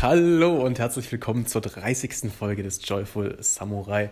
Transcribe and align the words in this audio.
Hallo 0.00 0.64
und 0.64 0.78
herzlich 0.78 1.10
willkommen 1.10 1.46
zur 1.46 1.60
30. 1.60 2.30
Folge 2.30 2.62
des 2.62 2.86
Joyful 2.86 3.36
Samurai 3.40 4.10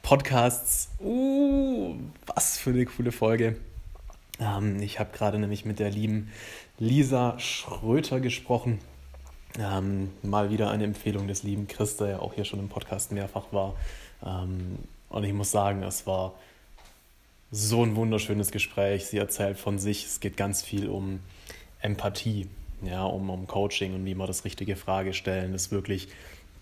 Podcasts. 0.00 0.88
Uh, 0.98 1.94
was 2.24 2.56
für 2.56 2.70
eine 2.70 2.86
coole 2.86 3.12
Folge. 3.12 3.56
Ähm, 4.40 4.80
ich 4.80 4.98
habe 4.98 5.10
gerade 5.14 5.38
nämlich 5.38 5.66
mit 5.66 5.78
der 5.78 5.90
lieben 5.90 6.32
Lisa 6.78 7.38
Schröter 7.38 8.20
gesprochen. 8.20 8.78
Ähm, 9.58 10.10
mal 10.22 10.48
wieder 10.48 10.70
eine 10.70 10.84
Empfehlung 10.84 11.28
des 11.28 11.42
lieben 11.42 11.68
Chris, 11.68 11.98
der 11.98 12.08
ja 12.08 12.18
auch 12.20 12.32
hier 12.32 12.46
schon 12.46 12.60
im 12.60 12.70
Podcast 12.70 13.12
mehrfach 13.12 13.52
war. 13.52 13.74
Ähm, 14.24 14.78
und 15.10 15.24
ich 15.24 15.34
muss 15.34 15.50
sagen, 15.50 15.82
es 15.82 16.06
war 16.06 16.32
so 17.50 17.84
ein 17.84 17.94
wunderschönes 17.94 18.50
Gespräch. 18.52 19.04
Sie 19.04 19.18
erzählt 19.18 19.58
von 19.58 19.78
sich, 19.78 20.06
es 20.06 20.20
geht 20.20 20.38
ganz 20.38 20.62
viel 20.62 20.88
um 20.88 21.20
Empathie 21.82 22.48
ja, 22.82 23.04
um, 23.04 23.30
um 23.30 23.46
Coaching 23.46 23.94
und 23.94 24.04
wie 24.04 24.14
man 24.14 24.26
das 24.26 24.44
richtige 24.44 24.76
Frage 24.76 25.12
stellen, 25.12 25.52
das 25.52 25.70
wirklich 25.70 26.08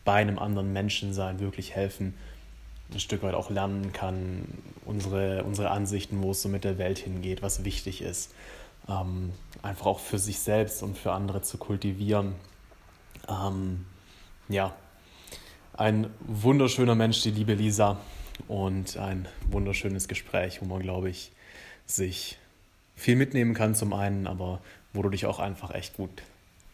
bei 0.04 0.14
einem 0.14 0.38
anderen 0.38 0.72
Menschen 0.72 1.12
sein, 1.12 1.40
wirklich 1.40 1.74
helfen, 1.74 2.14
ein 2.92 3.00
Stück 3.00 3.22
weit 3.22 3.34
auch 3.34 3.50
lernen 3.50 3.92
kann, 3.92 4.44
unsere, 4.84 5.44
unsere 5.44 5.70
Ansichten, 5.70 6.22
wo 6.22 6.32
es 6.32 6.42
so 6.42 6.48
mit 6.48 6.64
der 6.64 6.78
Welt 6.78 6.98
hingeht, 6.98 7.42
was 7.42 7.64
wichtig 7.64 8.02
ist, 8.02 8.34
ähm, 8.88 9.32
einfach 9.62 9.86
auch 9.86 10.00
für 10.00 10.18
sich 10.18 10.40
selbst 10.40 10.82
und 10.82 10.98
für 10.98 11.12
andere 11.12 11.42
zu 11.42 11.56
kultivieren. 11.56 12.34
Ähm, 13.28 13.86
ja, 14.48 14.74
ein 15.74 16.10
wunderschöner 16.20 16.94
Mensch, 16.94 17.22
die 17.22 17.30
liebe 17.30 17.54
Lisa, 17.54 17.98
und 18.48 18.96
ein 18.96 19.28
wunderschönes 19.50 20.08
Gespräch, 20.08 20.60
wo 20.60 20.66
man, 20.66 20.82
glaube 20.82 21.10
ich, 21.10 21.32
sich 21.86 22.38
viel 22.94 23.16
mitnehmen 23.16 23.54
kann 23.54 23.74
zum 23.74 23.92
einen, 23.92 24.26
aber 24.26 24.60
wo 24.92 25.02
du 25.02 25.08
dich 25.08 25.26
auch 25.26 25.38
einfach 25.38 25.74
echt 25.74 25.96
gut 25.96 26.22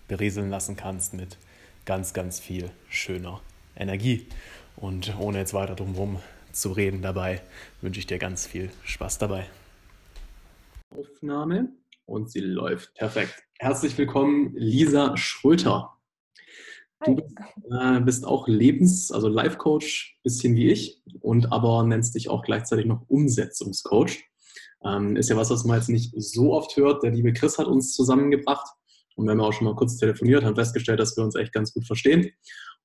berieseln 0.09 0.51
lassen 0.51 0.77
kannst 0.77 1.15
mit 1.15 1.37
ganz, 1.85 2.13
ganz 2.13 2.41
viel 2.41 2.71
schöner 2.89 3.41
Energie. 3.77 4.27
Und 4.77 5.17
ohne 5.19 5.39
jetzt 5.39 5.55
weiter 5.55 5.75
drumherum 5.75 6.21
zu 6.53 6.73
reden 6.73 7.03
dabei, 7.03 7.43
wünsche 7.81 8.01
ich 8.01 8.07
dir 8.07 8.19
ganz 8.19 8.47
viel 8.47 8.71
Spaß 8.85 9.19
dabei. 9.19 9.47
Aufnahme 10.91 11.69
und 12.07 12.31
sie 12.31 12.41
läuft. 12.41 12.95
Perfekt. 12.95 13.35
Herzlich 13.59 13.97
willkommen, 13.99 14.53
Lisa 14.55 15.17
Schröter. 15.17 15.95
Du 17.05 17.15
bist, 17.15 17.37
äh, 17.71 18.01
bist, 18.01 18.25
auch 18.25 18.49
Lebens-, 18.49 19.13
also 19.13 19.29
Life-Coach, 19.29 20.19
bisschen 20.25 20.57
wie 20.57 20.71
ich, 20.71 21.01
und 21.21 21.53
aber 21.53 21.85
nennst 21.85 22.17
dich 22.17 22.29
auch 22.29 22.43
gleichzeitig 22.43 22.87
noch 22.87 23.05
Umsetzungscoach. 23.09 24.25
Ähm, 24.85 25.17
ist 25.17 25.29
ja 25.29 25.37
was, 25.37 25.51
was 25.51 25.65
man 25.65 25.77
jetzt 25.77 25.89
nicht 25.89 26.13
so 26.17 26.55
oft 26.55 26.77
hört. 26.77 27.03
Der 27.03 27.11
liebe 27.11 27.33
Chris 27.33 27.59
hat 27.59 27.67
uns 27.67 27.95
zusammengebracht 27.95 28.67
und 29.17 29.27
wir 29.27 29.33
haben 29.33 29.41
auch 29.41 29.53
schon 29.53 29.67
mal 29.67 29.75
kurz 29.75 29.97
telefoniert, 29.97 30.45
haben 30.45 30.55
festgestellt, 30.55 31.01
dass 31.01 31.17
wir 31.17 31.25
uns 31.25 31.35
echt 31.35 31.53
ganz 31.53 31.73
gut 31.75 31.87
verstehen. 31.87 32.31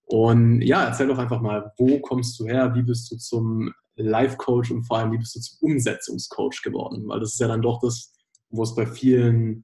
Und 0.06 0.62
ja, 0.62 0.84
erzähl 0.86 1.08
doch 1.08 1.18
einfach 1.18 1.42
mal, 1.42 1.72
wo 1.78 2.00
kommst 2.00 2.40
du 2.40 2.48
her? 2.48 2.74
Wie 2.76 2.82
bist 2.82 3.12
du 3.12 3.18
zum 3.18 3.74
Life-Coach 3.96 4.72
und 4.72 4.84
vor 4.84 4.98
allem, 4.98 5.12
wie 5.12 5.18
bist 5.18 5.36
du 5.36 5.40
zum 5.40 5.70
Umsetzungscoach 5.72 6.62
geworden? 6.64 7.08
Weil 7.08 7.20
das 7.20 7.34
ist 7.34 7.40
ja 7.40 7.48
dann 7.48 7.62
doch 7.62 7.80
das, 7.82 8.14
wo 8.50 8.64
es 8.64 8.76
bei 8.76 8.86
vielen 8.86 9.64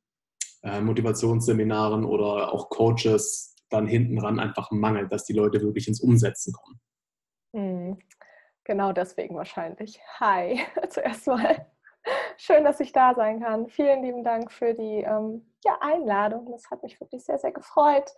äh, 0.63 0.81
Motivationsseminaren 0.81 2.05
oder 2.05 2.53
auch 2.53 2.69
Coaches 2.69 3.55
dann 3.69 3.87
hinten 3.87 4.19
ran 4.19 4.39
einfach 4.39 4.71
mangelt, 4.71 5.11
dass 5.11 5.25
die 5.25 5.33
Leute 5.33 5.61
wirklich 5.61 5.87
ins 5.87 6.01
Umsetzen 6.01 6.53
kommen. 6.53 6.79
Hm, 7.55 7.97
genau 8.63 8.93
deswegen 8.93 9.35
wahrscheinlich. 9.35 9.99
Hi, 10.19 10.59
zuerst 10.89 11.27
mal. 11.27 11.65
Schön, 12.37 12.63
dass 12.63 12.79
ich 12.79 12.91
da 12.91 13.13
sein 13.13 13.41
kann. 13.41 13.67
Vielen 13.67 14.03
lieben 14.03 14.23
Dank 14.23 14.51
für 14.51 14.73
die 14.73 15.03
ähm, 15.03 15.51
ja, 15.63 15.77
Einladung. 15.81 16.51
Das 16.51 16.69
hat 16.71 16.83
mich 16.83 16.99
wirklich 16.99 17.23
sehr, 17.25 17.37
sehr 17.37 17.51
gefreut. 17.51 18.11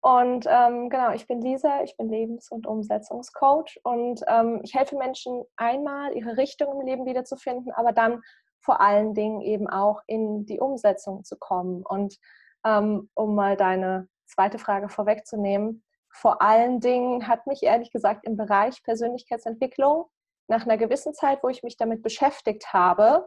Und 0.00 0.46
ähm, 0.48 0.88
genau, 0.88 1.12
ich 1.12 1.26
bin 1.26 1.42
Lisa, 1.42 1.82
ich 1.82 1.96
bin 1.96 2.08
Lebens- 2.08 2.50
und 2.50 2.66
Umsetzungscoach 2.66 3.80
und 3.82 4.22
ähm, 4.28 4.60
ich 4.64 4.74
helfe 4.74 4.96
Menschen 4.96 5.44
einmal, 5.56 6.16
ihre 6.16 6.38
Richtung 6.38 6.80
im 6.80 6.86
Leben 6.86 7.04
wiederzufinden, 7.04 7.70
aber 7.72 7.92
dann 7.92 8.22
vor 8.60 8.80
allen 8.80 9.14
Dingen 9.14 9.42
eben 9.42 9.68
auch 9.68 10.00
in 10.06 10.46
die 10.46 10.58
Umsetzung 10.58 11.22
zu 11.24 11.36
kommen. 11.36 11.84
Und 11.84 12.16
ähm, 12.64 13.10
um 13.14 13.34
mal 13.34 13.56
deine 13.56 14.08
zweite 14.26 14.58
Frage 14.58 14.88
vorwegzunehmen, 14.88 15.82
vor 16.12 16.40
allen 16.42 16.80
Dingen 16.80 17.28
hat 17.28 17.46
mich 17.46 17.62
ehrlich 17.62 17.92
gesagt 17.92 18.26
im 18.26 18.36
Bereich 18.36 18.82
Persönlichkeitsentwicklung 18.82 20.06
nach 20.50 20.64
einer 20.64 20.76
gewissen 20.76 21.14
Zeit, 21.14 21.42
wo 21.42 21.48
ich 21.48 21.62
mich 21.62 21.76
damit 21.76 22.02
beschäftigt 22.02 22.72
habe, 22.72 23.26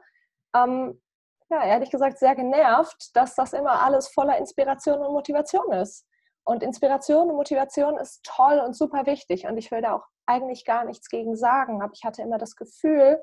ähm, 0.56 1.01
ja, 1.50 1.63
ehrlich 1.66 1.89
gesagt 1.89 2.19
sehr 2.19 2.35
genervt, 2.35 3.16
dass 3.16 3.35
das 3.35 3.53
immer 3.53 3.81
alles 3.81 4.07
voller 4.09 4.38
Inspiration 4.38 5.00
und 5.00 5.13
Motivation 5.13 5.72
ist. 5.72 6.06
Und 6.45 6.61
Inspiration 6.61 7.29
und 7.29 7.35
Motivation 7.35 7.97
ist 7.97 8.22
toll 8.23 8.59
und 8.59 8.75
super 8.75 9.06
wichtig. 9.06 9.47
Und 9.47 9.57
ich 9.57 9.72
will 9.72 9.81
da 9.81 9.94
auch 9.95 10.06
eigentlich 10.25 10.66
gar 10.66 10.84
nichts 10.84 11.09
gegen 11.09 11.35
sagen. 11.35 11.81
Aber 11.81 11.94
ich 11.94 12.03
hatte 12.03 12.22
immer 12.22 12.38
das 12.38 12.56
Gefühl, 12.56 13.22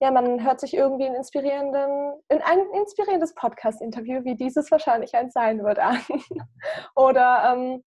ja, 0.00 0.10
man 0.10 0.44
hört 0.44 0.60
sich 0.60 0.74
irgendwie 0.74 1.06
in 1.06 1.14
inspirierenden, 1.14 2.14
in 2.28 2.40
ein 2.40 2.60
inspirierendes 2.74 3.34
Podcast-Interview, 3.34 4.24
wie 4.24 4.36
dieses 4.36 4.70
wahrscheinlich 4.70 5.14
eins 5.14 5.32
sein 5.34 5.62
wird, 5.64 5.78
an. 5.78 6.00
Oder 6.96 7.52
ähm, 7.52 7.84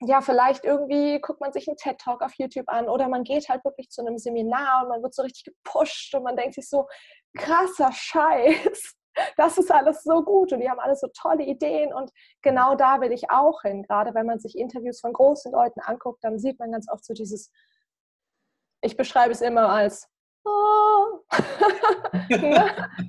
ja, 0.00 0.20
vielleicht 0.20 0.64
irgendwie 0.64 1.20
guckt 1.20 1.40
man 1.40 1.52
sich 1.52 1.68
einen 1.68 1.76
TED-Talk 1.76 2.22
auf 2.22 2.34
YouTube 2.36 2.68
an 2.68 2.88
oder 2.88 3.08
man 3.08 3.24
geht 3.24 3.48
halt 3.48 3.64
wirklich 3.64 3.88
zu 3.88 4.02
einem 4.02 4.18
Seminar 4.18 4.82
und 4.82 4.90
man 4.90 5.02
wird 5.02 5.14
so 5.14 5.22
richtig 5.22 5.44
gepusht 5.44 6.14
und 6.14 6.22
man 6.22 6.36
denkt 6.36 6.54
sich 6.54 6.68
so, 6.68 6.86
krasser 7.36 7.90
Scheiß, 7.92 8.94
das 9.36 9.56
ist 9.56 9.70
alles 9.70 10.02
so 10.02 10.22
gut 10.22 10.52
und 10.52 10.60
die 10.60 10.68
haben 10.68 10.80
alle 10.80 10.96
so 10.96 11.08
tolle 11.18 11.44
Ideen 11.44 11.94
und 11.94 12.10
genau 12.42 12.74
da 12.74 13.00
will 13.00 13.12
ich 13.12 13.30
auch 13.30 13.62
hin. 13.62 13.82
Gerade 13.84 14.14
wenn 14.14 14.26
man 14.26 14.38
sich 14.38 14.58
Interviews 14.58 15.00
von 15.00 15.14
großen 15.14 15.50
Leuten 15.50 15.80
anguckt, 15.80 16.22
dann 16.22 16.38
sieht 16.38 16.58
man 16.58 16.72
ganz 16.72 16.90
oft 16.90 17.04
so 17.04 17.14
dieses, 17.14 17.50
ich 18.82 18.98
beschreibe 18.98 19.32
es 19.32 19.40
immer 19.40 19.70
als, 19.70 20.10
oh. 20.44 21.20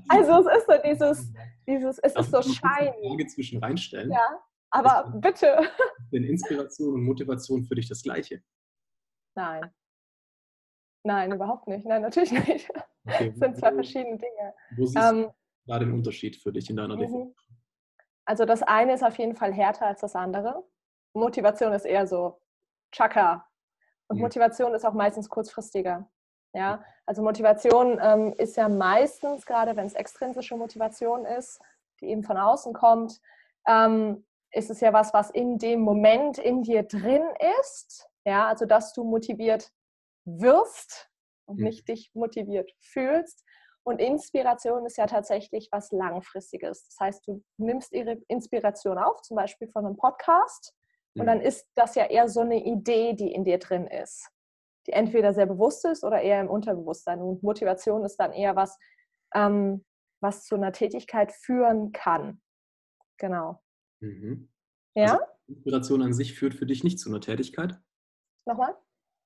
also 0.08 0.50
es 0.50 0.58
ist 0.58 0.68
so 0.68 0.74
dieses, 0.86 1.34
dieses 1.68 2.00
es 2.00 2.16
ist 2.16 2.31
so 2.31 2.42
shiny. 2.42 3.28
zwischen 3.28 3.62
reinstellen. 3.62 4.09
Ja, 4.12 4.42
aber 4.69 5.11
ist 5.13 5.22
bitte. 5.22 5.57
Denn 6.11 6.23
Inspiration 6.23 6.94
und 6.95 7.03
Motivation 7.03 7.63
für 7.63 7.75
dich 7.75 7.88
das 7.88 8.01
Gleiche? 8.03 8.41
Nein. 9.35 9.72
Nein, 11.03 11.31
überhaupt 11.31 11.67
nicht. 11.67 11.85
Nein, 11.85 12.01
natürlich 12.01 12.31
nicht. 12.31 12.69
Okay, 13.09 13.29
das 13.29 13.39
sind 13.39 13.57
zwei 13.57 13.73
verschiedene 13.73 14.17
Dinge. 14.17 14.53
Wo 14.75 14.85
siehst 14.85 14.97
ähm, 14.97 15.22
du 15.22 15.33
da 15.66 15.79
den 15.79 15.94
Unterschied 15.94 16.35
für 16.35 16.51
dich 16.51 16.69
in 16.69 16.75
deiner 16.75 16.97
mhm. 16.97 17.00
Definition? 17.00 17.35
Also 18.25 18.44
das 18.44 18.63
eine 18.63 18.95
ist 18.95 19.01
auf 19.01 19.17
jeden 19.17 19.33
Fall 19.33 19.53
härter 19.53 19.85
als 19.85 20.01
das 20.01 20.13
andere. 20.13 20.66
Motivation 21.13 21.72
ist 21.72 21.85
eher 21.85 22.06
so 22.06 22.41
Chaka. 22.91 23.47
Und 24.09 24.17
mhm. 24.17 24.23
Motivation 24.23 24.73
ist 24.73 24.85
auch 24.85 24.94
meistens 24.94 25.29
kurzfristiger. 25.29 26.09
Ja, 26.53 26.83
also 27.06 27.22
Motivation 27.22 27.97
ähm, 28.01 28.33
ist 28.38 28.57
ja 28.57 28.67
meistens, 28.67 29.45
gerade 29.45 29.77
wenn 29.77 29.85
es 29.85 29.94
extrinsische 29.94 30.57
Motivation 30.57 31.23
ist, 31.23 31.61
die 32.01 32.07
eben 32.07 32.23
von 32.23 32.35
außen 32.35 32.73
kommt, 32.73 33.22
ähm, 33.67 34.25
ist 34.57 34.69
es 34.69 34.81
ja 34.81 34.94
was, 34.94 35.13
was 35.13 35.29
in 35.29 35.57
dem 35.57 35.81
Moment 35.81 36.38
in 36.38 36.63
dir 36.63 36.84
drin 36.84 37.23
ist. 37.62 38.07
Ja, 38.25 38.47
also 38.47 38.66
dass 38.66 38.94
du 38.94 39.03
motiviert 39.03 39.72
wirst 40.25 41.09
und 41.45 41.59
mhm. 41.59 41.66
nicht 41.66 41.88
dich 41.88 42.12
motiviert 42.13 42.72
fühlst. 42.79 43.45
Und 43.84 44.00
Inspiration 44.00 44.85
ist 44.85 44.97
ja 44.97 45.06
tatsächlich 45.06 45.69
was 45.72 45.91
Langfristiges. 45.91 46.88
Das 46.88 47.00
heißt, 47.00 47.28
du 47.28 47.41
nimmst 47.57 47.94
ihre 47.94 48.18
Inspiration 48.28 48.97
auf, 48.97 49.22
zum 49.22 49.38
Beispiel 49.38 49.69
von 49.69 49.85
einem 49.85 49.95
Podcast, 49.95 50.74
und 51.18 51.25
dann 51.25 51.41
ist 51.41 51.68
das 51.75 51.95
ja 51.95 52.06
eher 52.06 52.29
so 52.29 52.41
eine 52.41 52.63
Idee, 52.63 53.13
die 53.13 53.31
in 53.31 53.44
dir 53.44 53.57
drin 53.57 53.88
ist, 53.88 54.29
die 54.85 54.91
entweder 54.91 55.34
sehr 55.34 55.47
bewusst 55.47 55.84
ist 55.85 56.03
oder 56.03 56.22
eher 56.22 56.41
im 56.41 56.50
Unterbewusstsein. 56.50 57.22
Und 57.22 57.44
Motivation 57.44 58.06
ist 58.06 58.18
dann 58.18 58.34
eher 58.34 58.56
was, 58.56 58.78
ähm, 59.34 59.84
was 60.22 60.45
zu 60.45 60.56
einer 60.56 60.72
Tätigkeit 60.72 61.31
führen 61.31 61.91
kann. 61.91 62.41
Genau. 63.18 63.59
Mhm. 64.00 64.50
Ja? 64.96 65.13
Also 65.13 65.24
Inspiration 65.47 66.02
an 66.02 66.13
sich 66.13 66.34
führt 66.34 66.53
für 66.53 66.66
dich 66.66 66.84
nicht 66.84 67.00
zu 67.00 67.10
einer 67.10 67.21
Tätigkeit? 67.21 67.80
Nochmal? 68.45 68.75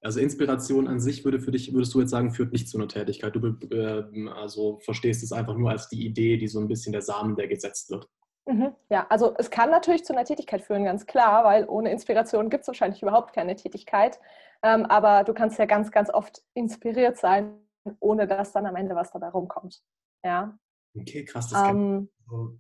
Also 0.04 0.20
Inspiration 0.20 0.88
an 0.88 1.00
sich 1.00 1.24
würde 1.26 1.40
für 1.40 1.52
dich, 1.52 1.74
würdest 1.74 1.94
du 1.94 2.02
jetzt 2.02 2.10
sagen, 2.10 2.32
führt 2.32 2.54
nicht 2.54 2.68
zu 2.68 2.78
einer 2.78 2.88
Tätigkeit. 2.88 3.36
Du 3.36 3.58
äh, 3.70 4.30
also 4.30 4.80
verstehst 4.80 5.24
es 5.24 5.32
einfach 5.32 5.56
nur 5.56 5.70
als 5.70 5.90
die 5.90 6.06
Idee, 6.06 6.38
die 6.38 6.48
so 6.48 6.60
ein 6.60 6.68
bisschen 6.68 6.92
der 6.92 7.04
Samen, 7.04 7.36
der 7.36 7.48
gesetzt 7.48 7.92
wird. 7.92 8.10
Mhm, 8.48 8.74
ja, 8.90 9.06
also 9.10 9.36
es 9.38 9.52
kann 9.52 9.70
natürlich 9.70 10.04
zu 10.04 10.14
einer 10.14 10.26
Tätigkeit 10.26 10.64
führen, 10.64 10.84
ganz 10.84 11.06
klar, 11.06 11.44
weil 11.44 11.70
ohne 11.70 11.92
Inspiration 11.92 12.50
gibt 12.50 12.62
es 12.62 12.68
wahrscheinlich 12.68 13.04
überhaupt 13.04 13.34
keine 13.34 13.56
Tätigkeit. 13.56 14.20
Ähm, 14.64 14.86
aber 14.88 15.24
du 15.24 15.34
kannst 15.34 15.60
ja 15.60 15.66
ganz, 15.66 15.92
ganz 15.92 16.12
oft 16.12 16.42
inspiriert 16.56 17.18
sein, 17.18 17.54
ohne 18.00 18.28
dass 18.28 18.52
dann 18.52 18.66
am 18.66 18.76
Ende 18.76 18.96
was 18.96 19.12
dabei 19.12 19.30
rumkommt. 19.30 19.84
Ja. 20.26 20.58
Okay, 21.00 21.26
krass. 21.26 21.50
Das 21.50 21.70
ähm, 21.70 22.10
kann, 22.28 22.60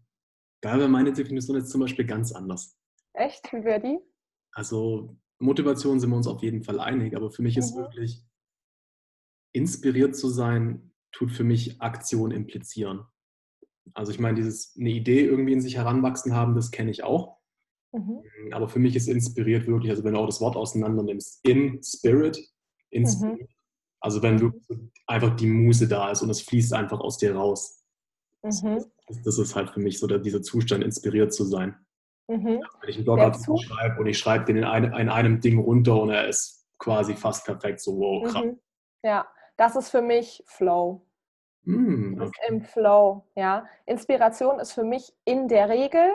da 0.62 0.78
wäre 0.78 0.90
meine 0.90 1.12
Definition 1.12 1.58
jetzt 1.58 1.72
zum 1.72 1.82
Beispiel 1.82 2.06
ganz 2.06 2.32
anders. 2.32 2.78
Echt? 3.14 3.52
Wie 3.52 3.64
wäre 3.64 3.82
die? 3.82 4.00
Also 4.54 5.18
Motivation 5.40 6.00
sind 6.00 6.10
wir 6.10 6.18
uns 6.18 6.28
auf 6.28 6.44
jeden 6.44 6.64
Fall 6.64 6.80
einig, 6.80 7.16
aber 7.16 7.32
für 7.32 7.42
mich 7.42 7.56
mhm. 7.56 7.60
ist 7.60 7.76
wirklich 7.76 8.24
inspiriert 9.54 10.16
zu 10.16 10.30
sein, 10.30 10.92
tut 11.12 11.32
für 11.32 11.44
mich 11.44 11.82
Aktion 11.82 12.32
implizieren. 12.32 13.06
Also 13.94 14.12
ich 14.12 14.20
meine, 14.20 14.36
dieses 14.36 14.76
eine 14.78 14.92
Idee 14.92 15.26
irgendwie 15.26 15.54
in 15.54 15.62
sich 15.62 15.76
heranwachsen 15.76 16.34
haben, 16.34 16.56
das 16.56 16.72
kenne 16.72 16.92
ich 16.92 17.04
auch. 17.04 17.38
Mhm. 17.92 18.24
Aber 18.52 18.70
für 18.70 18.80
mich 18.80 18.96
ist 18.96 19.08
inspiriert 19.08 19.68
wirklich, 19.68 19.92
also 19.92 20.04
wenn 20.04 20.14
du 20.14 20.20
auch 20.20 20.28
das 20.28 20.40
Wort 20.40 20.56
auseinander 20.56 21.04
nimmst, 21.04 21.44
in 21.44 21.82
Spirit, 21.84 22.40
inspiriert. 22.90 23.50
Mhm. 23.50 23.56
Also 24.00 24.22
wenn 24.22 24.40
wirklich 24.40 24.66
einfach 25.08 25.36
die 25.36 25.48
Muse 25.48 25.88
da 25.88 26.12
ist 26.12 26.22
und 26.22 26.30
es 26.30 26.42
fließt 26.42 26.74
einfach 26.74 27.00
aus 27.00 27.18
dir 27.18 27.36
raus. 27.36 27.84
Mhm. 28.44 28.86
Das, 29.24 29.38
ist 29.38 29.56
halt 29.56 29.70
für 29.72 29.80
mich 29.80 30.00
so 30.00 30.08
der, 30.08 30.20
dieser 30.20 30.42
Zustand, 30.42 30.84
inspiriert 30.84 31.34
zu 31.34 31.44
sein. 31.46 31.76
Mhm. 32.28 32.64
wenn 32.80 32.90
ich 32.90 32.96
einen 32.96 33.04
Blogartikel 33.04 33.58
schreibe 33.58 34.00
und 34.00 34.08
ich 34.08 34.18
schreibe 34.18 34.46
den 34.46 34.58
in, 34.58 34.64
ein, 34.64 34.86
in, 34.86 35.10
einem 35.10 35.42
Ding 35.42 35.60
runter 35.60 36.02
und 36.02 36.12
er 36.12 36.28
ist 36.28 36.66
quasi 36.78 37.14
fast 37.16 37.46
perfekt, 37.46 37.82
so 37.82 37.98
wow, 37.98 38.32
krass. 38.32 38.46
Mhm. 38.46 38.60
Ja, 39.04 39.28
das 39.58 39.76
ist 39.76 39.90
für 39.90 40.02
mich 40.02 40.42
Flow. 40.48 41.06
Mm, 41.64 42.22
okay. 42.22 42.42
Im 42.48 42.62
Flow, 42.62 43.26
ja. 43.36 43.66
Inspiration 43.86 44.60
ist 44.60 44.72
für 44.72 44.84
mich 44.84 45.14
in 45.26 45.48
der 45.48 45.68
Regel, 45.68 46.10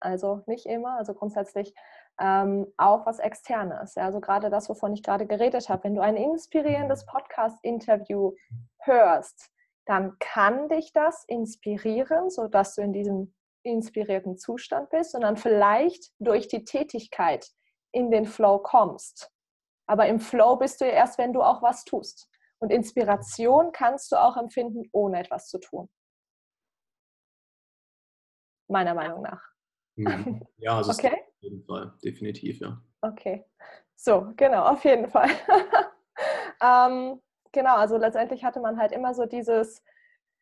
also 0.00 0.42
nicht 0.46 0.66
immer, 0.66 0.98
also 0.98 1.14
grundsätzlich 1.14 1.74
ähm, 2.20 2.66
auch 2.76 3.06
was 3.06 3.18
Externes. 3.18 3.94
Ja? 3.94 4.04
Also 4.04 4.20
gerade 4.20 4.50
das, 4.50 4.68
wovon 4.68 4.92
ich 4.92 5.02
gerade 5.02 5.26
geredet 5.26 5.68
habe. 5.68 5.84
Wenn 5.84 5.94
du 5.94 6.02
ein 6.02 6.16
inspirierendes 6.16 7.06
Podcast-Interview 7.06 8.34
hörst, 8.78 9.50
dann 9.86 10.18
kann 10.18 10.68
dich 10.68 10.92
das 10.92 11.24
inspirieren, 11.28 12.30
sodass 12.30 12.74
du 12.74 12.82
in 12.82 12.92
diesem 12.92 13.34
inspirierten 13.62 14.36
Zustand 14.36 14.90
bist 14.90 15.14
und 15.14 15.22
dann 15.22 15.36
vielleicht 15.36 16.12
durch 16.18 16.48
die 16.48 16.64
Tätigkeit 16.64 17.48
in 17.92 18.10
den 18.10 18.26
Flow 18.26 18.58
kommst. 18.58 19.30
Aber 19.86 20.06
im 20.06 20.20
Flow 20.20 20.56
bist 20.56 20.80
du 20.80 20.86
ja 20.86 20.92
erst, 20.92 21.18
wenn 21.18 21.32
du 21.32 21.42
auch 21.42 21.62
was 21.62 21.84
tust. 21.84 22.28
Und 22.58 22.70
Inspiration 22.70 23.72
kannst 23.72 24.12
du 24.12 24.16
auch 24.16 24.36
empfinden, 24.36 24.88
ohne 24.92 25.20
etwas 25.20 25.48
zu 25.48 25.58
tun. 25.58 25.88
Meiner 28.68 28.94
Meinung 28.94 29.22
nach. 29.22 29.42
Mhm. 29.96 30.46
Ja, 30.56 30.76
also 30.78 30.92
okay. 30.92 31.12
auf 31.12 31.42
jeden 31.42 31.64
Fall, 31.64 31.92
definitiv, 32.02 32.60
ja. 32.60 32.80
Okay. 33.02 33.44
So, 33.96 34.32
genau, 34.36 34.64
auf 34.64 34.84
jeden 34.84 35.08
Fall. 35.08 35.28
ähm, 36.62 37.20
genau, 37.54 37.76
also 37.76 37.96
letztendlich 37.96 38.44
hatte 38.44 38.60
man 38.60 38.78
halt 38.78 38.92
immer 38.92 39.14
so 39.14 39.24
dieses 39.24 39.82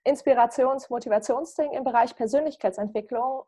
Inspirations-, 0.04 0.90
Motivationsding 0.90 1.72
im 1.72 1.84
Bereich 1.84 2.16
Persönlichkeitsentwicklung 2.16 3.44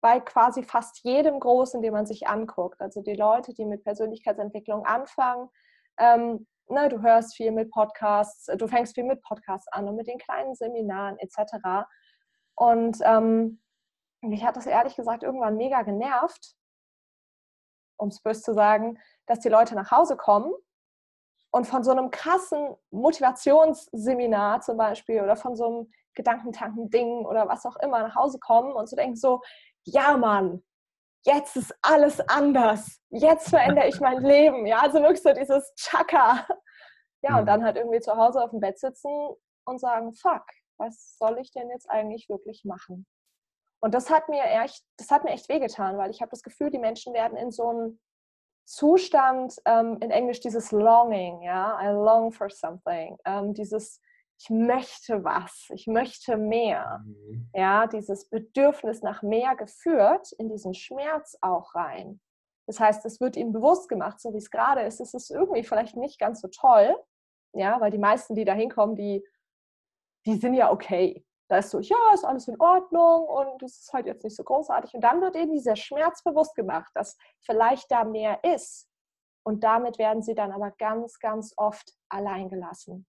bei 0.00 0.20
quasi 0.20 0.62
fast 0.62 1.00
jedem 1.02 1.40
Großen, 1.40 1.82
den 1.82 1.92
man 1.92 2.06
sich 2.06 2.28
anguckt. 2.28 2.80
Also 2.80 3.02
die 3.02 3.14
Leute, 3.16 3.52
die 3.52 3.66
mit 3.66 3.84
Persönlichkeitsentwicklung 3.84 4.86
anfangen, 4.86 5.50
ähm, 5.98 6.46
ne, 6.68 6.88
du 6.88 7.02
hörst 7.02 7.36
viel 7.36 7.50
mit 7.50 7.70
Podcasts, 7.70 8.46
du 8.46 8.68
fängst 8.68 8.94
viel 8.94 9.04
mit 9.04 9.20
Podcasts 9.22 9.68
an 9.68 9.88
und 9.88 9.96
mit 9.96 10.06
den 10.06 10.18
kleinen 10.18 10.54
Seminaren 10.54 11.18
etc. 11.18 11.86
Und 12.54 12.98
ähm, 13.02 13.60
mich 14.20 14.44
hat 14.44 14.56
das 14.56 14.66
ehrlich 14.66 14.94
gesagt 14.94 15.24
irgendwann 15.24 15.56
mega 15.56 15.82
genervt, 15.82 16.54
um 17.96 18.08
es 18.08 18.22
böse 18.22 18.42
zu 18.42 18.54
sagen, 18.54 18.98
dass 19.26 19.40
die 19.40 19.48
Leute 19.48 19.74
nach 19.74 19.90
Hause 19.90 20.16
kommen 20.16 20.52
und 21.50 21.66
von 21.66 21.82
so 21.82 21.90
einem 21.90 22.10
krassen 22.10 22.76
Motivationsseminar 22.90 24.60
zum 24.60 24.76
Beispiel 24.76 25.22
oder 25.22 25.36
von 25.36 25.56
so 25.56 25.66
einem 25.66 25.92
Gedankentanken-Ding 26.14 27.24
oder 27.24 27.48
was 27.48 27.64
auch 27.64 27.76
immer 27.76 28.02
nach 28.02 28.14
Hause 28.16 28.38
kommen 28.38 28.72
und 28.72 28.88
so 28.88 28.96
denken 28.96 29.16
so, 29.16 29.40
ja 29.84 30.16
Mann, 30.16 30.62
jetzt 31.24 31.56
ist 31.56 31.74
alles 31.82 32.20
anders. 32.28 33.00
Jetzt 33.10 33.48
verändere 33.50 33.88
ich 33.88 34.00
mein 34.00 34.22
Leben. 34.22 34.66
Ja, 34.66 34.80
also 34.80 35.00
wirklich 35.00 35.22
so 35.22 35.32
dieses 35.32 35.72
Chaka. 35.76 36.46
Ja, 37.22 37.36
und 37.36 37.42
mhm. 37.42 37.46
dann 37.46 37.64
halt 37.64 37.76
irgendwie 37.76 38.00
zu 38.00 38.16
Hause 38.16 38.42
auf 38.42 38.50
dem 38.50 38.60
Bett 38.60 38.78
sitzen 38.78 39.10
und 39.64 39.80
sagen, 39.80 40.12
fuck, 40.12 40.44
was 40.78 41.16
soll 41.18 41.38
ich 41.38 41.50
denn 41.50 41.68
jetzt 41.70 41.90
eigentlich 41.90 42.28
wirklich 42.28 42.64
machen? 42.64 43.06
Und 43.80 43.94
das 43.94 44.10
hat 44.10 44.28
mir 44.28 44.44
echt, 44.44 44.84
das 44.96 45.10
hat 45.10 45.24
mir 45.24 45.30
echt 45.30 45.48
wehgetan, 45.48 45.98
weil 45.98 46.10
ich 46.10 46.20
habe 46.20 46.30
das 46.30 46.42
Gefühl, 46.42 46.70
die 46.70 46.78
Menschen 46.78 47.14
werden 47.14 47.36
in 47.36 47.50
so 47.50 47.68
einen 47.68 48.00
Zustand, 48.68 49.56
ähm, 49.64 49.96
in 50.02 50.10
Englisch 50.10 50.40
dieses 50.40 50.72
Longing, 50.72 51.40
ja, 51.40 51.78
I 51.82 51.86
long 51.86 52.30
for 52.32 52.50
something, 52.50 53.16
ähm, 53.24 53.54
dieses 53.54 54.02
ich 54.40 54.50
möchte 54.50 55.24
was, 55.24 55.68
ich 55.70 55.86
möchte 55.86 56.36
mehr, 56.36 57.02
mhm. 57.04 57.50
ja, 57.54 57.86
dieses 57.86 58.28
Bedürfnis 58.28 59.02
nach 59.02 59.22
mehr 59.22 59.56
geführt 59.56 60.32
in 60.32 60.48
diesen 60.48 60.74
Schmerz 60.74 61.36
auch 61.40 61.74
rein. 61.74 62.20
Das 62.66 62.78
heißt, 62.78 63.06
es 63.06 63.20
wird 63.20 63.36
ihnen 63.36 63.52
bewusst 63.52 63.88
gemacht, 63.88 64.20
so 64.20 64.32
wie 64.34 64.38
es 64.38 64.50
gerade 64.50 64.82
ist, 64.82 65.00
es 65.00 65.14
ist 65.14 65.30
irgendwie 65.30 65.64
vielleicht 65.64 65.96
nicht 65.96 66.20
ganz 66.20 66.42
so 66.42 66.48
toll, 66.48 66.94
ja, 67.54 67.80
weil 67.80 67.90
die 67.90 67.98
meisten, 67.98 68.34
die 68.34 68.44
da 68.44 68.52
hinkommen, 68.52 68.94
die, 68.94 69.24
die 70.26 70.36
sind 70.36 70.52
ja 70.52 70.70
okay. 70.70 71.24
Da 71.48 71.58
ist 71.58 71.70
so, 71.70 71.80
ja, 71.80 71.96
ist 72.12 72.24
alles 72.24 72.46
in 72.46 72.60
Ordnung 72.60 73.26
und 73.26 73.62
es 73.62 73.78
ist 73.80 73.92
halt 73.92 74.06
jetzt 74.06 74.22
nicht 74.22 74.36
so 74.36 74.44
großartig. 74.44 74.92
Und 74.94 75.00
dann 75.00 75.20
wird 75.22 75.34
ihnen 75.34 75.52
dieser 75.52 75.76
Schmerz 75.76 76.22
bewusst 76.22 76.54
gemacht, 76.54 76.90
dass 76.94 77.16
vielleicht 77.40 77.90
da 77.90 78.04
mehr 78.04 78.44
ist. 78.44 78.88
Und 79.44 79.64
damit 79.64 79.98
werden 79.98 80.22
sie 80.22 80.34
dann 80.34 80.52
aber 80.52 80.72
ganz, 80.72 81.18
ganz 81.18 81.54
oft 81.56 81.94
allein 82.10 82.50
gelassen. 82.50 83.06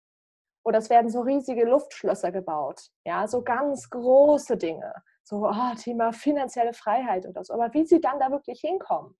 Oder 0.65 0.79
es 0.79 0.89
werden 0.89 1.11
so 1.11 1.21
riesige 1.21 1.65
Luftschlösser 1.65 2.31
gebaut. 2.31 2.89
Ja, 3.05 3.27
so 3.27 3.43
ganz 3.43 3.89
große 3.89 4.57
Dinge. 4.57 4.93
So, 5.23 5.47
oh, 5.47 5.75
Thema 5.77 6.11
finanzielle 6.11 6.73
Freiheit 6.73 7.27
oder 7.27 7.43
so. 7.43 7.53
Aber 7.53 7.71
wie 7.73 7.85
sie 7.85 8.01
dann 8.01 8.19
da 8.19 8.31
wirklich 8.31 8.61
hinkommen. 8.61 9.15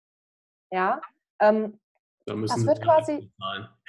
Ja, 0.72 1.02
ähm, 1.40 1.80
da 2.26 2.36
müssen 2.36 2.56
das 2.56 2.66
wird 2.66 2.82
quasi. 2.82 3.32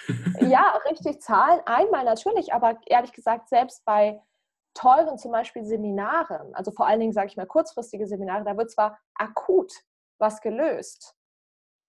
Ja, 0.41 0.77
richtig 0.91 1.23
zahlen. 1.23 1.61
Einmal 1.67 2.05
natürlich, 2.05 2.53
aber 2.53 2.79
ehrlich 2.87 3.13
gesagt, 3.13 3.49
selbst 3.49 3.85
bei 3.85 4.21
teuren 4.75 5.19
zum 5.19 5.33
Beispiel 5.33 5.65
Seminaren, 5.65 6.55
also 6.55 6.71
vor 6.71 6.87
allen 6.87 7.01
Dingen 7.01 7.13
sage 7.13 7.29
ich 7.29 7.37
mal 7.37 7.47
kurzfristige 7.47 8.07
Seminare, 8.07 8.45
da 8.45 8.57
wird 8.57 8.71
zwar 8.71 8.99
akut 9.15 9.73
was 10.19 10.41
gelöst, 10.41 11.17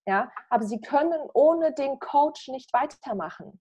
ja, 0.07 0.31
aber 0.49 0.65
sie 0.65 0.81
können 0.81 1.29
ohne 1.33 1.73
den 1.73 1.99
Coach 1.99 2.47
nicht 2.49 2.71
weitermachen. 2.73 3.59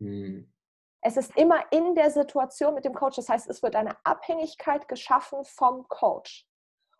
Hm. 0.00 0.52
Es 1.00 1.16
ist 1.16 1.36
immer 1.36 1.60
in 1.70 1.94
der 1.94 2.10
Situation 2.10 2.74
mit 2.74 2.84
dem 2.84 2.94
Coach, 2.94 3.16
das 3.16 3.28
heißt, 3.28 3.48
es 3.48 3.62
wird 3.62 3.76
eine 3.76 3.96
Abhängigkeit 4.04 4.88
geschaffen 4.88 5.44
vom 5.44 5.86
Coach. 5.88 6.44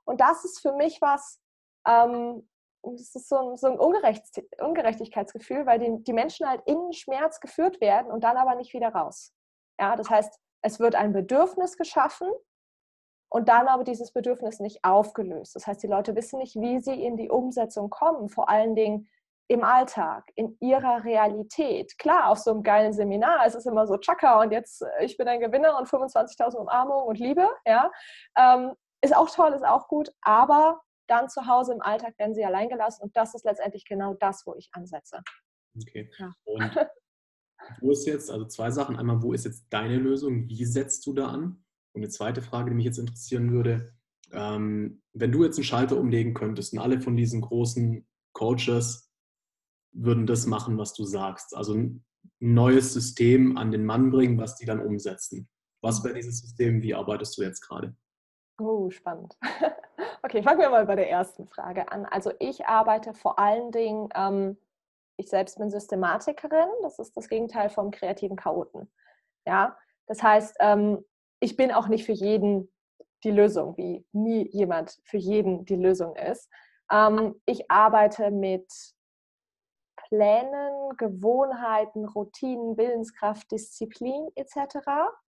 Und 0.05 0.21
das 0.21 0.45
ist 0.45 0.61
für 0.61 0.73
mich 0.73 1.03
was, 1.03 1.41
ähm, 1.89 2.49
das 2.83 3.17
ist 3.17 3.29
so 3.29 3.37
ein, 3.37 3.57
so 3.57 3.67
ein 3.67 3.79
Ungerecht, 3.79 4.23
Ungerechtigkeitsgefühl, 4.61 5.67
weil 5.67 5.81
die, 5.81 6.05
die 6.05 6.13
Menschen 6.13 6.49
halt 6.49 6.63
in 6.67 6.93
Schmerz 6.93 7.41
geführt 7.41 7.81
werden 7.81 8.13
und 8.13 8.23
dann 8.23 8.37
aber 8.37 8.55
nicht 8.55 8.73
wieder 8.73 8.91
raus. 8.91 9.35
Ja, 9.81 9.97
das 9.97 10.09
heißt, 10.09 10.39
es 10.63 10.81
wird 10.81 10.95
ein 10.95 11.13
Bedürfnis 11.13 11.77
geschaffen 11.77 12.31
und 13.29 13.49
dann 13.49 13.69
aber 13.69 13.85
dieses 13.85 14.13
Bedürfnis 14.13 14.61
nicht 14.61 14.85
aufgelöst. 14.85 15.57
Das 15.57 15.67
heißt, 15.67 15.83
die 15.83 15.89
Leute 15.89 16.15
wissen 16.15 16.39
nicht, 16.39 16.57
wie 16.57 16.81
sie 16.81 17.05
in 17.05 17.17
die 17.17 17.31
Umsetzung 17.31 17.91
kommen, 17.91 18.29
vor 18.29 18.49
allen 18.49 18.75
Dingen 18.75 19.09
im 19.49 19.63
Alltag, 19.63 20.25
in 20.35 20.57
ihrer 20.61 21.05
Realität. 21.05 21.99
Klar, 21.99 22.31
auf 22.31 22.39
so 22.39 22.51
einem 22.51 22.63
geilen 22.63 22.93
Seminar 22.93 23.47
ist 23.47 23.55
es 23.55 23.67
immer 23.67 23.87
so, 23.87 23.97
tschakka, 23.97 24.41
und 24.41 24.51
jetzt, 24.51 24.83
äh, 24.83 25.05
ich 25.05 25.17
bin 25.17 25.29
ein 25.29 25.41
Gewinner 25.41 25.79
und 25.79 25.89
25.000 25.89 26.57
Umarmungen 26.57 27.07
und 27.07 27.19
Liebe, 27.19 27.49
ja. 27.65 27.91
Ähm, 28.37 28.73
ist 29.03 29.17
auch 29.17 29.31
toll, 29.31 29.53
ist 29.53 29.65
auch 29.65 29.87
gut, 29.89 30.11
aber 30.23 30.81
dann 31.07 31.29
zu 31.29 31.47
Hause 31.47 31.75
im 31.75 31.83
Alltag 31.83 32.19
werden 32.19 32.35
sie 32.35 32.45
allein 32.45 32.69
gelassen 32.69 33.03
und 33.03 33.17
das 33.17 33.35
ist 33.35 33.45
letztendlich 33.45 33.85
genau 33.85 34.15
das, 34.15 34.45
wo 34.47 34.55
ich 34.57 34.69
ansetze. 34.73 35.21
Okay. 35.81 36.11
Ja. 36.19 36.33
Und 36.45 36.61
Wo 37.81 37.91
ist 37.91 38.07
jetzt, 38.07 38.31
also 38.31 38.45
zwei 38.47 38.71
Sachen. 38.71 38.97
Einmal, 38.97 39.23
wo 39.23 39.33
ist 39.33 39.45
jetzt 39.45 39.67
deine 39.71 39.99
Lösung? 39.99 40.49
Wie 40.49 40.65
setzt 40.65 41.07
du 41.07 41.13
da 41.13 41.29
an? 41.29 41.65
Und 41.93 42.03
eine 42.03 42.09
zweite 42.09 42.43
Frage, 42.43 42.71
die 42.71 42.77
mich 42.77 42.85
jetzt 42.85 42.99
interessieren 42.99 43.53
würde, 43.53 43.93
ähm, 44.33 45.03
wenn 45.13 45.33
du 45.33 45.45
jetzt 45.45 45.57
einen 45.57 45.65
Schalter 45.65 45.97
umlegen 45.97 46.35
könntest 46.35 46.73
und 46.73 46.79
alle 46.79 47.01
von 47.01 47.17
diesen 47.17 47.41
großen 47.41 48.07
Coaches 48.33 49.11
würden 49.93 50.27
das 50.27 50.47
machen, 50.47 50.77
was 50.79 50.93
du 50.93 51.05
sagst, 51.05 51.57
also 51.57 51.75
ein 51.75 52.05
neues 52.39 52.93
System 52.93 53.57
an 53.57 53.71
den 53.71 53.85
Mann 53.87 54.11
bringen, 54.11 54.39
was 54.39 54.57
die 54.57 54.67
dann 54.67 54.81
umsetzen. 54.81 55.49
Was 55.81 56.05
wäre 56.05 56.15
dieses 56.15 56.41
System? 56.41 56.83
Wie 56.83 56.95
arbeitest 56.95 57.39
du 57.39 57.43
jetzt 57.43 57.61
gerade? 57.63 57.97
Oh, 58.59 58.91
spannend. 58.91 59.37
Okay, 60.23 60.43
fangen 60.43 60.59
wir 60.59 60.71
mal 60.71 60.87
bei 60.87 60.97
der 60.97 61.09
ersten 61.09 61.47
Frage 61.47 61.93
an. 61.93 62.05
Also 62.05 62.33
ich 62.41 62.67
arbeite 62.67 63.15
vor 63.15 63.39
allen 63.39 63.71
Dingen 63.71 64.09
ähm, 64.17 64.57
ich 65.17 65.29
selbst 65.29 65.59
bin 65.59 65.71
Systematikerin, 65.71 66.69
das 66.83 66.99
ist 66.99 67.17
das 67.17 67.29
Gegenteil 67.29 67.71
vom 67.71 67.91
kreativen 67.91 68.37
Chaoten. 68.37 68.91
Ja, 69.47 69.77
das 70.07 70.23
heißt, 70.23 70.57
ähm, 70.61 71.05
ich 71.41 71.57
bin 71.57 71.73
auch 71.73 71.89
nicht 71.89 72.05
für 72.05 72.13
jeden 72.13 72.73
die 73.25 73.31
Lösung, 73.31 73.77
wie 73.77 74.07
nie 74.13 74.49
jemand 74.53 74.99
für 75.05 75.17
jeden 75.17 75.65
die 75.65 75.77
Lösung 75.77 76.17
ist. 76.17 76.51
Ähm, 76.93 77.41
ich 77.47 77.71
arbeite 77.71 78.31
mit 78.31 78.71
Plänen, 79.97 80.97
Gewohnheiten, 80.97 82.05
Routinen, 82.07 82.77
Willenskraft, 82.77 83.51
Disziplin 83.51 84.29
etc. 84.35 84.79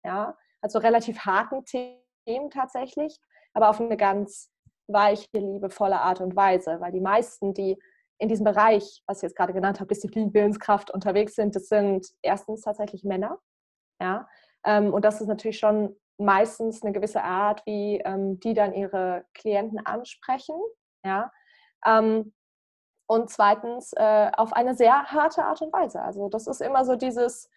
Ja, 0.04 0.38
also 0.62 0.80
relativ 0.80 1.20
harten 1.20 1.64
Themen 1.66 2.50
tatsächlich, 2.50 3.20
aber 3.54 3.70
auf 3.70 3.80
eine 3.80 3.98
ganz 3.98 4.52
weiche, 4.88 5.28
liebevolle 5.34 6.00
Art 6.00 6.22
und 6.22 6.36
Weise, 6.36 6.80
weil 6.82 6.92
die 6.92 7.02
meisten, 7.02 7.54
die 7.54 7.78
in 8.18 8.30
diesem 8.30 8.46
Bereich, 8.46 9.04
was 9.08 9.18
ich 9.18 9.24
jetzt 9.24 9.36
gerade 9.36 9.54
genannt 9.54 9.80
habe, 9.80 9.88
Disziplin, 9.88 10.34
Willenskraft 10.34 10.92
unterwegs 10.92 11.36
sind, 11.36 11.56
das 11.56 11.68
sind 11.68 12.08
erstens 12.22 12.62
tatsächlich 12.62 13.04
Männer. 13.04 13.40
Ja? 14.02 14.28
Ähm, 14.64 14.94
und 14.94 15.04
das 15.04 15.22
ist 15.22 15.28
natürlich 15.28 15.60
schon 15.60 15.96
meistens 16.18 16.82
eine 16.82 16.94
gewisse 16.94 17.24
Art, 17.24 17.66
wie 17.66 18.00
ähm, 18.06 18.40
die 18.40 18.54
dann 18.54 18.74
ihre 18.74 19.26
Klienten 19.34 19.86
ansprechen. 19.86 20.56
Ja? 21.04 21.32
Ähm, 21.86 22.34
und 23.08 23.30
zweitens 23.30 23.94
äh, 23.94 24.32
auf 24.36 24.54
eine 24.54 24.76
sehr 24.76 25.04
harte 25.12 25.44
Art 25.44 25.62
und 25.62 25.72
Weise. 25.74 26.02
Also 26.02 26.30
das 26.30 26.48
ist 26.48 26.62
immer 26.62 26.86
so 26.86 26.96
dieses 26.96 27.50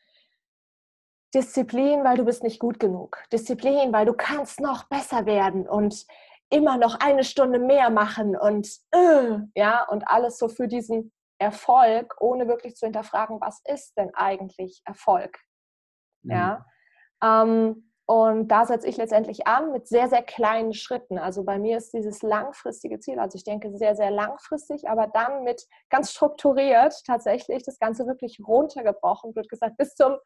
Disziplin, 1.35 2.05
weil 2.05 2.17
du 2.17 2.25
bist 2.25 2.43
nicht 2.43 2.59
gut 2.59 2.81
genug. 2.81 3.23
Disziplin, 3.33 3.93
weil 3.93 4.07
du 4.07 4.15
kannst 4.15 4.61
noch 4.61 4.85
besser 4.85 5.27
werden 5.27 5.69
und 5.69 6.07
immer 6.51 6.77
noch 6.77 6.99
eine 7.01 7.25
Stunde 7.25 7.59
mehr 7.59 7.91
machen 7.91 8.37
und 8.37 8.69
äh, 8.93 9.39
ja 9.55 9.85
und 9.89 10.09
alles 10.09 10.39
so 10.39 10.49
für 10.49 10.69
diesen 10.69 11.13
Erfolg, 11.39 12.17
ohne 12.21 12.49
wirklich 12.49 12.75
zu 12.75 12.87
hinterfragen, 12.87 13.41
was 13.41 13.61
ist 13.65 13.97
denn 13.97 14.11
eigentlich 14.15 14.83
Erfolg? 14.85 15.39
Mhm. 16.23 16.33
Ja. 16.33 16.67
Ähm, 17.23 17.85
und 18.11 18.49
da 18.49 18.65
setze 18.65 18.87
ich 18.89 18.97
letztendlich 18.97 19.47
an 19.47 19.71
mit 19.71 19.87
sehr, 19.87 20.09
sehr 20.09 20.23
kleinen 20.23 20.73
Schritten. 20.73 21.19
Also 21.19 21.45
bei 21.45 21.59
mir 21.59 21.77
ist 21.77 21.93
dieses 21.93 22.23
langfristige 22.23 23.01
Ziel, 23.01 23.19
also 23.19 23.37
ich 23.37 23.45
denke 23.45 23.77
sehr, 23.77 23.97
sehr 23.97 24.11
langfristig, 24.11 24.89
aber 24.89 25.09
dann 25.09 25.45
mit 25.45 25.67
ganz 25.91 26.13
strukturiert 26.13 27.03
tatsächlich 27.07 27.65
das 27.65 27.79
Ganze 27.79 28.07
wirklich 28.07 28.41
runtergebrochen, 28.43 29.37
wird 29.37 29.51
gesagt, 29.51 29.77
bis 29.77 29.95
zum 29.95 30.17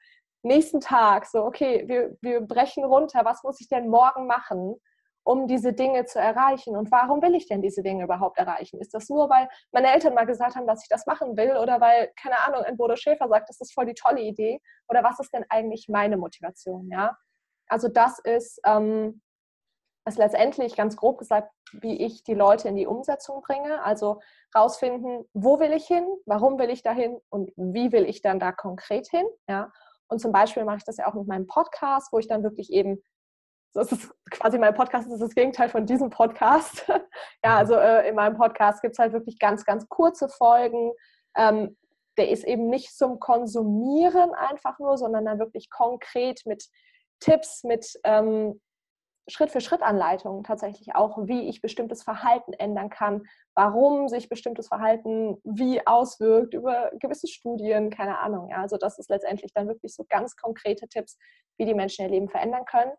nächsten 0.45 0.79
Tag, 0.79 1.26
so, 1.26 1.45
okay, 1.45 1.83
wir, 1.88 2.17
wir 2.21 2.41
brechen 2.43 2.85
runter, 2.85 3.25
was 3.25 3.43
muss 3.43 3.61
ich 3.61 3.69
denn 3.69 3.88
morgen 3.88 4.29
machen, 4.29 4.76
um 5.25 5.47
diese 5.47 5.73
Dinge 5.73 6.05
zu 6.05 6.19
erreichen? 6.19 6.76
Und 6.76 6.91
warum 6.91 7.23
will 7.23 7.35
ich 7.35 7.47
denn 7.47 7.62
diese 7.62 7.83
Dinge 7.83 8.05
überhaupt 8.05 8.38
erreichen? 8.38 8.81
Ist 8.81 8.95
das 8.95 9.09
nur, 9.09 9.31
weil 9.31 9.49
meine 9.73 9.93
Eltern 9.93 10.14
mal 10.14 10.26
gesagt 10.26 10.57
haben, 10.57 10.67
dass 10.67 10.83
ich 10.83 10.88
das 10.88 11.07
machen 11.07 11.37
will 11.37 11.57
oder 11.57 11.81
weil, 11.81 12.12
keine 12.21 12.38
Ahnung, 12.41 12.62
ein 12.62 12.76
Bodo 12.76 12.97
Schäfer 12.97 13.29
sagt, 13.29 13.49
das 13.49 13.61
ist 13.61 13.73
voll 13.75 13.87
die 13.87 13.95
tolle 13.95 14.21
Idee? 14.21 14.61
Oder 14.88 15.02
was 15.05 15.21
ist 15.21 15.33
denn 15.33 15.45
eigentlich 15.49 15.88
meine 15.88 16.17
Motivation, 16.17 16.88
ja? 16.91 17.17
Also 17.69 17.88
das 17.88 18.19
ist, 18.19 18.61
ähm, 18.67 19.23
ist 20.05 20.19
letztendlich 20.19 20.76
ganz 20.76 20.97
grob 20.97 21.19
gesagt, 21.19 21.50
wie 21.73 22.05
ich 22.05 22.25
die 22.25 22.35
Leute 22.35 22.69
in 22.69 22.76
die 22.76 22.87
Umsetzung 22.87 23.41
bringe. 23.41 23.83
Also 23.85 24.21
rausfinden, 24.55 25.25
wo 25.33 25.61
will 25.61 25.73
ich 25.73 25.87
hin, 25.87 26.07
warum 26.26 26.59
will 26.59 26.71
ich 26.71 26.83
dahin 26.83 27.19
und 27.31 27.52
wie 27.57 27.93
will 27.93 28.05
ich 28.05 28.21
dann 28.21 28.41
da 28.41 28.52
konkret 28.52 29.09
hin. 29.09 29.26
Ja? 29.49 29.73
Und 30.09 30.19
zum 30.19 30.33
Beispiel 30.33 30.64
mache 30.64 30.79
ich 30.79 30.85
das 30.85 30.99
ja 30.99 31.07
auch 31.07 31.14
mit 31.14 31.26
meinem 31.26 31.47
Podcast, 31.47 32.12
wo 32.12 32.19
ich 32.19 32.29
dann 32.29 32.43
wirklich 32.43 32.71
eben, 32.73 33.02
das 33.73 33.93
ist 33.93 34.12
quasi 34.31 34.59
mein 34.59 34.75
Podcast, 34.75 35.07
das 35.07 35.14
ist 35.14 35.23
das 35.23 35.35
Gegenteil 35.35 35.69
von 35.69 35.87
diesem 35.87 36.11
Podcast. 36.11 36.87
ja, 37.45 37.57
also 37.57 37.75
äh, 37.75 38.09
in 38.09 38.14
meinem 38.14 38.37
Podcast 38.37 38.83
gibt 38.83 38.93
es 38.93 38.99
halt 38.99 39.12
wirklich 39.12 39.38
ganz, 39.38 39.64
ganz 39.64 39.88
kurze 39.88 40.29
Folgen. 40.29 40.93
Ähm, 41.37 41.76
der 42.19 42.29
ist 42.29 42.45
eben 42.45 42.69
nicht 42.69 42.97
zum 42.97 43.21
Konsumieren 43.21 44.35
einfach 44.35 44.79
nur, 44.79 44.99
sondern 44.99 45.25
dann 45.25 45.38
wirklich 45.38 45.71
konkret 45.71 46.43
mit 46.45 46.64
Tipps, 47.21 47.64
mit 47.64 47.99
ähm, 48.05 48.61
Schritt-für-Schritt-Anleitungen 49.29 50.43
tatsächlich 50.43 50.95
auch, 50.95 51.26
wie 51.26 51.49
ich 51.49 51.62
bestimmtes 51.62 52.02
Verhalten 52.02 52.52
ändern 52.55 52.91
kann, 52.91 53.23
warum 53.55 54.09
sich 54.09 54.29
bestimmtes 54.29 54.69
Verhalten 54.69 55.38
wie 55.45 55.87
auswirkt 55.87 56.55
über 56.55 56.91
gewisse 56.99 57.29
Studien, 57.29 57.91
keine 57.91 58.19
Ahnung. 58.19 58.49
Ja. 58.50 58.61
Also 58.62 58.76
das 58.76 58.99
ist 58.99 59.11
letztendlich 59.11 59.52
dann 59.55 59.69
wirklich 59.69 59.95
so 59.95 60.05
ganz 60.09 60.37
konkrete 60.37 60.88
Tipps, 60.88 61.17
wie 61.57 61.64
die 61.64 61.75
Menschen 61.75 62.05
ihr 62.05 62.11
Leben 62.11 62.29
verändern 62.29 62.64
können. 62.64 62.93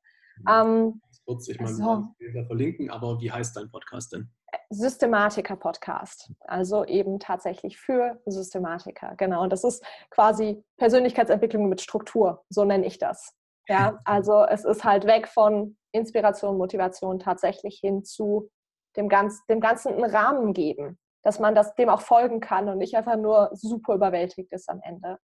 Ähm, 0.50 1.02
kurz, 1.25 1.48
ich 1.48 1.60
meine, 1.60 1.75
so. 1.75 2.08
wir 2.20 2.46
verlinken, 2.46 2.90
aber 2.90 3.20
wie 3.20 3.32
heißt 3.32 3.56
dein 3.56 3.70
Podcast 3.70 4.13
denn? 4.13 4.30
Systematiker-Podcast. 4.70 6.32
Also 6.42 6.86
eben 6.86 7.20
tatsächlich 7.20 7.78
für 7.78 8.22
Systematiker. 8.25 9.16
Genau. 9.18 9.44
Und 9.44 9.52
das 9.52 9.63
ist 9.63 9.84
quasi 10.10 10.63
Persönlichkeitsentwicklung 10.78 11.70
mit 11.70 11.82
Struktur. 11.82 12.44
So 12.50 12.66
nenne 12.66 12.86
ich 12.86 12.98
das. 12.98 13.36
Ja, 13.68 14.00
also 14.06 14.44
es 14.46 14.66
ist 14.66 14.84
halt 14.84 15.06
weg 15.06 15.28
von 15.28 15.78
Inspiration, 15.92 16.58
Motivation 16.58 17.20
tatsächlich 17.20 17.80
hin 17.80 18.04
zu 18.04 18.50
dem, 18.96 19.10
ganz, 19.10 19.46
dem 19.46 19.60
Ganzen 19.60 19.94
einen 19.94 20.10
Rahmen 20.10 20.54
geben, 20.54 21.00
dass 21.24 21.40
man 21.40 21.56
das, 21.56 21.74
dem 21.75 21.90
auch 21.90 22.02
folgen 22.02 22.40
kann 22.40 22.70
und 22.70 22.78
nicht 22.78 22.96
einfach 22.96 23.16
nur 23.18 23.50
super 23.54 23.96
überwältigt 23.96 24.52
ist 24.52 24.70
am 24.70 24.82
Ende. 24.84 25.20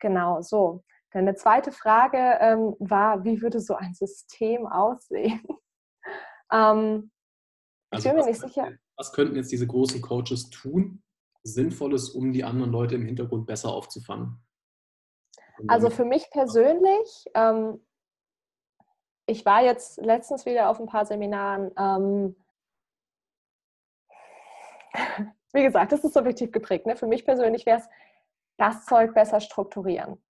Genau, 0.00 0.40
so. 0.42 0.82
Dann 1.10 1.22
eine 1.22 1.34
zweite 1.36 1.72
Frage 1.72 2.38
ähm, 2.40 2.76
war, 2.78 3.24
wie 3.24 3.40
würde 3.40 3.60
so 3.60 3.74
ein 3.74 3.94
System 3.94 4.66
aussehen? 4.66 5.42
ähm, 6.52 7.10
also 7.90 8.08
ich 8.08 8.14
bin 8.14 8.16
mir 8.16 8.26
nicht 8.26 8.40
sicher. 8.40 8.72
Was 8.96 9.12
könnten 9.12 9.36
jetzt 9.36 9.50
diese 9.50 9.66
großen 9.66 10.02
Coaches 10.02 10.50
tun, 10.50 11.02
Sinnvolles, 11.44 12.10
um 12.10 12.32
die 12.32 12.44
anderen 12.44 12.72
Leute 12.72 12.96
im 12.96 13.06
Hintergrund 13.06 13.46
besser 13.46 13.70
aufzufangen? 13.72 14.44
Also 15.66 15.90
für 15.90 16.04
mich 16.04 16.30
persönlich, 16.30 17.26
ähm, 17.34 17.84
ich 19.26 19.44
war 19.44 19.62
jetzt 19.62 19.98
letztens 19.98 20.46
wieder 20.46 20.68
auf 20.68 20.78
ein 20.78 20.86
paar 20.86 21.04
Seminaren. 21.04 21.72
Ähm, 21.76 22.36
wie 25.52 25.62
gesagt, 25.62 25.92
das 25.92 26.04
ist 26.04 26.14
subjektiv 26.14 26.52
geprägt. 26.52 26.86
Ne? 26.86 26.96
Für 26.96 27.06
mich 27.06 27.24
persönlich 27.24 27.66
wäre 27.66 27.78
es, 27.78 27.88
das 28.56 28.84
Zeug 28.86 29.14
besser 29.14 29.40
strukturieren. 29.40 30.20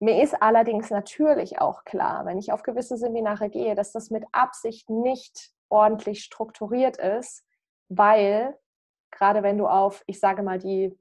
Mir 0.00 0.22
ist 0.22 0.42
allerdings 0.42 0.90
natürlich 0.90 1.60
auch 1.60 1.84
klar, 1.84 2.24
wenn 2.24 2.38
ich 2.38 2.52
auf 2.52 2.62
gewisse 2.62 2.96
Seminare 2.96 3.50
gehe, 3.50 3.74
dass 3.74 3.92
das 3.92 4.10
mit 4.10 4.24
Absicht 4.32 4.88
nicht 4.88 5.52
ordentlich 5.68 6.24
strukturiert 6.24 6.96
ist, 6.96 7.44
weil 7.88 8.58
gerade 9.10 9.42
wenn 9.42 9.58
du 9.58 9.66
auf, 9.66 10.02
ich 10.06 10.18
sage 10.18 10.42
mal, 10.42 10.58
die 10.58 10.98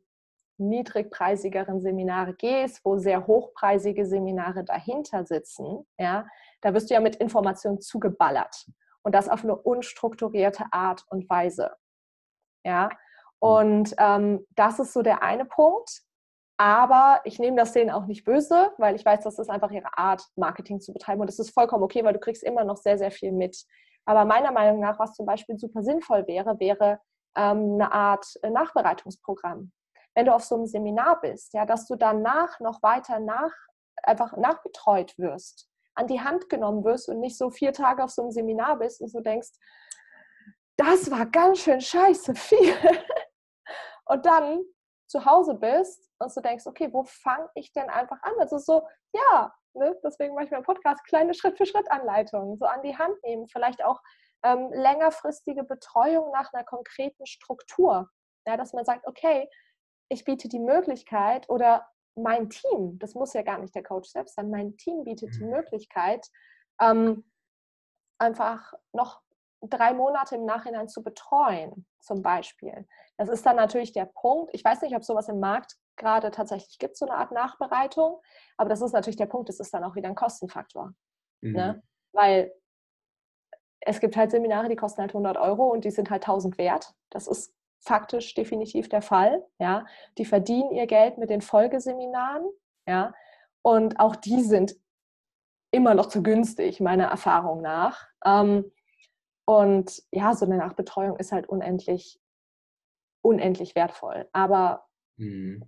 niedrigpreisigeren 0.57 1.79
Seminare 1.79 2.33
gehst, 2.33 2.83
wo 2.83 2.97
sehr 2.97 3.25
hochpreisige 3.25 4.05
Seminare 4.05 4.65
dahinter 4.65 5.25
sitzen, 5.25 5.87
ja, 5.97 6.27
da 6.61 6.73
wirst 6.73 6.89
du 6.89 6.93
ja 6.93 6.99
mit 6.99 7.15
Informationen 7.15 7.79
zugeballert 7.79 8.67
und 9.01 9.15
das 9.15 9.29
auf 9.29 9.43
eine 9.43 9.55
unstrukturierte 9.55 10.65
Art 10.71 11.05
und 11.09 11.29
Weise. 11.29 11.71
Ja, 12.65 12.89
mhm. 12.89 12.97
und 13.39 13.95
ähm, 13.97 14.45
das 14.55 14.79
ist 14.79 14.91
so 14.91 15.01
der 15.01 15.23
eine 15.23 15.45
Punkt. 15.45 16.01
Aber 16.59 17.21
ich 17.23 17.39
nehme 17.39 17.55
das 17.55 17.71
denen 17.71 17.89
auch 17.89 18.05
nicht 18.05 18.25
böse, 18.25 18.73
weil 18.77 18.95
ich 18.95 19.05
weiß, 19.05 19.21
das 19.23 19.39
ist 19.39 19.49
einfach 19.49 19.71
ihre 19.71 19.97
Art, 19.97 20.23
Marketing 20.35 20.81
zu 20.81 20.91
betreiben. 20.91 21.21
Und 21.21 21.27
das 21.27 21.39
ist 21.39 21.53
vollkommen 21.53 21.83
okay, 21.83 22.03
weil 22.03 22.13
du 22.13 22.19
kriegst 22.19 22.43
immer 22.43 22.65
noch 22.65 22.77
sehr, 22.77 22.97
sehr 22.97 23.11
viel 23.11 23.31
mit. 23.31 23.65
Aber 24.05 24.25
meiner 24.25 24.51
Meinung 24.51 24.81
nach, 24.81 24.99
was 24.99 25.13
zum 25.13 25.25
Beispiel 25.25 25.57
super 25.57 25.83
sinnvoll 25.83 26.27
wäre, 26.27 26.59
wäre 26.59 26.99
ähm, 27.35 27.75
eine 27.75 27.91
Art 27.93 28.25
äh, 28.41 28.49
Nachbereitungsprogramm 28.49 29.71
wenn 30.15 30.25
du 30.25 30.33
auf 30.33 30.43
so 30.43 30.55
einem 30.55 30.67
Seminar 30.67 31.21
bist, 31.21 31.53
ja, 31.53 31.65
dass 31.65 31.87
du 31.87 31.95
danach 31.95 32.59
noch 32.59 32.81
weiter 32.83 33.19
nach, 33.19 33.53
einfach 34.03 34.35
nachbetreut 34.35 35.17
wirst, 35.17 35.69
an 35.95 36.07
die 36.07 36.19
Hand 36.19 36.49
genommen 36.49 36.83
wirst 36.83 37.07
und 37.07 37.21
nicht 37.21 37.37
so 37.37 37.49
vier 37.49 37.73
Tage 37.73 38.03
auf 38.03 38.11
so 38.11 38.23
einem 38.23 38.31
Seminar 38.31 38.79
bist 38.79 39.01
und 39.01 39.13
du 39.13 39.21
denkst, 39.21 39.49
das 40.77 41.09
war 41.09 41.25
ganz 41.25 41.59
schön 41.59 41.79
scheiße 41.79 42.35
viel. 42.35 42.73
und 44.05 44.25
dann 44.25 44.61
zu 45.09 45.25
Hause 45.25 45.55
bist 45.55 46.09
und 46.19 46.35
du 46.35 46.41
denkst, 46.41 46.67
okay, 46.67 46.89
wo 46.93 47.03
fange 47.03 47.49
ich 47.55 47.73
denn 47.73 47.89
einfach 47.89 48.21
an? 48.21 48.33
Also 48.39 48.59
so, 48.59 48.87
ja, 49.13 49.53
ne, 49.73 49.97
deswegen 50.03 50.35
mache 50.35 50.45
ich 50.45 50.51
meinen 50.51 50.63
Podcast, 50.63 51.03
kleine 51.05 51.33
Schritt-für-Schritt-Anleitungen, 51.33 52.57
so 52.57 52.65
an 52.65 52.83
die 52.83 52.97
Hand 52.97 53.21
nehmen, 53.23 53.47
vielleicht 53.47 53.83
auch 53.83 53.99
ähm, 54.43 54.71
längerfristige 54.71 55.63
Betreuung 55.63 56.31
nach 56.31 56.53
einer 56.53 56.63
konkreten 56.63 57.25
Struktur. 57.25 58.09
Ja, 58.45 58.55
dass 58.55 58.73
man 58.73 58.85
sagt, 58.85 59.05
okay, 59.07 59.49
ich 60.09 60.23
biete 60.23 60.47
die 60.47 60.59
Möglichkeit 60.59 61.49
oder 61.49 61.87
mein 62.15 62.49
Team, 62.49 62.99
das 62.99 63.15
muss 63.15 63.33
ja 63.33 63.41
gar 63.41 63.57
nicht 63.57 63.75
der 63.75 63.83
Coach 63.83 64.09
selbst 64.09 64.35
sein, 64.35 64.49
mein 64.49 64.77
Team 64.77 65.03
bietet 65.03 65.35
die 65.35 65.43
mhm. 65.43 65.51
Möglichkeit, 65.51 66.27
ähm, 66.81 67.29
einfach 68.19 68.73
noch 68.93 69.21
drei 69.61 69.93
Monate 69.93 70.35
im 70.35 70.45
Nachhinein 70.45 70.87
zu 70.87 71.03
betreuen, 71.03 71.85
zum 71.99 72.21
Beispiel. 72.21 72.87
Das 73.17 73.29
ist 73.29 73.45
dann 73.45 73.55
natürlich 73.55 73.91
der 73.91 74.05
Punkt. 74.05 74.51
Ich 74.53 74.63
weiß 74.63 74.81
nicht, 74.81 74.95
ob 74.95 75.03
sowas 75.03 75.27
im 75.27 75.39
Markt 75.39 75.75
gerade 75.97 76.31
tatsächlich 76.31 76.79
gibt, 76.79 76.97
so 76.97 77.05
eine 77.05 77.15
Art 77.15 77.31
Nachbereitung, 77.31 78.21
aber 78.57 78.69
das 78.69 78.81
ist 78.81 78.93
natürlich 78.93 79.17
der 79.17 79.25
Punkt, 79.25 79.49
das 79.49 79.59
ist 79.59 79.73
dann 79.73 79.83
auch 79.83 79.95
wieder 79.95 80.07
ein 80.07 80.15
Kostenfaktor. 80.15 80.93
Ne? 81.41 81.49
Mhm. 81.49 81.55
Ne? 81.55 81.83
Weil 82.13 82.53
es 83.81 83.99
gibt 83.99 84.17
halt 84.17 84.31
Seminare, 84.31 84.69
die 84.69 84.75
kosten 84.75 85.01
halt 85.01 85.11
100 85.11 85.37
Euro 85.37 85.67
und 85.67 85.85
die 85.85 85.91
sind 85.91 86.09
halt 86.09 86.23
1000 86.23 86.57
wert. 86.57 86.93
Das 87.09 87.27
ist 87.27 87.53
faktisch 87.79 88.33
definitiv 88.33 88.89
der 88.89 89.01
Fall. 89.01 89.45
Ja. 89.57 89.85
Die 90.17 90.25
verdienen 90.25 90.71
ihr 90.71 90.87
Geld 90.87 91.17
mit 91.17 91.29
den 91.29 91.41
Folgeseminaren. 91.41 92.45
Ja. 92.87 93.13
Und 93.61 93.99
auch 93.99 94.15
die 94.15 94.41
sind 94.41 94.75
immer 95.71 95.93
noch 95.93 96.07
zu 96.07 96.23
günstig, 96.23 96.79
meiner 96.81 97.05
Erfahrung 97.05 97.61
nach. 97.61 98.07
Ähm, 98.25 98.71
und 99.49 100.03
ja, 100.11 100.35
so 100.35 100.45
eine 100.45 100.57
Nachbetreuung 100.57 101.17
ist 101.17 101.31
halt 101.31 101.49
unendlich, 101.49 102.21
unendlich 103.23 103.73
wertvoll. 103.73 104.29
Aber 104.31 104.85
mhm. 105.17 105.63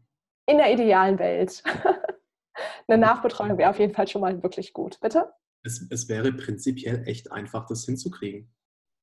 in 0.46 0.58
der 0.58 0.72
idealen 0.72 1.18
Welt, 1.18 1.64
eine 2.88 3.00
Nachbetreuung 3.00 3.58
wäre 3.58 3.72
auf 3.72 3.80
jeden 3.80 3.96
Fall 3.96 4.08
schon 4.08 4.22
mal 4.22 4.44
wirklich 4.44 4.74
gut. 4.74 5.00
Bitte? 5.00 5.34
Es, 5.64 5.84
es 5.90 6.08
wäre 6.10 6.32
prinzipiell 6.32 7.08
echt 7.08 7.32
einfach, 7.32 7.66
das 7.66 7.84
hinzukriegen. 7.84 8.54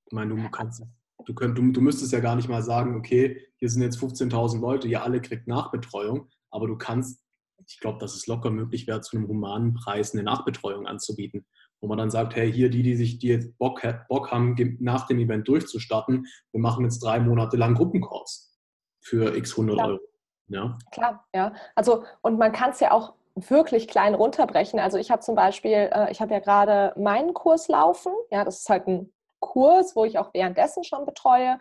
Ich 0.06 0.12
meine, 0.12 0.36
du 0.36 0.48
kannst 0.48 0.84
Du, 1.26 1.34
könnt, 1.34 1.58
du, 1.58 1.72
du 1.72 1.80
müsstest 1.80 2.12
ja 2.12 2.20
gar 2.20 2.36
nicht 2.36 2.48
mal 2.48 2.62
sagen, 2.62 2.94
okay, 2.94 3.44
hier 3.56 3.68
sind 3.68 3.82
jetzt 3.82 3.98
15.000 3.98 4.60
Leute, 4.60 4.86
ihr 4.86 5.02
alle 5.02 5.20
kriegt 5.20 5.48
Nachbetreuung, 5.48 6.30
aber 6.50 6.68
du 6.68 6.78
kannst, 6.78 7.24
ich 7.66 7.80
glaube, 7.80 7.98
dass 7.98 8.14
es 8.14 8.28
locker 8.28 8.50
möglich 8.50 8.86
wäre, 8.86 9.00
zu 9.00 9.16
einem 9.16 9.26
humanen 9.26 9.74
Preis 9.74 10.14
eine 10.14 10.22
Nachbetreuung 10.22 10.86
anzubieten, 10.86 11.44
wo 11.80 11.86
man 11.86 11.98
dann 11.98 12.10
sagt, 12.10 12.34
hey, 12.36 12.52
hier 12.52 12.70
die, 12.70 12.82
die 12.82 12.96
sich, 12.96 13.18
die 13.18 13.28
jetzt 13.28 13.56
Bock, 13.58 13.82
Bock 14.08 14.30
haben, 14.30 14.56
nach 14.80 15.06
dem 15.06 15.18
Event 15.18 15.46
durchzustarten, 15.48 16.26
wir 16.52 16.60
machen 16.60 16.84
jetzt 16.84 17.00
drei 17.00 17.20
Monate 17.20 17.56
lang 17.56 17.74
Gruppenkurs. 17.74 18.56
für 19.00 19.36
x 19.36 19.52
100 19.52 19.76
Klar. 19.76 19.88
Euro. 19.88 20.00
Ja. 20.48 20.78
Klar, 20.92 21.24
ja. 21.34 21.52
Also, 21.74 22.04
und 22.22 22.38
man 22.38 22.52
kann 22.52 22.70
es 22.70 22.80
ja 22.80 22.90
auch 22.90 23.14
wirklich 23.34 23.86
klein 23.86 24.14
runterbrechen. 24.14 24.80
Also 24.80 24.98
ich 24.98 25.10
habe 25.10 25.20
zum 25.20 25.34
Beispiel, 25.34 25.90
äh, 25.92 26.10
ich 26.10 26.20
habe 26.20 26.32
ja 26.32 26.40
gerade 26.40 26.92
meinen 27.00 27.34
Kurs 27.34 27.68
laufen. 27.68 28.12
Ja, 28.30 28.44
das 28.44 28.60
ist 28.60 28.68
halt 28.68 28.88
ein 28.88 29.12
Kurs, 29.40 29.94
wo 29.94 30.04
ich 30.04 30.18
auch 30.18 30.32
währenddessen 30.34 30.84
schon 30.84 31.06
betreue. 31.06 31.58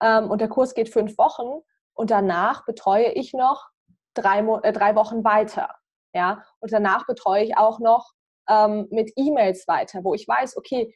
Ähm, 0.00 0.30
und 0.30 0.40
der 0.40 0.48
Kurs 0.48 0.74
geht 0.74 0.88
fünf 0.88 1.18
Wochen 1.18 1.62
und 1.94 2.10
danach 2.10 2.64
betreue 2.64 3.12
ich 3.12 3.32
noch 3.32 3.70
drei, 4.14 4.40
äh, 4.62 4.72
drei 4.72 4.94
Wochen 4.94 5.24
weiter. 5.24 5.74
Ja, 6.14 6.44
und 6.60 6.72
danach 6.72 7.06
betreue 7.06 7.44
ich 7.44 7.56
auch 7.58 7.78
noch 7.78 8.12
ähm, 8.48 8.86
mit 8.90 9.12
E-Mails 9.16 9.66
weiter, 9.68 10.04
wo 10.04 10.14
ich 10.14 10.26
weiß, 10.26 10.56
okay, 10.56 10.94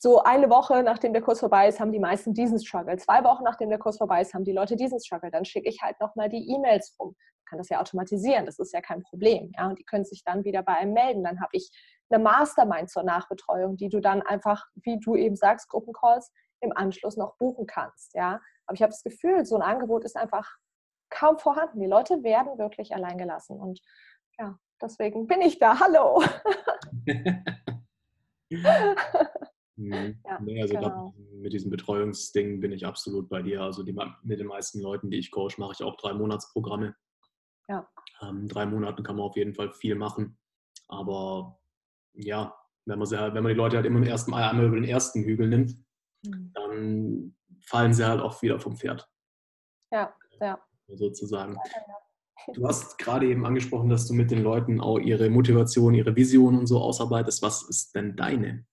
so 0.00 0.22
eine 0.22 0.48
Woche 0.48 0.82
nachdem 0.84 1.12
der 1.12 1.22
Kurs 1.22 1.40
vorbei 1.40 1.68
ist, 1.68 1.80
haben 1.80 1.90
die 1.90 1.98
meisten 1.98 2.32
diesen 2.32 2.60
Struggle. 2.60 2.96
Zwei 2.98 3.24
Wochen 3.24 3.42
nachdem 3.42 3.68
der 3.68 3.80
Kurs 3.80 3.98
vorbei 3.98 4.20
ist, 4.20 4.32
haben 4.32 4.44
die 4.44 4.52
Leute 4.52 4.76
diesen 4.76 5.00
Struggle. 5.00 5.30
Dann 5.30 5.44
schicke 5.44 5.68
ich 5.68 5.82
halt 5.82 5.98
nochmal 6.00 6.28
die 6.28 6.48
E-Mails 6.50 6.94
rum. 7.00 7.16
Ich 7.18 7.50
kann 7.50 7.58
das 7.58 7.68
ja 7.68 7.80
automatisieren, 7.80 8.46
das 8.46 8.58
ist 8.58 8.72
ja 8.72 8.80
kein 8.80 9.02
Problem. 9.02 9.50
Ja? 9.56 9.68
Und 9.68 9.78
die 9.78 9.84
können 9.84 10.04
sich 10.04 10.22
dann 10.22 10.44
wieder 10.44 10.62
bei 10.62 10.74
einem 10.74 10.92
melden. 10.92 11.24
Dann 11.24 11.40
habe 11.40 11.50
ich 11.52 11.70
eine 12.10 12.22
Mastermind 12.22 12.90
zur 12.90 13.02
Nachbetreuung, 13.02 13.76
die 13.76 13.88
du 13.88 14.00
dann 14.00 14.22
einfach, 14.22 14.66
wie 14.76 15.00
du 15.00 15.16
eben 15.16 15.34
sagst, 15.34 15.68
Gruppencalls 15.68 16.30
im 16.60 16.72
Anschluss 16.76 17.16
noch 17.16 17.36
buchen 17.36 17.66
kannst. 17.66 18.14
Ja? 18.14 18.40
Aber 18.66 18.74
ich 18.74 18.82
habe 18.82 18.92
das 18.92 19.02
Gefühl, 19.02 19.44
so 19.44 19.56
ein 19.56 19.62
Angebot 19.62 20.04
ist 20.04 20.16
einfach 20.16 20.56
kaum 21.10 21.38
vorhanden. 21.38 21.80
Die 21.80 21.86
Leute 21.86 22.22
werden 22.22 22.56
wirklich 22.58 22.94
allein 22.94 23.18
gelassen. 23.18 23.58
Und 23.58 23.80
ja, 24.38 24.58
deswegen 24.80 25.26
bin 25.26 25.40
ich 25.40 25.58
da. 25.58 25.78
Hallo. 25.80 26.22
Mhm. 28.50 30.18
Ja, 30.24 30.40
nee, 30.40 30.60
also 30.60 30.74
genau. 30.74 31.14
mit 31.34 31.52
diesem 31.52 31.70
Betreuungsding 31.70 32.58
bin 32.58 32.72
ich 32.72 32.84
absolut 32.84 33.28
bei 33.28 33.42
dir. 33.42 33.62
Also 33.62 33.84
die, 33.84 33.96
mit 34.24 34.40
den 34.40 34.48
meisten 34.48 34.80
Leuten, 34.80 35.08
die 35.08 35.18
ich 35.18 35.30
coach, 35.30 35.56
mache 35.56 35.72
ich 35.72 35.84
auch 35.84 35.96
drei 35.96 36.12
Monatsprogramme. 36.14 36.96
Ja. 37.68 37.88
Ähm, 38.20 38.48
drei 38.48 38.66
Monaten 38.66 39.04
kann 39.04 39.14
man 39.14 39.26
auf 39.26 39.36
jeden 39.36 39.54
Fall 39.54 39.70
viel 39.70 39.94
machen. 39.94 40.36
Aber 40.88 41.60
ja, 42.14 42.58
wenn 42.86 42.98
man, 42.98 43.06
sie 43.06 43.20
halt, 43.20 43.34
wenn 43.34 43.44
man 43.44 43.52
die 43.52 43.56
Leute 43.56 43.76
halt 43.76 43.86
immer 43.86 43.98
im 43.98 44.04
ersten 44.04 44.32
Mal 44.32 44.48
einmal 44.48 44.66
über 44.66 44.76
den 44.76 44.88
ersten 44.88 45.22
Hügel 45.22 45.48
nimmt, 45.48 45.76
mhm. 46.22 46.50
dann 46.54 47.36
fallen 47.60 47.92
sie 47.92 48.04
halt 48.04 48.20
auch 48.20 48.42
wieder 48.42 48.58
vom 48.58 48.76
Pferd. 48.76 49.08
Ja, 49.92 50.12
ja. 50.40 50.58
Sozusagen. 50.88 51.56
Du 52.54 52.66
hast 52.66 52.98
gerade 52.98 53.26
eben 53.26 53.44
angesprochen, 53.46 53.88
dass 53.88 54.06
du 54.06 54.14
mit 54.14 54.30
den 54.30 54.42
Leuten 54.42 54.80
auch 54.80 54.98
ihre 54.98 55.30
Motivation, 55.30 55.94
ihre 55.94 56.16
Vision 56.16 56.58
und 56.58 56.66
so 56.66 56.80
ausarbeitest. 56.80 57.42
Was 57.42 57.62
ist 57.68 57.94
denn 57.94 58.16
deine 58.16 58.66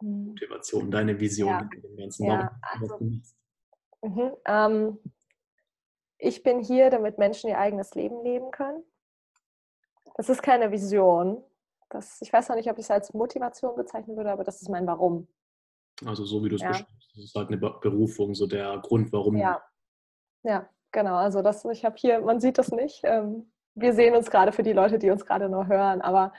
Mhm. 0.00 0.26
Motivation, 0.26 0.90
deine 0.90 1.18
Vision 1.18 1.48
ja. 1.48 1.68
in 1.74 1.82
dem 1.82 1.96
Ganzen? 1.96 2.26
Ja, 2.26 2.58
also, 2.62 2.98
mhm, 4.02 4.36
ähm, 4.46 4.98
ich 6.18 6.42
bin 6.42 6.60
hier, 6.60 6.90
damit 6.90 7.18
Menschen 7.18 7.50
ihr 7.50 7.58
eigenes 7.58 7.94
Leben 7.94 8.22
leben 8.22 8.50
können. 8.50 8.84
Das 10.16 10.28
ist 10.28 10.42
keine 10.42 10.70
Vision. 10.70 11.42
Das, 11.90 12.20
ich 12.20 12.32
weiß 12.32 12.48
noch 12.48 12.56
nicht, 12.56 12.70
ob 12.70 12.78
ich 12.78 12.84
es 12.84 12.90
als 12.90 13.14
Motivation 13.14 13.74
bezeichnen 13.76 14.16
würde, 14.16 14.32
aber 14.32 14.44
das 14.44 14.60
ist 14.60 14.68
mein 14.68 14.86
Warum. 14.86 15.28
Also 16.04 16.24
so 16.24 16.44
wie 16.44 16.48
du 16.48 16.56
es 16.56 16.62
ja. 16.62 16.68
beschreibst, 16.68 17.10
das 17.14 17.24
ist 17.24 17.34
halt 17.34 17.48
eine 17.48 17.56
Berufung, 17.56 18.34
so 18.34 18.46
der 18.46 18.78
Grund, 18.78 19.12
warum. 19.12 19.36
Ja, 19.36 19.62
ja 20.44 20.68
genau. 20.92 21.16
Also 21.16 21.42
das, 21.42 21.64
ich 21.66 21.84
habe 21.84 21.96
hier, 21.96 22.20
man 22.20 22.40
sieht 22.40 22.58
das 22.58 22.70
nicht. 22.70 23.02
Ähm, 23.04 23.50
wir 23.74 23.92
sehen 23.92 24.14
uns 24.14 24.30
gerade 24.30 24.52
für 24.52 24.62
die 24.62 24.72
Leute, 24.72 24.98
die 24.98 25.10
uns 25.10 25.24
gerade 25.24 25.48
nur 25.48 25.66
hören, 25.66 26.00
aber 26.00 26.32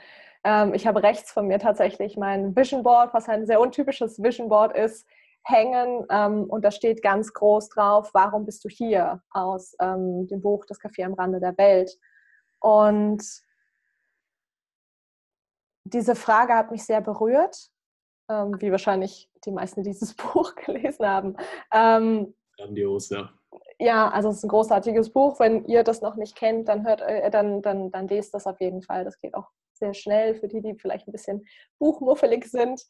ähm, 0.44 0.74
ich 0.74 0.86
habe 0.86 1.02
rechts 1.02 1.32
von 1.32 1.46
mir 1.46 1.58
tatsächlich 1.58 2.16
mein 2.16 2.54
Vision 2.56 2.82
Board, 2.82 3.14
was 3.14 3.28
ein 3.28 3.46
sehr 3.46 3.60
untypisches 3.60 4.22
Vision 4.22 4.48
Board 4.48 4.76
ist, 4.76 5.06
hängen 5.42 6.06
ähm, 6.10 6.44
und 6.44 6.64
da 6.64 6.70
steht 6.70 7.02
ganz 7.02 7.32
groß 7.32 7.70
drauf, 7.70 8.10
warum 8.12 8.44
bist 8.44 8.64
du 8.64 8.68
hier 8.68 9.22
aus 9.30 9.74
ähm, 9.80 10.26
dem 10.28 10.42
Buch 10.42 10.66
Das 10.66 10.80
Café 10.80 11.04
am 11.04 11.14
Rande 11.14 11.40
der 11.40 11.56
Welt. 11.56 11.98
Und 12.60 13.22
diese 15.84 16.14
Frage 16.14 16.54
hat 16.54 16.70
mich 16.70 16.84
sehr 16.84 17.00
berührt, 17.00 17.70
ähm, 18.28 18.60
wie 18.60 18.70
wahrscheinlich 18.70 19.30
die 19.44 19.50
meisten 19.50 19.82
dieses 19.82 20.14
Buch 20.16 20.54
gelesen 20.54 21.06
haben. 21.06 21.36
Ähm, 21.72 22.34
Grandios, 22.56 23.08
ja. 23.08 23.32
Ja, 23.80 24.10
also 24.10 24.28
es 24.28 24.36
ist 24.36 24.44
ein 24.44 24.50
großartiges 24.50 25.10
Buch. 25.10 25.40
Wenn 25.40 25.64
ihr 25.64 25.82
das 25.82 26.02
noch 26.02 26.16
nicht 26.16 26.36
kennt, 26.36 26.68
dann 26.68 26.86
hört, 26.86 27.00
äh, 27.00 27.30
dann, 27.30 27.62
dann, 27.62 27.90
dann 27.90 28.08
lest 28.08 28.34
das 28.34 28.46
auf 28.46 28.60
jeden 28.60 28.82
Fall. 28.82 29.04
Das 29.04 29.18
geht 29.18 29.34
auch 29.34 29.48
sehr 29.72 29.94
schnell 29.94 30.34
für 30.34 30.48
die, 30.48 30.60
die 30.60 30.74
vielleicht 30.74 31.08
ein 31.08 31.12
bisschen 31.12 31.46
buchmuffelig 31.78 32.44
sind. 32.44 32.82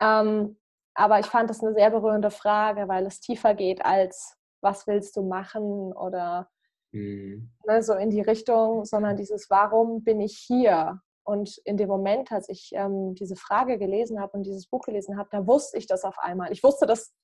Ähm, 0.00 0.58
aber 0.94 1.20
ich 1.20 1.26
fand 1.26 1.50
das 1.50 1.62
eine 1.62 1.72
sehr 1.72 1.88
berührende 1.90 2.32
Frage, 2.32 2.88
weil 2.88 3.06
es 3.06 3.20
tiefer 3.20 3.54
geht 3.54 3.84
als, 3.84 4.36
was 4.60 4.88
willst 4.88 5.16
du 5.16 5.22
machen 5.22 5.92
oder 5.92 6.48
mhm. 6.90 7.52
ne, 7.64 7.80
so 7.84 7.94
in 7.94 8.10
die 8.10 8.20
Richtung, 8.20 8.84
sondern 8.84 9.14
dieses, 9.14 9.48
warum 9.50 10.02
bin 10.02 10.20
ich 10.20 10.36
hier? 10.36 11.00
Und 11.22 11.58
in 11.58 11.76
dem 11.76 11.88
Moment, 11.88 12.32
als 12.32 12.48
ich 12.48 12.72
ähm, 12.74 13.14
diese 13.14 13.36
Frage 13.36 13.78
gelesen 13.78 14.20
habe 14.20 14.36
und 14.36 14.42
dieses 14.42 14.66
Buch 14.66 14.82
gelesen 14.82 15.16
habe, 15.16 15.28
da 15.30 15.46
wusste 15.46 15.78
ich 15.78 15.86
das 15.86 16.02
auf 16.02 16.18
einmal. 16.18 16.50
Ich 16.50 16.64
wusste 16.64 16.86
das 16.86 17.14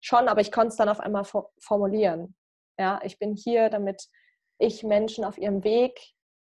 schon, 0.00 0.28
aber 0.28 0.40
ich 0.40 0.50
konnte 0.50 0.68
es 0.68 0.76
dann 0.76 0.88
auf 0.88 1.00
einmal 1.00 1.24
formulieren. 1.60 2.34
Ja, 2.78 3.00
ich 3.02 3.18
bin 3.18 3.34
hier, 3.34 3.70
damit 3.70 4.08
ich 4.58 4.82
Menschen 4.82 5.24
auf 5.24 5.38
ihrem 5.38 5.64
Weg 5.64 5.98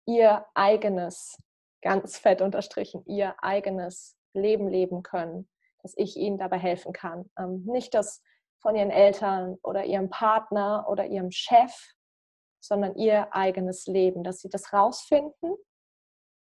ihr 0.07 0.47
eigenes 0.55 1.39
ganz 1.83 2.19
fett 2.19 2.41
unterstrichen, 2.41 3.05
ihr 3.07 3.35
eigenes 3.43 4.17
Leben 4.33 4.69
leben 4.69 5.03
können, 5.03 5.49
dass 5.83 5.95
ich 5.97 6.17
ihnen 6.17 6.39
dabei 6.39 6.59
helfen 6.59 6.93
kann. 6.93 7.31
Ähm, 7.39 7.65
nicht 7.67 7.95
das 7.95 8.23
von 8.61 8.75
ihren 8.77 8.91
Eltern 8.91 9.59
oder 9.63 9.85
ihrem 9.85 10.11
Partner 10.11 10.87
oder 10.89 11.07
ihrem 11.07 11.31
Chef, 11.31 11.73
sondern 12.61 12.97
ihr 12.97 13.35
eigenes 13.35 13.87
Leben, 13.87 14.25
dass 14.25 14.41
sie 14.41 14.49
das 14.49 14.73
rausfinden. 14.73 15.57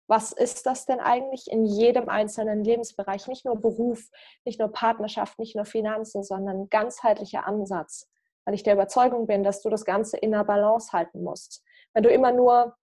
Was 0.08 0.32
ist 0.32 0.66
das 0.66 0.86
denn 0.86 0.98
eigentlich 0.98 1.46
in 1.50 1.64
jedem 1.64 2.08
einzelnen 2.08 2.64
Lebensbereich? 2.64 3.28
Nicht 3.28 3.44
nur 3.44 3.60
Beruf, 3.60 4.10
nicht 4.44 4.58
nur 4.58 4.72
Partnerschaft, 4.72 5.38
nicht 5.38 5.54
nur 5.54 5.64
Finanzen, 5.64 6.24
sondern 6.24 6.68
ganzheitlicher 6.68 7.46
Ansatz. 7.46 8.08
Weil 8.44 8.54
ich 8.54 8.62
der 8.62 8.74
Überzeugung 8.74 9.26
bin, 9.26 9.42
dass 9.42 9.62
du 9.62 9.68
das 9.68 9.84
Ganze 9.84 10.16
in 10.16 10.32
der 10.32 10.44
Balance 10.44 10.92
halten 10.92 11.22
musst. 11.22 11.62
Wenn 11.92 12.02
du 12.02 12.10
immer 12.10 12.32
nur 12.32 12.76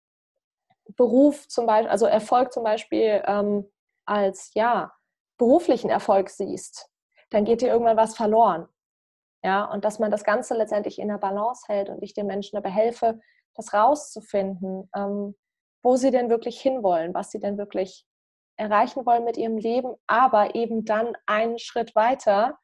Beruf 0.96 1.48
zum 1.48 1.66
Beispiel, 1.66 1.90
also 1.90 2.06
Erfolg 2.06 2.54
zum 2.54 2.64
Beispiel 2.64 3.24
ähm, 3.26 3.70
als 4.06 4.54
ja, 4.54 4.94
beruflichen 5.38 5.90
Erfolg 5.90 6.30
siehst, 6.30 6.90
dann 7.30 7.46
geht 7.46 7.62
dir 7.62 7.70
irgendwann 7.70 7.98
was 7.98 8.16
verloren. 8.16 8.68
Ja, 9.44 9.66
und 9.66 9.86
dass 9.86 10.00
man 10.00 10.12
das 10.12 10.24
Ganze 10.24 10.56
letztendlich 10.56 11.00
in 11.00 11.10
der 11.10 11.18
Balance 11.18 11.64
hält 11.68 11.90
und 11.90 12.02
ich 12.02 12.14
den 12.14 12.28
Menschen 12.28 12.56
dabei 12.56 12.70
helfe, 12.70 13.20
das 13.56 13.74
rauszufinden, 13.74 14.90
ähm, 14.96 15.36
wo 15.84 15.96
sie 15.96 16.12
denn 16.12 16.30
wirklich 16.30 16.60
hinwollen, 16.60 17.14
was 17.14 17.32
sie 17.32 17.40
denn 17.40 17.58
wirklich 17.58 18.06
erreichen 18.56 19.06
wollen 19.06 19.24
mit 19.24 19.38
ihrem 19.38 19.58
Leben, 19.58 19.96
aber 20.08 20.56
eben 20.56 20.86
dann 20.86 21.16
einen 21.28 21.60
Schritt 21.60 21.96
weiter. 21.96 22.58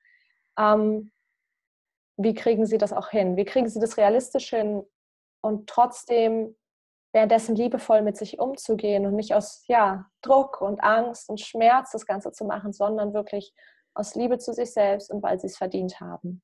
Ähm, 0.58 1.12
wie 2.18 2.34
kriegen 2.34 2.66
sie 2.66 2.78
das 2.78 2.94
auch 2.94 3.10
hin? 3.10 3.36
Wie 3.38 3.46
kriegen 3.46 3.68
sie 3.68 3.80
das 3.80 3.98
realistisch 3.98 4.50
hin 4.50 4.84
und 5.42 5.68
trotzdem 5.68 6.56
währenddessen 7.14 7.56
liebevoll 7.56 8.02
mit 8.02 8.18
sich 8.18 8.40
umzugehen 8.40 9.06
und 9.06 9.16
nicht 9.16 9.34
aus 9.36 9.64
ja, 9.68 10.10
Druck 10.22 10.62
und 10.62 10.84
Angst 10.84 11.30
und 11.30 11.40
Schmerz 11.40 11.92
das 11.92 12.06
Ganze 12.06 12.32
zu 12.32 12.44
machen, 12.46 12.74
sondern 12.74 13.14
wirklich 13.14 13.54
aus 13.94 14.16
Liebe 14.16 14.40
zu 14.40 14.54
sich 14.54 14.74
selbst 14.74 15.12
und 15.12 15.22
weil 15.22 15.40
sie 15.40 15.48
es 15.48 15.58
verdient 15.58 16.00
haben. 16.00 16.42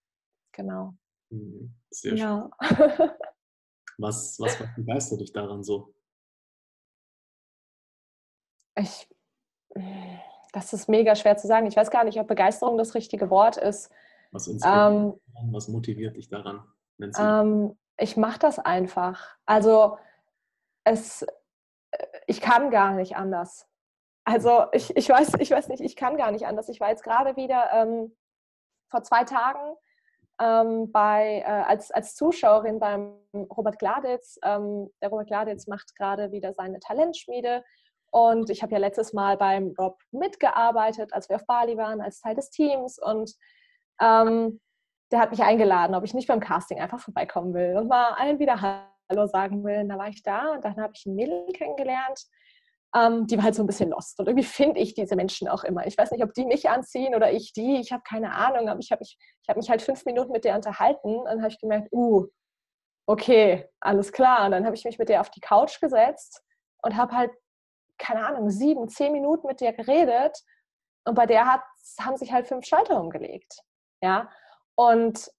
Genau. 0.51 0.93
Mhm, 1.31 1.75
sehr 1.89 2.11
schön. 2.11 2.19
Ja. 2.19 2.49
was, 3.97 4.39
was 4.39 4.57
begeistert 4.75 5.21
dich 5.21 5.33
daran 5.33 5.63
so? 5.63 5.93
Ich, 8.75 9.09
das 10.53 10.73
ist 10.73 10.87
mega 10.87 11.15
schwer 11.15 11.37
zu 11.37 11.47
sagen. 11.47 11.65
Ich 11.65 11.75
weiß 11.75 11.89
gar 11.89 12.03
nicht, 12.03 12.19
ob 12.19 12.27
Begeisterung 12.27 12.77
das 12.77 12.93
richtige 12.93 13.29
Wort 13.29 13.57
ist. 13.57 13.91
Was, 14.31 14.47
ähm, 14.47 15.19
was 15.51 15.67
motiviert 15.67 16.15
dich 16.15 16.29
daran? 16.29 16.63
Ähm, 16.99 17.77
ich 17.97 18.17
mache 18.17 18.39
das 18.39 18.59
einfach. 18.59 19.35
Also 19.45 19.97
es, 20.83 21.23
äh, 21.91 22.05
ich 22.27 22.41
kann 22.41 22.69
gar 22.69 22.93
nicht 22.93 23.15
anders. 23.15 23.67
Also 24.25 24.65
ich, 24.73 24.95
ich, 24.95 25.09
weiß, 25.09 25.33
ich 25.39 25.51
weiß 25.51 25.69
nicht, 25.69 25.81
ich 25.81 25.95
kann 25.95 26.17
gar 26.17 26.31
nicht 26.31 26.45
anders. 26.45 26.69
Ich 26.69 26.79
war 26.79 26.89
jetzt 26.89 27.03
gerade 27.03 27.35
wieder 27.35 27.71
ähm, 27.73 28.15
vor 28.89 29.01
zwei 29.03 29.23
Tagen 29.23 29.75
ähm, 30.39 30.91
bei, 30.91 31.43
äh, 31.45 31.45
als, 31.45 31.91
als 31.91 32.15
Zuschauerin 32.15 32.79
beim 32.79 33.15
Robert 33.33 33.79
Gladitz. 33.79 34.37
Ähm, 34.43 34.89
der 35.01 35.09
Robert 35.09 35.27
Gladitz 35.27 35.67
macht 35.67 35.95
gerade 35.95 36.31
wieder 36.31 36.53
seine 36.53 36.79
Talentschmiede. 36.79 37.63
Und 38.11 38.49
ich 38.49 38.63
habe 38.63 38.73
ja 38.73 38.79
letztes 38.79 39.13
Mal 39.13 39.37
beim 39.37 39.73
Rob 39.77 39.99
mitgearbeitet, 40.11 41.13
als 41.13 41.29
wir 41.29 41.35
auf 41.35 41.45
Bali 41.45 41.77
waren, 41.77 42.01
als 42.01 42.21
Teil 42.21 42.35
des 42.35 42.49
Teams. 42.49 42.99
Und 42.99 43.35
ähm, 44.01 44.59
der 45.11 45.19
hat 45.19 45.31
mich 45.31 45.41
eingeladen, 45.41 45.95
ob 45.95 46.03
ich 46.03 46.13
nicht 46.13 46.27
beim 46.27 46.39
Casting 46.39 46.79
einfach 46.79 46.99
vorbeikommen 46.99 47.53
will 47.53 47.77
und 47.77 47.87
mal 47.87 48.13
allen 48.13 48.39
wieder 48.39 48.61
Hallo 48.61 49.25
sagen 49.27 49.63
will. 49.63 49.87
Da 49.87 49.97
war 49.97 50.09
ich 50.09 50.21
da 50.23 50.51
und 50.53 50.63
dann 50.63 50.77
habe 50.77 50.93
ich 50.95 51.05
ein 51.05 51.15
Mädel 51.15 51.45
kennengelernt, 51.53 52.25
ähm, 52.95 53.27
die 53.27 53.37
war 53.37 53.43
halt 53.43 53.55
so 53.55 53.63
ein 53.63 53.67
bisschen 53.67 53.89
lost. 53.89 54.19
Und 54.19 54.27
irgendwie 54.27 54.47
finde 54.47 54.79
ich 54.79 54.93
diese 54.93 55.15
Menschen 55.15 55.47
auch 55.47 55.63
immer. 55.63 55.85
Ich 55.85 55.97
weiß 55.97 56.11
nicht, 56.11 56.23
ob 56.23 56.33
die 56.33 56.45
mich 56.45 56.69
anziehen 56.69 57.15
oder 57.15 57.31
ich 57.31 57.53
die. 57.53 57.79
Ich 57.79 57.91
habe 57.91 58.03
keine 58.03 58.33
Ahnung, 58.33 58.69
aber 58.69 58.79
ich 58.79 58.91
habe 58.91 58.99
mich, 58.99 59.17
hab 59.47 59.57
mich 59.57 59.69
halt 59.69 59.81
fünf 59.81 60.05
Minuten 60.05 60.31
mit 60.31 60.43
der 60.43 60.55
unterhalten 60.55 61.19
und 61.19 61.41
habe 61.41 61.49
ich 61.49 61.59
gemerkt, 61.59 61.89
uh, 61.91 62.27
okay, 63.07 63.67
alles 63.79 64.11
klar. 64.11 64.45
Und 64.45 64.51
dann 64.51 64.65
habe 64.65 64.75
ich 64.75 64.85
mich 64.85 64.97
mit 64.97 65.09
der 65.09 65.21
auf 65.21 65.29
die 65.29 65.39
Couch 65.39 65.79
gesetzt 65.79 66.43
und 66.81 66.95
habe 66.95 67.15
halt, 67.15 67.31
keine 67.97 68.25
Ahnung, 68.25 68.49
sieben, 68.49 68.87
zehn 68.89 69.11
Minuten 69.11 69.47
mit 69.47 69.61
der 69.61 69.73
geredet. 69.73 70.37
Und 71.05 71.15
bei 71.15 71.25
der 71.25 71.45
hat, 71.45 71.61
haben 71.99 72.17
sich 72.17 72.31
halt 72.31 72.47
fünf 72.47 72.65
Schalter 72.65 72.99
umgelegt. 72.99 73.61
Ja. 74.01 74.29
Und 74.75 75.31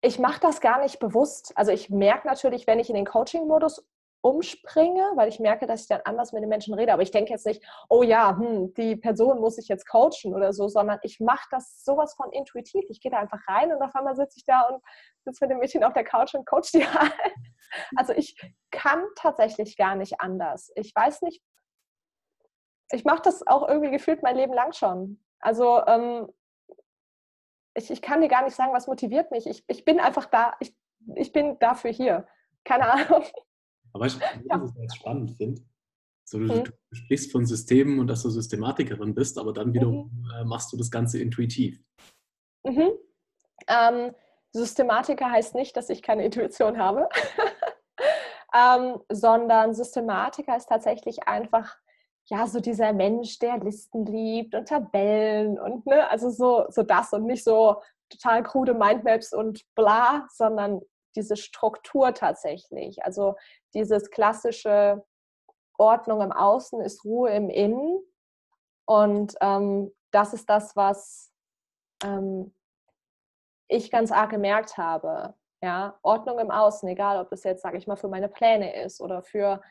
ich 0.00 0.18
mache 0.18 0.40
das 0.40 0.60
gar 0.60 0.82
nicht 0.82 0.98
bewusst. 0.98 1.52
Also 1.56 1.72
ich 1.72 1.90
merke 1.90 2.26
natürlich, 2.26 2.66
wenn 2.66 2.78
ich 2.78 2.88
in 2.88 2.94
den 2.94 3.06
Coaching-Modus 3.06 3.86
umspringe, 4.24 5.12
weil 5.16 5.28
ich 5.28 5.38
merke, 5.38 5.66
dass 5.66 5.82
ich 5.82 5.88
dann 5.88 6.00
anders 6.04 6.32
mit 6.32 6.42
den 6.42 6.48
Menschen 6.48 6.72
rede. 6.72 6.94
Aber 6.94 7.02
ich 7.02 7.10
denke 7.10 7.30
jetzt 7.30 7.44
nicht, 7.44 7.62
oh 7.90 8.02
ja, 8.02 8.36
hm, 8.38 8.72
die 8.72 8.96
Person 8.96 9.38
muss 9.38 9.58
ich 9.58 9.68
jetzt 9.68 9.86
coachen 9.86 10.34
oder 10.34 10.54
so, 10.54 10.66
sondern 10.66 10.98
ich 11.02 11.20
mache 11.20 11.46
das 11.50 11.84
sowas 11.84 12.14
von 12.14 12.32
intuitiv. 12.32 12.84
Ich 12.88 13.02
gehe 13.02 13.10
da 13.10 13.18
einfach 13.18 13.46
rein 13.48 13.70
und 13.70 13.82
auf 13.82 13.94
einmal 13.94 14.16
sitze 14.16 14.38
ich 14.38 14.46
da 14.46 14.62
und 14.62 14.82
sitze 15.24 15.44
mit 15.44 15.50
dem 15.50 15.58
Mädchen 15.58 15.84
auf 15.84 15.92
der 15.92 16.04
Couch 16.04 16.34
und 16.34 16.46
coach 16.46 16.72
die 16.72 16.86
halt. 16.88 17.12
Also 17.96 18.14
ich 18.14 18.34
kann 18.70 19.04
tatsächlich 19.14 19.76
gar 19.76 19.94
nicht 19.94 20.20
anders. 20.20 20.72
Ich 20.74 20.94
weiß 20.94 21.20
nicht, 21.20 21.42
ich 22.92 23.04
mache 23.04 23.22
das 23.22 23.46
auch 23.46 23.68
irgendwie 23.68 23.90
gefühlt 23.90 24.22
mein 24.22 24.36
Leben 24.36 24.54
lang 24.54 24.72
schon. 24.72 25.22
Also 25.40 25.84
ähm, 25.86 26.28
ich, 27.74 27.90
ich 27.90 28.02
kann 28.02 28.20
dir 28.20 28.28
gar 28.28 28.44
nicht 28.44 28.54
sagen, 28.54 28.72
was 28.72 28.86
motiviert 28.86 29.30
mich. 29.30 29.46
Ich, 29.46 29.64
ich 29.66 29.84
bin 29.84 30.00
einfach 30.00 30.26
da, 30.26 30.54
ich, 30.60 30.74
ich 31.16 31.32
bin 31.32 31.58
dafür 31.58 31.90
hier. 31.90 32.26
Keine 32.64 32.90
Ahnung. 32.90 33.24
Aber 33.92 34.06
ich, 34.06 34.16
ja. 34.18 34.60
was 34.60 34.70
ich 34.74 34.82
jetzt 34.82 34.96
spannend 34.96 35.36
finde, 35.36 35.62
so, 36.24 36.38
du, 36.38 36.44
mhm. 36.44 36.64
du, 36.64 36.72
sprichst 36.92 37.30
von 37.30 37.44
Systemen 37.44 37.98
und 37.98 38.06
dass 38.06 38.22
du 38.22 38.30
Systematikerin 38.30 39.14
bist, 39.14 39.38
aber 39.38 39.52
dann 39.52 39.74
wiederum 39.74 40.10
mhm. 40.10 40.30
äh, 40.34 40.44
machst 40.44 40.72
du 40.72 40.76
das 40.76 40.90
Ganze 40.90 41.20
intuitiv. 41.20 41.78
Mhm. 42.64 42.92
Ähm, 43.68 44.14
Systematiker 44.52 45.30
heißt 45.30 45.54
nicht, 45.54 45.76
dass 45.76 45.90
ich 45.90 46.00
keine 46.00 46.24
Intuition 46.24 46.78
habe, 46.78 47.08
ähm, 48.54 49.00
sondern 49.10 49.74
Systematiker 49.74 50.56
ist 50.56 50.68
tatsächlich 50.68 51.28
einfach 51.28 51.76
ja 52.26 52.46
so 52.46 52.60
dieser 52.60 52.92
Mensch, 52.92 53.38
der 53.38 53.58
Listen 53.58 54.06
liebt 54.06 54.54
und 54.54 54.68
Tabellen 54.68 55.58
und 55.58 55.86
ne, 55.86 56.08
also 56.10 56.30
so, 56.30 56.64
so 56.68 56.82
das 56.82 57.12
und 57.12 57.26
nicht 57.26 57.44
so 57.44 57.80
total 58.08 58.42
krude 58.42 58.74
Mindmaps 58.74 59.32
und 59.32 59.62
bla, 59.74 60.26
sondern 60.30 60.80
diese 61.16 61.36
Struktur 61.36 62.14
tatsächlich. 62.14 63.04
Also 63.04 63.36
dieses 63.74 64.10
klassische 64.10 65.04
Ordnung 65.78 66.20
im 66.20 66.32
Außen 66.32 66.80
ist 66.80 67.04
Ruhe 67.04 67.30
im 67.30 67.50
Innen. 67.50 68.00
Und 68.86 69.34
ähm, 69.40 69.92
das 70.10 70.34
ist 70.34 70.48
das, 70.48 70.76
was 70.76 71.32
ähm, 72.02 72.54
ich 73.68 73.90
ganz 73.90 74.12
arg 74.12 74.30
gemerkt 74.30 74.76
habe. 74.76 75.34
Ja, 75.62 75.98
Ordnung 76.02 76.38
im 76.38 76.50
Außen, 76.50 76.88
egal 76.88 77.18
ob 77.18 77.32
es 77.32 77.42
jetzt, 77.44 77.62
sage 77.62 77.78
ich 77.78 77.86
mal, 77.86 77.96
für 77.96 78.08
meine 78.08 78.28
Pläne 78.28 78.82
ist 78.82 79.00
oder 79.00 79.22
für 79.22 79.62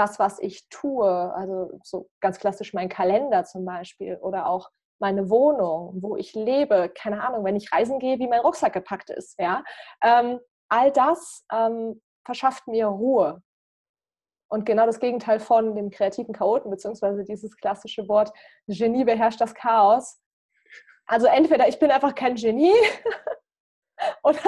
das, 0.00 0.18
was 0.18 0.38
ich 0.38 0.66
tue, 0.70 1.06
also 1.34 1.78
so 1.84 2.08
ganz 2.20 2.38
klassisch 2.38 2.72
mein 2.72 2.88
Kalender 2.88 3.44
zum 3.44 3.66
Beispiel 3.66 4.16
oder 4.16 4.46
auch 4.46 4.70
meine 4.98 5.28
Wohnung, 5.28 5.92
wo 6.00 6.16
ich 6.16 6.34
lebe, 6.34 6.90
keine 6.94 7.22
Ahnung, 7.22 7.44
wenn 7.44 7.56
ich 7.56 7.70
reisen 7.70 7.98
gehe, 7.98 8.18
wie 8.18 8.28
mein 8.28 8.40
Rucksack 8.40 8.72
gepackt 8.72 9.10
ist, 9.10 9.38
ja. 9.38 9.62
Ähm, 10.02 10.40
all 10.70 10.90
das 10.90 11.44
ähm, 11.52 12.00
verschafft 12.24 12.66
mir 12.66 12.86
Ruhe. 12.86 13.42
Und 14.48 14.64
genau 14.64 14.86
das 14.86 15.00
Gegenteil 15.00 15.38
von 15.38 15.74
dem 15.74 15.90
kreativen 15.90 16.34
Chaoten, 16.34 16.70
beziehungsweise 16.70 17.22
dieses 17.22 17.56
klassische 17.56 18.08
Wort, 18.08 18.32
Genie 18.66 19.04
beherrscht 19.04 19.40
das 19.40 19.54
Chaos. 19.54 20.18
Also 21.06 21.26
entweder 21.26 21.68
ich 21.68 21.78
bin 21.78 21.90
einfach 21.90 22.14
kein 22.14 22.36
Genie 22.36 22.74
oder 24.22 24.40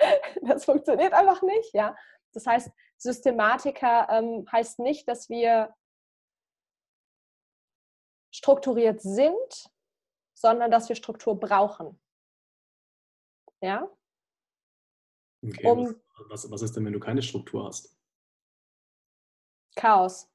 das 0.42 0.64
funktioniert 0.64 1.12
einfach 1.12 1.42
nicht. 1.42 1.72
Ja? 1.72 1.96
Das 2.34 2.46
heißt, 2.46 2.70
Systematiker 2.98 4.08
ähm, 4.10 4.46
heißt 4.50 4.80
nicht, 4.80 5.08
dass 5.08 5.28
wir 5.28 5.74
strukturiert 8.34 9.00
sind, 9.00 9.70
sondern 10.34 10.70
dass 10.70 10.88
wir 10.88 10.96
Struktur 10.96 11.38
brauchen. 11.38 12.00
Ja? 13.60 13.88
Okay, 15.44 15.66
um, 15.66 15.94
was, 16.28 16.50
was 16.50 16.62
ist 16.62 16.76
denn, 16.76 16.84
wenn 16.84 16.92
du 16.92 17.00
keine 17.00 17.22
Struktur 17.22 17.66
hast? 17.66 17.96
Chaos. 19.76 20.28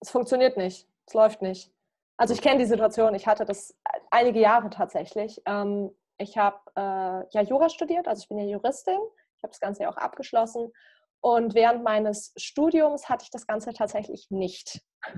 Es 0.00 0.10
funktioniert 0.10 0.56
nicht. 0.56 0.88
Es 1.06 1.14
läuft 1.14 1.42
nicht. 1.42 1.72
Also 2.16 2.32
ich 2.32 2.40
kenne 2.40 2.58
die 2.58 2.66
Situation. 2.66 3.14
Ich 3.14 3.26
hatte 3.26 3.44
das 3.44 3.76
einige 4.10 4.40
Jahre 4.40 4.70
tatsächlich. 4.70 5.42
Ähm, 5.44 5.94
ich 6.18 6.38
habe 6.38 6.58
äh, 6.74 7.28
ja 7.30 7.42
Jura 7.42 7.68
studiert, 7.68 8.08
also 8.08 8.22
ich 8.22 8.28
bin 8.28 8.38
ja 8.38 8.44
Juristin. 8.44 8.98
Ich 9.36 9.42
habe 9.42 9.50
das 9.50 9.60
Ganze 9.60 9.82
ja 9.82 9.90
auch 9.90 9.98
abgeschlossen. 9.98 10.72
Und 11.20 11.54
während 11.54 11.82
meines 11.82 12.32
Studiums 12.36 13.08
hatte 13.08 13.24
ich 13.24 13.30
das 13.30 13.46
Ganze 13.46 13.72
tatsächlich 13.72 14.26
nicht. 14.30 14.80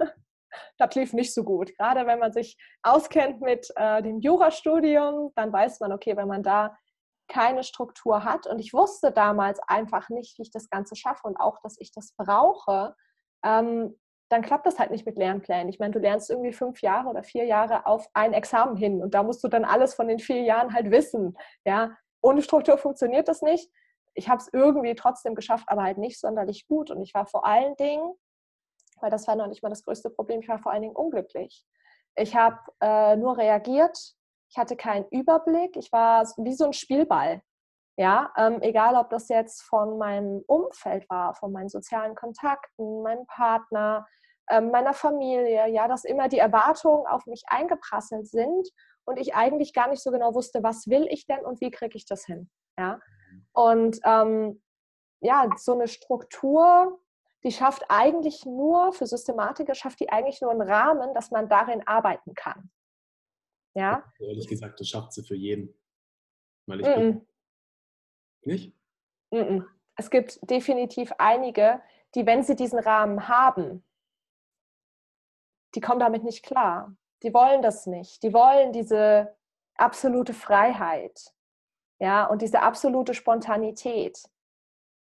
das 0.78 0.94
lief 0.94 1.12
nicht 1.12 1.34
so 1.34 1.44
gut. 1.44 1.76
Gerade 1.76 2.06
wenn 2.06 2.18
man 2.18 2.32
sich 2.32 2.56
auskennt 2.82 3.40
mit 3.40 3.70
äh, 3.76 4.02
dem 4.02 4.20
Jurastudium, 4.20 5.32
dann 5.34 5.52
weiß 5.52 5.80
man, 5.80 5.92
okay, 5.92 6.16
wenn 6.16 6.28
man 6.28 6.42
da 6.42 6.76
keine 7.28 7.62
Struktur 7.62 8.24
hat. 8.24 8.46
Und 8.46 8.58
ich 8.58 8.72
wusste 8.72 9.12
damals 9.12 9.60
einfach 9.66 10.08
nicht, 10.08 10.38
wie 10.38 10.42
ich 10.42 10.50
das 10.50 10.70
Ganze 10.70 10.96
schaffe 10.96 11.26
und 11.26 11.36
auch, 11.36 11.60
dass 11.62 11.76
ich 11.78 11.92
das 11.92 12.14
brauche. 12.16 12.94
Ähm, 13.44 13.98
dann 14.30 14.42
klappt 14.42 14.66
das 14.66 14.78
halt 14.78 14.90
nicht 14.90 15.06
mit 15.06 15.16
Lernplänen. 15.16 15.68
Ich 15.68 15.78
meine, 15.78 15.92
du 15.92 15.98
lernst 15.98 16.30
irgendwie 16.30 16.52
fünf 16.52 16.82
Jahre 16.82 17.08
oder 17.08 17.22
vier 17.22 17.44
Jahre 17.44 17.86
auf 17.86 18.08
ein 18.12 18.34
Examen 18.34 18.76
hin 18.76 19.02
und 19.02 19.14
da 19.14 19.22
musst 19.22 19.42
du 19.42 19.48
dann 19.48 19.64
alles 19.64 19.94
von 19.94 20.08
den 20.08 20.18
vier 20.18 20.42
Jahren 20.42 20.74
halt 20.74 20.90
wissen. 20.90 21.36
Ja, 21.64 21.96
ohne 22.20 22.42
Struktur 22.42 22.76
funktioniert 22.76 23.28
das 23.28 23.42
nicht. 23.42 23.70
Ich 24.18 24.28
habe 24.28 24.42
es 24.42 24.48
irgendwie 24.52 24.94
trotzdem 24.94 25.34
geschafft, 25.34 25.64
aber 25.68 25.84
halt 25.84 25.98
nicht 25.98 26.20
sonderlich 26.20 26.66
gut. 26.66 26.90
Und 26.90 27.00
ich 27.02 27.14
war 27.14 27.26
vor 27.26 27.46
allen 27.46 27.76
Dingen, 27.76 28.12
weil 29.00 29.10
das 29.10 29.26
war 29.28 29.36
noch 29.36 29.46
nicht 29.46 29.62
mal 29.62 29.68
das 29.70 29.84
größte 29.84 30.10
Problem, 30.10 30.40
ich 30.40 30.48
war 30.48 30.58
vor 30.58 30.72
allen 30.72 30.82
Dingen 30.82 30.96
unglücklich. 30.96 31.64
Ich 32.16 32.34
habe 32.34 32.58
äh, 32.80 33.16
nur 33.16 33.38
reagiert, 33.38 33.96
ich 34.50 34.58
hatte 34.58 34.76
keinen 34.76 35.06
Überblick. 35.10 35.76
Ich 35.76 35.92
war 35.92 36.26
wie 36.38 36.54
so 36.54 36.64
ein 36.64 36.72
Spielball. 36.72 37.42
Ja, 37.96 38.32
ähm, 38.36 38.62
egal 38.62 38.94
ob 38.94 39.10
das 39.10 39.28
jetzt 39.28 39.62
von 39.62 39.98
meinem 39.98 40.42
Umfeld 40.46 41.08
war, 41.10 41.34
von 41.34 41.52
meinen 41.52 41.68
sozialen 41.68 42.14
Kontakten, 42.14 43.02
meinem 43.02 43.26
Partner, 43.26 44.06
ähm, 44.50 44.70
meiner 44.70 44.94
Familie, 44.94 45.68
ja, 45.68 45.88
dass 45.88 46.04
immer 46.04 46.28
die 46.28 46.38
Erwartungen 46.38 47.06
auf 47.06 47.26
mich 47.26 47.42
eingeprasselt 47.48 48.28
sind 48.28 48.68
und 49.04 49.18
ich 49.18 49.34
eigentlich 49.34 49.74
gar 49.74 49.88
nicht 49.88 50.02
so 50.02 50.12
genau 50.12 50.32
wusste, 50.34 50.62
was 50.62 50.86
will 50.86 51.08
ich 51.10 51.26
denn 51.26 51.44
und 51.44 51.60
wie 51.60 51.72
kriege 51.72 51.96
ich 51.96 52.06
das 52.06 52.24
hin. 52.24 52.48
Ja, 52.78 53.00
und 53.52 54.00
ähm, 54.04 54.62
ja, 55.20 55.50
so 55.56 55.72
eine 55.72 55.88
Struktur, 55.88 57.00
die 57.44 57.52
schafft 57.52 57.84
eigentlich 57.88 58.44
nur, 58.44 58.92
für 58.92 59.06
Systematiker 59.06 59.74
schafft 59.74 60.00
die 60.00 60.10
eigentlich 60.10 60.40
nur 60.40 60.50
einen 60.50 60.62
Rahmen, 60.62 61.14
dass 61.14 61.30
man 61.30 61.48
darin 61.48 61.86
arbeiten 61.86 62.34
kann. 62.34 62.70
Ja? 63.74 64.04
Ehrlich 64.18 64.48
gesagt, 64.48 64.80
das 64.80 64.88
schafft 64.88 65.12
sie 65.12 65.22
für 65.22 65.36
jeden. 65.36 65.74
Weil 66.66 66.80
ich 66.80 66.86
mm 66.86 66.90
-mm. 66.90 67.26
Nicht? 68.42 68.74
Mm 69.30 69.62
es 69.98 70.10
gibt 70.10 70.38
definitiv 70.48 71.12
einige, 71.18 71.82
die, 72.14 72.24
wenn 72.24 72.44
sie 72.44 72.54
diesen 72.54 72.78
Rahmen 72.78 73.26
haben, 73.28 73.84
die 75.74 75.80
kommen 75.80 75.98
damit 75.98 76.22
nicht 76.22 76.44
klar. 76.44 76.96
Die 77.24 77.34
wollen 77.34 77.62
das 77.62 77.86
nicht. 77.86 78.22
Die 78.22 78.32
wollen 78.32 78.72
diese 78.72 79.36
absolute 79.74 80.32
Freiheit. 80.32 81.34
Ja, 82.00 82.26
und 82.26 82.42
diese 82.42 82.62
absolute 82.62 83.14
Spontanität. 83.14 84.22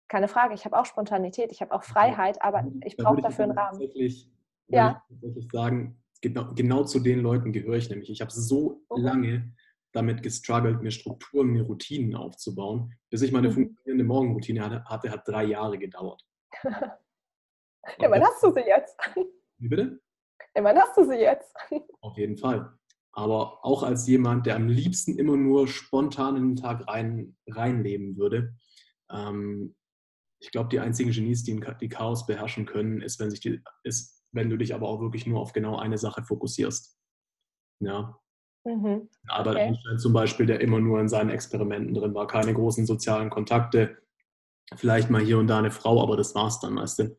Keine 0.07 0.27
Frage, 0.27 0.53
ich 0.53 0.65
habe 0.65 0.77
auch 0.77 0.85
Spontanität, 0.85 1.51
ich 1.51 1.61
habe 1.61 1.73
auch 1.73 1.83
Freiheit, 1.83 2.41
aber 2.41 2.65
ich 2.83 2.95
brauche 2.95 3.21
dafür 3.21 3.45
einen 3.45 3.57
Rahmen. 3.57 3.79
Tatsächlich, 3.79 4.29
ja. 4.67 5.03
ich 5.09 5.15
tatsächlich 5.15 5.51
sagen, 5.51 6.01
genau, 6.21 6.53
genau 6.53 6.83
zu 6.83 6.99
den 6.99 7.21
Leuten 7.21 7.51
gehöre 7.51 7.75
ich 7.75 7.89
nämlich. 7.89 8.09
Ich 8.09 8.21
habe 8.21 8.31
so 8.31 8.83
okay. 8.87 9.01
lange 9.01 9.53
damit 9.91 10.21
gestruggelt, 10.21 10.81
mir 10.81 10.91
Strukturen, 10.91 11.47
mir 11.47 11.63
Routinen 11.63 12.15
aufzubauen. 12.15 12.93
Bis 13.09 13.21
ich 13.21 13.31
meine 13.31 13.49
mhm. 13.49 13.53
funktionierende 13.53 14.03
Morgenroutine 14.03 14.63
hatte, 14.63 14.83
hatte, 14.85 15.11
hat 15.11 15.27
drei 15.27 15.45
Jahre 15.45 15.77
gedauert. 15.77 16.21
ja, 16.63 18.09
wann 18.09 18.23
hast 18.23 18.43
du 18.43 18.51
sie 18.51 18.61
jetzt? 18.61 18.97
Wie 19.57 19.69
bitte? 19.69 19.99
Wann 20.53 20.77
hast 20.77 20.97
du 20.97 21.05
sie 21.05 21.15
jetzt? 21.15 21.53
Auf 22.01 22.17
jeden 22.17 22.37
Fall. 22.37 22.71
Aber 23.15 23.65
auch 23.65 23.83
als 23.83 24.07
jemand, 24.07 24.45
der 24.45 24.57
am 24.57 24.67
liebsten 24.67 25.17
immer 25.17 25.37
nur 25.37 25.67
spontan 25.67 26.35
in 26.35 26.49
den 26.49 26.55
Tag 26.57 26.87
rein, 26.87 27.37
reinleben 27.47 28.17
würde, 28.17 28.55
ähm, 29.09 29.73
ich 30.41 30.51
glaube, 30.51 30.69
die 30.69 30.79
einzigen 30.79 31.11
Genies, 31.11 31.43
die, 31.43 31.59
die 31.79 31.89
Chaos 31.89 32.27
beherrschen 32.27 32.65
können, 32.65 33.01
ist, 33.01 33.19
wenn 33.19 33.31
sich 33.31 33.39
die, 33.39 33.61
ist, 33.83 34.23
wenn 34.31 34.49
du 34.49 34.57
dich 34.57 34.75
aber 34.75 34.87
auch 34.87 34.99
wirklich 34.99 35.25
nur 35.25 35.39
auf 35.39 35.53
genau 35.53 35.77
eine 35.77 35.97
Sache 35.97 36.23
fokussierst. 36.23 36.99
Ja. 37.79 38.19
Mhm. 38.65 39.09
Albert 39.27 39.55
okay. 39.55 39.65
Einstein 39.65 39.99
zum 39.99 40.13
Beispiel, 40.13 40.45
der 40.45 40.59
immer 40.59 40.79
nur 40.79 40.99
in 40.99 41.07
seinen 41.07 41.29
Experimenten 41.29 41.93
drin 41.93 42.13
war, 42.13 42.27
keine 42.27 42.53
großen 42.53 42.85
sozialen 42.85 43.29
Kontakte, 43.29 43.97
vielleicht 44.75 45.09
mal 45.09 45.21
hier 45.21 45.37
und 45.37 45.47
da 45.47 45.59
eine 45.59 45.71
Frau, 45.71 46.01
aber 46.01 46.17
das 46.17 46.35
war's 46.35 46.59
dann, 46.59 46.75
weißt 46.75 46.99
du. 46.99 47.17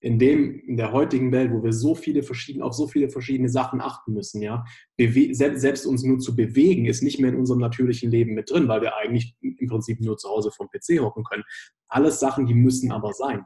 In 0.00 0.18
dem, 0.18 0.60
in 0.60 0.76
der 0.76 0.92
heutigen 0.92 1.32
Welt, 1.32 1.52
wo 1.52 1.62
wir 1.64 1.72
so 1.72 1.96
viele 1.96 2.22
verschiedene, 2.22 2.64
auf 2.64 2.72
so 2.72 2.86
viele 2.86 3.10
verschiedene 3.10 3.48
Sachen 3.48 3.80
achten 3.80 4.12
müssen, 4.12 4.42
ja, 4.42 4.64
Bewe 4.96 5.34
selbst, 5.34 5.60
selbst 5.60 5.86
uns 5.86 6.04
nur 6.04 6.20
zu 6.20 6.36
bewegen, 6.36 6.86
ist 6.86 7.02
nicht 7.02 7.18
mehr 7.18 7.30
in 7.30 7.36
unserem 7.36 7.60
natürlichen 7.60 8.10
Leben 8.10 8.34
mit 8.34 8.50
drin, 8.50 8.68
weil 8.68 8.80
wir 8.80 8.96
eigentlich 8.96 9.36
im 9.40 9.66
Prinzip 9.68 10.00
nur 10.00 10.16
zu 10.16 10.28
Hause 10.28 10.52
vom 10.52 10.68
PC 10.68 11.00
hocken 11.00 11.24
können. 11.24 11.44
alles 11.88 12.20
Sachen, 12.20 12.46
die 12.46 12.54
müssen 12.54 12.92
aber 12.92 13.12
sein. 13.12 13.44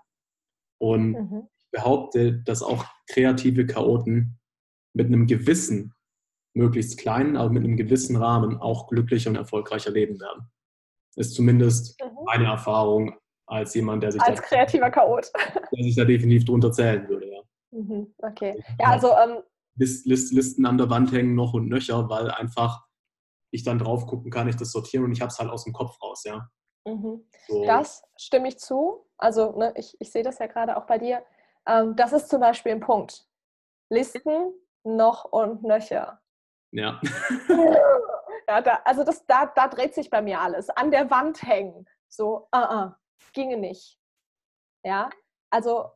Und 0.79 1.13
mhm. 1.13 1.43
ich 1.47 1.71
behaupte, 1.79 2.43
dass 2.43 2.63
auch 2.63 2.85
kreative 3.09 3.67
Chaoten 3.67 4.39
mit 4.95 5.07
einem 5.07 5.27
gewissen, 5.27 5.95
möglichst 6.55 6.99
kleinen, 6.99 7.37
aber 7.37 7.51
mit 7.51 7.65
einem 7.65 7.77
gewissen 7.77 8.17
Rahmen 8.17 8.59
auch 8.59 8.89
glücklicher 8.89 9.31
und 9.31 9.37
erfolgreicher 9.37 9.91
leben 9.91 10.21
werden. 10.21 10.51
Ist 11.17 11.35
zumindest 11.35 12.01
mhm. 12.01 12.25
meine 12.25 12.45
Erfahrung 12.45 13.15
als 13.53 13.75
jemand, 13.75 14.03
der 14.03 14.13
sich 14.13 14.23
als 14.23 14.41
da, 14.41 14.47
kreativer 14.47 14.91
Chaot, 14.91 15.31
der 15.73 15.85
sich 15.85 15.95
da 15.95 16.05
definitiv 16.05 16.45
drunter 16.45 16.73
zählen 16.73 17.09
würde. 17.09 17.31
Ja. 17.31 17.41
Mhm. 17.71 18.15
Okay. 18.19 18.63
Ja, 18.81 18.91
also 18.91 19.11
ähm, 19.11 19.43
List, 19.77 20.07
List, 20.07 20.33
Listen 20.33 20.67
an 20.67 20.79
der 20.79 20.91
Wand 20.91 21.13
hängen 21.13 21.35
noch 21.35 21.55
und 21.55 21.69
nöcher, 21.69 22.09
weil 22.09 22.31
einfach 22.31 22.87
ich 23.51 23.63
dann 23.65 23.79
drauf 23.79 24.07
gucken 24.07 24.31
kann, 24.31 24.49
ich 24.49 24.57
das 24.57 24.73
sortieren 24.73 25.05
und 25.05 25.13
ich 25.13 25.21
habe 25.21 25.29
es 25.29 25.39
halt 25.39 25.51
aus 25.51 25.65
dem 25.65 25.73
Kopf 25.73 26.01
raus, 26.03 26.25
ja. 26.25 26.49
Mhm. 26.87 27.29
So. 27.49 27.65
Das 27.65 28.03
stimme 28.17 28.49
ich 28.49 28.59
zu. 28.59 29.07
Also 29.19 29.53
ne, 29.57 29.73
ich, 29.77 29.95
ich 30.01 30.11
sehe 30.11 30.23
das 30.23 30.39
ja 30.39 30.47
gerade 30.47 30.77
auch 30.77 30.87
bei 30.87 30.99
dir. 30.99 31.23
Ähm, 31.67 31.95
das 31.97 32.13
ist 32.13 32.29
zum 32.29 32.41
Beispiel 32.41 32.73
ein 32.73 32.81
Punkt. 32.81 33.27
Listen 33.91 34.53
noch 34.85 35.27
und 35.27 35.63
nöcher. 35.63 36.21
Ja. 36.73 37.01
ja 38.49 38.63
da, 38.63 38.81
also 38.85 39.05
das, 39.05 39.25
da, 39.27 39.47
da 39.55 39.69
dreht 39.69 39.95
sich 39.95 40.11
bei 40.11 40.23
mir 40.23 40.41
alles. 40.41 40.71
An 40.71 40.91
der 40.91 41.11
Wand 41.11 41.43
hängen. 41.43 41.87
So, 42.09 42.49
uh 42.55 42.59
-uh, 42.59 42.95
ginge 43.33 43.57
nicht. 43.57 43.99
Ja, 44.85 45.11
also 45.51 45.91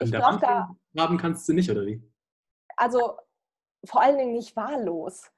ich 0.00 0.10
brauche 0.12 0.38
da. 0.38 0.68
Haben 0.96 1.18
kannst 1.18 1.48
du 1.48 1.52
nicht, 1.52 1.70
oder 1.70 1.84
wie? 1.86 2.02
Also 2.76 3.18
vor 3.84 4.02
allen 4.02 4.18
Dingen 4.18 4.32
nicht 4.32 4.54
wahllos. 4.56 5.30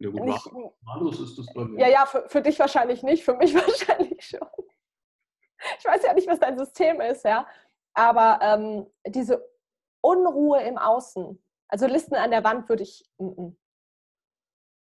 Ja, 0.00 0.10
gut, 0.10 0.22
nicht, 0.22 0.46
wahllos 0.82 1.20
ist 1.20 1.38
das 1.38 1.46
bei 1.52 1.64
mir. 1.64 1.80
Ja, 1.80 1.88
ja, 1.88 2.06
für, 2.06 2.28
für 2.28 2.40
dich 2.40 2.58
wahrscheinlich 2.58 3.02
nicht, 3.02 3.24
für 3.24 3.34
mich 3.34 3.54
wahrscheinlich 3.54 4.24
schon. 4.24 4.48
Ich 5.78 5.84
weiß 5.84 6.02
ja 6.04 6.12
nicht, 6.14 6.28
was 6.28 6.38
dein 6.38 6.56
System 6.56 7.00
ist, 7.00 7.24
ja. 7.24 7.46
Aber 7.94 8.38
ähm, 8.42 8.86
diese 9.06 9.44
Unruhe 10.00 10.62
im 10.62 10.78
Außen, 10.78 11.42
also 11.68 11.86
Listen 11.86 12.14
an 12.14 12.30
der 12.30 12.44
Wand 12.44 12.68
würde 12.68 12.84
ich. 12.84 13.04
Mm 13.18 13.26
-mm. 13.26 13.56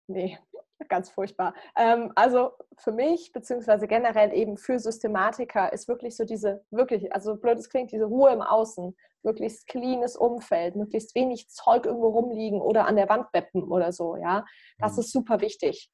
Nee, 0.09 0.39
ganz 0.89 1.11
furchtbar. 1.11 1.55
Ähm, 1.77 2.13
also 2.15 2.53
für 2.79 2.93
mich, 2.93 3.33
beziehungsweise 3.33 3.87
generell 3.87 4.33
eben 4.33 4.57
für 4.57 4.79
Systematiker, 4.79 5.73
ist 5.73 5.89
wirklich 5.89 6.17
so 6.17 6.25
diese, 6.25 6.65
wirklich, 6.71 7.13
also 7.15 7.37
blöd 7.37 7.59
es 7.59 7.69
klingt, 7.69 7.93
diese 7.93 8.05
Ruhe 8.05 8.33
im 8.33 8.43
Außen, 8.43 8.97
möglichst 9.23 9.67
cleanes 9.67 10.17
Umfeld, 10.17 10.77
möglichst 10.77 11.15
wenig 11.15 11.49
Zeug 11.49 11.87
irgendwo 11.87 12.09
rumliegen 12.09 12.61
oder 12.61 12.87
an 12.87 12.97
der 12.97 13.09
Wand 13.09 13.31
beppen 13.33 13.65
oder 13.65 13.93
so, 13.93 14.17
ja. 14.17 14.45
Das 14.79 14.95
mhm. 14.95 15.01
ist 15.01 15.13
super 15.13 15.41
wichtig. 15.41 15.91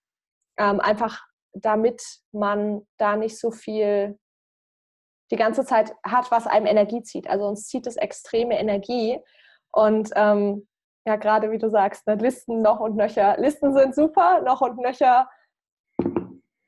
Ähm, 0.56 0.80
einfach 0.80 1.28
damit 1.52 2.02
man 2.32 2.86
da 2.98 3.16
nicht 3.16 3.38
so 3.38 3.50
viel 3.50 4.18
die 5.30 5.36
ganze 5.36 5.64
Zeit 5.64 5.94
hat, 6.04 6.30
was 6.30 6.46
einem 6.46 6.66
Energie 6.66 7.02
zieht. 7.02 7.28
Also 7.28 7.46
uns 7.46 7.66
zieht 7.66 7.86
es 7.86 7.96
extreme 7.96 8.58
Energie. 8.58 9.18
Und 9.72 10.10
ähm, 10.14 10.66
ja, 11.08 11.16
gerade 11.16 11.50
wie 11.50 11.56
du 11.56 11.70
sagst, 11.70 12.06
ne, 12.06 12.16
Listen 12.16 12.60
noch 12.60 12.80
und 12.80 12.94
nöcher. 12.94 13.38
Listen 13.38 13.72
sind 13.72 13.94
super, 13.94 14.42
noch 14.42 14.60
und 14.60 14.76
nöcher 14.76 15.26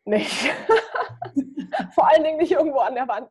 nicht. 0.06 0.32
Vor 1.94 2.08
allen 2.08 2.24
Dingen 2.24 2.38
nicht 2.38 2.52
irgendwo 2.52 2.78
an 2.78 2.94
der 2.94 3.06
Wand. 3.06 3.28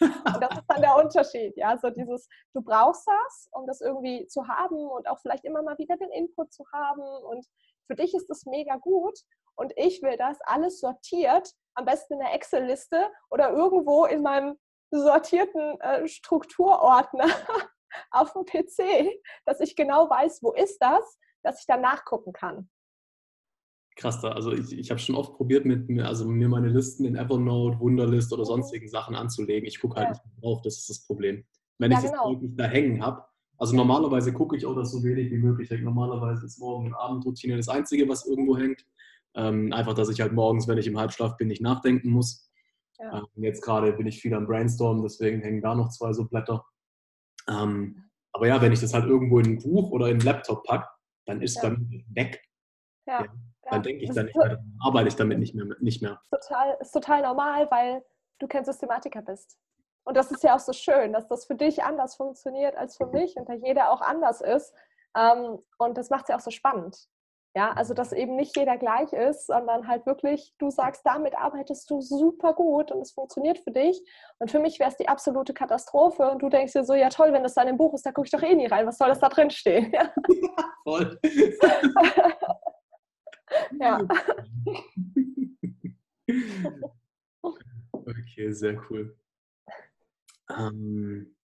Und 0.00 0.40
das 0.42 0.58
ist 0.58 0.64
dann 0.66 0.80
der 0.80 0.96
Unterschied. 0.96 1.56
Ja, 1.56 1.78
so 1.78 1.88
dieses, 1.90 2.28
du 2.52 2.62
brauchst 2.62 3.06
das, 3.06 3.48
um 3.52 3.64
das 3.68 3.80
irgendwie 3.80 4.26
zu 4.26 4.48
haben 4.48 4.74
und 4.74 5.08
auch 5.08 5.20
vielleicht 5.20 5.44
immer 5.44 5.62
mal 5.62 5.78
wieder 5.78 5.96
den 5.96 6.10
Input 6.10 6.52
zu 6.52 6.64
haben. 6.72 7.02
Und 7.26 7.46
für 7.86 7.94
dich 7.94 8.12
ist 8.12 8.26
das 8.28 8.44
mega 8.44 8.74
gut. 8.78 9.16
Und 9.54 9.72
ich 9.76 10.02
will 10.02 10.16
das 10.16 10.40
alles 10.40 10.80
sortiert, 10.80 11.48
am 11.74 11.84
besten 11.84 12.14
in 12.14 12.18
der 12.18 12.34
Excel-Liste 12.34 13.08
oder 13.30 13.50
irgendwo 13.50 14.04
in 14.04 14.22
meinem 14.22 14.58
sortierten 14.90 15.80
äh, 15.80 16.08
Strukturordner 16.08 17.28
auf 18.10 18.32
dem 18.32 18.44
PC, 18.44 19.08
dass 19.44 19.60
ich 19.60 19.76
genau 19.76 20.08
weiß, 20.08 20.42
wo 20.42 20.52
ist 20.52 20.78
das, 20.78 21.18
dass 21.42 21.60
ich 21.60 21.66
dann 21.66 21.80
nachgucken 21.80 22.32
kann. 22.32 22.68
Krass, 23.96 24.20
da. 24.20 24.32
also 24.32 24.52
ich, 24.52 24.76
ich 24.76 24.90
habe 24.90 24.98
schon 24.98 25.14
oft 25.14 25.34
probiert, 25.34 25.64
mit 25.64 25.88
mir, 25.88 26.08
also 26.08 26.26
mir 26.26 26.48
meine 26.48 26.68
Listen 26.68 27.04
in 27.04 27.14
Evernote, 27.14 27.78
Wunderlist 27.78 28.32
oder 28.32 28.44
sonstigen 28.44 28.88
Sachen 28.88 29.14
anzulegen. 29.14 29.68
Ich 29.68 29.80
gucke 29.80 29.96
halt 29.96 30.16
ja. 30.16 30.22
nicht 30.24 30.42
drauf, 30.42 30.60
das 30.62 30.78
ist 30.78 30.90
das 30.90 31.06
Problem. 31.06 31.44
Wenn 31.78 31.92
ja, 31.92 31.98
ich 31.98 32.04
genau. 32.04 32.24
das 32.24 32.32
wirklich 32.32 32.56
da 32.56 32.64
hängen 32.64 33.04
habe, 33.04 33.24
also 33.56 33.76
normalerweise 33.76 34.32
gucke 34.32 34.56
ich 34.56 34.66
auch, 34.66 34.74
dass 34.74 34.90
so 34.90 35.02
wenig 35.04 35.30
wie 35.30 35.38
möglich. 35.38 35.70
Normalerweise 35.80 36.44
ist 36.44 36.58
Morgen- 36.58 36.88
und 36.88 36.94
Abendroutine 36.94 37.56
das 37.56 37.68
Einzige, 37.68 38.08
was 38.08 38.26
irgendwo 38.26 38.56
hängt. 38.56 38.84
Ähm, 39.36 39.72
einfach, 39.72 39.94
dass 39.94 40.08
ich 40.08 40.20
halt 40.20 40.32
morgens, 40.32 40.66
wenn 40.66 40.78
ich 40.78 40.86
im 40.86 40.98
Halbschlaf 40.98 41.36
bin, 41.36 41.48
nicht 41.48 41.62
nachdenken 41.62 42.10
muss. 42.10 42.50
Ja. 42.98 43.18
Ähm, 43.18 43.44
jetzt 43.44 43.62
gerade 43.62 43.92
bin 43.92 44.06
ich 44.06 44.20
viel 44.20 44.34
am 44.34 44.46
Brainstormen, 44.46 45.02
deswegen 45.02 45.40
hängen 45.40 45.60
da 45.60 45.74
noch 45.74 45.88
zwei 45.90 46.12
so 46.12 46.24
Blätter. 46.24 46.64
Ähm, 47.48 48.10
aber 48.32 48.48
ja, 48.48 48.60
wenn 48.60 48.72
ich 48.72 48.80
das 48.80 48.94
halt 48.94 49.04
irgendwo 49.04 49.38
in 49.38 49.46
ein 49.46 49.58
Buch 49.58 49.90
oder 49.90 50.06
in 50.06 50.14
einen 50.14 50.20
Laptop 50.20 50.64
packe, 50.64 50.88
dann 51.26 51.40
ist 51.40 51.56
ja. 51.56 51.62
bei 51.62 51.70
mir 51.70 52.04
weg. 52.08 52.42
Ja. 53.06 53.22
ja. 53.22 53.32
Dann 53.70 53.82
denke 53.82 54.02
ich 54.02 54.10
dann 54.12 54.26
nicht 54.26 54.36
mehr, 54.36 54.48
dann 54.50 54.78
arbeite 54.80 55.08
ich 55.08 55.16
damit 55.16 55.38
nicht 55.38 55.54
mehr. 55.54 55.66
Nicht 55.80 56.02
mehr. 56.02 56.20
Total, 56.30 56.76
ist 56.80 56.92
total 56.92 57.22
normal, 57.22 57.70
weil 57.70 58.04
du 58.38 58.46
kein 58.46 58.64
Systematiker 58.64 59.22
bist. 59.22 59.58
Und 60.04 60.16
das 60.16 60.30
ist 60.30 60.42
ja 60.42 60.54
auch 60.54 60.60
so 60.60 60.72
schön, 60.72 61.12
dass 61.12 61.28
das 61.28 61.46
für 61.46 61.54
dich 61.54 61.82
anders 61.82 62.16
funktioniert 62.16 62.76
als 62.76 62.96
für 62.96 63.06
mich 63.06 63.36
und 63.36 63.48
da 63.48 63.54
jeder 63.54 63.90
auch 63.90 64.02
anders 64.02 64.40
ist. 64.42 64.74
Ähm, 65.16 65.58
und 65.78 65.96
das 65.96 66.10
macht 66.10 66.24
es 66.24 66.28
ja 66.28 66.36
auch 66.36 66.40
so 66.40 66.50
spannend. 66.50 67.08
Ja, 67.56 67.72
also 67.72 67.94
dass 67.94 68.12
eben 68.12 68.34
nicht 68.34 68.56
jeder 68.56 68.76
gleich 68.78 69.12
ist, 69.12 69.46
sondern 69.46 69.86
halt 69.86 70.06
wirklich, 70.06 70.52
du 70.58 70.70
sagst, 70.70 71.06
damit 71.06 71.36
arbeitest 71.36 71.88
du 71.88 72.00
super 72.00 72.52
gut 72.52 72.90
und 72.90 73.00
es 73.00 73.12
funktioniert 73.12 73.60
für 73.60 73.70
dich. 73.70 74.02
Und 74.40 74.50
für 74.50 74.58
mich 74.58 74.80
wäre 74.80 74.90
es 74.90 74.96
die 74.96 75.06
absolute 75.06 75.54
Katastrophe. 75.54 76.28
Und 76.28 76.42
du 76.42 76.48
denkst 76.48 76.72
dir 76.72 76.84
so, 76.84 76.94
ja 76.94 77.10
toll, 77.10 77.32
wenn 77.32 77.44
das 77.44 77.54
dann 77.54 77.68
im 77.68 77.76
Buch 77.76 77.94
ist, 77.94 78.04
da 78.04 78.10
gucke 78.10 78.26
ich 78.26 78.32
doch 78.32 78.42
eh 78.42 78.56
nie 78.56 78.66
rein. 78.66 78.88
Was 78.88 78.98
soll 78.98 79.08
das 79.08 79.20
da 79.20 79.28
drin 79.28 79.50
stehen? 79.50 79.92
Ja, 79.92 80.12
voll. 80.82 81.16
ja. 83.80 84.00
Okay, 88.06 88.52
sehr 88.52 88.78
cool. 88.90 89.16
Ähm, 90.50 91.34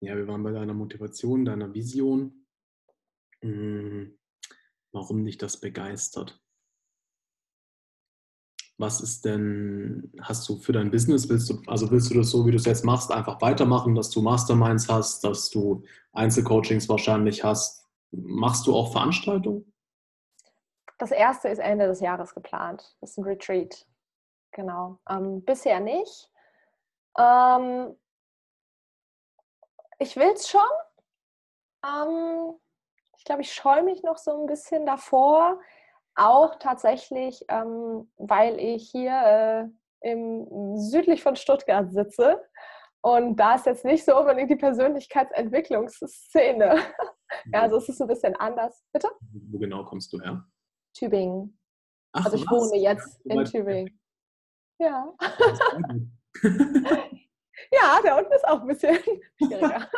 ja, 0.00 0.16
wir 0.16 0.28
waren 0.28 0.44
bei 0.44 0.52
deiner 0.52 0.74
Motivation, 0.74 1.44
deiner 1.44 1.74
Vision. 1.74 2.46
Hm 3.40 4.16
warum 4.94 5.24
dich 5.24 5.36
das 5.36 5.58
begeistert. 5.58 6.40
Was 8.78 9.00
ist 9.00 9.24
denn, 9.24 10.12
hast 10.20 10.48
du 10.48 10.58
für 10.58 10.72
dein 10.72 10.90
Business, 10.90 11.28
willst 11.28 11.48
du, 11.50 11.62
also 11.66 11.90
willst 11.90 12.10
du 12.10 12.14
das 12.14 12.30
so, 12.30 12.44
wie 12.44 12.50
du 12.50 12.56
es 12.56 12.64
jetzt 12.64 12.84
machst, 12.84 13.12
einfach 13.12 13.40
weitermachen, 13.40 13.94
dass 13.94 14.10
du 14.10 14.20
Masterminds 14.20 14.88
hast, 14.88 15.22
dass 15.22 15.50
du 15.50 15.84
Einzelcoachings 16.12 16.88
wahrscheinlich 16.88 17.44
hast? 17.44 17.86
Machst 18.10 18.66
du 18.66 18.74
auch 18.74 18.90
Veranstaltungen? 18.90 19.72
Das 20.98 21.10
erste 21.10 21.48
ist 21.48 21.58
Ende 21.58 21.86
des 21.86 22.00
Jahres 22.00 22.34
geplant. 22.34 22.96
Das 23.00 23.10
ist 23.10 23.18
ein 23.18 23.24
Retreat. 23.24 23.86
Genau. 24.52 24.98
Ähm, 25.08 25.44
bisher 25.44 25.80
nicht. 25.80 26.30
Ähm, 27.18 27.96
ich 29.98 30.16
will 30.16 30.32
es 30.34 30.48
schon. 30.48 30.60
Ähm, 31.84 32.54
ich 33.24 33.26
glaube, 33.26 33.40
ich 33.40 33.54
scheue 33.54 33.82
mich 33.82 34.02
noch 34.02 34.18
so 34.18 34.38
ein 34.38 34.44
bisschen 34.44 34.84
davor, 34.84 35.58
auch 36.14 36.56
tatsächlich, 36.56 37.42
ähm, 37.48 38.12
weil 38.18 38.60
ich 38.60 38.90
hier 38.90 39.72
äh, 40.02 40.10
im, 40.10 40.76
südlich 40.76 41.22
von 41.22 41.34
Stuttgart 41.34 41.90
sitze. 41.90 42.44
Und 43.00 43.36
da 43.36 43.54
ist 43.54 43.64
jetzt 43.64 43.86
nicht 43.86 44.04
so 44.04 44.18
unbedingt 44.18 44.50
die 44.50 44.56
Persönlichkeitsentwicklungsszene. 44.56 46.76
ja, 47.54 47.62
also 47.62 47.78
es 47.78 47.88
ist 47.88 48.02
ein 48.02 48.08
bisschen 48.08 48.36
anders. 48.36 48.84
Bitte? 48.92 49.08
Wo 49.50 49.56
genau 49.56 49.86
kommst 49.86 50.12
du 50.12 50.20
her? 50.20 50.44
Tübingen. 50.92 51.58
Ach, 52.12 52.26
also 52.26 52.36
ich 52.36 52.44
was? 52.44 52.52
wohne 52.52 52.76
jetzt 52.76 53.22
ja, 53.24 53.36
in 53.36 53.44
Tübingen. 53.46 53.98
Ja. 54.78 55.14
ja, 57.72 58.02
der 58.04 58.18
unten 58.18 58.34
ist 58.34 58.46
auch 58.46 58.60
ein 58.60 58.66
bisschen 58.66 58.98
schwieriger. 59.38 59.88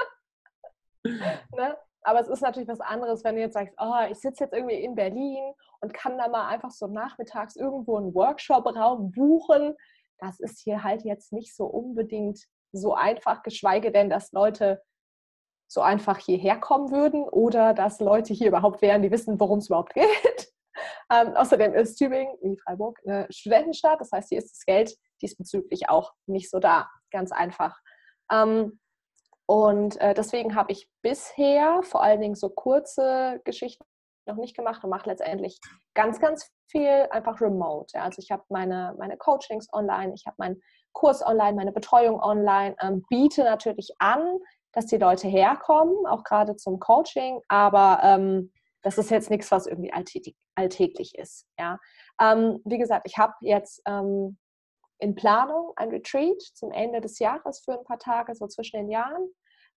ne? 1.56 1.76
Aber 2.06 2.20
es 2.20 2.28
ist 2.28 2.40
natürlich 2.40 2.68
was 2.68 2.80
anderes, 2.80 3.24
wenn 3.24 3.34
du 3.34 3.40
jetzt 3.40 3.54
sagst, 3.54 3.74
oh, 3.78 4.06
ich 4.08 4.20
sitze 4.20 4.44
jetzt 4.44 4.54
irgendwie 4.54 4.76
in 4.76 4.94
Berlin 4.94 5.52
und 5.80 5.92
kann 5.92 6.16
da 6.16 6.28
mal 6.28 6.46
einfach 6.46 6.70
so 6.70 6.86
nachmittags 6.86 7.56
irgendwo 7.56 7.96
einen 7.96 8.14
Workshop-Raum 8.14 9.10
buchen. 9.10 9.74
Das 10.18 10.38
ist 10.38 10.60
hier 10.60 10.84
halt 10.84 11.02
jetzt 11.02 11.32
nicht 11.32 11.56
so 11.56 11.64
unbedingt 11.64 12.38
so 12.70 12.94
einfach, 12.94 13.42
geschweige 13.42 13.90
denn, 13.90 14.08
dass 14.08 14.30
Leute 14.30 14.80
so 15.66 15.80
einfach 15.80 16.18
hierher 16.18 16.60
kommen 16.60 16.92
würden 16.92 17.24
oder 17.24 17.74
dass 17.74 17.98
Leute 17.98 18.32
hier 18.32 18.48
überhaupt 18.48 18.82
wären, 18.82 19.02
die 19.02 19.10
wissen, 19.10 19.40
worum 19.40 19.58
es 19.58 19.66
überhaupt 19.66 19.94
geht. 19.94 20.06
Ähm, 21.10 21.34
außerdem 21.36 21.72
ist 21.72 21.96
Tübingen, 21.96 22.36
wie 22.42 22.58
Freiburg, 22.58 22.98
eine 23.06 23.26
Studentenstadt. 23.30 23.98
Das 24.00 24.10
heißt, 24.12 24.28
hier 24.28 24.38
ist 24.38 24.50
das 24.50 24.64
Geld 24.66 24.94
diesbezüglich 25.22 25.88
auch 25.88 26.12
nicht 26.26 26.50
so 26.50 26.58
da. 26.58 26.90
Ganz 27.12 27.32
einfach. 27.32 27.78
Ähm, 28.30 28.78
und 29.46 30.00
äh, 30.00 30.14
deswegen 30.14 30.54
habe 30.54 30.72
ich 30.72 30.88
bisher 31.02 31.82
vor 31.82 32.02
allen 32.02 32.20
Dingen 32.20 32.34
so 32.34 32.48
kurze 32.48 33.40
Geschichten 33.44 33.84
noch 34.26 34.36
nicht 34.36 34.56
gemacht 34.56 34.82
und 34.82 34.90
mache 34.90 35.08
letztendlich 35.08 35.60
ganz, 35.94 36.20
ganz 36.20 36.50
viel 36.68 37.06
einfach 37.10 37.40
remote. 37.40 37.92
Ja. 37.94 38.02
Also 38.02 38.20
ich 38.20 38.30
habe 38.32 38.42
meine, 38.48 38.94
meine 38.98 39.16
Coachings 39.16 39.72
online, 39.72 40.14
ich 40.14 40.26
habe 40.26 40.34
mein 40.38 40.60
Kurs 40.92 41.24
online, 41.24 41.54
meine 41.54 41.72
Betreuung 41.72 42.20
online, 42.20 42.74
ähm, 42.80 43.04
biete 43.08 43.44
natürlich 43.44 43.94
an, 43.98 44.38
dass 44.72 44.86
die 44.86 44.98
Leute 44.98 45.28
herkommen, 45.28 46.06
auch 46.06 46.24
gerade 46.24 46.56
zum 46.56 46.80
Coaching, 46.80 47.40
aber 47.48 48.00
ähm, 48.02 48.52
das 48.82 48.98
ist 48.98 49.10
jetzt 49.10 49.30
nichts, 49.30 49.50
was 49.50 49.66
irgendwie 49.66 49.92
alltäglich 50.54 51.14
ist. 51.16 51.46
Ja. 51.58 51.78
Ähm, 52.20 52.60
wie 52.64 52.78
gesagt, 52.78 53.06
ich 53.06 53.16
habe 53.18 53.34
jetzt 53.40 53.80
ähm, 53.86 54.38
in 54.98 55.14
Planung 55.14 55.72
ein 55.76 55.90
Retreat 55.90 56.40
zum 56.40 56.72
Ende 56.72 57.00
des 57.00 57.18
Jahres 57.18 57.60
für 57.64 57.78
ein 57.78 57.84
paar 57.84 57.98
Tage, 57.98 58.34
so 58.34 58.46
zwischen 58.46 58.76
den 58.76 58.90
Jahren. 58.90 59.28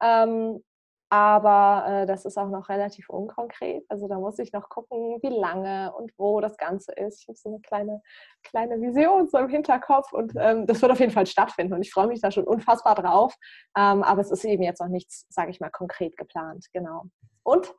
Ähm, 0.02 0.64
aber 1.10 1.86
äh, 1.88 2.06
das 2.06 2.26
ist 2.26 2.38
auch 2.38 2.50
noch 2.50 2.68
relativ 2.68 3.10
unkonkret. 3.10 3.86
Also 3.88 4.10
da 4.10 4.20
muss 4.20 4.40
ich 4.40 4.52
noch 4.52 4.68
gucken, 4.68 5.20
wie 5.22 5.30
lange 5.30 5.94
und 5.96 6.12
wo 6.18 6.42
das 6.42 6.58
Ganze 6.58 6.92
ist. 6.92 7.22
Ich 7.22 7.28
habe 7.30 7.38
so 7.38 7.50
eine 7.50 7.62
kleine, 7.62 8.02
kleine 8.44 8.82
Vision 8.82 9.30
so 9.30 9.38
im 9.38 9.48
Hinterkopf 9.48 10.12
und 10.12 10.34
ähm, 10.38 10.68
das 10.68 10.82
wird 10.82 10.92
auf 10.92 11.00
jeden 11.00 11.14
Fall 11.14 11.26
stattfinden 11.26 11.74
und 11.74 11.82
ich 11.82 11.94
freue 11.94 12.08
mich 12.08 12.20
da 12.20 12.30
schon 12.30 12.44
unfassbar 12.44 12.96
drauf. 12.96 13.34
Ähm, 13.78 14.04
aber 14.04 14.20
es 14.20 14.32
ist 14.32 14.44
eben 14.44 14.64
jetzt 14.64 14.82
noch 14.82 14.90
nichts, 14.90 15.26
sage 15.30 15.50
ich 15.50 15.62
mal, 15.62 15.70
konkret 15.70 16.18
geplant. 16.18 16.66
Genau. 16.74 17.06
Und, 17.44 17.74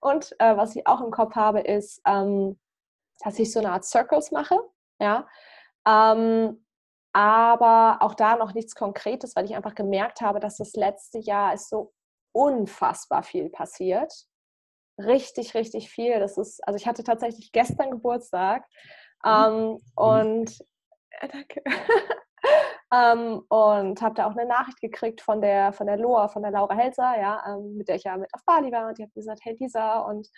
und 0.00 0.32
äh, 0.40 0.56
was 0.56 0.74
ich 0.74 0.84
auch 0.88 1.00
im 1.02 1.12
Kopf 1.12 1.36
habe, 1.36 1.60
ist, 1.60 2.00
ähm, 2.04 2.58
dass 3.20 3.38
ich 3.38 3.52
so 3.52 3.60
eine 3.60 3.70
Art 3.70 3.84
Circles 3.84 4.32
mache. 4.32 4.58
Ja. 4.98 5.28
Ähm, 5.86 6.64
aber 7.12 7.98
auch 8.00 8.14
da 8.14 8.36
noch 8.36 8.54
nichts 8.54 8.74
Konkretes, 8.74 9.36
weil 9.36 9.44
ich 9.44 9.54
einfach 9.54 9.74
gemerkt 9.74 10.20
habe, 10.20 10.40
dass 10.40 10.56
das 10.56 10.72
letzte 10.74 11.18
Jahr 11.18 11.52
ist 11.54 11.68
so 11.68 11.92
unfassbar 12.32 13.22
viel 13.22 13.50
passiert. 13.50 14.12
Richtig, 14.98 15.54
richtig 15.54 15.90
viel. 15.90 16.18
Das 16.20 16.38
ist, 16.38 16.66
also 16.66 16.76
ich 16.76 16.86
hatte 16.86 17.04
tatsächlich 17.04 17.52
gestern 17.52 17.90
Geburtstag 17.90 18.64
mhm. 19.24 19.30
ähm, 19.30 19.78
und 19.94 20.60
äh, 21.20 21.28
danke. 21.28 21.62
ähm, 22.92 23.42
und 23.48 24.00
habe 24.00 24.14
da 24.14 24.26
auch 24.26 24.36
eine 24.36 24.46
Nachricht 24.46 24.80
gekriegt 24.80 25.20
von 25.20 25.40
der 25.40 25.72
von 25.72 25.86
der 25.86 25.96
Loa, 25.96 26.28
von 26.28 26.42
der 26.42 26.52
Laura 26.52 26.74
Helser, 26.74 27.20
ja, 27.20 27.42
ähm, 27.46 27.76
mit 27.76 27.88
der 27.88 27.96
ich 27.96 28.04
ja 28.04 28.16
mit 28.16 28.32
auf 28.34 28.44
Bali 28.44 28.72
war. 28.72 28.88
Und 28.88 28.98
die 28.98 29.04
hat 29.04 29.14
gesagt, 29.14 29.40
hey 29.44 29.56
Lisa, 29.58 30.00
und 30.00 30.28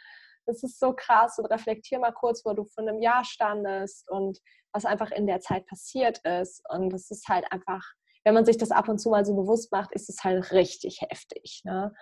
das 0.46 0.62
ist 0.62 0.78
so 0.78 0.92
krass 0.94 1.38
und 1.38 1.46
reflektier 1.46 1.98
mal 1.98 2.12
kurz, 2.12 2.44
wo 2.44 2.52
du 2.52 2.64
von 2.64 2.88
einem 2.88 3.00
Jahr 3.00 3.24
standest 3.24 4.10
und 4.10 4.38
was 4.72 4.84
einfach 4.84 5.10
in 5.10 5.26
der 5.26 5.40
Zeit 5.40 5.66
passiert 5.66 6.18
ist. 6.24 6.62
Und 6.68 6.92
das 6.92 7.10
ist 7.10 7.28
halt 7.28 7.44
einfach 7.50 7.82
wenn 8.24 8.34
man 8.34 8.44
sich 8.44 8.56
das 8.56 8.70
ab 8.70 8.88
und 8.88 8.98
zu 8.98 9.10
mal 9.10 9.24
so 9.24 9.34
bewusst 9.34 9.70
macht, 9.70 9.92
ist 9.92 10.08
es 10.08 10.24
halt 10.24 10.50
richtig 10.52 11.02
heftig. 11.02 11.60
Ne? 11.64 11.94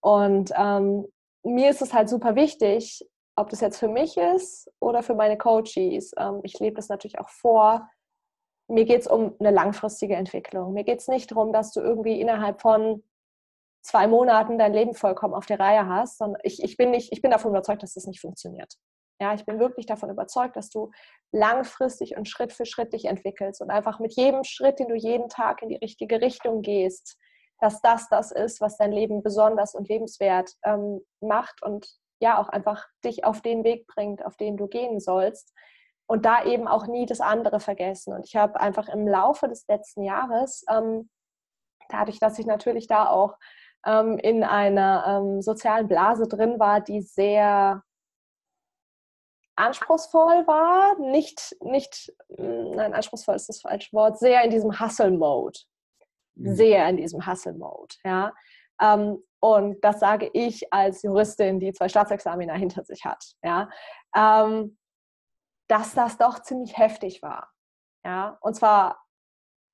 Und 0.00 0.52
ähm, 0.56 1.06
mir 1.44 1.70
ist 1.70 1.82
es 1.82 1.94
halt 1.94 2.08
super 2.08 2.34
wichtig, 2.34 3.06
ob 3.36 3.48
das 3.50 3.60
jetzt 3.60 3.78
für 3.78 3.88
mich 3.88 4.16
ist 4.16 4.68
oder 4.80 5.02
für 5.02 5.14
meine 5.14 5.38
Coaches. 5.38 6.12
Ähm, 6.18 6.40
ich 6.42 6.58
lebe 6.58 6.76
das 6.76 6.88
natürlich 6.88 7.20
auch 7.20 7.30
vor. 7.30 7.88
Mir 8.68 8.84
geht 8.84 9.02
es 9.02 9.06
um 9.06 9.34
eine 9.38 9.52
langfristige 9.52 10.16
Entwicklung. 10.16 10.72
Mir 10.74 10.84
geht 10.84 10.98
es 10.98 11.08
nicht 11.08 11.30
darum, 11.30 11.52
dass 11.52 11.72
du 11.72 11.80
irgendwie 11.80 12.20
innerhalb 12.20 12.60
von 12.60 13.04
zwei 13.82 14.06
Monaten 14.06 14.58
dein 14.58 14.72
Leben 14.72 14.94
vollkommen 14.94 15.34
auf 15.34 15.46
der 15.46 15.60
Reihe 15.60 15.86
hast, 15.86 16.18
sondern 16.18 16.40
ich, 16.44 16.62
ich, 16.62 16.76
bin, 16.76 16.90
nicht, 16.90 17.12
ich 17.12 17.22
bin 17.22 17.30
davon 17.30 17.50
überzeugt, 17.50 17.82
dass 17.82 17.94
das 17.94 18.06
nicht 18.06 18.20
funktioniert. 18.20 18.74
Ja, 19.20 19.34
ich 19.34 19.44
bin 19.44 19.58
wirklich 19.58 19.86
davon 19.86 20.10
überzeugt, 20.10 20.56
dass 20.56 20.70
du 20.70 20.90
langfristig 21.32 22.16
und 22.16 22.28
Schritt 22.28 22.52
für 22.52 22.66
Schritt 22.66 22.92
dich 22.92 23.06
entwickelst 23.06 23.60
und 23.60 23.70
einfach 23.70 23.98
mit 23.98 24.14
jedem 24.14 24.44
Schritt, 24.44 24.78
den 24.78 24.88
du 24.88 24.94
jeden 24.94 25.28
Tag 25.28 25.62
in 25.62 25.68
die 25.68 25.76
richtige 25.76 26.20
Richtung 26.20 26.62
gehst, 26.62 27.18
dass 27.60 27.80
das 27.80 28.08
das 28.08 28.30
ist, 28.30 28.60
was 28.60 28.76
dein 28.76 28.92
Leben 28.92 29.22
besonders 29.22 29.74
und 29.74 29.88
lebenswert 29.88 30.52
ähm, 30.64 31.00
macht 31.20 31.62
und 31.62 31.88
ja 32.20 32.40
auch 32.40 32.48
einfach 32.48 32.86
dich 33.04 33.24
auf 33.24 33.42
den 33.42 33.64
Weg 33.64 33.86
bringt, 33.88 34.24
auf 34.24 34.36
den 34.36 34.56
du 34.56 34.68
gehen 34.68 35.00
sollst 35.00 35.52
und 36.06 36.24
da 36.24 36.44
eben 36.44 36.68
auch 36.68 36.86
nie 36.86 37.06
das 37.06 37.20
andere 37.20 37.60
vergessen. 37.60 38.14
Und 38.14 38.26
ich 38.26 38.36
habe 38.36 38.60
einfach 38.60 38.88
im 38.88 39.06
Laufe 39.06 39.48
des 39.48 39.66
letzten 39.68 40.02
Jahres, 40.02 40.64
ähm, 40.70 41.10
dadurch, 41.88 42.18
dass 42.18 42.38
ich 42.38 42.46
natürlich 42.46 42.86
da 42.86 43.08
auch 43.08 43.34
ähm, 43.86 44.18
in 44.18 44.44
einer 44.44 45.04
ähm, 45.06 45.42
sozialen 45.42 45.88
Blase 45.88 46.26
drin 46.28 46.58
war, 46.58 46.80
die 46.80 47.00
sehr 47.00 47.82
anspruchsvoll 49.56 50.46
war, 50.46 50.98
nicht, 50.98 51.56
nicht, 51.60 52.12
hm, 52.36 52.70
nein, 52.72 52.94
anspruchsvoll 52.94 53.34
ist 53.34 53.48
das 53.48 53.60
falsche 53.60 53.92
Wort, 53.92 54.18
sehr 54.18 54.42
in 54.44 54.50
diesem 54.50 54.78
Hustle-Mode. 54.78 55.58
Mhm. 56.36 56.54
Sehr 56.54 56.88
in 56.88 56.96
diesem 56.96 57.26
Hustle-Mode, 57.26 57.96
ja. 58.04 58.32
Ähm, 58.80 59.22
und 59.40 59.84
das 59.84 60.00
sage 60.00 60.30
ich 60.32 60.72
als 60.72 61.02
Juristin, 61.02 61.60
die 61.60 61.72
zwei 61.72 61.88
Staatsexamina 61.88 62.54
hinter 62.54 62.84
sich 62.84 63.04
hat, 63.04 63.34
ja. 63.42 63.68
Ähm, 64.16 64.78
dass 65.68 65.94
das 65.94 66.16
doch 66.16 66.40
ziemlich 66.40 66.78
heftig 66.78 67.22
war, 67.22 67.50
ja. 68.04 68.38
Und 68.40 68.54
zwar 68.54 69.04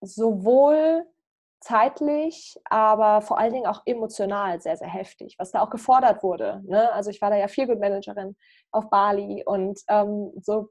sowohl 0.00 1.06
zeitlich, 1.64 2.56
aber 2.64 3.22
vor 3.22 3.38
allen 3.38 3.54
Dingen 3.54 3.66
auch 3.66 3.82
emotional 3.86 4.60
sehr, 4.60 4.76
sehr 4.76 4.88
heftig, 4.88 5.36
was 5.38 5.50
da 5.50 5.62
auch 5.62 5.70
gefordert 5.70 6.22
wurde. 6.22 6.62
Ne? 6.66 6.92
Also 6.92 7.10
ich 7.10 7.22
war 7.22 7.30
da 7.30 7.36
ja 7.36 7.48
viel 7.48 7.66
Good 7.66 7.80
Managerin 7.80 8.36
auf 8.70 8.90
Bali 8.90 9.42
und 9.46 9.80
ähm, 9.88 10.32
so 10.42 10.68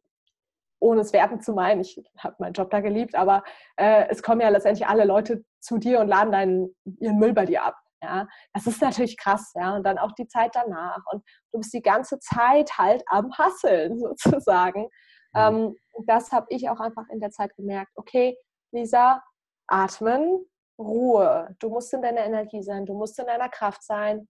ohne 0.80 1.02
es 1.02 1.14
werten 1.14 1.42
zu 1.42 1.54
meinen, 1.54 1.82
ich 1.82 2.00
habe 2.20 2.36
meinen 2.40 2.54
Job 2.54 2.70
da 2.70 2.82
geliebt, 2.82 3.16
aber 3.16 3.44
äh, 3.78 4.06
es 4.10 4.22
kommen 4.22 4.42
ja 4.42 4.50
letztendlich 4.50 4.88
alle 4.88 5.06
Leute 5.06 5.44
zu 5.60 5.78
dir 5.78 6.00
und 6.00 6.10
laden 6.10 6.32
deinen, 6.32 6.76
ihren 7.00 7.18
Müll 7.18 7.34
bei 7.34 7.46
dir 7.46 7.64
ab. 7.64 7.76
Ja, 8.04 8.28
das 8.54 8.68
ist 8.68 8.82
natürlich 8.82 9.18
krass, 9.18 9.54
ja, 9.56 9.76
und 9.76 9.84
dann 9.84 9.98
auch 9.98 10.12
die 10.12 10.28
Zeit 10.28 10.52
danach 10.54 11.00
und 11.12 11.24
du 11.54 11.60
bist 11.60 11.74
die 11.74 11.82
ganze 11.82 12.20
Zeit 12.20 12.78
halt 12.78 13.02
am 13.08 13.32
Hasseln 13.38 13.98
sozusagen. 14.18 14.90
Ähm, 15.36 15.74
das 16.06 16.32
habe 16.34 16.48
ich 16.50 16.70
auch 16.70 16.82
einfach 16.82 17.08
in 17.10 17.22
der 17.22 17.32
Zeit 17.32 17.56
gemerkt. 17.56 17.94
Okay, 17.96 18.38
Lisa, 18.74 19.24
atmen, 19.68 20.46
Ruhe. 20.78 21.56
Du 21.60 21.70
musst 21.70 21.94
in 21.94 22.02
deiner 22.02 22.26
Energie 22.26 22.64
sein, 22.64 22.86
du 22.86 22.94
musst 22.94 23.20
in 23.20 23.26
deiner 23.26 23.50
Kraft 23.50 23.84
sein. 23.84 24.28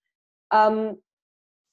Ähm, 0.52 1.02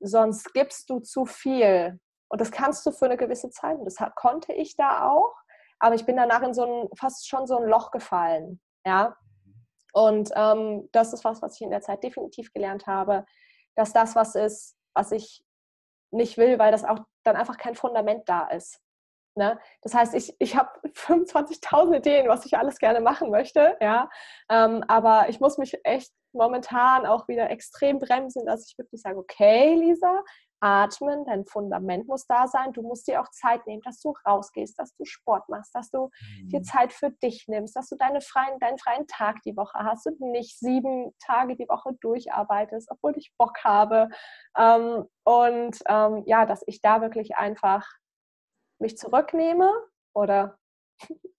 sonst 0.00 0.52
gibst 0.54 0.88
du 0.90 1.00
zu 1.00 1.26
viel. 1.26 1.98
Und 2.28 2.40
das 2.40 2.50
kannst 2.50 2.87
du 2.87 2.92
für 2.92 3.06
eine 3.06 3.16
gewisse 3.16 3.50
Zeit. 3.50 3.78
Und 3.78 3.85
das 3.85 3.96
konnte 4.14 4.52
ich 4.52 4.76
da 4.76 5.11
auch. 5.11 5.35
Aber 5.80 5.94
ich 5.94 6.06
bin 6.06 6.16
danach 6.16 6.42
in 6.42 6.54
so 6.54 6.64
ein, 6.64 6.88
fast 6.96 7.28
schon 7.28 7.46
so 7.46 7.59
ein 7.59 7.68
Loch 7.68 7.90
gefallen. 7.90 8.61
Ja. 8.85 9.16
Und 9.92 10.30
ähm, 10.37 10.88
das 10.92 11.12
ist 11.12 11.24
was, 11.24 11.42
was 11.42 11.56
ich 11.56 11.62
in 11.62 11.70
der 11.70 11.80
Zeit 11.80 12.04
definitiv 12.04 12.52
gelernt 12.52 12.87
habe, 12.87 13.24
dass 13.74 13.92
das 13.92 14.14
was 14.14 14.35
ist, 14.37 14.76
was 14.94 15.11
ich 15.11 15.44
nicht 16.12 16.38
will, 16.38 16.59
weil 16.59 16.70
das 16.70 16.85
auch 16.85 17.00
dann 17.24 17.37
einfach 17.37 17.56
kein 17.56 17.74
Fundament 17.74 18.28
da 18.28 18.46
ist. 18.48 18.80
Ne? 19.36 19.58
Das 19.82 19.94
heißt, 19.94 20.14
ich, 20.14 20.34
ich 20.38 20.56
habe 20.56 20.70
25.000 20.94 21.96
Ideen, 21.96 22.28
was 22.28 22.46
ich 22.46 22.56
alles 22.56 22.78
gerne 22.78 23.00
machen 23.00 23.30
möchte, 23.30 23.76
ja. 23.80 24.08
Ähm, 24.50 24.84
aber 24.88 25.28
ich 25.28 25.40
muss 25.40 25.58
mich 25.58 25.78
echt 25.84 26.12
momentan 26.32 27.06
auch 27.06 27.28
wieder 27.28 27.50
extrem 27.50 27.98
bremsen, 27.98 28.46
dass 28.46 28.66
ich 28.66 28.78
wirklich 28.78 29.00
sage, 29.00 29.18
okay, 29.18 29.74
Lisa, 29.74 30.22
atmen, 30.60 31.24
dein 31.24 31.46
Fundament 31.46 32.06
muss 32.06 32.26
da 32.26 32.46
sein. 32.46 32.72
Du 32.72 32.82
musst 32.82 33.08
dir 33.08 33.20
auch 33.20 33.28
Zeit 33.30 33.66
nehmen, 33.66 33.82
dass 33.82 34.00
du 34.00 34.14
rausgehst, 34.26 34.78
dass 34.78 34.94
du 34.94 35.04
Sport 35.04 35.48
machst, 35.48 35.74
dass 35.74 35.90
du 35.90 36.10
mhm. 36.42 36.48
dir 36.48 36.62
Zeit 36.62 36.92
für 36.92 37.10
dich 37.10 37.46
nimmst, 37.48 37.74
dass 37.74 37.88
du 37.88 37.96
deine 37.96 38.20
freien, 38.20 38.58
deinen 38.58 38.78
freien 38.78 39.06
Tag 39.06 39.40
die 39.44 39.56
Woche 39.56 39.78
hast 39.78 40.06
und 40.06 40.20
nicht 40.20 40.58
sieben 40.58 41.12
Tage 41.18 41.56
die 41.56 41.68
Woche 41.68 41.94
durcharbeitest, 42.00 42.90
obwohl 42.90 43.16
ich 43.16 43.32
Bock 43.38 43.56
habe. 43.64 44.10
Ähm, 44.56 45.06
und 45.24 45.78
ähm, 45.88 46.22
ja, 46.26 46.44
dass 46.46 46.62
ich 46.66 46.80
da 46.80 47.00
wirklich 47.00 47.36
einfach 47.36 47.86
mich 48.80 48.96
zurücknehme 48.96 49.70
oder, 50.14 50.58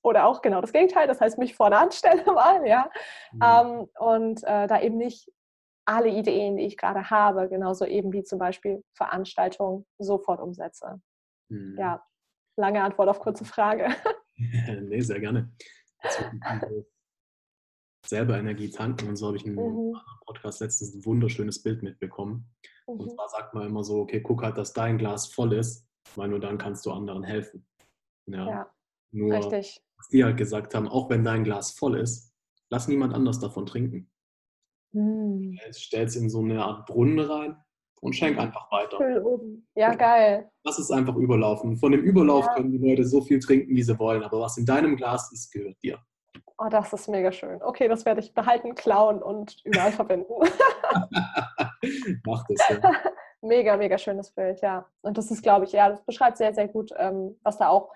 oder 0.01 0.25
auch 0.25 0.41
genau 0.41 0.61
das 0.61 0.73
Gegenteil, 0.73 1.07
das 1.07 1.21
heißt 1.21 1.37
mich 1.37 1.55
vorne 1.55 1.77
anstelle 1.77 2.23
mal, 2.31 2.65
ja, 2.67 2.89
mhm. 3.31 3.41
ähm, 3.43 3.89
und 3.99 4.43
äh, 4.43 4.67
da 4.67 4.81
eben 4.81 4.97
nicht 4.97 5.29
alle 5.85 6.09
Ideen, 6.09 6.57
die 6.57 6.65
ich 6.65 6.77
gerade 6.77 7.09
habe, 7.09 7.49
genauso 7.49 7.85
eben 7.85 8.13
wie 8.13 8.23
zum 8.23 8.39
Beispiel 8.39 8.83
Veranstaltungen 8.95 9.85
sofort 9.97 10.39
umsetze. 10.39 11.01
Mhm. 11.49 11.75
Ja, 11.77 12.03
lange 12.57 12.83
Antwort 12.83 13.09
auf 13.09 13.19
kurze 13.19 13.45
Frage. 13.45 13.89
nee, 14.37 15.01
sehr 15.01 15.19
gerne. 15.19 15.51
selber 18.05 18.37
Energie 18.37 18.69
tanken 18.69 19.09
und 19.09 19.15
so 19.15 19.27
habe 19.27 19.37
ich 19.37 19.45
in 19.45 19.57
einem 19.57 19.89
mhm. 19.89 19.97
Podcast 20.25 20.61
letztens 20.61 20.93
ein 20.93 21.05
wunderschönes 21.05 21.61
Bild 21.61 21.83
mitbekommen. 21.83 22.51
Mhm. 22.87 22.99
Und 22.99 23.11
zwar 23.11 23.29
sagt 23.29 23.53
man 23.53 23.67
immer 23.67 23.83
so, 23.83 23.99
okay, 23.99 24.21
guck 24.21 24.43
halt, 24.43 24.57
dass 24.57 24.73
dein 24.73 24.97
Glas 24.97 25.27
voll 25.27 25.53
ist 25.53 25.87
weil 26.15 26.29
nur 26.29 26.39
dann 26.39 26.57
kannst 26.57 26.85
du 26.85 26.91
anderen 26.91 27.23
helfen. 27.23 27.65
Ja, 28.27 28.47
ja 28.47 28.71
nur, 29.11 29.33
richtig. 29.33 29.81
was 29.97 30.07
die 30.07 30.23
halt 30.23 30.37
gesagt 30.37 30.73
haben, 30.73 30.87
auch 30.87 31.09
wenn 31.09 31.23
dein 31.23 31.43
Glas 31.43 31.71
voll 31.71 31.97
ist, 31.97 32.33
lass 32.69 32.87
niemand 32.87 33.13
anders 33.13 33.39
davon 33.39 33.65
trinken. 33.65 34.09
Hm. 34.93 35.57
Stell 35.71 36.05
es 36.05 36.15
in 36.15 36.29
so 36.29 36.39
eine 36.39 36.63
Art 36.63 36.85
Brunnen 36.85 37.19
rein 37.19 37.57
und 38.01 38.13
schenk 38.13 38.37
einfach 38.39 38.71
weiter. 38.71 38.99
Ja, 39.75 39.93
geil. 39.93 40.49
Lass 40.63 40.79
es 40.79 40.91
einfach 40.91 41.15
überlaufen. 41.15 41.77
Von 41.77 41.91
dem 41.91 42.01
Überlauf 42.01 42.45
ja. 42.45 42.55
können 42.55 42.71
die 42.71 42.77
Leute 42.77 43.05
so 43.05 43.21
viel 43.21 43.39
trinken, 43.39 43.75
wie 43.75 43.83
sie 43.83 43.97
wollen, 43.99 44.23
aber 44.23 44.39
was 44.41 44.57
in 44.57 44.65
deinem 44.65 44.95
Glas 44.95 45.31
ist, 45.31 45.51
gehört 45.51 45.81
dir. 45.83 45.99
Oh, 46.57 46.67
das 46.69 46.93
ist 46.93 47.07
mega 47.07 47.31
schön. 47.31 47.61
Okay, 47.61 47.87
das 47.87 48.05
werde 48.05 48.21
ich 48.21 48.33
behalten, 48.33 48.75
klauen 48.75 49.21
und 49.21 49.57
überall 49.63 49.91
verwenden. 49.91 50.33
Mach 52.25 52.45
das. 52.47 52.69
Ja. 52.69 52.79
Mega, 53.41 53.75
mega 53.75 53.97
schönes 53.97 54.31
Bild, 54.31 54.61
ja. 54.61 54.87
Und 55.01 55.17
das 55.17 55.31
ist, 55.31 55.41
glaube 55.41 55.65
ich, 55.65 55.71
ja, 55.71 55.89
das 55.89 56.03
beschreibt 56.05 56.37
sehr, 56.37 56.53
sehr 56.53 56.67
gut, 56.67 56.91
ähm, 56.97 57.39
was 57.43 57.57
da 57.57 57.69
auch 57.69 57.91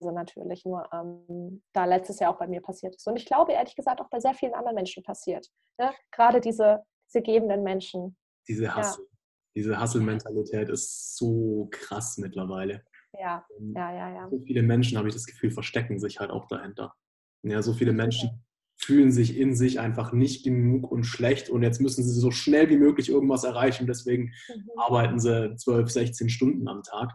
natürlich 0.00 0.64
nur 0.64 0.88
ähm, 0.92 1.62
da 1.72 1.84
letztes 1.84 2.18
Jahr 2.18 2.34
auch 2.34 2.38
bei 2.38 2.48
mir 2.48 2.60
passiert 2.60 2.96
ist. 2.96 3.06
Und 3.06 3.16
ich 3.16 3.26
glaube 3.26 3.52
ehrlich 3.52 3.76
gesagt 3.76 4.00
auch 4.00 4.08
bei 4.10 4.18
sehr 4.18 4.34
vielen 4.34 4.54
anderen 4.54 4.74
Menschen 4.74 5.02
passiert. 5.04 5.48
Ne? 5.78 5.92
Gerade 6.10 6.40
diese, 6.40 6.82
diese 7.08 7.22
gebenden 7.22 7.62
Menschen. 7.62 8.16
Diese 8.48 8.74
Hassel. 8.74 9.04
Ja. 9.04 9.10
Diese 9.54 9.80
Hustle-Mentalität 9.80 10.70
ist 10.70 11.16
so 11.16 11.68
krass 11.70 12.16
mittlerweile. 12.18 12.82
Ja, 13.12 13.46
ähm, 13.58 13.74
ja, 13.76 13.92
ja, 13.92 14.14
ja. 14.14 14.28
So 14.30 14.40
viele 14.40 14.62
Menschen, 14.62 14.96
habe 14.96 15.08
ich 15.08 15.14
das 15.14 15.26
Gefühl, 15.26 15.50
verstecken 15.50 15.98
sich 15.98 16.18
halt 16.18 16.30
auch 16.30 16.46
dahinter. 16.46 16.94
Ja, 17.42 17.60
so 17.60 17.74
viele 17.74 17.92
Menschen 17.92 18.42
fühlen 18.84 19.12
sich 19.12 19.38
in 19.38 19.54
sich 19.54 19.80
einfach 19.80 20.12
nicht 20.12 20.44
genug 20.44 20.90
und 20.90 21.04
schlecht 21.04 21.48
und 21.50 21.62
jetzt 21.62 21.80
müssen 21.80 22.02
sie 22.02 22.18
so 22.18 22.30
schnell 22.30 22.68
wie 22.68 22.78
möglich 22.78 23.08
irgendwas 23.08 23.44
erreichen. 23.44 23.86
Deswegen 23.86 24.32
mhm. 24.48 24.70
arbeiten 24.76 25.20
sie 25.20 25.54
12, 25.56 25.90
16 25.90 26.28
Stunden 26.28 26.68
am 26.68 26.82
Tag. 26.82 27.12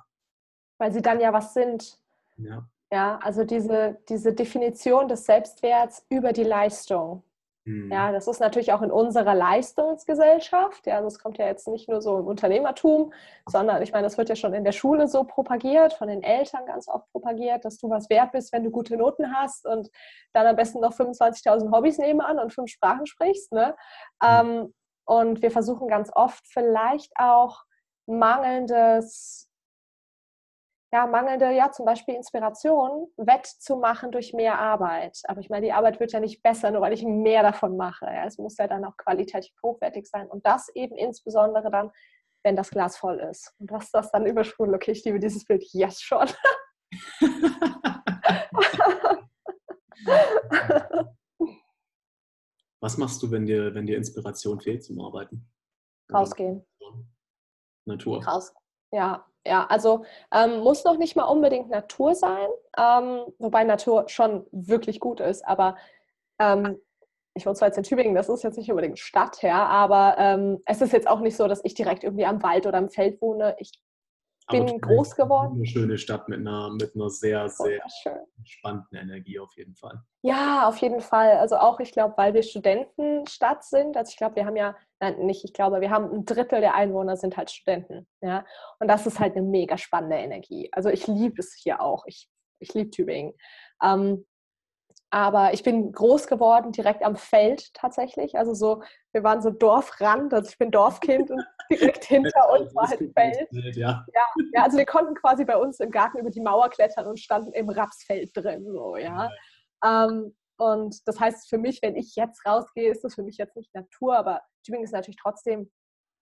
Weil 0.78 0.94
sie 0.94 1.02
dann 1.02 1.20
ja 1.20 1.34
was 1.34 1.54
sind. 1.54 2.00
Ja. 2.38 2.70
Ja, 2.92 3.18
also 3.18 3.44
diese, 3.44 4.00
diese 4.08 4.34
Definition 4.34 5.10
des 5.10 5.26
Selbstwerts 5.26 6.06
über 6.10 6.32
die 6.32 6.44
Leistung. 6.46 7.24
Mhm. 7.68 7.92
Ja, 7.92 8.14
das 8.14 8.28
ist 8.28 8.40
natürlich 8.40 8.72
auch 8.72 8.82
in 8.82 8.92
unserer 8.92 9.36
Leistungsgesellschaft. 9.36 10.88
Ja, 10.88 10.96
also 10.96 11.08
es 11.08 11.20
kommt 11.20 11.38
ja 11.38 11.46
jetzt 11.46 11.68
nicht 11.68 11.90
nur 11.90 12.02
so 12.02 12.20
im 12.20 12.26
Unternehmertum, 12.26 13.12
sondern 13.46 13.82
ich 13.82 13.92
meine, 13.92 14.06
das 14.06 14.18
wird 14.18 14.30
ja 14.30 14.38
schon 14.38 14.54
in 14.54 14.64
der 14.64 14.72
Schule 14.72 15.10
so 15.10 15.26
propagiert, 15.26 15.92
von 15.92 16.08
den 16.08 16.24
Eltern 16.24 16.66
ganz 16.66 16.88
oft 16.88 17.12
propagiert, 17.12 17.66
dass 17.66 17.78
du 17.78 17.90
was 17.90 18.10
wert 18.10 18.32
bist, 18.32 18.54
wenn 18.54 18.64
du 18.64 18.72
gute 18.72 18.96
Noten 18.96 19.36
hast 19.36 19.66
und 19.66 19.90
dann 20.32 20.48
am 20.48 20.56
besten 20.56 20.80
noch 20.80 20.94
25.000 20.94 21.70
Hobbys 21.76 21.98
nebenan 21.98 22.40
und 22.40 22.54
fünf 22.54 22.72
Sprachen 22.72 23.06
sprichst. 23.06 23.52
Ne? 23.52 23.76
Mhm. 24.22 24.28
Ähm, 24.28 24.74
und 25.06 25.42
wir 25.42 25.52
versuchen 25.52 25.90
ganz 25.90 26.10
oft 26.14 26.48
vielleicht 26.48 27.12
auch 27.18 27.64
mangelndes 28.06 29.47
ja, 30.94 31.06
mangelnde, 31.06 31.52
ja, 31.52 31.72
zum 31.72 31.86
Beispiel 31.86 32.16
Inspiration 32.16 33.08
wettzumachen 33.18 34.12
durch 34.12 34.34
mehr 34.34 34.58
Arbeit. 34.58 35.20
Aber 35.26 35.42
ich 35.42 35.50
meine, 35.50 35.66
die 35.66 35.74
Arbeit 35.74 36.00
wird 36.00 36.14
ja 36.14 36.22
nicht 36.22 36.42
besser, 36.42 36.72
nur 36.72 36.82
weil 36.82 36.94
ich 36.94 37.04
mehr 37.04 37.44
davon 37.44 37.76
mache. 37.76 38.06
Ja. 38.06 38.26
Es 38.26 38.38
muss 38.38 38.58
ja 38.58 38.68
dann 38.68 38.86
auch 38.86 38.96
qualitativ 38.96 39.54
hochwertig 39.62 40.08
sein. 40.08 40.28
Und 40.28 40.46
das 40.46 40.70
eben 40.76 40.96
insbesondere 40.96 41.70
dann, 41.70 41.92
wenn 42.44 42.56
das 42.56 42.70
Glas 42.70 42.96
voll 42.96 43.20
ist. 43.20 43.54
Und 43.60 43.70
was 43.72 43.92
das 43.92 44.12
dann 44.12 44.26
übersprudeln, 44.26 44.76
okay, 44.76 44.92
ich 44.92 45.04
liebe 45.04 45.20
dieses 45.20 45.44
Bild, 45.44 45.66
yes, 45.74 46.00
schon. 46.02 46.30
was 52.80 52.98
machst 52.98 53.22
du, 53.22 53.30
wenn 53.30 53.46
dir, 53.46 53.76
wenn 53.76 53.86
dir 53.86 53.98
Inspiration 53.98 54.62
fehlt 54.62 54.86
zum 54.86 55.02
Arbeiten? 55.02 55.52
Rausgehen. 56.14 56.66
Natur. 57.86 58.24
Raus. 58.24 58.54
Ja, 58.92 59.26
ja, 59.46 59.66
also 59.68 60.06
ähm, 60.32 60.60
muss 60.60 60.84
noch 60.84 60.98
nicht 60.98 61.16
mal 61.16 61.24
unbedingt 61.26 61.70
Natur 61.70 62.16
sein, 62.16 62.48
ähm, 62.78 63.22
wobei 63.40 63.64
Natur 63.64 64.08
schon 64.10 64.46
wirklich 64.52 65.00
gut 65.00 65.20
ist, 65.20 65.46
aber 65.48 65.78
ähm, 66.40 66.78
ich 67.34 67.46
wohne 67.46 67.56
zwar 67.56 67.68
jetzt 67.68 67.78
in 67.78 67.84
Tübingen, 67.84 68.16
das 68.16 68.30
ist 68.30 68.44
jetzt 68.44 68.58
nicht 68.58 68.70
unbedingt 68.72 69.00
Stadt, 69.00 69.42
ja, 69.44 69.66
aber 69.68 70.16
ähm, 70.18 70.62
es 70.66 70.82
ist 70.82 70.92
jetzt 70.94 71.08
auch 71.08 71.20
nicht 71.20 71.38
so, 71.38 71.48
dass 71.48 71.64
ich 71.64 71.74
direkt 71.76 72.04
irgendwie 72.04 72.26
am 72.26 72.42
Wald 72.44 72.66
oder 72.66 72.78
am 72.78 72.90
Feld 72.90 73.22
wohne. 73.22 73.56
Ich 73.60 73.72
bin 74.48 74.80
groß 74.80 75.16
geworden. 75.16 75.56
Eine 75.56 75.66
schöne 75.66 75.98
Stadt 75.98 76.28
mit 76.30 76.40
einer, 76.40 76.70
mit 76.72 76.96
einer 76.96 77.10
sehr, 77.10 77.50
sehr 77.50 77.82
entspannten 78.38 78.98
Energie 78.98 79.40
auf 79.40 79.56
jeden 79.56 79.76
Fall. 79.76 80.02
Ja, 80.22 80.68
auf 80.68 80.78
jeden 80.78 81.02
Fall. 81.02 81.38
Also 81.38 81.58
auch, 81.58 81.80
ich 81.80 81.92
glaube, 81.92 82.14
weil 82.18 82.34
wir 82.34 82.44
Studentenstadt 82.44 83.64
sind. 83.64 83.98
Also 83.98 84.12
ich 84.12 84.18
glaube, 84.18 84.36
wir 84.38 84.46
haben 84.46 84.56
ja, 84.56 84.76
nein, 85.00 85.20
nicht, 85.26 85.44
ich 85.44 85.54
glaube, 85.54 85.82
wir 85.82 85.90
haben 85.90 86.12
ein 86.12 86.26
Drittel 86.26 86.62
der 86.62 86.76
Einwohner 86.76 87.18
sind 87.18 87.38
halt 87.38 87.52
Studenten. 87.52 88.08
Ja? 88.22 88.46
Und 88.80 88.88
das 88.88 89.06
ist 89.06 89.20
halt 89.20 89.36
eine 89.36 89.46
mega 89.46 89.78
spannende 89.78 90.18
Energie. 90.18 90.70
Also 90.72 90.90
ich 90.90 91.08
liebe 91.08 91.40
es 91.40 91.54
hier 91.54 91.82
auch. 91.82 92.06
Ich, 92.08 92.30
ich 92.60 92.74
liebe 92.74 92.90
Tübingen. 92.90 93.34
Ähm, 93.84 94.26
aber 95.10 95.54
ich 95.54 95.64
bin 95.64 95.92
groß 95.92 96.28
geworden 96.28 96.72
direkt 96.72 97.04
am 97.04 97.16
Feld 97.16 97.74
tatsächlich. 97.74 98.38
Also 98.38 98.54
so, 98.54 98.84
wir 99.18 99.24
waren 99.24 99.42
so 99.42 99.50
Dorfrand, 99.50 100.32
also 100.32 100.48
ich 100.48 100.58
bin 100.60 100.70
Dorfkind 100.70 101.32
und 101.32 101.44
direkt 101.72 102.04
hinter 102.06 102.52
uns 102.52 102.74
war 102.76 102.88
halt 102.88 103.00
Feld. 103.14 103.76
Ja. 103.76 104.06
ja. 104.14 104.26
Ja, 104.54 104.64
also 104.64 104.78
wir 104.78 104.86
konnten 104.86 105.16
quasi 105.16 105.44
bei 105.44 105.58
uns 105.58 105.80
im 105.80 105.90
Garten 105.90 106.20
über 106.20 106.30
die 106.30 106.40
Mauer 106.42 106.70
klettern 106.70 107.08
und 107.08 107.20
standen 107.20 107.52
im 107.54 107.70
Rapsfeld 107.70 108.30
drin. 108.36 108.64
So, 108.72 108.96
ja. 108.96 109.32
Ähm, 109.84 110.36
und 110.58 111.08
das 111.08 111.20
heißt 111.20 111.50
für 111.50 111.58
mich, 111.58 111.82
wenn 111.82 111.96
ich 111.96 112.16
jetzt 112.16 112.46
rausgehe, 112.46 112.92
ist 112.92 113.04
das 113.04 113.16
für 113.16 113.24
mich 113.24 113.38
jetzt 113.38 113.56
nicht 113.56 113.74
Natur, 113.74 114.16
aber 114.16 114.42
Tübingen 114.64 114.86
ist 114.86 114.94
natürlich 114.94 115.20
trotzdem 115.20 115.72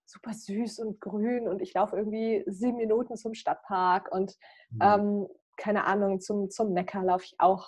super 0.06 0.34
süß 0.34 0.80
und 0.80 1.02
grün 1.02 1.50
und 1.50 1.62
ich 1.62 1.74
laufe 1.74 1.98
irgendwie 1.98 2.44
sieben 2.48 2.78
Minuten 2.78 3.18
zum 3.18 3.34
Stadtpark 3.34 4.10
und 4.12 4.36
mhm. 4.70 4.80
ähm, 4.82 5.28
keine 5.58 5.86
Ahnung, 5.86 6.22
zum, 6.22 6.50
zum 6.50 6.74
Neckar 6.74 7.04
laufe 7.04 7.26
ich 7.26 7.36
auch 7.40 7.68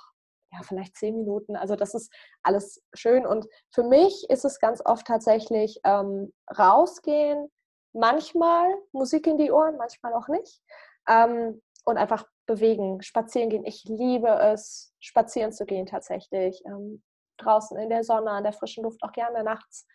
ja, 0.51 0.59
vielleicht 0.63 0.95
zehn 0.95 1.17
Minuten. 1.17 1.55
Also 1.55 1.75
das 1.75 1.93
ist 1.93 2.13
alles 2.43 2.83
schön. 2.93 3.25
Und 3.25 3.47
für 3.71 3.83
mich 3.83 4.29
ist 4.29 4.45
es 4.45 4.59
ganz 4.59 4.81
oft 4.85 5.05
tatsächlich 5.05 5.79
ähm, 5.83 6.33
rausgehen, 6.57 7.51
manchmal 7.93 8.73
Musik 8.91 9.27
in 9.27 9.37
die 9.37 9.51
Ohren, 9.51 9.77
manchmal 9.77 10.13
auch 10.13 10.27
nicht. 10.27 10.61
Ähm, 11.07 11.61
und 11.85 11.97
einfach 11.97 12.25
bewegen, 12.45 13.01
spazieren 13.01 13.49
gehen. 13.49 13.65
Ich 13.65 13.85
liebe 13.85 14.27
es, 14.27 14.93
spazieren 14.99 15.51
zu 15.51 15.65
gehen 15.65 15.85
tatsächlich. 15.85 16.61
Ähm, 16.65 17.01
draußen 17.37 17.77
in 17.77 17.89
der 17.89 18.03
Sonne, 18.03 18.31
an 18.31 18.43
der 18.43 18.53
frischen 18.53 18.83
Luft, 18.83 19.01
auch 19.03 19.11
gerne 19.11 19.43
nachts. 19.43 19.85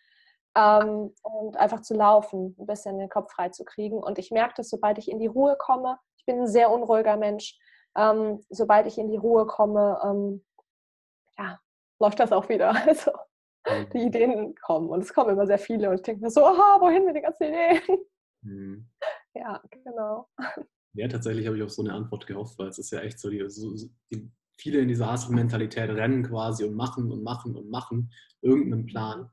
Ähm, 0.55 1.13
und 1.21 1.57
einfach 1.57 1.81
zu 1.81 1.93
laufen, 1.93 2.55
ein 2.59 2.65
bisschen 2.65 2.97
den 2.97 3.09
Kopf 3.09 3.31
frei 3.33 3.49
zu 3.49 3.63
kriegen. 3.65 3.97
Und 4.01 4.19
ich 4.19 4.31
merke 4.31 4.53
das, 4.57 4.69
sobald 4.69 4.97
ich 4.97 5.09
in 5.09 5.19
die 5.19 5.27
Ruhe 5.27 5.55
komme, 5.57 5.97
ich 6.17 6.25
bin 6.25 6.41
ein 6.41 6.47
sehr 6.47 6.71
unruhiger 6.71 7.17
Mensch, 7.17 7.57
ähm, 7.95 8.43
sobald 8.49 8.87
ich 8.87 8.97
in 8.97 9.09
die 9.09 9.17
Ruhe 9.17 9.45
komme, 9.45 9.99
ähm, 10.03 10.43
ja, 11.37 11.59
läuft 11.99 12.19
das 12.19 12.31
auch 12.31 12.49
wieder. 12.49 12.73
Also 12.87 13.11
die 13.93 13.99
mhm. 13.99 14.07
Ideen 14.07 14.55
kommen 14.55 14.89
und 14.89 15.03
es 15.03 15.13
kommen 15.13 15.29
immer 15.29 15.47
sehr 15.47 15.57
viele 15.57 15.89
und 15.89 15.95
ich 15.95 16.01
denke 16.01 16.21
mir 16.21 16.29
so, 16.29 16.45
aha, 16.45 16.81
wohin 16.81 17.05
mit 17.05 17.15
den 17.15 17.23
ganzen 17.23 17.43
Ideen? 17.43 17.99
Mhm. 18.41 18.89
Ja, 19.35 19.63
genau. 19.71 20.27
Ja, 20.93 21.07
tatsächlich 21.07 21.47
habe 21.47 21.57
ich 21.57 21.63
auf 21.63 21.71
so 21.71 21.81
eine 21.81 21.93
Antwort 21.93 22.27
gehofft, 22.27 22.59
weil 22.59 22.67
es 22.67 22.77
ist 22.77 22.91
ja 22.91 22.99
echt 22.99 23.17
so, 23.19 23.31
die, 23.31 23.43
so 23.47 23.73
die 24.11 24.31
viele 24.59 24.79
in 24.79 24.87
dieser 24.87 25.11
Hustle-Mentalität 25.11 25.89
rennen 25.89 26.23
quasi 26.23 26.63
und 26.63 26.75
machen 26.75 27.11
und 27.11 27.23
machen 27.23 27.55
und 27.55 27.69
machen 27.69 28.11
irgendeinen 28.41 28.85
Plan, 28.85 29.31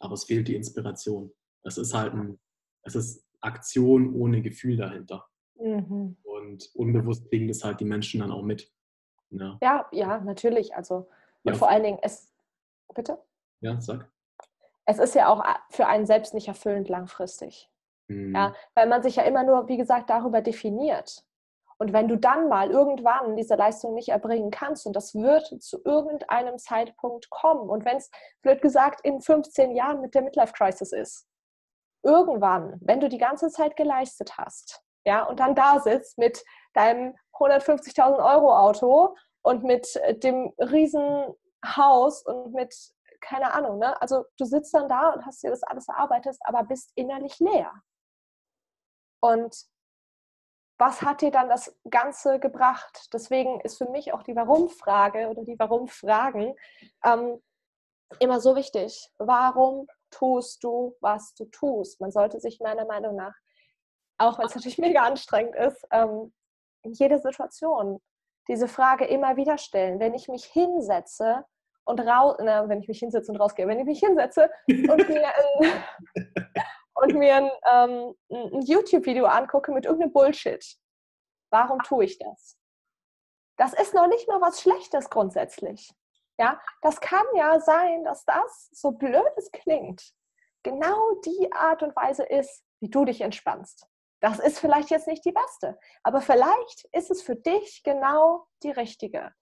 aber 0.00 0.14
es 0.14 0.24
fehlt 0.24 0.48
die 0.48 0.54
Inspiration. 0.56 1.30
Es 1.62 1.76
ist 1.76 1.92
halt 1.92 2.14
ein, 2.14 2.38
es 2.84 2.94
ist 2.94 3.26
Aktion 3.40 4.14
ohne 4.14 4.40
Gefühl 4.40 4.76
dahinter. 4.76 5.26
Mhm. 5.56 6.16
Und 6.44 6.70
unbewusst 6.74 7.28
kriegen 7.28 7.48
das 7.48 7.64
halt 7.64 7.80
die 7.80 7.84
Menschen 7.84 8.20
dann 8.20 8.30
auch 8.30 8.42
mit. 8.42 8.70
Ja, 9.30 9.58
ja, 9.62 9.86
ja 9.92 10.20
natürlich. 10.20 10.74
Also, 10.74 11.08
und 11.42 11.52
ja. 11.52 11.54
vor 11.54 11.68
allen 11.68 11.82
Dingen, 11.82 11.98
es, 12.02 12.32
bitte? 12.94 13.18
Ja, 13.60 13.80
sag. 13.80 14.08
Es 14.86 14.98
ist 14.98 15.14
ja 15.14 15.28
auch 15.28 15.42
für 15.70 15.86
einen 15.86 16.06
selbst 16.06 16.34
nicht 16.34 16.48
erfüllend 16.48 16.88
langfristig. 16.88 17.70
Mhm. 18.08 18.34
Ja, 18.34 18.54
weil 18.74 18.88
man 18.88 19.02
sich 19.02 19.16
ja 19.16 19.22
immer 19.22 19.42
nur, 19.42 19.68
wie 19.68 19.78
gesagt, 19.78 20.10
darüber 20.10 20.42
definiert. 20.42 21.24
Und 21.78 21.92
wenn 21.92 22.06
du 22.06 22.16
dann 22.16 22.48
mal 22.48 22.70
irgendwann 22.70 23.36
diese 23.36 23.56
Leistung 23.56 23.94
nicht 23.94 24.10
erbringen 24.10 24.50
kannst, 24.50 24.86
und 24.86 24.94
das 24.94 25.14
wird 25.14 25.62
zu 25.62 25.82
irgendeinem 25.84 26.58
Zeitpunkt 26.58 27.30
kommen, 27.30 27.68
und 27.68 27.84
wenn 27.84 27.96
es, 27.96 28.10
blöd 28.42 28.62
gesagt, 28.62 29.00
in 29.04 29.20
15 29.20 29.72
Jahren 29.72 30.00
mit 30.00 30.14
der 30.14 30.22
Midlife 30.22 30.52
Crisis 30.52 30.92
ist, 30.92 31.26
irgendwann, 32.02 32.78
wenn 32.80 33.00
du 33.00 33.08
die 33.08 33.18
ganze 33.18 33.48
Zeit 33.48 33.76
geleistet 33.76 34.36
hast, 34.36 34.83
ja, 35.04 35.24
und 35.24 35.40
dann 35.40 35.54
da 35.54 35.80
sitzt 35.80 36.18
mit 36.18 36.44
deinem 36.72 37.14
150.000 37.34 38.18
Euro 38.18 38.56
Auto 38.56 39.16
und 39.42 39.64
mit 39.64 39.96
äh, 39.96 40.16
dem 40.18 40.52
riesen 40.58 41.34
Haus 41.64 42.22
und 42.22 42.52
mit 42.52 42.74
keine 43.20 43.54
Ahnung, 43.54 43.78
ne? 43.78 44.00
Also 44.02 44.24
du 44.36 44.44
sitzt 44.44 44.74
dann 44.74 44.88
da 44.88 45.10
und 45.10 45.24
hast 45.24 45.42
dir 45.42 45.50
das 45.50 45.62
alles 45.62 45.88
erarbeitet, 45.88 46.36
aber 46.40 46.62
bist 46.64 46.92
innerlich 46.94 47.38
leer. 47.38 47.72
Und 49.20 49.66
was 50.78 51.02
hat 51.02 51.22
dir 51.22 51.30
dann 51.30 51.48
das 51.48 51.74
Ganze 51.88 52.38
gebracht? 52.38 53.08
Deswegen 53.12 53.60
ist 53.60 53.78
für 53.78 53.88
mich 53.88 54.12
auch 54.12 54.22
die 54.22 54.36
Warum-Frage 54.36 55.28
oder 55.28 55.42
die 55.44 55.58
Warum-Fragen 55.58 56.54
ähm, 57.04 57.42
immer 58.18 58.40
so 58.40 58.56
wichtig. 58.56 59.10
Warum 59.18 59.86
tust 60.10 60.62
du, 60.62 60.96
was 61.00 61.32
du 61.34 61.46
tust? 61.46 62.00
Man 62.00 62.10
sollte 62.10 62.40
sich 62.40 62.60
meiner 62.60 62.84
Meinung 62.84 63.16
nach 63.16 63.34
auch 64.18 64.38
wenn 64.38 64.46
es 64.46 64.54
natürlich 64.54 64.78
mega 64.78 65.02
anstrengend 65.02 65.54
ist, 65.56 65.86
ähm, 65.90 66.32
in 66.82 66.92
jeder 66.92 67.18
Situation 67.18 68.00
diese 68.48 68.68
Frage 68.68 69.06
immer 69.06 69.36
wieder 69.36 69.58
stellen. 69.58 70.00
Wenn 70.00 70.14
ich 70.14 70.28
mich 70.28 70.44
hinsetze 70.44 71.44
und 71.84 72.00
raus, 72.00 72.36
na, 72.40 72.68
wenn 72.68 72.80
ich 72.80 72.88
mich 72.88 72.98
hinsetze 72.98 73.32
und 73.32 73.40
rausgehe, 73.40 73.66
wenn 73.66 73.80
ich 73.80 73.86
mich 73.86 74.00
hinsetze 74.00 74.50
und 74.68 75.08
mir 75.08 75.26
ein, 75.26 75.84
und 76.94 77.14
mir 77.14 77.36
ein, 77.36 77.50
ähm, 77.66 78.14
ein 78.30 78.62
YouTube-Video 78.62 79.26
angucke 79.26 79.72
mit 79.72 79.86
irgendeinem 79.86 80.12
Bullshit, 80.12 80.64
warum 81.50 81.80
tue 81.82 82.04
ich 82.04 82.18
das? 82.18 82.58
Das 83.56 83.72
ist 83.72 83.94
noch 83.94 84.08
nicht 84.08 84.28
mal 84.28 84.40
was 84.40 84.60
Schlechtes 84.60 85.08
grundsätzlich. 85.08 85.94
Ja, 86.38 86.60
das 86.82 87.00
kann 87.00 87.24
ja 87.34 87.60
sein, 87.60 88.04
dass 88.04 88.24
das, 88.24 88.68
so 88.72 88.90
blöd 88.90 89.32
es 89.36 89.50
klingt, 89.52 90.12
genau 90.64 91.14
die 91.24 91.52
Art 91.52 91.82
und 91.82 91.94
Weise 91.94 92.24
ist, 92.24 92.64
wie 92.80 92.90
du 92.90 93.04
dich 93.04 93.20
entspannst 93.20 93.88
Das 94.24 94.38
ist 94.38 94.58
vielleicht 94.58 94.88
jetzt 94.88 95.06
nicht 95.06 95.22
die 95.26 95.32
beste, 95.32 95.78
aber 96.02 96.22
vielleicht 96.22 96.88
ist 96.92 97.10
es 97.10 97.20
für 97.20 97.36
dich 97.36 97.82
genau 97.84 98.46
die 98.62 98.70
richtige. 98.70 99.34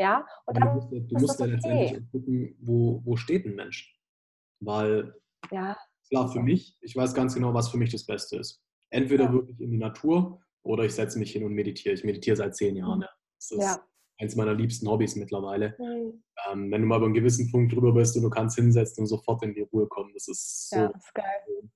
Ja, 0.00 0.26
und 0.46 0.56
dann 0.56 0.68
du 0.68 0.74
musst, 0.76 1.12
du 1.12 1.18
musst 1.18 1.40
ja 1.40 1.44
okay. 1.44 1.54
letztendlich 1.54 2.10
gucken, 2.10 2.56
wo, 2.58 3.02
wo 3.04 3.16
steht 3.16 3.44
ein 3.44 3.54
Mensch. 3.54 4.00
Weil, 4.60 5.14
ja, 5.50 5.76
klar, 6.08 6.32
für 6.32 6.40
mich, 6.40 6.78
ich 6.80 6.96
weiß 6.96 7.12
ganz 7.12 7.34
genau, 7.34 7.52
was 7.52 7.68
für 7.68 7.76
mich 7.76 7.92
das 7.92 8.06
Beste 8.06 8.38
ist. 8.38 8.64
Entweder 8.88 9.24
ja. 9.24 9.32
wirklich 9.34 9.60
in 9.60 9.72
die 9.72 9.76
Natur 9.76 10.40
oder 10.62 10.84
ich 10.84 10.94
setze 10.94 11.18
mich 11.18 11.32
hin 11.32 11.44
und 11.44 11.52
meditiere. 11.52 11.94
Ich 11.94 12.02
meditiere 12.02 12.36
seit 12.36 12.56
zehn 12.56 12.76
Jahren. 12.76 13.02
Ja. 13.02 13.10
Das 13.36 13.50
ist 13.50 13.62
ja. 13.62 13.86
eins 14.20 14.36
meiner 14.36 14.54
liebsten 14.54 14.88
Hobbys 14.88 15.16
mittlerweile. 15.16 15.76
Mhm. 15.78 16.24
Ähm, 16.50 16.70
wenn 16.70 16.80
du 16.80 16.86
mal 16.86 16.96
über 16.96 17.04
einen 17.04 17.14
gewissen 17.14 17.52
Punkt 17.52 17.74
drüber 17.74 17.92
bist 17.92 18.16
und 18.16 18.22
du 18.22 18.30
kannst 18.30 18.56
hinsetzen 18.56 19.02
und 19.02 19.08
sofort 19.08 19.42
in 19.42 19.52
die 19.52 19.68
Ruhe 19.70 19.86
kommen, 19.86 20.14
das 20.14 20.28
ist 20.28 20.70
so. 20.70 20.76
Ja, 20.76 20.88
das 20.88 21.04
ist 21.04 21.14
geil. 21.14 21.70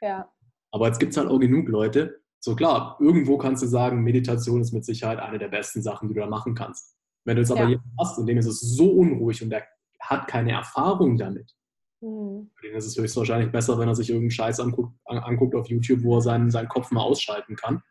Ja. 0.00 0.32
Aber 0.72 0.86
jetzt 0.86 0.98
gibt 0.98 1.12
es 1.12 1.18
halt 1.18 1.28
auch 1.28 1.38
genug 1.38 1.68
Leute. 1.68 2.20
So 2.40 2.56
klar, 2.56 2.96
irgendwo 3.00 3.36
kannst 3.36 3.62
du 3.62 3.66
sagen, 3.66 4.02
Meditation 4.02 4.60
ist 4.60 4.72
mit 4.72 4.84
Sicherheit 4.84 5.18
eine 5.18 5.38
der 5.38 5.48
besten 5.48 5.82
Sachen, 5.82 6.08
die 6.08 6.14
du 6.14 6.20
da 6.20 6.26
machen 6.26 6.54
kannst. 6.54 6.96
Wenn 7.24 7.36
du 7.36 7.42
jetzt 7.42 7.50
aber 7.50 7.62
ja. 7.62 7.68
jemanden 7.70 7.96
hast, 7.98 8.18
in 8.18 8.26
dem 8.26 8.38
ist 8.38 8.46
es 8.46 8.60
so 8.60 8.90
unruhig 8.90 9.42
und 9.42 9.50
der 9.50 9.64
hat 10.00 10.26
keine 10.26 10.52
Erfahrung 10.52 11.18
damit, 11.18 11.54
mhm. 12.00 12.50
für 12.54 12.66
den 12.66 12.76
ist 12.76 12.86
es 12.86 12.96
höchstwahrscheinlich 12.96 13.52
besser, 13.52 13.78
wenn 13.78 13.88
er 13.88 13.94
sich 13.94 14.08
irgendeinen 14.08 14.30
Scheiß 14.30 14.60
anguckt, 14.60 14.94
anguckt 15.04 15.54
auf 15.54 15.68
YouTube, 15.68 16.02
wo 16.02 16.16
er 16.16 16.22
seinen, 16.22 16.50
seinen 16.50 16.68
Kopf 16.68 16.90
mal 16.90 17.02
ausschalten 17.02 17.56
kann. 17.56 17.82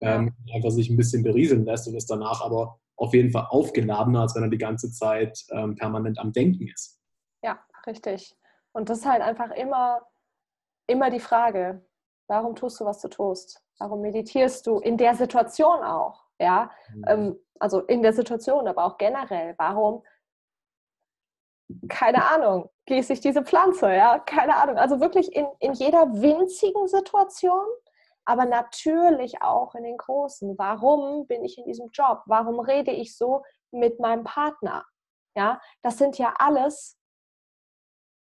Ähm, 0.00 0.34
einfach 0.52 0.70
sich 0.70 0.90
ein 0.90 0.98
bisschen 0.98 1.22
berieseln 1.22 1.64
lässt 1.64 1.88
und 1.88 1.94
ist 1.94 2.10
danach 2.10 2.42
aber 2.42 2.78
auf 2.96 3.14
jeden 3.14 3.30
Fall 3.30 3.46
aufgeladener, 3.48 4.22
als 4.22 4.34
wenn 4.34 4.42
er 4.42 4.50
die 4.50 4.58
ganze 4.58 4.90
Zeit 4.90 5.44
ähm, 5.50 5.76
permanent 5.76 6.18
am 6.18 6.32
Denken 6.32 6.68
ist. 6.68 7.00
Ja, 7.42 7.64
richtig. 7.86 8.36
Und 8.72 8.90
das 8.90 8.98
ist 8.98 9.06
halt 9.06 9.22
einfach 9.22 9.50
immer, 9.52 10.02
immer 10.86 11.10
die 11.10 11.20
Frage, 11.20 11.86
warum 12.28 12.54
tust 12.54 12.80
du, 12.80 12.84
was 12.84 13.00
du 13.00 13.08
tust? 13.08 13.62
Warum 13.78 14.00
meditierst 14.00 14.66
du 14.66 14.78
in 14.78 14.96
der 14.96 15.14
Situation 15.14 15.82
auch? 15.82 16.24
Ja, 16.38 16.70
mhm. 16.92 17.04
ähm, 17.08 17.40
also 17.58 17.80
in 17.80 18.02
der 18.02 18.12
Situation, 18.12 18.66
aber 18.66 18.84
auch 18.84 18.98
generell. 18.98 19.54
Warum, 19.58 20.02
keine 21.88 22.28
Ahnung, 22.30 22.68
gieße 22.86 23.12
ich 23.12 23.20
diese 23.20 23.42
Pflanze? 23.42 23.92
Ja, 23.94 24.18
keine 24.18 24.56
Ahnung. 24.56 24.76
Also 24.76 25.00
wirklich 25.00 25.34
in, 25.34 25.46
in 25.60 25.72
jeder 25.72 26.12
winzigen 26.20 26.88
Situation, 26.88 27.64
aber 28.24 28.46
natürlich 28.46 29.42
auch 29.42 29.74
in 29.74 29.84
den 29.84 29.96
großen. 29.96 30.58
Warum 30.58 31.26
bin 31.26 31.44
ich 31.44 31.58
in 31.58 31.64
diesem 31.64 31.90
Job? 31.90 32.22
Warum 32.26 32.60
rede 32.60 32.90
ich 32.90 33.16
so 33.16 33.42
mit 33.70 34.00
meinem 34.00 34.24
Partner? 34.24 34.84
Ja, 35.36 35.60
das 35.82 35.98
sind 35.98 36.18
ja 36.18 36.34
alles 36.38 36.96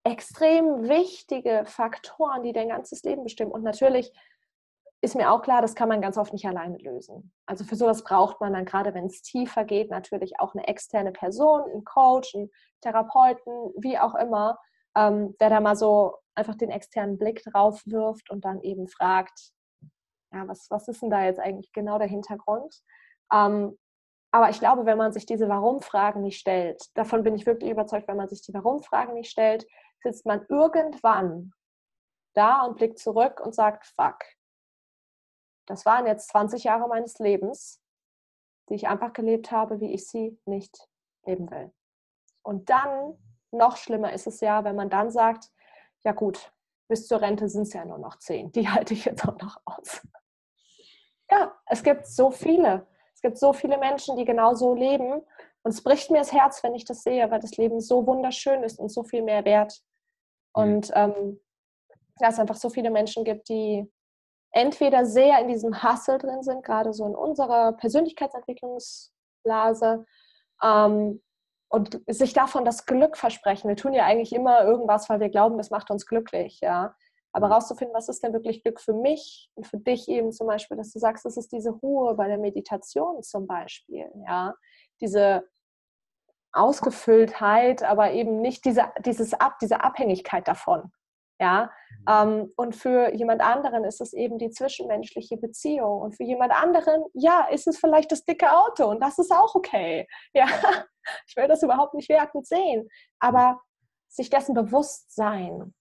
extrem 0.09 0.87
wichtige 0.87 1.63
Faktoren, 1.65 2.43
die 2.43 2.53
dein 2.53 2.69
ganzes 2.69 3.03
Leben 3.03 3.23
bestimmen. 3.23 3.51
Und 3.51 3.63
natürlich 3.63 4.11
ist 5.01 5.15
mir 5.15 5.31
auch 5.31 5.41
klar, 5.41 5.61
das 5.61 5.75
kann 5.75 5.87
man 5.87 6.01
ganz 6.01 6.17
oft 6.17 6.33
nicht 6.33 6.45
alleine 6.45 6.77
lösen. 6.77 7.31
Also 7.45 7.63
für 7.63 7.75
sowas 7.75 8.03
braucht 8.03 8.41
man 8.41 8.53
dann 8.53 8.65
gerade, 8.65 8.93
wenn 8.93 9.05
es 9.05 9.21
tiefer 9.21 9.63
geht, 9.63 9.89
natürlich 9.89 10.39
auch 10.39 10.53
eine 10.53 10.67
externe 10.67 11.11
Person, 11.11 11.61
einen 11.63 11.85
Coach, 11.85 12.35
einen 12.35 12.49
Therapeuten, 12.81 13.71
wie 13.77 13.97
auch 13.97 14.15
immer, 14.15 14.59
ähm, 14.95 15.35
der 15.39 15.49
da 15.49 15.61
mal 15.61 15.75
so 15.75 16.15
einfach 16.35 16.55
den 16.55 16.69
externen 16.69 17.17
Blick 17.17 17.43
drauf 17.43 17.81
wirft 17.85 18.29
und 18.29 18.43
dann 18.43 18.61
eben 18.61 18.87
fragt, 18.87 19.51
ja, 20.33 20.47
was, 20.47 20.67
was 20.69 20.87
ist 20.87 21.01
denn 21.01 21.09
da 21.09 21.23
jetzt 21.23 21.39
eigentlich 21.39 21.71
genau 21.71 21.97
der 21.97 22.07
Hintergrund? 22.07 22.75
Ähm, 23.33 23.77
aber 24.31 24.49
ich 24.49 24.59
glaube, 24.59 24.85
wenn 24.85 24.97
man 24.97 25.11
sich 25.11 25.25
diese 25.25 25.49
Warum-Fragen 25.49 26.21
nicht 26.21 26.39
stellt, 26.39 26.83
davon 26.95 27.23
bin 27.23 27.35
ich 27.35 27.45
wirklich 27.45 27.71
überzeugt, 27.71 28.07
wenn 28.07 28.17
man 28.17 28.29
sich 28.29 28.41
die 28.41 28.53
Warum-Fragen 28.53 29.13
nicht 29.13 29.31
stellt, 29.31 29.65
sitzt 30.01 30.25
man 30.25 30.45
irgendwann 30.49 31.53
da 32.33 32.63
und 32.63 32.77
blickt 32.77 32.99
zurück 32.99 33.39
und 33.39 33.53
sagt, 33.53 33.85
fuck, 33.85 34.19
das 35.65 35.85
waren 35.85 36.07
jetzt 36.07 36.29
20 36.29 36.63
Jahre 36.63 36.87
meines 36.87 37.19
Lebens, 37.19 37.81
die 38.69 38.75
ich 38.75 38.87
einfach 38.87 39.13
gelebt 39.13 39.51
habe, 39.51 39.79
wie 39.79 39.93
ich 39.93 40.07
sie 40.07 40.39
nicht 40.45 40.87
leben 41.25 41.49
will. 41.51 41.71
Und 42.41 42.69
dann, 42.69 43.17
noch 43.51 43.77
schlimmer 43.77 44.13
ist 44.13 44.27
es 44.27 44.41
ja, 44.41 44.63
wenn 44.63 44.75
man 44.75 44.89
dann 44.89 45.11
sagt, 45.11 45.51
ja 46.03 46.11
gut, 46.11 46.51
bis 46.87 47.07
zur 47.07 47.21
Rente 47.21 47.49
sind 47.49 47.63
es 47.63 47.73
ja 47.73 47.85
nur 47.85 47.97
noch 47.97 48.17
zehn, 48.17 48.51
die 48.51 48.67
halte 48.69 48.93
ich 48.93 49.05
jetzt 49.05 49.27
auch 49.27 49.37
noch 49.39 49.57
aus. 49.65 50.01
Ja, 51.31 51.55
es 51.67 51.83
gibt 51.83 52.07
so 52.07 52.31
viele. 52.31 52.87
Es 53.13 53.21
gibt 53.21 53.37
so 53.37 53.53
viele 53.53 53.77
Menschen, 53.77 54.17
die 54.17 54.25
genau 54.25 54.55
so 54.55 54.73
leben. 54.73 55.21
Und 55.61 55.71
es 55.71 55.83
bricht 55.83 56.09
mir 56.09 56.19
das 56.19 56.31
Herz, 56.31 56.63
wenn 56.63 56.73
ich 56.73 56.85
das 56.85 57.03
sehe, 57.03 57.29
weil 57.29 57.39
das 57.39 57.57
Leben 57.57 57.81
so 57.81 58.07
wunderschön 58.07 58.63
ist 58.63 58.79
und 58.79 58.89
so 58.89 59.03
viel 59.03 59.21
mehr 59.21 59.45
wert. 59.45 59.83
Mhm. 60.55 60.63
Und 60.63 60.91
ähm, 60.95 61.39
ja, 62.19 62.29
es 62.29 62.39
einfach 62.39 62.57
so 62.57 62.69
viele 62.69 62.91
Menschen 62.91 63.23
gibt, 63.23 63.49
die 63.49 63.89
entweder 64.51 65.05
sehr 65.05 65.39
in 65.39 65.47
diesem 65.47 65.83
Hustle 65.83 66.17
drin 66.17 66.43
sind, 66.43 66.63
gerade 66.63 66.93
so 66.93 67.05
in 67.05 67.15
unserer 67.15 67.73
Persönlichkeitsentwicklungsblase, 67.73 70.05
ähm, 70.63 71.21
und 71.69 72.01
sich 72.07 72.33
davon 72.33 72.65
das 72.65 72.85
Glück 72.85 73.15
versprechen. 73.15 73.69
Wir 73.69 73.75
tun 73.75 73.93
ja 73.93 74.05
eigentlich 74.05 74.33
immer 74.33 74.63
irgendwas, 74.63 75.07
weil 75.07 75.19
wir 75.19 75.29
glauben, 75.29 75.57
das 75.57 75.69
macht 75.69 75.91
uns 75.91 76.05
glücklich, 76.05 76.59
ja. 76.61 76.95
Aber 77.31 77.47
mhm. 77.47 77.53
rauszufinden, 77.53 77.95
was 77.95 78.09
ist 78.09 78.23
denn 78.23 78.33
wirklich 78.33 78.63
Glück 78.63 78.81
für 78.81 78.93
mich 78.93 79.51
und 79.53 79.67
für 79.67 79.77
dich 79.77 80.07
eben 80.07 80.31
zum 80.31 80.47
Beispiel, 80.47 80.77
dass 80.77 80.91
du 80.91 80.97
sagst, 80.97 81.25
das 81.25 81.37
ist 81.37 81.51
diese 81.51 81.69
Ruhe 81.69 82.15
bei 82.15 82.27
der 82.27 82.39
Meditation 82.39 83.21
zum 83.21 83.45
Beispiel, 83.45 84.11
ja. 84.27 84.55
Diese 84.99 85.47
Ausgefülltheit, 86.51 87.83
aber 87.83 88.11
eben 88.11 88.41
nicht 88.41 88.65
diese, 88.65 88.91
dieses 89.05 89.33
Ab, 89.33 89.57
diese 89.61 89.81
Abhängigkeit 89.81 90.47
davon. 90.47 90.91
Ja, 91.41 91.71
mhm. 91.89 92.05
ähm, 92.09 92.53
und 92.57 92.75
für 92.75 93.15
jemand 93.15 93.41
anderen 93.41 93.85
ist 93.85 94.01
es 94.01 94.11
eben 94.11 94.37
die 94.37 94.49
zwischenmenschliche 94.49 95.37
Beziehung. 95.37 96.01
Und 96.01 96.15
für 96.15 96.23
jemand 96.23 96.51
anderen, 96.51 97.05
ja, 97.13 97.47
ist 97.49 97.65
es 97.67 97.77
vielleicht 97.77 98.11
das 98.11 98.25
dicke 98.25 98.51
Auto 98.51 98.85
und 98.89 99.01
das 99.01 99.17
ist 99.19 99.31
auch 99.31 99.55
okay. 99.55 100.07
Ja, 100.33 100.47
ich 101.27 101.35
will 101.37 101.47
das 101.47 101.63
überhaupt 101.63 101.93
nicht 101.93 102.09
wertend 102.09 102.45
sehen. 102.45 102.89
Aber 103.19 103.61
sich 104.09 104.29
dessen 104.29 104.53
bewusst 104.53 105.15
sein, 105.15 105.73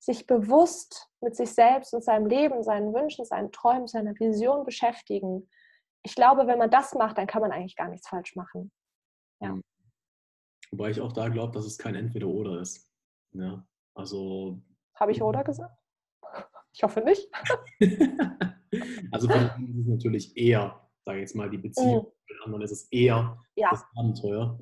sich 0.00 0.26
bewusst 0.26 1.08
mit 1.20 1.34
sich 1.34 1.52
selbst 1.54 1.94
und 1.94 2.04
seinem 2.04 2.26
Leben, 2.26 2.62
seinen 2.62 2.92
Wünschen, 2.92 3.24
seinen 3.24 3.52
Träumen, 3.52 3.86
seiner 3.86 4.12
Vision 4.18 4.64
beschäftigen. 4.64 5.48
Ich 6.02 6.14
glaube, 6.14 6.46
wenn 6.46 6.58
man 6.58 6.70
das 6.70 6.94
macht, 6.94 7.16
dann 7.16 7.26
kann 7.26 7.40
man 7.40 7.52
eigentlich 7.52 7.76
gar 7.76 7.88
nichts 7.88 8.08
falsch 8.08 8.36
machen. 8.36 8.70
Ja. 9.40 9.58
Mhm. 10.74 10.78
Wobei 10.78 10.90
ich 10.90 11.00
auch 11.00 11.12
da 11.12 11.28
glaube, 11.28 11.52
dass 11.52 11.66
es 11.66 11.78
kein 11.78 11.94
Entweder-Oder 11.94 12.60
ist. 12.60 12.90
Ja, 13.32 13.66
also. 13.94 14.62
Habe 14.94 15.12
ich 15.12 15.22
Oder 15.22 15.44
gesagt? 15.44 15.76
Ich 16.76 16.82
hoffe 16.82 17.02
nicht. 17.02 17.28
also 19.12 19.28
von 19.28 19.68
ist 19.68 19.78
es 19.78 19.86
natürlich 19.86 20.36
eher, 20.36 20.90
sage 21.04 21.18
ich 21.18 21.20
jetzt 21.20 21.36
mal, 21.36 21.48
die 21.48 21.58
Beziehung. 21.58 22.06
Mhm. 22.06 22.12
Mit 22.28 22.42
anderen 22.44 22.62
ist 22.64 22.72
es 22.72 22.88
eher 22.90 23.38
ja. 23.54 23.70
das 23.70 23.84
Abenteuer. 23.94 24.58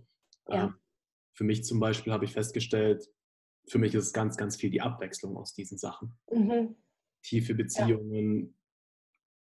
Ja. 0.48 0.64
Ähm, 0.64 0.74
für 1.32 1.44
mich 1.44 1.64
zum 1.64 1.80
Beispiel 1.80 2.12
habe 2.12 2.26
ich 2.26 2.34
festgestellt, 2.34 3.08
für 3.66 3.78
mich 3.78 3.94
ist 3.94 4.04
es 4.04 4.12
ganz, 4.12 4.36
ganz 4.36 4.56
viel 4.56 4.68
die 4.68 4.82
Abwechslung 4.82 5.38
aus 5.38 5.54
diesen 5.54 5.78
Sachen. 5.78 6.18
Mhm. 6.30 6.76
Tiefe 7.22 7.54
Beziehungen, 7.54 8.58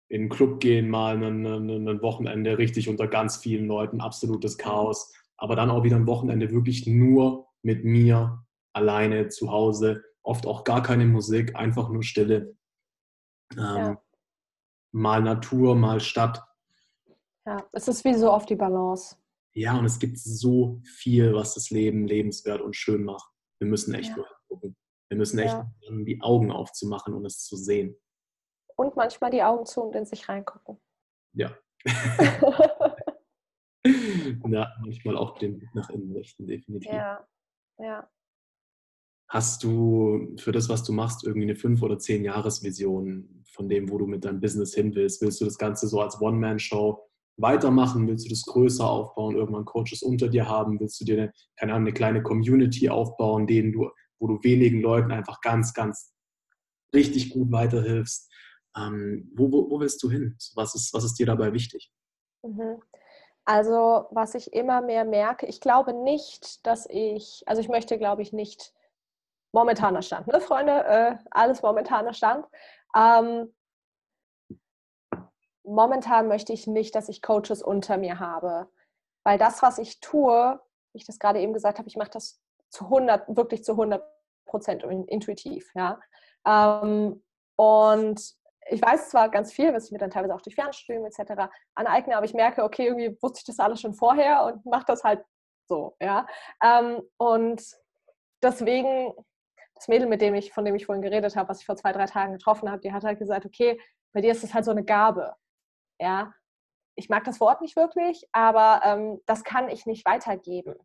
in 0.07 0.21
den 0.21 0.29
Club 0.29 0.61
gehen, 0.61 0.89
mal 0.89 1.21
ein, 1.21 1.45
ein, 1.45 2.01
Wochenende 2.01 2.57
richtig 2.57 2.87
unter 2.87 3.07
ganz 3.07 3.35
vielen 3.35 3.67
Leuten, 3.67 3.99
absolutes 3.99 4.57
Chaos 4.57 5.11
aber 5.37 5.55
dann 5.55 5.69
auch 5.69 5.83
wieder 5.83 5.95
ein 5.95 6.07
Wochenende 6.07 6.51
wirklich 6.51 6.87
nur 6.87 7.47
mit 7.61 7.83
mir 7.83 8.45
alleine 8.73 9.29
zu 9.29 9.51
Hause, 9.51 10.03
oft 10.23 10.45
auch 10.45 10.63
gar 10.63 10.83
keine 10.83 11.05
Musik, 11.05 11.55
einfach 11.55 11.89
nur 11.89 12.03
Stille. 12.03 12.55
Ähm, 13.53 13.57
ja. 13.57 14.01
Mal 14.91 15.21
Natur, 15.21 15.75
mal 15.75 15.99
Stadt. 15.99 16.43
Ja, 17.45 17.67
es 17.73 17.87
ist 17.87 18.03
wie 18.05 18.13
so 18.13 18.31
oft 18.31 18.49
die 18.49 18.55
Balance. 18.55 19.17
Ja, 19.53 19.77
und 19.77 19.85
es 19.85 19.99
gibt 19.99 20.17
so 20.17 20.81
viel, 20.83 21.33
was 21.33 21.53
das 21.53 21.69
Leben 21.69 22.07
lebenswert 22.07 22.61
und 22.61 22.75
schön 22.75 23.03
macht. 23.03 23.29
Wir 23.59 23.67
müssen 23.67 23.93
echt 23.93 24.09
ja. 24.09 24.17
nur 24.17 24.27
gucken. 24.49 24.75
Wir 25.09 25.17
müssen 25.17 25.39
echt 25.39 25.53
ja. 25.53 25.71
die 25.89 26.19
Augen 26.21 26.51
aufzumachen 26.51 27.13
und 27.13 27.25
es 27.25 27.43
zu 27.43 27.55
sehen. 27.55 27.95
Und 28.75 28.95
manchmal 28.95 29.31
die 29.31 29.43
Augen 29.43 29.65
zu 29.65 29.81
und 29.81 29.95
in 29.95 30.05
sich 30.05 30.27
reingucken. 30.27 30.81
Ja. 31.33 31.55
ja, 34.53 34.71
manchmal 34.81 35.17
auch 35.17 35.37
den 35.37 35.57
Blick 35.57 35.73
nach 35.73 35.89
innen 35.89 36.15
richten, 36.15 36.47
definitiv. 36.47 36.91
Ja, 36.91 37.27
ja. 37.79 38.09
Hast 39.27 39.63
du 39.63 40.35
für 40.37 40.51
das, 40.51 40.69
was 40.69 40.83
du 40.83 40.93
machst, 40.93 41.25
irgendwie 41.25 41.49
eine 41.49 41.55
fünf- 41.55 41.81
oder 41.81 41.97
zehn 41.97 42.23
Jahresvision 42.23 43.43
von 43.51 43.67
dem, 43.67 43.89
wo 43.89 43.97
du 43.97 44.05
mit 44.05 44.23
deinem 44.23 44.39
Business 44.39 44.75
hin 44.75 44.93
willst? 44.93 45.21
Willst 45.21 45.41
du 45.41 45.45
das 45.45 45.57
Ganze 45.57 45.87
so 45.87 45.99
als 46.01 46.21
One-Man-Show 46.21 47.09
weitermachen? 47.37 48.07
Willst 48.07 48.25
du 48.25 48.29
das 48.29 48.43
größer 48.43 48.87
aufbauen, 48.87 49.35
irgendwann 49.35 49.65
Coaches 49.65 50.03
unter 50.03 50.27
dir 50.29 50.47
haben? 50.47 50.79
Willst 50.79 51.01
du 51.01 51.05
dir 51.05 51.17
eine, 51.17 51.33
keine 51.57 51.73
Ahnung, 51.73 51.87
eine 51.87 51.93
kleine 51.93 52.21
Community 52.21 52.89
aufbauen, 52.89 53.47
denen 53.47 53.71
du, 53.71 53.89
wo 54.19 54.27
du 54.27 54.43
wenigen 54.43 54.81
Leuten 54.81 55.11
einfach 55.11 55.41
ganz, 55.41 55.73
ganz 55.73 56.13
richtig 56.93 57.31
gut 57.31 57.51
weiterhilfst? 57.51 58.31
Ähm, 58.77 59.31
wo, 59.35 59.51
wo, 59.51 59.69
wo 59.71 59.79
willst 59.79 60.03
du 60.03 60.11
hin? 60.11 60.37
Was 60.53 60.75
ist, 60.75 60.93
was 60.93 61.03
ist 61.03 61.15
dir 61.15 61.25
dabei 61.25 61.51
wichtig? 61.51 61.91
Mhm. 62.43 62.81
Also 63.45 64.07
was 64.09 64.33
ich 64.33 64.53
immer 64.53 64.81
mehr 64.81 65.05
merke, 65.05 65.45
ich 65.45 65.61
glaube 65.61 65.93
nicht, 65.93 66.65
dass 66.65 66.87
ich, 66.89 67.43
also 67.45 67.61
ich 67.61 67.69
möchte, 67.69 67.99
glaube 67.99 68.23
ich, 68.23 68.33
nicht 68.33 68.73
momentaner 69.51 70.01
Stand, 70.01 70.27
ne, 70.27 70.41
Freunde? 70.41 70.83
Äh, 70.85 71.15
alles 71.29 71.61
momentaner 71.61 72.13
Stand. 72.13 72.45
Ähm, 72.95 73.53
momentan 75.63 76.27
möchte 76.27 76.53
ich 76.53 76.67
nicht, 76.67 76.95
dass 76.95 77.07
ich 77.07 77.21
Coaches 77.21 77.61
unter 77.61 77.97
mir 77.97 78.19
habe. 78.19 78.67
Weil 79.23 79.37
das, 79.37 79.61
was 79.61 79.77
ich 79.77 79.99
tue, 79.99 80.59
wie 80.91 80.97
ich 80.97 81.05
das 81.05 81.19
gerade 81.19 81.39
eben 81.39 81.53
gesagt 81.53 81.77
habe, 81.77 81.87
ich 81.87 81.97
mache 81.97 82.11
das 82.11 82.39
zu 82.69 82.85
100, 82.85 83.35
wirklich 83.35 83.63
zu 83.63 83.73
100 83.73 84.03
Prozent 84.45 84.83
intuitiv. 84.83 85.71
Ja? 85.75 85.99
Ähm, 86.45 87.23
und 87.55 88.35
ich 88.69 88.81
weiß 88.81 89.09
zwar 89.09 89.29
ganz 89.29 89.53
viel, 89.53 89.73
was 89.73 89.85
ich 89.85 89.91
mir 89.91 89.99
dann 89.99 90.09
teilweise 90.09 90.33
auch 90.33 90.41
durch 90.41 90.55
Fernstudium 90.55 91.05
etc. 91.05 91.49
aneigne, 91.75 92.17
aber 92.17 92.25
ich 92.25 92.33
merke, 92.33 92.63
okay, 92.63 92.87
irgendwie 92.87 93.17
wusste 93.21 93.39
ich 93.39 93.45
das 93.45 93.59
alles 93.59 93.81
schon 93.81 93.93
vorher 93.93 94.45
und 94.45 94.65
mache 94.65 94.85
das 94.87 95.03
halt 95.03 95.23
so. 95.67 95.95
Ja? 96.01 96.25
Ähm, 96.63 97.01
und 97.17 97.63
deswegen, 98.41 99.13
das 99.75 99.87
Mädel, 99.87 100.07
mit 100.07 100.21
dem 100.21 100.33
ich, 100.35 100.51
von 100.51 100.65
dem 100.65 100.75
ich 100.75 100.85
vorhin 100.85 101.01
geredet 101.01 101.35
habe, 101.35 101.49
was 101.49 101.59
ich 101.59 101.65
vor 101.65 101.75
zwei, 101.75 101.91
drei 101.91 102.05
Tagen 102.05 102.33
getroffen 102.33 102.69
habe, 102.69 102.81
die 102.81 102.93
hat 102.93 103.03
halt 103.03 103.19
gesagt, 103.19 103.45
okay, 103.45 103.79
bei 104.13 104.21
dir 104.21 104.31
ist 104.31 104.43
das 104.43 104.53
halt 104.53 104.65
so 104.65 104.71
eine 104.71 104.83
Gabe. 104.83 105.35
Ja, 105.99 106.33
ich 106.95 107.09
mag 107.09 107.23
das 107.25 107.39
Wort 107.39 107.61
nicht 107.61 107.75
wirklich, 107.75 108.27
aber 108.31 108.81
ähm, 108.83 109.21
das 109.25 109.43
kann 109.43 109.69
ich 109.69 109.85
nicht 109.85 110.05
weitergeben. 110.05 110.75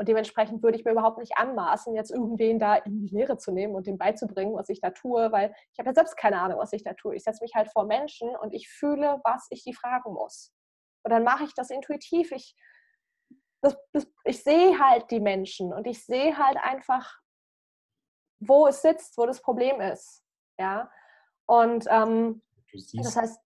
Und 0.00 0.08
dementsprechend 0.08 0.62
würde 0.62 0.78
ich 0.78 0.86
mir 0.86 0.92
überhaupt 0.92 1.18
nicht 1.18 1.36
anmaßen, 1.36 1.94
jetzt 1.94 2.10
irgendwen 2.10 2.58
da 2.58 2.76
in 2.76 3.00
die 3.00 3.14
Lehre 3.14 3.36
zu 3.36 3.52
nehmen 3.52 3.74
und 3.74 3.86
dem 3.86 3.98
beizubringen, 3.98 4.54
was 4.54 4.70
ich 4.70 4.80
da 4.80 4.92
tue, 4.92 5.30
weil 5.30 5.54
ich 5.74 5.78
habe 5.78 5.90
ja 5.90 5.94
selbst 5.94 6.16
keine 6.16 6.40
Ahnung, 6.40 6.58
was 6.58 6.72
ich 6.72 6.82
da 6.82 6.94
tue. 6.94 7.16
Ich 7.16 7.22
setze 7.22 7.44
mich 7.44 7.54
halt 7.54 7.70
vor 7.70 7.84
Menschen 7.84 8.34
und 8.34 8.54
ich 8.54 8.70
fühle, 8.70 9.20
was 9.24 9.46
ich 9.50 9.62
die 9.62 9.74
fragen 9.74 10.14
muss. 10.14 10.54
Und 11.02 11.10
dann 11.10 11.22
mache 11.22 11.44
ich 11.44 11.52
das 11.52 11.68
intuitiv. 11.68 12.32
Ich, 12.32 12.56
das, 13.60 13.76
das, 13.92 14.06
ich 14.24 14.42
sehe 14.42 14.78
halt 14.78 15.10
die 15.10 15.20
Menschen 15.20 15.70
und 15.70 15.86
ich 15.86 16.02
sehe 16.02 16.38
halt 16.38 16.56
einfach, 16.56 17.20
wo 18.38 18.68
es 18.68 18.80
sitzt, 18.80 19.18
wo 19.18 19.26
das 19.26 19.42
Problem 19.42 19.82
ist. 19.82 20.24
Ja. 20.58 20.90
Und 21.44 21.84
ähm, 21.90 22.40
das 22.94 23.16
heißt, 23.16 23.38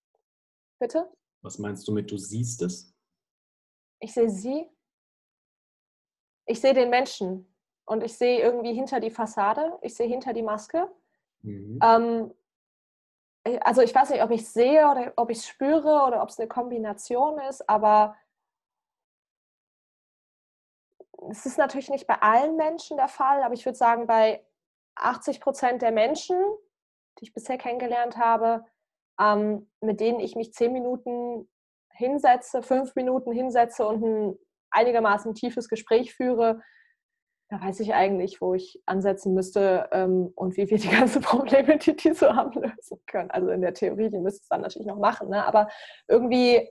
bitte? 0.79 1.11
Was 1.43 1.59
meinst 1.59 1.89
du 1.89 1.93
mit, 1.93 2.13
du 2.13 2.17
siehst 2.17 2.63
es? 2.63 2.95
Ich 3.99 4.15
sehe 4.15 4.31
sie. 4.31 4.71
Ich 6.47 6.61
sehe 6.61 6.75
den 6.75 6.91
Menschen. 6.91 7.51
Und 7.87 8.03
ich 8.03 8.17
sehe 8.17 8.41
irgendwie 8.41 8.73
hinter 8.73 9.01
die 9.01 9.11
Fassade. 9.11 9.79
Ich 9.83 9.95
sehe 9.95 10.07
hinter 10.07 10.33
die 10.33 10.43
Maske. 10.43 10.91
Mhm. 11.43 11.79
Ähm, 11.83 12.35
also 13.61 13.83
ich 13.83 13.95
weiß 13.95 14.11
nicht, 14.11 14.23
ob 14.23 14.31
ich 14.31 14.43
es 14.43 14.55
sehe 14.55 14.89
oder 14.89 15.13
ob 15.17 15.31
ich 15.31 15.39
es 15.39 15.47
spüre 15.47 16.05
oder 16.07 16.23
ob 16.23 16.31
es 16.31 16.39
eine 16.39 16.49
Kombination 16.49 17.39
ist, 17.41 17.69
aber 17.69 18.17
es 21.31 21.47
ist 21.47 21.59
natürlich 21.59 21.91
nicht 21.91 22.07
bei 22.07 22.21
allen 22.21 22.57
Menschen 22.57 22.97
der 22.97 23.09
Fall, 23.09 23.43
aber 23.43 23.55
ich 23.55 23.65
würde 23.65 23.77
sagen, 23.77 24.07
bei 24.07 24.45
80 24.97 25.41
Prozent 25.41 25.83
der 25.83 25.93
Menschen, 25.93 26.37
die 27.19 27.25
ich 27.25 27.35
bisher 27.35 27.59
kennengelernt 27.59 28.17
habe, 28.17 28.65
ähm, 29.21 29.71
mit 29.81 30.01
denen 30.01 30.21
ich 30.21 30.37
mich 30.37 30.53
zehn 30.53 30.73
Minuten 30.73 31.49
hinsetze, 31.91 32.63
fünf 32.63 32.95
Minuten 32.95 33.33
hinsetze 33.33 33.87
und 33.87 34.03
ein 34.03 34.39
einigermaßen 34.75 35.35
tiefes 35.35 35.69
Gespräch 35.69 36.15
führe, 36.15 36.61
da 37.51 37.61
weiß 37.61 37.81
ich 37.81 37.95
eigentlich, 37.95 38.41
wo 38.41 38.55
ich 38.55 38.83
ansetzen 38.87 39.35
müsste 39.35 39.89
ähm, 39.93 40.33
und 40.35 40.57
wie 40.57 40.69
wir 40.69 40.79
die 40.79 40.89
ganzen 40.89 41.23
Probleme, 41.23 41.79
die 41.79 41.95
die 41.95 42.13
so 42.13 42.35
haben, 42.35 42.61
lösen 42.61 43.01
können. 43.07 43.31
Also 43.31 43.51
in 43.51 43.61
der 43.61 43.75
Theorie, 43.75 44.11
die 44.11 44.19
müsste 44.19 44.43
es 44.43 44.49
dann 44.49 44.63
natürlich 44.63 44.89
noch 44.89 44.99
machen, 44.99 45.29
ne? 45.29 45.45
aber 45.45 45.69
irgendwie, 46.09 46.69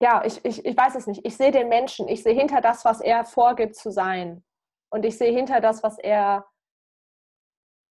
ja, 0.00 0.24
ich, 0.24 0.44
ich, 0.44 0.64
ich 0.64 0.76
weiß 0.76 0.94
es 0.96 1.06
nicht. 1.06 1.24
Ich 1.24 1.36
sehe 1.36 1.50
den 1.50 1.68
Menschen, 1.68 2.08
ich 2.08 2.22
sehe 2.22 2.34
hinter 2.34 2.60
das, 2.60 2.84
was 2.84 3.00
er 3.00 3.24
vorgibt 3.24 3.76
zu 3.76 3.90
sein. 3.90 4.44
Und 4.90 5.04
ich 5.04 5.16
sehe 5.16 5.32
hinter 5.32 5.60
das, 5.60 5.82
was 5.82 5.98
er 5.98 6.46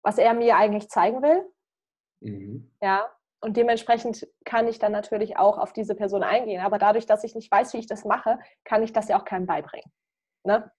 was 0.02 0.18
er 0.18 0.34
mir 0.34 0.56
eigentlich 0.56 0.88
zeigen 0.88 1.22
will. 1.22 1.52
Mhm. 2.20 2.70
Ja, 2.80 3.10
und 3.40 3.56
dementsprechend 3.56 4.26
kann 4.44 4.66
ich 4.66 4.78
dann 4.78 4.92
natürlich 4.92 5.36
auch 5.36 5.58
auf 5.58 5.72
diese 5.72 5.94
Person 5.94 6.22
eingehen. 6.22 6.60
Aber 6.60 6.78
dadurch, 6.78 7.06
dass 7.06 7.24
ich 7.24 7.34
nicht 7.34 7.50
weiß, 7.50 7.72
wie 7.74 7.78
ich 7.78 7.86
das 7.86 8.04
mache, 8.04 8.38
kann 8.64 8.82
ich 8.82 8.92
das 8.92 9.08
ja 9.08 9.18
auch 9.18 9.24
keinem 9.24 9.46
beibringen. 9.46 9.90
Ne? 10.44 10.70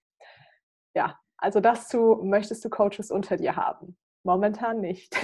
Ja, 0.94 1.18
also 1.38 1.60
das 1.60 1.88
zu, 1.88 2.20
möchtest 2.22 2.64
du 2.64 2.70
Coaches 2.70 3.10
unter 3.10 3.38
dir 3.38 3.56
haben? 3.56 3.96
Momentan 4.24 4.80
nicht. 4.80 5.14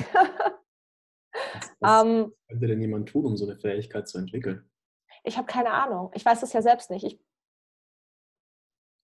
was, 1.80 2.02
ähm, 2.04 2.32
könnte 2.48 2.66
denn 2.66 2.80
jemand 2.80 3.08
tun, 3.10 3.26
um 3.26 3.36
so 3.36 3.44
eine 3.44 3.56
Fähigkeit 3.56 4.08
zu 4.08 4.16
entwickeln? 4.18 4.70
Ich 5.22 5.36
habe 5.36 5.46
keine 5.46 5.70
Ahnung. 5.72 6.10
Ich 6.14 6.24
weiß 6.24 6.42
es 6.42 6.54
ja 6.54 6.62
selbst 6.62 6.90
nicht. 6.90 7.04
Ich, 7.04 7.20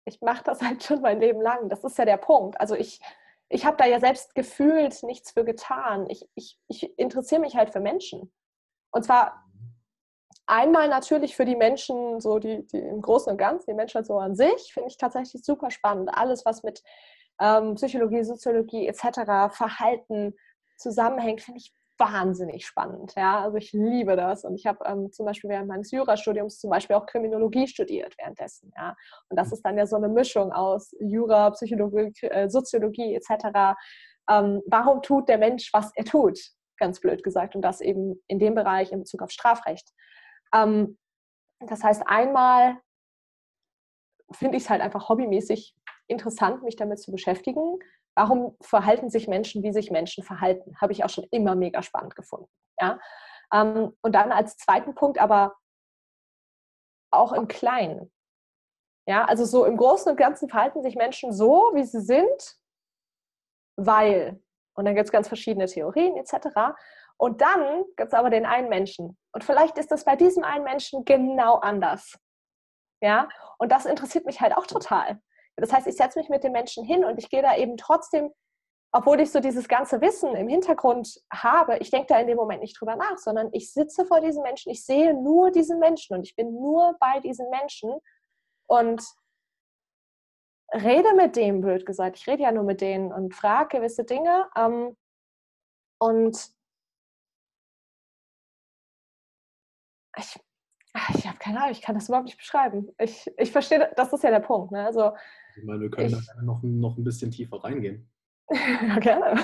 ich 0.06 0.20
mache 0.22 0.44
das 0.44 0.62
halt 0.62 0.82
schon 0.82 1.02
mein 1.02 1.20
Leben 1.20 1.42
lang. 1.42 1.68
Das 1.68 1.84
ist 1.84 1.98
ja 1.98 2.06
der 2.06 2.16
Punkt. 2.16 2.58
Also 2.58 2.74
ich, 2.74 3.00
ich 3.52 3.66
habe 3.66 3.76
da 3.76 3.84
ja 3.84 4.00
selbst 4.00 4.34
gefühlt 4.34 5.02
nichts 5.02 5.32
für 5.32 5.44
getan. 5.44 6.08
Ich, 6.08 6.26
ich, 6.34 6.58
ich 6.68 6.98
interessiere 6.98 7.40
mich 7.40 7.54
halt 7.54 7.70
für 7.70 7.80
Menschen. 7.80 8.32
Und 8.90 9.04
zwar 9.04 9.44
einmal 10.46 10.88
natürlich 10.88 11.36
für 11.36 11.44
die 11.44 11.56
Menschen, 11.56 12.20
so 12.20 12.38
die, 12.38 12.66
die 12.66 12.78
im 12.78 13.02
Großen 13.02 13.30
und 13.30 13.38
Ganzen, 13.38 13.70
die 13.70 13.76
Menschen 13.76 14.04
so 14.04 14.18
an 14.18 14.34
sich, 14.34 14.72
finde 14.72 14.88
ich 14.88 14.96
tatsächlich 14.96 15.44
super 15.44 15.70
spannend. 15.70 16.10
Alles, 16.12 16.46
was 16.46 16.62
mit 16.62 16.82
ähm, 17.40 17.74
Psychologie, 17.74 18.24
Soziologie 18.24 18.86
etc., 18.86 19.54
Verhalten 19.54 20.34
zusammenhängt, 20.78 21.42
finde 21.42 21.60
ich 21.60 21.74
wahnsinnig 22.02 22.66
spannend. 22.66 23.14
Ja? 23.16 23.42
Also 23.42 23.56
ich 23.56 23.72
liebe 23.72 24.16
das. 24.16 24.44
Und 24.44 24.56
ich 24.56 24.66
habe 24.66 24.84
ähm, 24.84 25.12
zum 25.12 25.26
Beispiel 25.26 25.50
während 25.50 25.68
meines 25.68 25.90
Jurastudiums 25.90 26.58
zum 26.58 26.70
Beispiel 26.70 26.96
auch 26.96 27.06
Kriminologie 27.06 27.68
studiert 27.68 28.14
währenddessen. 28.18 28.72
Ja? 28.76 28.96
Und 29.28 29.38
das 29.38 29.48
mhm. 29.48 29.52
ist 29.54 29.62
dann 29.62 29.78
ja 29.78 29.86
so 29.86 29.96
eine 29.96 30.08
Mischung 30.08 30.52
aus 30.52 30.94
Jura, 31.00 31.50
Psychologie, 31.50 32.12
äh, 32.26 32.48
Soziologie 32.48 33.14
etc. 33.14 33.78
Ähm, 34.28 34.62
warum 34.66 35.02
tut 35.02 35.28
der 35.28 35.38
Mensch, 35.38 35.72
was 35.72 35.92
er 35.94 36.04
tut? 36.04 36.38
Ganz 36.78 37.00
blöd 37.00 37.22
gesagt. 37.22 37.54
Und 37.54 37.62
das 37.62 37.80
eben 37.80 38.20
in 38.26 38.38
dem 38.38 38.54
Bereich 38.54 38.92
in 38.92 39.00
Bezug 39.00 39.22
auf 39.22 39.30
Strafrecht. 39.30 39.88
Ähm, 40.54 40.98
das 41.60 41.84
heißt, 41.84 42.02
einmal 42.06 42.78
finde 44.32 44.56
ich 44.56 44.64
es 44.64 44.70
halt 44.70 44.80
einfach 44.80 45.08
hobbymäßig 45.08 45.76
interessant, 46.08 46.62
mich 46.62 46.76
damit 46.76 47.00
zu 47.00 47.12
beschäftigen. 47.12 47.78
Warum 48.14 48.56
verhalten 48.60 49.08
sich 49.08 49.28
Menschen, 49.28 49.62
wie 49.62 49.72
sich 49.72 49.90
Menschen 49.90 50.22
verhalten? 50.22 50.76
Habe 50.80 50.92
ich 50.92 51.04
auch 51.04 51.10
schon 51.10 51.26
immer 51.30 51.54
mega 51.54 51.82
spannend 51.82 52.14
gefunden. 52.14 52.50
Ja? 52.80 52.98
Ähm, 53.52 53.96
und 54.02 54.14
dann 54.14 54.32
als 54.32 54.56
zweiten 54.56 54.94
Punkt 54.94 55.18
aber 55.18 55.54
auch 57.10 57.32
im 57.32 57.48
Kleinen. 57.48 58.12
Ja, 59.08 59.24
also 59.24 59.44
so 59.44 59.64
im 59.64 59.76
Großen 59.76 60.10
und 60.10 60.16
Ganzen 60.16 60.48
verhalten 60.48 60.82
sich 60.82 60.94
Menschen 60.94 61.32
so, 61.32 61.72
wie 61.74 61.84
sie 61.84 62.00
sind, 62.00 62.56
weil. 63.76 64.40
Und 64.74 64.84
dann 64.84 64.94
gibt 64.94 65.06
es 65.06 65.12
ganz 65.12 65.28
verschiedene 65.28 65.66
Theorien 65.66 66.16
etc. 66.16 66.74
Und 67.18 67.40
dann 67.40 67.84
gibt 67.96 68.12
es 68.12 68.14
aber 68.14 68.30
den 68.30 68.46
einen 68.46 68.68
Menschen. 68.68 69.18
Und 69.32 69.44
vielleicht 69.44 69.76
ist 69.76 69.90
das 69.90 70.04
bei 70.04 70.16
diesem 70.16 70.44
einen 70.44 70.64
Menschen 70.64 71.04
genau 71.04 71.56
anders. 71.56 72.18
Ja, 73.02 73.28
und 73.58 73.72
das 73.72 73.84
interessiert 73.84 74.24
mich 74.24 74.40
halt 74.40 74.56
auch 74.56 74.66
total. 74.66 75.20
Das 75.62 75.72
heißt, 75.72 75.86
ich 75.86 75.96
setze 75.96 76.18
mich 76.18 76.28
mit 76.28 76.42
den 76.42 76.50
Menschen 76.50 76.84
hin 76.84 77.04
und 77.04 77.18
ich 77.18 77.30
gehe 77.30 77.40
da 77.40 77.56
eben 77.56 77.76
trotzdem, 77.76 78.32
obwohl 78.90 79.20
ich 79.20 79.30
so 79.30 79.38
dieses 79.38 79.68
ganze 79.68 80.00
Wissen 80.00 80.34
im 80.34 80.48
Hintergrund 80.48 81.22
habe, 81.32 81.78
ich 81.78 81.90
denke 81.90 82.08
da 82.08 82.18
in 82.18 82.26
dem 82.26 82.36
Moment 82.36 82.62
nicht 82.62 82.80
drüber 82.80 82.96
nach, 82.96 83.16
sondern 83.16 83.48
ich 83.52 83.72
sitze 83.72 84.04
vor 84.04 84.20
diesen 84.20 84.42
Menschen, 84.42 84.72
ich 84.72 84.84
sehe 84.84 85.14
nur 85.14 85.52
diesen 85.52 85.78
Menschen 85.78 86.16
und 86.16 86.24
ich 86.24 86.34
bin 86.34 86.52
nur 86.52 86.96
bei 86.98 87.20
diesen 87.20 87.48
Menschen 87.48 87.94
und 88.66 89.04
rede 90.74 91.14
mit 91.14 91.36
dem, 91.36 91.60
blöd 91.60 91.86
gesagt. 91.86 92.18
Ich 92.18 92.26
rede 92.26 92.42
ja 92.42 92.50
nur 92.50 92.64
mit 92.64 92.80
denen 92.80 93.12
und 93.12 93.32
frage 93.32 93.78
gewisse 93.78 94.02
Dinge. 94.02 94.50
Ähm, 94.56 94.96
und 96.00 96.50
ich, 100.18 100.40
ich 101.14 101.26
habe 101.28 101.38
keine 101.38 101.60
Ahnung, 101.60 101.70
ich 101.70 101.82
kann 101.82 101.94
das 101.94 102.08
überhaupt 102.08 102.26
nicht 102.26 102.38
beschreiben. 102.38 102.92
Ich, 102.98 103.30
ich 103.36 103.52
verstehe, 103.52 103.92
das 103.94 104.12
ist 104.12 104.24
ja 104.24 104.30
der 104.30 104.40
Punkt. 104.40 104.72
Ne? 104.72 104.84
Also, 104.84 105.12
ich 105.56 105.64
meine, 105.64 105.80
wir 105.80 105.90
können 105.90 106.18
ich, 106.18 106.26
da 106.26 106.42
noch, 106.42 106.62
noch 106.62 106.96
ein 106.96 107.04
bisschen 107.04 107.30
tiefer 107.30 107.62
reingehen. 107.62 108.10
ja, 108.50 108.98
gerne. 109.00 109.40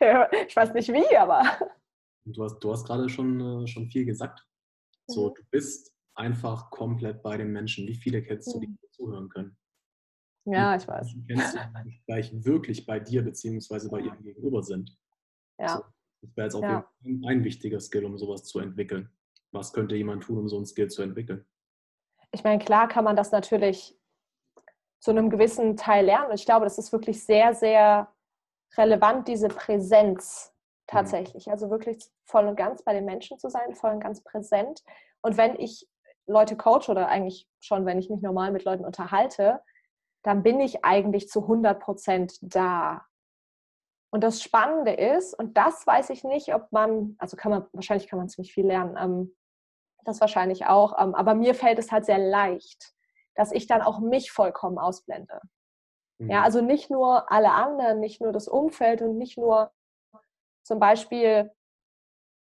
ich 0.48 0.56
weiß 0.56 0.72
nicht 0.74 0.92
wie, 0.92 1.16
aber. 1.16 1.42
Du 2.24 2.44
hast, 2.44 2.58
du 2.60 2.72
hast 2.72 2.84
gerade 2.84 3.08
schon, 3.08 3.64
äh, 3.64 3.66
schon 3.66 3.88
viel 3.88 4.04
gesagt. 4.04 4.46
So, 5.06 5.30
mhm. 5.30 5.34
du 5.34 5.42
bist 5.50 5.94
einfach 6.14 6.70
komplett 6.70 7.22
bei 7.22 7.36
den 7.36 7.52
Menschen. 7.52 7.86
Wie 7.86 7.94
viele 7.94 8.22
kennst 8.22 8.54
du, 8.54 8.60
die 8.60 8.68
mhm. 8.68 8.78
zuhören 8.90 9.28
können? 9.28 9.56
Ja, 10.46 10.76
ich 10.76 10.86
weiß. 10.86 11.08
Die 11.08 11.24
kennst 11.26 11.54
du, 11.54 11.58
die 11.84 12.02
gleich 12.06 12.32
wirklich 12.44 12.86
bei 12.86 12.98
dir 12.98 13.22
beziehungsweise 13.22 13.88
bei 13.90 14.00
ihrem 14.00 14.22
Gegenüber 14.22 14.62
sind. 14.62 14.96
Ja. 15.58 15.76
So, 15.76 15.84
das 16.22 16.36
wäre 16.36 16.46
jetzt 16.46 16.54
auch 16.54 16.62
ja. 16.62 16.90
ein 17.02 17.44
wichtiger 17.44 17.80
Skill, 17.80 18.04
um 18.04 18.18
sowas 18.18 18.44
zu 18.44 18.58
entwickeln. 18.58 19.10
Was 19.52 19.72
könnte 19.72 19.96
jemand 19.96 20.22
tun, 20.22 20.38
um 20.38 20.48
so 20.48 20.58
ein 20.58 20.66
Skill 20.66 20.88
zu 20.88 21.02
entwickeln? 21.02 21.44
Ich 22.32 22.44
meine, 22.44 22.62
klar 22.62 22.88
kann 22.88 23.04
man 23.04 23.16
das 23.16 23.32
natürlich 23.32 23.99
zu 25.00 25.10
einem 25.10 25.30
gewissen 25.30 25.76
Teil 25.76 26.04
lernen. 26.06 26.28
Und 26.28 26.34
ich 26.34 26.46
glaube, 26.46 26.64
das 26.64 26.78
ist 26.78 26.92
wirklich 26.92 27.24
sehr, 27.24 27.54
sehr 27.54 28.08
relevant, 28.76 29.26
diese 29.28 29.48
Präsenz 29.48 30.54
tatsächlich. 30.86 31.46
Mhm. 31.46 31.52
Also 31.52 31.70
wirklich 31.70 32.04
voll 32.24 32.46
und 32.46 32.56
ganz 32.56 32.82
bei 32.82 32.92
den 32.92 33.04
Menschen 33.04 33.38
zu 33.38 33.48
sein, 33.48 33.74
voll 33.74 33.92
und 33.92 34.00
ganz 34.00 34.22
präsent. 34.22 34.82
Und 35.22 35.36
wenn 35.36 35.58
ich 35.58 35.88
Leute 36.26 36.56
coach 36.56 36.88
oder 36.88 37.08
eigentlich 37.08 37.48
schon, 37.60 37.86
wenn 37.86 37.98
ich 37.98 38.10
mich 38.10 38.22
normal 38.22 38.52
mit 38.52 38.64
Leuten 38.64 38.84
unterhalte, 38.84 39.60
dann 40.22 40.42
bin 40.42 40.60
ich 40.60 40.84
eigentlich 40.84 41.28
zu 41.28 41.42
100 41.42 41.80
Prozent 41.80 42.38
da. 42.42 43.06
Und 44.12 44.22
das 44.22 44.42
Spannende 44.42 44.92
ist, 44.92 45.38
und 45.38 45.56
das 45.56 45.86
weiß 45.86 46.10
ich 46.10 46.24
nicht, 46.24 46.54
ob 46.54 46.70
man, 46.72 47.16
also 47.18 47.36
kann 47.36 47.50
man, 47.50 47.66
wahrscheinlich 47.72 48.08
kann 48.08 48.18
man 48.18 48.28
ziemlich 48.28 48.52
viel 48.52 48.66
lernen, 48.66 48.96
ähm, 48.98 49.36
das 50.04 50.20
wahrscheinlich 50.20 50.66
auch, 50.66 50.98
ähm, 50.98 51.14
aber 51.14 51.34
mir 51.34 51.54
fällt 51.54 51.78
es 51.78 51.92
halt 51.92 52.04
sehr 52.04 52.18
leicht, 52.18 52.92
dass 53.34 53.52
ich 53.52 53.66
dann 53.66 53.82
auch 53.82 54.00
mich 54.00 54.32
vollkommen 54.32 54.78
ausblende. 54.78 55.40
Mhm. 56.18 56.30
Ja, 56.30 56.42
also 56.42 56.60
nicht 56.60 56.90
nur 56.90 57.30
alle 57.30 57.52
anderen, 57.52 58.00
nicht 58.00 58.20
nur 58.20 58.32
das 58.32 58.48
Umfeld 58.48 59.02
und 59.02 59.18
nicht 59.18 59.38
nur 59.38 59.72
zum 60.64 60.78
Beispiel, 60.78 61.50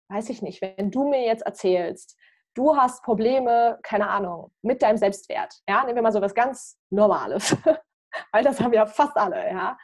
weiß 0.09 0.29
ich 0.29 0.41
nicht, 0.41 0.61
wenn 0.61 0.91
du 0.91 1.07
mir 1.07 1.25
jetzt 1.25 1.45
erzählst, 1.45 2.17
du 2.55 2.75
hast 2.75 3.03
Probleme, 3.03 3.79
keine 3.83 4.09
Ahnung, 4.09 4.51
mit 4.61 4.81
deinem 4.81 4.97
Selbstwert. 4.97 5.61
Ja, 5.67 5.83
nehmen 5.83 5.95
wir 5.95 6.01
mal 6.01 6.11
so 6.11 6.21
was 6.21 6.33
ganz 6.33 6.77
Normales, 6.89 7.55
weil 8.31 8.43
das 8.43 8.59
haben 8.59 8.73
ja 8.73 8.85
fast 8.85 9.15
alle, 9.17 9.49
ja. 9.49 9.77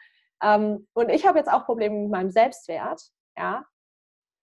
Ähm, 0.44 0.88
und 0.94 1.10
ich 1.10 1.26
habe 1.26 1.40
jetzt 1.40 1.52
auch 1.52 1.66
Probleme 1.66 1.96
mit 1.96 2.12
meinem 2.12 2.32
Selbstwert, 2.32 3.02
ja, 3.38 3.66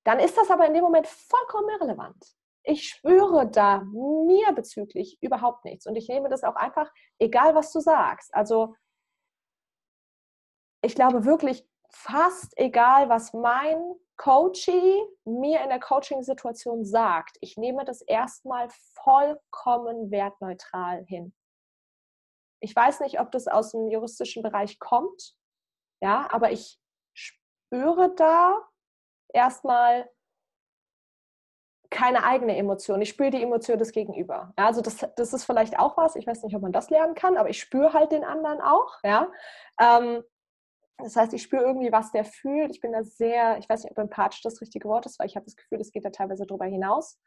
dann 0.05 0.19
ist 0.19 0.37
das 0.37 0.51
aber 0.51 0.67
in 0.67 0.75
dem 0.75 0.83
Moment 0.83 1.07
vollkommen 1.07 1.69
irrelevant. 1.69 2.25
Ich 2.65 2.89
spüre 2.89 3.49
da 3.51 3.81
mir 3.81 4.53
bezüglich 4.53 5.19
überhaupt 5.21 5.65
nichts. 5.65 5.87
Und 5.87 5.97
ich 5.97 6.09
nehme 6.09 6.29
das 6.29 6.45
auch 6.45 6.55
einfach, 6.55 6.91
egal 7.19 7.55
was 7.55 7.73
du 7.73 7.81
sagst. 7.81 8.33
Also 8.35 8.75
ich 10.83 10.95
glaube 10.95 11.25
wirklich 11.25 11.67
fast 11.91 12.57
egal, 12.57 13.09
was 13.09 13.33
mein 13.33 13.95
Coachie 14.17 15.03
mir 15.25 15.61
in 15.63 15.69
der 15.69 15.81
Coaching-Situation 15.81 16.85
sagt. 16.85 17.37
Ich 17.41 17.57
nehme 17.57 17.85
das 17.85 18.03
erstmal 18.03 18.69
vollkommen 19.03 20.11
wertneutral 20.11 21.05
hin. 21.07 21.35
Ich 22.61 22.75
weiß 22.75 23.01
nicht, 23.01 23.19
ob 23.21 23.33
das 23.33 23.49
aus 23.49 23.73
dem 23.73 23.89
juristischen 23.89 24.43
Bereich 24.43 24.79
kommt. 24.79 25.35
Ja, 26.01 26.29
aber 26.31 26.53
ich 26.53 26.79
spüre 27.13 28.15
da 28.15 28.61
erstmal 29.33 30.09
keine 31.93 32.25
eigene 32.25 32.57
Emotion. 32.57 33.01
Ich 33.01 33.11
spüre 33.11 33.31
die 33.31 33.43
Emotion 33.43 33.79
des 33.79 33.93
Gegenüber. 33.93 34.53
Ja, 34.59 34.67
also 34.67 34.81
das, 34.81 35.07
das 35.17 35.33
ist 35.33 35.45
vielleicht 35.45 35.79
auch 35.79 35.97
was. 35.97 36.17
Ich 36.17 36.27
weiß 36.27 36.43
nicht, 36.43 36.57
ob 36.57 36.63
man 36.63 36.73
das 36.73 36.91
lernen 36.91 37.15
kann, 37.15 37.37
aber 37.37 37.51
ich 37.51 37.61
spüre 37.61 37.93
halt 37.93 38.11
den 38.11 38.25
anderen 38.25 38.61
auch. 38.61 38.99
Ja. 39.05 39.31
Ähm, 39.81 40.23
das 40.99 41.17
heißt, 41.17 41.33
ich 41.35 41.43
spüre 41.43 41.63
irgendwie, 41.63 41.93
was 41.93 42.13
der 42.13 42.25
fühlt. 42.25 42.71
Ich 42.73 42.81
bin 42.81 42.93
da 42.93 43.05
sehr, 43.05 43.59
ich 43.59 43.69
weiß 43.69 43.85
nicht, 43.85 43.93
ob 43.93 43.99
empathisch 43.99 44.43
das 44.43 44.61
richtige 44.61 44.89
Wort 44.89 45.07
ist, 45.07 45.19
weil 45.19 45.27
ich 45.27 45.37
habe 45.37 45.45
das 45.45 45.57
Gefühl, 45.57 45.81
es 45.81 45.93
geht 45.93 46.05
da 46.05 46.11
teilweise 46.11 46.47
drüber 46.47 46.67
hinaus. 46.67 47.21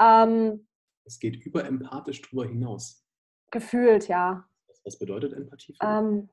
Ähm, 0.00 0.66
es 1.04 1.18
geht 1.18 1.44
über 1.44 1.64
empathisch 1.64 2.22
drüber 2.22 2.46
hinaus. 2.46 3.04
Gefühlt, 3.50 4.08
ja. 4.08 4.44
Was 4.84 4.98
bedeutet 4.98 5.32
Empathie? 5.32 5.76
Ähm, 5.82 6.30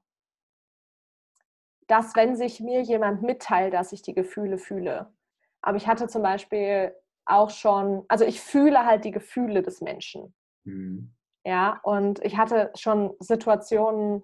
dass 1.87 2.15
wenn 2.15 2.35
sich 2.35 2.59
mir 2.59 2.81
jemand 2.81 3.21
mitteilt, 3.21 3.73
dass 3.73 3.91
ich 3.91 4.01
die 4.01 4.13
Gefühle 4.13 4.57
fühle. 4.57 5.13
Aber 5.61 5.77
ich 5.77 5.87
hatte 5.87 6.07
zum 6.07 6.21
Beispiel 6.21 6.93
auch 7.27 7.49
schon, 7.49 8.05
also 8.07 8.25
ich 8.25 8.41
fühle 8.41 8.85
halt 8.85 9.05
die 9.05 9.11
Gefühle 9.11 9.61
des 9.61 9.81
Menschen. 9.81 10.33
Mhm. 10.63 11.13
Ja, 11.45 11.79
und 11.83 12.23
ich 12.25 12.37
hatte 12.37 12.71
schon 12.75 13.13
Situationen, 13.19 14.23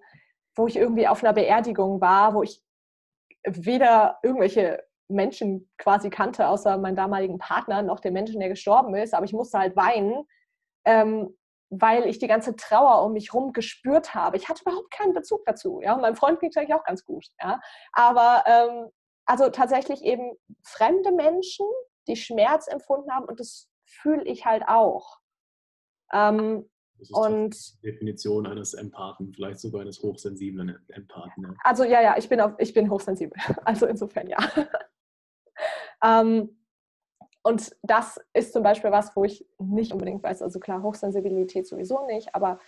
wo 0.55 0.67
ich 0.67 0.75
irgendwie 0.75 1.07
auf 1.07 1.23
einer 1.23 1.33
Beerdigung 1.33 2.01
war, 2.01 2.33
wo 2.33 2.43
ich 2.43 2.61
weder 3.45 4.19
irgendwelche 4.23 4.83
Menschen 5.09 5.69
quasi 5.77 6.09
kannte, 6.09 6.47
außer 6.47 6.77
meinen 6.77 6.95
damaligen 6.95 7.37
Partner, 7.37 7.81
noch 7.81 7.99
den 7.99 8.13
Menschen, 8.13 8.39
der 8.39 8.49
gestorben 8.49 8.95
ist, 8.95 9.13
aber 9.13 9.25
ich 9.25 9.33
musste 9.33 9.59
halt 9.59 9.75
weinen. 9.75 10.25
Ähm, 10.85 11.35
weil 11.79 12.05
ich 12.05 12.19
die 12.19 12.27
ganze 12.27 12.55
Trauer 12.55 13.03
um 13.03 13.13
mich 13.13 13.33
herum 13.33 13.51
gespürt 13.51 14.13
habe. 14.13 14.37
Ich 14.37 14.47
hatte 14.47 14.61
überhaupt 14.61 14.91
keinen 14.91 15.13
Bezug 15.13 15.43
dazu. 15.45 15.81
Ja, 15.81 15.95
meinem 15.97 16.15
Freund 16.15 16.39
ging 16.39 16.49
es 16.49 16.57
eigentlich 16.57 16.75
auch 16.75 16.83
ganz 16.83 17.03
gut. 17.03 17.25
Ja, 17.41 17.59
aber 17.93 18.43
ähm, 18.45 18.89
also 19.25 19.49
tatsächlich 19.49 20.03
eben 20.03 20.33
fremde 20.63 21.11
Menschen, 21.11 21.65
die 22.07 22.15
Schmerz 22.15 22.67
empfunden 22.67 23.11
haben 23.11 23.25
und 23.25 23.39
das 23.39 23.69
fühle 23.85 24.23
ich 24.23 24.45
halt 24.45 24.63
auch. 24.67 25.19
Ähm, 26.11 26.69
das 26.99 27.09
ist 27.09 27.15
und 27.15 27.83
die 27.83 27.91
Definition 27.91 28.47
eines 28.47 28.73
Empathen, 28.73 29.33
vielleicht 29.33 29.59
sogar 29.59 29.81
eines 29.81 30.01
hochsensiblen 30.01 30.79
Empathen. 30.89 31.43
Ja. 31.43 31.53
Also 31.63 31.83
ja, 31.83 32.01
ja, 32.01 32.17
ich 32.17 32.29
bin, 32.29 32.39
auf, 32.39 32.53
ich 32.59 32.73
bin 32.73 32.89
hochsensibel. 32.89 33.37
Also 33.65 33.85
insofern 33.87 34.27
ja. 34.27 34.37
ähm, 36.03 36.57
und 37.43 37.75
das 37.81 38.21
ist 38.33 38.53
zum 38.53 38.63
Beispiel 38.63 38.91
was, 38.91 39.15
wo 39.15 39.25
ich 39.25 39.45
nicht 39.59 39.91
unbedingt 39.91 40.23
weiß, 40.23 40.41
also 40.41 40.59
klar, 40.59 40.81
Hochsensibilität 40.81 41.67
sowieso 41.67 42.05
nicht, 42.05 42.33
aber 42.33 42.59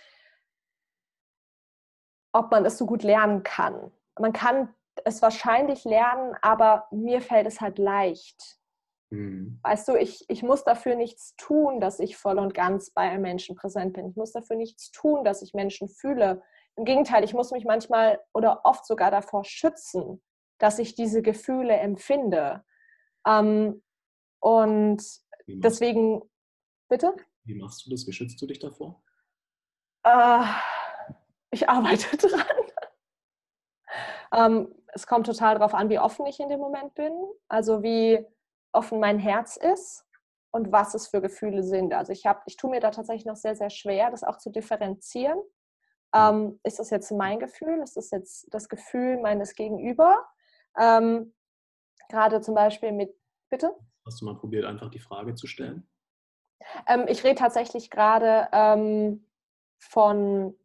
ob 2.32 2.50
man 2.50 2.66
es 2.66 2.76
so 2.76 2.84
gut 2.84 3.02
lernen 3.02 3.42
kann. 3.42 3.90
Man 4.18 4.34
kann 4.34 4.74
es 5.04 5.22
wahrscheinlich 5.22 5.84
lernen, 5.84 6.36
aber 6.42 6.86
mir 6.90 7.22
fällt 7.22 7.46
es 7.46 7.60
halt 7.60 7.78
leicht. 7.78 8.58
Mhm. 9.10 9.60
Weißt 9.62 9.88
du, 9.88 9.94
ich, 9.94 10.24
ich 10.28 10.42
muss 10.42 10.64
dafür 10.64 10.96
nichts 10.96 11.34
tun, 11.36 11.80
dass 11.80 12.00
ich 12.00 12.16
voll 12.16 12.38
und 12.38 12.54
ganz 12.54 12.90
bei 12.90 13.02
einem 13.02 13.22
Menschen 13.22 13.56
präsent 13.56 13.92
bin. 13.92 14.08
Ich 14.08 14.16
muss 14.16 14.32
dafür 14.32 14.56
nichts 14.56 14.90
tun, 14.90 15.24
dass 15.24 15.42
ich 15.42 15.54
Menschen 15.54 15.88
fühle. 15.88 16.42
Im 16.76 16.84
Gegenteil, 16.84 17.24
ich 17.24 17.32
muss 17.32 17.52
mich 17.52 17.64
manchmal 17.64 18.20
oder 18.34 18.62
oft 18.64 18.84
sogar 18.84 19.10
davor 19.10 19.44
schützen, 19.44 20.22
dass 20.58 20.78
ich 20.78 20.94
diese 20.94 21.22
Gefühle 21.22 21.74
empfinde. 21.74 22.64
Ähm, 23.26 23.82
und 24.40 25.02
deswegen, 25.46 26.22
bitte? 26.88 27.14
Wie 27.44 27.54
machst 27.54 27.86
du 27.86 27.90
das? 27.90 28.06
Wie 28.06 28.12
schützt 28.12 28.40
du 28.42 28.46
dich 28.46 28.58
davor? 28.58 29.02
Äh, 30.02 30.42
ich 31.50 31.68
arbeite 31.68 32.16
dran. 32.28 32.42
ähm, 34.32 34.74
es 34.88 35.06
kommt 35.06 35.26
total 35.26 35.56
darauf 35.56 35.74
an, 35.74 35.90
wie 35.90 35.98
offen 35.98 36.26
ich 36.26 36.40
in 36.40 36.48
dem 36.48 36.60
Moment 36.60 36.94
bin, 36.94 37.12
also 37.48 37.82
wie 37.82 38.24
offen 38.76 39.00
mein 39.00 39.18
Herz 39.18 39.56
ist 39.56 40.06
und 40.50 40.72
was 40.72 40.94
es 40.94 41.08
für 41.08 41.20
Gefühle 41.20 41.62
sind. 41.62 41.92
Also 41.94 42.12
ich 42.12 42.26
habe, 42.26 42.40
ich 42.46 42.56
tue 42.56 42.70
mir 42.70 42.80
da 42.80 42.90
tatsächlich 42.90 43.26
noch 43.26 43.36
sehr, 43.36 43.56
sehr 43.56 43.70
schwer, 43.70 44.10
das 44.10 44.22
auch 44.22 44.38
zu 44.38 44.50
differenzieren. 44.50 45.38
Ähm, 46.14 46.60
ist 46.62 46.78
das 46.78 46.90
jetzt 46.90 47.10
mein 47.10 47.38
Gefühl? 47.38 47.80
Ist 47.82 47.96
das 47.96 48.10
jetzt 48.10 48.46
das 48.52 48.68
Gefühl 48.68 49.20
meines 49.20 49.54
Gegenüber? 49.54 50.24
Ähm, 50.78 51.34
gerade 52.08 52.40
zum 52.40 52.54
Beispiel 52.54 52.92
mit, 52.92 53.14
bitte? 53.50 53.74
Hast 54.06 54.20
du 54.20 54.24
mal 54.24 54.36
probiert, 54.36 54.64
einfach 54.64 54.90
die 54.90 55.00
Frage 55.00 55.34
zu 55.34 55.46
stellen? 55.46 55.88
Ähm, 56.86 57.06
ich 57.08 57.24
rede 57.24 57.34
tatsächlich 57.34 57.90
gerade 57.90 58.48
ähm, 58.52 59.26
von 59.78 60.56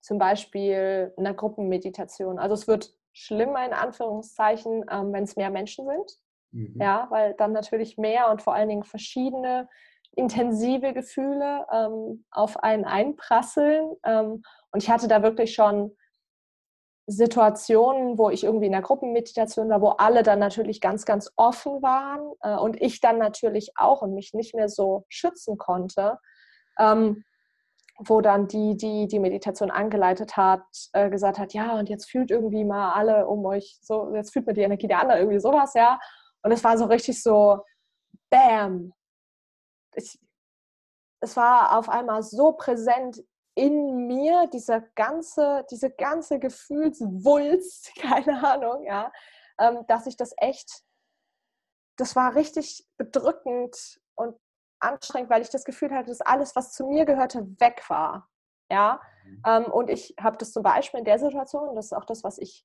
zum 0.00 0.18
Beispiel 0.18 1.12
einer 1.16 1.34
Gruppenmeditation. 1.34 2.38
Also 2.38 2.54
es 2.54 2.66
wird 2.66 2.94
schlimmer 3.12 3.64
in 3.66 3.72
Anführungszeichen, 3.72 4.84
ähm, 4.90 5.12
wenn 5.12 5.24
es 5.24 5.36
mehr 5.36 5.50
Menschen 5.50 5.86
sind. 5.86 6.18
Mhm. 6.52 6.76
Ja, 6.80 7.06
weil 7.10 7.34
dann 7.34 7.52
natürlich 7.52 7.98
mehr 7.98 8.30
und 8.30 8.42
vor 8.42 8.54
allen 8.54 8.68
Dingen 8.68 8.84
verschiedene 8.84 9.68
intensive 10.12 10.92
Gefühle 10.94 11.66
ähm, 11.72 12.24
auf 12.30 12.62
einen 12.62 12.84
einprasseln. 12.84 13.94
Ähm, 14.04 14.42
und 14.72 14.82
ich 14.82 14.90
hatte 14.90 15.08
da 15.08 15.22
wirklich 15.22 15.54
schon 15.54 15.96
Situationen, 17.06 18.18
wo 18.18 18.28
ich 18.28 18.44
irgendwie 18.44 18.66
in 18.66 18.72
der 18.72 18.82
Gruppenmeditation 18.82 19.70
war, 19.70 19.80
wo 19.80 19.88
alle 19.90 20.22
dann 20.22 20.38
natürlich 20.38 20.80
ganz, 20.80 21.06
ganz 21.06 21.32
offen 21.36 21.82
waren 21.82 22.32
äh, 22.42 22.56
und 22.56 22.80
ich 22.82 23.00
dann 23.00 23.18
natürlich 23.18 23.72
auch 23.76 24.02
und 24.02 24.12
mich 24.12 24.34
nicht 24.34 24.54
mehr 24.54 24.68
so 24.68 25.06
schützen 25.08 25.56
konnte, 25.56 26.18
ähm, 26.78 27.24
wo 27.98 28.20
dann 28.20 28.46
die, 28.46 28.76
die 28.76 29.08
die 29.08 29.18
Meditation 29.18 29.70
angeleitet 29.70 30.36
hat, 30.36 30.62
äh, 30.92 31.08
gesagt 31.08 31.38
hat, 31.38 31.54
ja, 31.54 31.78
und 31.78 31.88
jetzt 31.88 32.10
fühlt 32.10 32.30
irgendwie 32.30 32.64
mal 32.64 32.92
alle 32.92 33.26
um 33.26 33.44
euch 33.46 33.78
so, 33.80 34.14
jetzt 34.14 34.32
fühlt 34.32 34.46
man 34.46 34.54
die 34.54 34.62
Energie 34.62 34.86
der 34.86 35.00
anderen, 35.00 35.20
irgendwie 35.20 35.40
sowas, 35.40 35.72
ja. 35.74 35.98
Und 36.42 36.52
es 36.52 36.62
war 36.64 36.78
so 36.78 36.84
richtig 36.86 37.22
so, 37.22 37.64
bam. 38.30 38.92
Ich, 39.94 40.18
es 41.20 41.36
war 41.36 41.76
auf 41.76 41.88
einmal 41.88 42.22
so 42.22 42.52
präsent 42.52 43.22
in 43.54 44.06
mir 44.06 44.46
dieser 44.52 44.80
ganze, 44.94 45.66
diese 45.70 45.90
ganze 45.90 46.38
Gefühlswulst, 46.38 47.92
keine 48.00 48.46
Ahnung, 48.46 48.84
ja, 48.84 49.12
ähm, 49.58 49.84
dass 49.88 50.06
ich 50.06 50.16
das 50.16 50.32
echt, 50.36 50.84
das 51.96 52.14
war 52.14 52.36
richtig 52.36 52.86
bedrückend 52.96 54.00
und 54.14 54.38
anstrengend, 54.80 55.30
weil 55.30 55.42
ich 55.42 55.50
das 55.50 55.64
Gefühl 55.64 55.90
hatte, 55.90 56.10
dass 56.10 56.20
alles, 56.20 56.54
was 56.54 56.72
zu 56.72 56.86
mir 56.86 57.04
gehörte, 57.04 57.48
weg 57.58 57.82
war. 57.88 58.28
Ja, 58.70 59.00
mhm. 59.24 59.42
ähm, 59.44 59.64
und 59.64 59.90
ich 59.90 60.14
habe 60.20 60.36
das 60.36 60.52
zum 60.52 60.62
Beispiel 60.62 60.98
in 60.98 61.04
der 61.04 61.18
Situation, 61.18 61.74
das 61.74 61.86
ist 61.86 61.94
auch 61.94 62.04
das, 62.04 62.22
was 62.22 62.38
ich 62.38 62.64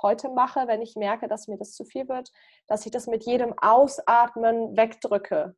heute 0.00 0.30
mache, 0.30 0.66
wenn 0.66 0.82
ich 0.82 0.96
merke, 0.96 1.28
dass 1.28 1.48
mir 1.48 1.58
das 1.58 1.72
zu 1.72 1.84
viel 1.84 2.08
wird, 2.08 2.30
dass 2.66 2.86
ich 2.86 2.92
das 2.92 3.06
mit 3.06 3.24
jedem 3.24 3.54
Ausatmen 3.58 4.76
wegdrücke 4.76 5.54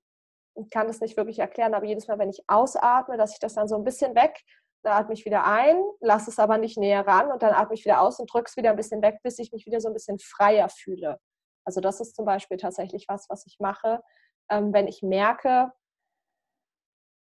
ich 0.56 0.70
kann 0.70 0.86
das 0.86 1.00
nicht 1.00 1.16
wirklich 1.16 1.38
erklären, 1.38 1.74
aber 1.74 1.86
jedes 1.86 2.06
Mal, 2.06 2.18
wenn 2.18 2.30
ich 2.30 2.44
ausatme, 2.46 3.16
dass 3.16 3.32
ich 3.32 3.40
das 3.40 3.54
dann 3.54 3.68
so 3.68 3.76
ein 3.76 3.84
bisschen 3.84 4.14
weg, 4.14 4.40
dann 4.82 4.92
atme 4.92 5.14
ich 5.14 5.24
wieder 5.24 5.44
ein, 5.44 5.82
lasse 6.00 6.30
es 6.30 6.38
aber 6.38 6.58
nicht 6.58 6.76
näher 6.76 7.06
ran 7.06 7.32
und 7.32 7.42
dann 7.42 7.54
atme 7.54 7.74
ich 7.74 7.84
wieder 7.84 8.00
aus 8.00 8.20
und 8.20 8.32
drücke 8.32 8.48
es 8.48 8.56
wieder 8.56 8.70
ein 8.70 8.76
bisschen 8.76 9.02
weg, 9.02 9.18
bis 9.22 9.38
ich 9.38 9.52
mich 9.52 9.66
wieder 9.66 9.80
so 9.80 9.88
ein 9.88 9.94
bisschen 9.94 10.18
freier 10.18 10.68
fühle. 10.68 11.18
Also 11.64 11.80
das 11.80 12.00
ist 12.00 12.14
zum 12.14 12.26
Beispiel 12.26 12.58
tatsächlich 12.58 13.06
was, 13.08 13.28
was 13.30 13.46
ich 13.46 13.58
mache, 13.58 14.02
ähm, 14.50 14.72
wenn 14.72 14.86
ich 14.86 15.02
merke, 15.02 15.72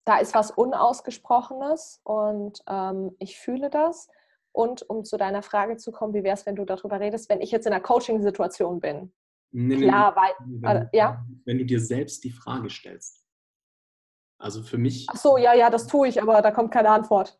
da 0.04 0.18
ist 0.18 0.34
was 0.34 0.50
Unausgesprochenes 0.50 2.00
und 2.04 2.62
ähm, 2.68 3.16
ich 3.20 3.38
fühle 3.38 3.70
das. 3.70 4.08
Und 4.54 4.88
um 4.88 5.04
zu 5.04 5.16
deiner 5.16 5.42
Frage 5.42 5.76
zu 5.78 5.90
kommen, 5.90 6.14
wie 6.14 6.22
wäre 6.22 6.34
es, 6.34 6.46
wenn 6.46 6.54
du 6.54 6.64
darüber 6.64 7.00
redest, 7.00 7.28
wenn 7.28 7.40
ich 7.40 7.50
jetzt 7.50 7.66
in 7.66 7.72
einer 7.72 7.82
Coaching-Situation 7.82 8.78
bin? 8.78 9.12
Nee, 9.50 9.76
Klar, 9.78 10.14
nee, 10.46 10.62
weil, 10.62 10.76
wenn, 10.76 10.82
äh, 10.82 10.88
ja. 10.92 11.24
wenn 11.44 11.58
du 11.58 11.64
dir 11.64 11.80
selbst 11.80 12.22
die 12.22 12.30
Frage 12.30 12.70
stellst. 12.70 13.24
Also 14.38 14.62
für 14.62 14.78
mich. 14.78 15.06
Ach 15.10 15.16
so, 15.16 15.38
ja, 15.38 15.54
ja, 15.54 15.70
das 15.70 15.88
tue 15.88 16.06
ich, 16.06 16.22
aber 16.22 16.40
da 16.40 16.52
kommt 16.52 16.70
keine 16.70 16.90
Antwort. 16.90 17.36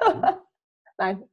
Nein, 0.98 1.28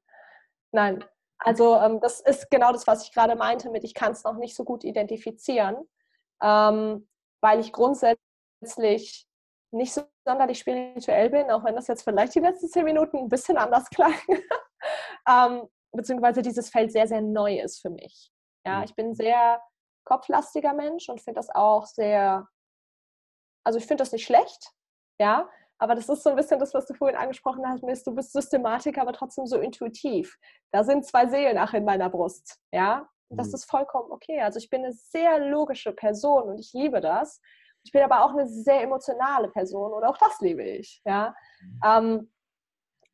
nein. 0.72 1.06
Also 1.38 1.76
ähm, 1.76 2.00
das 2.00 2.22
ist 2.22 2.50
genau 2.50 2.72
das, 2.72 2.88
was 2.88 3.04
ich 3.04 3.14
gerade 3.14 3.36
meinte 3.36 3.70
mit, 3.70 3.84
ich 3.84 3.94
kann 3.94 4.14
es 4.14 4.24
noch 4.24 4.38
nicht 4.38 4.56
so 4.56 4.64
gut 4.64 4.84
identifizieren, 4.84 5.78
ähm, 6.42 7.08
weil 7.42 7.60
ich 7.60 7.72
grundsätzlich 7.72 9.29
nicht 9.72 9.94
so 9.94 10.02
sonderlich 10.26 10.60
spirituell 10.60 11.30
bin, 11.30 11.50
auch 11.52 11.64
wenn 11.64 11.76
das 11.76 11.88
jetzt 11.88 12.04
vielleicht 12.04 12.36
die 12.36 12.40
letzten 12.40 12.68
zehn 12.68 12.86
Minuten 12.86 13.18
ein 13.18 13.30
bisschen 13.30 13.58
anders 13.58 13.90
klang, 13.90 14.14
ähm, 15.28 15.68
beziehungsweise 15.92 16.42
dieses 16.42 16.70
Feld 16.70 16.92
sehr, 16.92 17.08
sehr 17.08 17.22
neu 17.22 17.60
ist 17.60 17.82
für 17.82 17.90
mich. 17.90 18.32
Ja, 18.66 18.78
mhm. 18.78 18.84
ich 18.84 18.96
bin 18.96 19.08
ein 19.10 19.16
sehr 19.16 19.62
kopflastiger 20.06 20.74
Mensch 20.74 21.10
und 21.10 21.22
finde 21.22 21.40
das 21.40 21.50
auch 21.50 21.86
sehr, 21.86 22.48
also 23.64 23.78
ich 23.78 23.86
finde 23.86 24.02
das 24.02 24.12
nicht 24.12 24.26
schlecht, 24.26 24.72
ja, 25.20 25.50
aber 25.78 25.96
das 25.96 26.10
ist 26.10 26.24
so 26.24 26.32
ein 26.32 26.36
bisschen 26.36 26.60
das, 26.60 26.74
was 26.74 26.86
du 26.88 26.94
vorhin 26.94 27.18
angesprochen 27.18 27.66
hast, 27.66 28.06
du 28.06 28.14
bist 28.14 28.34
Systematiker, 28.34 29.02
aber 29.02 29.14
trotzdem 29.14 29.46
so 29.48 29.60
intuitiv. 29.60 30.38
Da 30.72 30.84
sind 30.84 31.06
zwei 31.06 31.28
Seelen 31.28 31.56
nach 31.56 31.74
in 31.74 31.86
meiner 31.86 32.10
Brust, 32.10 32.60
ja. 32.72 33.08
Das 33.30 33.50
mhm. 33.50 33.54
ist 33.56 33.66
vollkommen 33.66 34.12
okay. 34.12 34.42
Also 34.42 34.58
ich 34.58 34.70
bin 34.70 34.84
eine 34.84 34.94
sehr 34.94 35.40
logische 35.40 35.94
Person 35.94 36.44
und 36.44 36.60
ich 36.60 36.74
liebe 36.74 37.00
das. 37.00 37.40
Ich 37.84 37.92
bin 37.92 38.02
aber 38.02 38.24
auch 38.24 38.32
eine 38.32 38.48
sehr 38.48 38.84
emotionale 38.84 39.50
Person 39.50 39.94
und 39.94 40.04
auch 40.04 40.18
das 40.18 40.40
liebe 40.42 40.64
ich, 40.64 41.02
ja. 41.06 41.36
Mhm. 41.62 41.80
Ähm, 41.86 42.32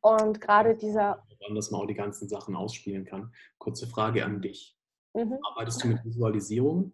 und 0.01 0.41
gerade 0.41 0.75
dieser... 0.75 1.23
Dass 1.53 1.71
man 1.71 1.81
auch 1.81 1.87
die 1.87 1.93
ganzen 1.93 2.27
Sachen 2.27 2.55
ausspielen 2.55 3.05
kann. 3.05 3.31
Kurze 3.57 3.87
Frage 3.87 4.25
an 4.25 4.41
dich. 4.41 4.75
Mhm. 5.13 5.37
Arbeitest 5.43 5.83
du 5.83 5.87
mit 5.89 6.03
Visualisierung? 6.03 6.91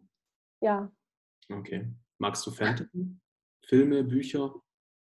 Ja. 0.61 0.91
Okay. 1.49 1.93
Magst 2.17 2.45
du 2.45 2.51
Fantasy? 2.51 3.17
Filme, 3.65 4.03
Bücher? 4.03 4.53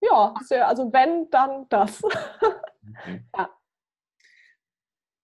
Ja, 0.00 0.34
sehr, 0.42 0.68
also 0.68 0.92
wenn, 0.92 1.28
dann 1.30 1.68
das. 1.68 2.02
Okay. 2.88 3.24
Ja. 3.36 3.50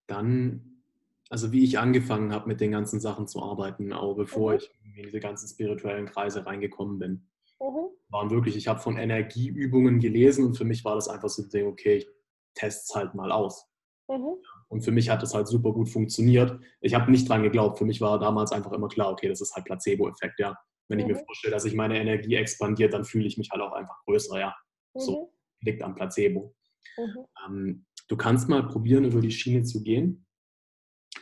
Dann, 0.08 0.82
also 1.30 1.52
wie 1.52 1.62
ich 1.62 1.78
angefangen 1.78 2.32
habe, 2.32 2.48
mit 2.48 2.60
den 2.60 2.72
ganzen 2.72 2.98
Sachen 2.98 3.28
zu 3.28 3.40
arbeiten, 3.40 3.92
auch 3.92 4.14
bevor 4.14 4.50
mhm. 4.50 4.56
ich 4.56 4.70
in 4.96 5.04
diese 5.04 5.20
ganzen 5.20 5.48
spirituellen 5.48 6.06
Kreise 6.06 6.44
reingekommen 6.44 6.98
bin, 6.98 7.28
mhm. 7.62 7.88
waren 8.08 8.30
wirklich, 8.30 8.56
ich 8.56 8.68
habe 8.68 8.80
von 8.80 8.96
Energieübungen 8.96 10.00
gelesen 10.00 10.44
und 10.46 10.54
für 10.56 10.64
mich 10.64 10.84
war 10.84 10.94
das 10.94 11.08
einfach 11.08 11.28
so 11.28 11.42
ein 11.42 11.50
Ding, 11.50 11.66
okay, 11.66 11.96
ich 11.98 12.08
teste 12.54 12.84
es 12.88 12.94
halt 12.94 13.14
mal 13.14 13.32
aus. 13.32 13.66
Mhm. 14.08 14.36
Und 14.68 14.82
für 14.82 14.90
mich 14.90 15.10
hat 15.10 15.22
das 15.22 15.34
halt 15.34 15.48
super 15.48 15.72
gut 15.72 15.88
funktioniert. 15.88 16.58
Ich 16.80 16.94
habe 16.94 17.10
nicht 17.10 17.28
dran 17.28 17.42
geglaubt. 17.42 17.78
Für 17.78 17.84
mich 17.84 18.00
war 18.00 18.18
damals 18.18 18.52
einfach 18.52 18.72
immer 18.72 18.88
klar, 18.88 19.12
okay, 19.12 19.28
das 19.28 19.40
ist 19.40 19.54
halt 19.54 19.66
Placebo-Effekt, 19.66 20.40
ja. 20.40 20.56
Wenn 20.88 20.98
ich 20.98 21.06
mir 21.06 21.14
mhm. 21.14 21.24
vorstelle, 21.24 21.52
dass 21.52 21.62
sich 21.62 21.74
meine 21.74 21.98
Energie 21.98 22.34
expandiert, 22.34 22.92
dann 22.92 23.04
fühle 23.04 23.26
ich 23.26 23.38
mich 23.38 23.50
halt 23.50 23.62
auch 23.62 23.72
einfach 23.72 24.02
größer, 24.04 24.38
ja. 24.38 24.54
So 24.94 25.32
mhm. 25.60 25.66
liegt 25.66 25.82
am 25.82 25.94
Placebo. 25.94 26.54
Mhm. 26.96 27.26
Ähm, 27.46 27.86
du 28.08 28.16
kannst 28.16 28.48
mal 28.48 28.66
probieren, 28.66 29.04
über 29.04 29.20
die 29.20 29.30
Schiene 29.30 29.62
zu 29.62 29.82
gehen, 29.82 30.26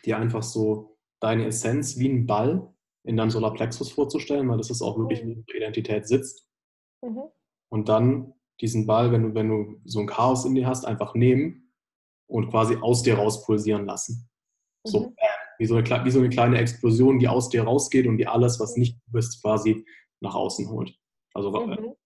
dir 0.05 0.17
einfach 0.17 0.43
so 0.43 0.97
deine 1.21 1.47
Essenz 1.47 1.99
wie 1.99 2.09
ein 2.09 2.27
Ball 2.27 2.73
in 3.05 3.17
deinem 3.17 3.31
Solarplexus 3.31 3.93
vorzustellen, 3.93 4.49
weil 4.49 4.59
das 4.59 4.71
ist 4.71 4.83
auch 4.83 4.99
wirklich, 4.99 5.25
wo 5.25 5.33
unsere 5.33 5.57
Identität 5.57 6.07
sitzt. 6.07 6.47
Mhm. 7.03 7.23
Und 7.71 7.89
dann 7.89 8.35
diesen 8.61 8.87
Ball, 8.87 9.11
wenn 9.13 9.23
du, 9.23 9.35
wenn 9.35 9.49
du 9.49 9.81
so 9.85 10.01
ein 10.01 10.07
Chaos 10.07 10.45
in 10.45 10.55
dir 10.55 10.67
hast, 10.67 10.85
einfach 10.85 11.15
nehmen 11.15 11.73
und 12.27 12.51
quasi 12.51 12.77
aus 12.77 13.03
dir 13.03 13.17
raus 13.17 13.45
pulsieren 13.45 13.87
lassen. 13.87 14.29
So 14.85 15.01
mhm. 15.01 15.17
wie, 15.59 15.67
so 15.67 15.77
eine, 15.77 16.05
wie 16.05 16.11
so 16.11 16.19
eine 16.21 16.29
kleine 16.29 16.59
Explosion, 16.59 17.19
die 17.19 17.29
aus 17.29 17.49
dir 17.49 17.65
rausgeht 17.65 18.07
und 18.07 18.19
die 18.19 18.27
alles, 18.27 18.61
was 18.61 18.77
nicht 18.77 18.97
du 19.07 19.13
bist, 19.13 19.43
quasi 19.43 19.85
nach 20.21 20.35
außen 20.35 20.69
holt. 20.71 20.95
Also 21.35 21.51
mhm. 21.51 21.71
weg, 21.71 21.97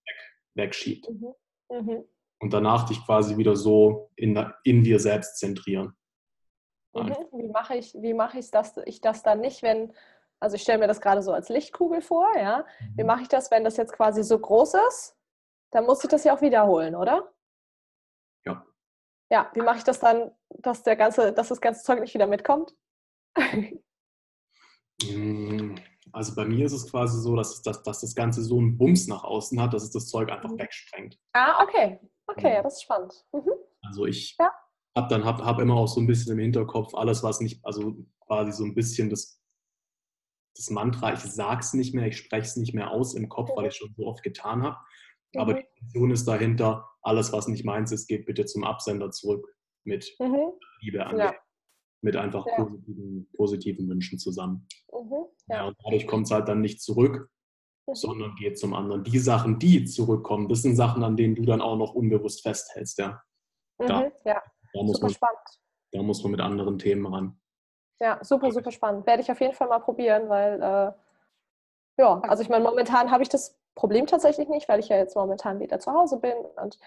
wegschiebt. 0.54 1.08
Mhm. 1.10 1.34
Mhm. 1.70 2.04
Und 2.40 2.52
danach 2.52 2.86
dich 2.86 3.04
quasi 3.04 3.36
wieder 3.36 3.56
so 3.56 4.10
in, 4.16 4.38
in 4.64 4.84
dir 4.84 5.00
selbst 5.00 5.38
zentrieren. 5.38 5.94
Mhm. 6.94 7.14
Wie 7.32 7.48
mache 7.48 7.76
ich, 7.76 7.94
wie 7.94 8.14
mache 8.14 8.38
ich 8.38 8.50
das, 8.50 8.76
ich 8.86 9.00
das 9.00 9.22
dann 9.22 9.40
nicht, 9.40 9.62
wenn, 9.62 9.92
also 10.40 10.56
ich 10.56 10.62
stelle 10.62 10.78
mir 10.78 10.86
das 10.86 11.00
gerade 11.00 11.22
so 11.22 11.32
als 11.32 11.48
Lichtkugel 11.48 12.02
vor, 12.02 12.28
ja. 12.36 12.66
Wie 12.94 13.02
mhm. 13.02 13.06
mache 13.06 13.22
ich 13.22 13.28
das, 13.28 13.50
wenn 13.50 13.64
das 13.64 13.76
jetzt 13.76 13.92
quasi 13.92 14.22
so 14.22 14.38
groß 14.38 14.74
ist? 14.88 15.16
Dann 15.70 15.86
muss 15.86 16.04
ich 16.04 16.10
das 16.10 16.24
ja 16.24 16.36
auch 16.36 16.40
wiederholen, 16.40 16.94
oder? 16.94 17.32
Ja. 18.44 18.64
Ja, 19.30 19.50
wie 19.54 19.62
mache 19.62 19.78
ich 19.78 19.84
das 19.84 20.00
dann, 20.00 20.30
dass 20.50 20.82
der 20.82 20.96
ganze, 20.96 21.32
dass 21.32 21.48
das 21.48 21.60
ganze 21.60 21.82
Zeug 21.82 22.00
nicht 22.00 22.14
wieder 22.14 22.26
mitkommt? 22.26 22.74
Mm, 25.02 25.74
also 26.12 26.36
bei 26.36 26.44
mir 26.44 26.66
ist 26.66 26.72
es 26.72 26.88
quasi 26.88 27.20
so, 27.20 27.34
dass, 27.34 27.60
dass, 27.62 27.82
dass 27.82 28.00
das 28.00 28.14
Ganze 28.14 28.42
so 28.42 28.58
einen 28.58 28.78
Bums 28.78 29.08
nach 29.08 29.24
außen 29.24 29.60
hat, 29.60 29.74
dass 29.74 29.82
es 29.82 29.90
das 29.90 30.08
Zeug 30.08 30.30
einfach 30.30 30.50
mhm. 30.50 30.58
wegsprengt. 30.58 31.18
Ah, 31.32 31.62
okay. 31.64 31.98
Okay, 32.26 32.54
ja, 32.54 32.62
das 32.62 32.74
ist 32.74 32.82
spannend. 32.82 33.12
Mhm. 33.32 33.50
Also 33.82 34.06
ich 34.06 34.36
ja. 34.38 34.52
habe 34.96 35.08
dann 35.08 35.24
hab, 35.24 35.42
hab 35.42 35.58
immer 35.58 35.74
auch 35.74 35.88
so 35.88 36.00
ein 36.00 36.06
bisschen 36.06 36.32
im 36.32 36.38
Hinterkopf 36.38 36.94
alles, 36.94 37.22
was 37.22 37.40
nicht, 37.40 37.64
also 37.64 37.96
quasi 38.20 38.52
so 38.52 38.64
ein 38.64 38.74
bisschen 38.74 39.10
das, 39.10 39.40
das 40.56 40.70
Mantra, 40.70 41.12
ich 41.12 41.20
sag's 41.20 41.74
nicht 41.74 41.94
mehr, 41.94 42.06
ich 42.06 42.16
spreche 42.16 42.46
es 42.46 42.56
nicht 42.56 42.74
mehr 42.74 42.90
aus 42.90 43.14
im 43.14 43.28
Kopf, 43.28 43.50
mhm. 43.50 43.56
weil 43.56 43.68
ich 43.68 43.76
schon 43.76 43.92
so 43.96 44.06
oft 44.06 44.22
getan 44.22 44.62
habe. 44.62 44.76
Aber 45.36 45.54
mhm. 45.54 45.56
die 45.56 45.62
Intention 45.80 46.10
ist 46.10 46.24
dahinter, 46.26 46.88
alles, 47.02 47.32
was 47.32 47.48
nicht 47.48 47.64
meins 47.64 47.92
ist, 47.92 48.06
geht 48.06 48.26
bitte 48.26 48.44
zum 48.46 48.64
Absender 48.64 49.10
zurück 49.10 49.56
mit 49.84 50.14
mhm. 50.18 50.52
Liebe 50.80 51.04
an 51.04 51.18
ja 51.18 51.34
mit 52.04 52.16
einfach 52.16 52.46
ja. 52.46 52.56
positiven, 52.56 53.28
positiven, 53.34 53.88
Wünschen 53.88 54.18
zusammen. 54.18 54.68
Mhm, 54.92 55.24
ja. 55.48 55.56
ja. 55.56 55.64
und 55.68 55.76
dadurch 55.82 56.06
kommt 56.06 56.26
es 56.26 56.32
halt 56.32 56.46
dann 56.46 56.60
nicht 56.60 56.80
zurück, 56.80 57.30
mhm. 57.86 57.94
sondern 57.94 58.36
geht 58.36 58.58
zum 58.58 58.74
anderen. 58.74 59.02
Die 59.02 59.18
Sachen, 59.18 59.58
die 59.58 59.84
zurückkommen, 59.86 60.48
das 60.48 60.62
sind 60.62 60.76
Sachen, 60.76 61.02
an 61.02 61.16
denen 61.16 61.34
du 61.34 61.44
dann 61.44 61.62
auch 61.62 61.76
noch 61.76 61.94
unbewusst 61.94 62.42
festhältst. 62.42 62.98
Ja, 62.98 63.22
mhm, 63.78 63.86
da, 63.86 64.02
ja. 64.24 64.42
da 64.74 64.82
muss 64.82 64.96
super 64.96 65.06
man, 65.06 65.14
spannend. 65.14 65.48
Da 65.92 66.02
muss 66.02 66.22
man 66.22 66.32
mit 66.32 66.40
anderen 66.40 66.78
Themen 66.78 67.06
ran. 67.06 67.40
Ja, 68.00 68.18
super, 68.22 68.50
super 68.52 68.70
spannend. 68.70 69.06
Werde 69.06 69.22
ich 69.22 69.30
auf 69.30 69.40
jeden 69.40 69.54
Fall 69.54 69.68
mal 69.68 69.78
probieren, 69.78 70.28
weil, 70.28 70.60
äh, 70.62 70.92
ja, 71.98 72.20
also 72.22 72.42
ich 72.42 72.48
meine, 72.48 72.64
momentan 72.64 73.10
habe 73.10 73.22
ich 73.22 73.28
das 73.28 73.56
Problem 73.74 74.06
tatsächlich 74.06 74.48
nicht, 74.48 74.68
weil 74.68 74.80
ich 74.80 74.88
ja 74.88 74.96
jetzt 74.96 75.16
momentan 75.16 75.60
wieder 75.60 75.78
zu 75.78 75.92
Hause 75.92 76.18
bin 76.18 76.34
und 76.62 76.78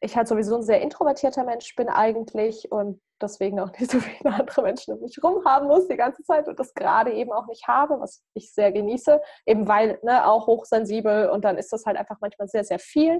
ich 0.00 0.16
halt 0.16 0.28
sowieso 0.28 0.56
ein 0.56 0.62
sehr 0.62 0.80
introvertierter 0.80 1.44
Mensch 1.44 1.74
bin 1.76 1.88
eigentlich 1.88 2.72
und 2.72 3.00
deswegen 3.20 3.60
auch 3.60 3.70
nicht 3.78 3.90
so 3.90 4.00
viele 4.00 4.34
andere 4.34 4.62
Menschen 4.62 4.94
um 4.94 5.00
mich 5.00 5.22
rum 5.22 5.44
haben 5.44 5.66
muss 5.66 5.88
die 5.88 5.96
ganze 5.96 6.22
Zeit 6.22 6.48
und 6.48 6.58
das 6.58 6.74
gerade 6.74 7.12
eben 7.12 7.32
auch 7.32 7.46
nicht 7.46 7.68
habe, 7.68 8.00
was 8.00 8.22
ich 8.34 8.52
sehr 8.52 8.72
genieße, 8.72 9.20
eben 9.46 9.68
weil 9.68 9.98
ne, 10.02 10.26
auch 10.26 10.46
hochsensibel 10.46 11.28
und 11.28 11.44
dann 11.44 11.58
ist 11.58 11.72
das 11.72 11.84
halt 11.86 11.98
einfach 11.98 12.16
manchmal 12.20 12.48
sehr, 12.48 12.64
sehr 12.64 12.78
viel. 12.78 13.16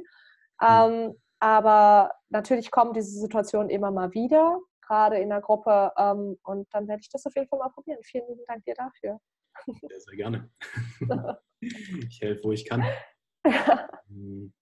Mhm. 0.60 0.66
Ähm, 0.68 1.14
aber 1.38 2.12
natürlich 2.30 2.70
kommen 2.70 2.92
diese 2.94 3.18
Situationen 3.18 3.70
immer 3.70 3.90
mal 3.90 4.12
wieder, 4.12 4.58
gerade 4.90 5.18
in 5.18 5.28
der 5.28 5.40
Gruppe 5.40 5.92
ähm, 5.96 6.36
und 6.42 6.66
dann 6.72 6.88
werde 6.88 7.00
ich 7.00 7.08
das 7.08 7.24
auf 7.24 7.34
jeden 7.36 7.48
Fall 7.48 7.60
mal 7.60 7.68
probieren. 7.68 8.00
Vielen 8.02 8.26
lieben 8.28 8.42
Dank 8.46 8.64
dir 8.64 8.74
dafür. 8.74 9.20
Sehr, 9.66 10.00
sehr 10.00 10.16
gerne. 10.16 10.50
ich 11.60 12.20
helfe, 12.20 12.44
wo 12.44 12.52
ich 12.52 12.68
kann. 12.68 12.84
Hm. 14.08 14.52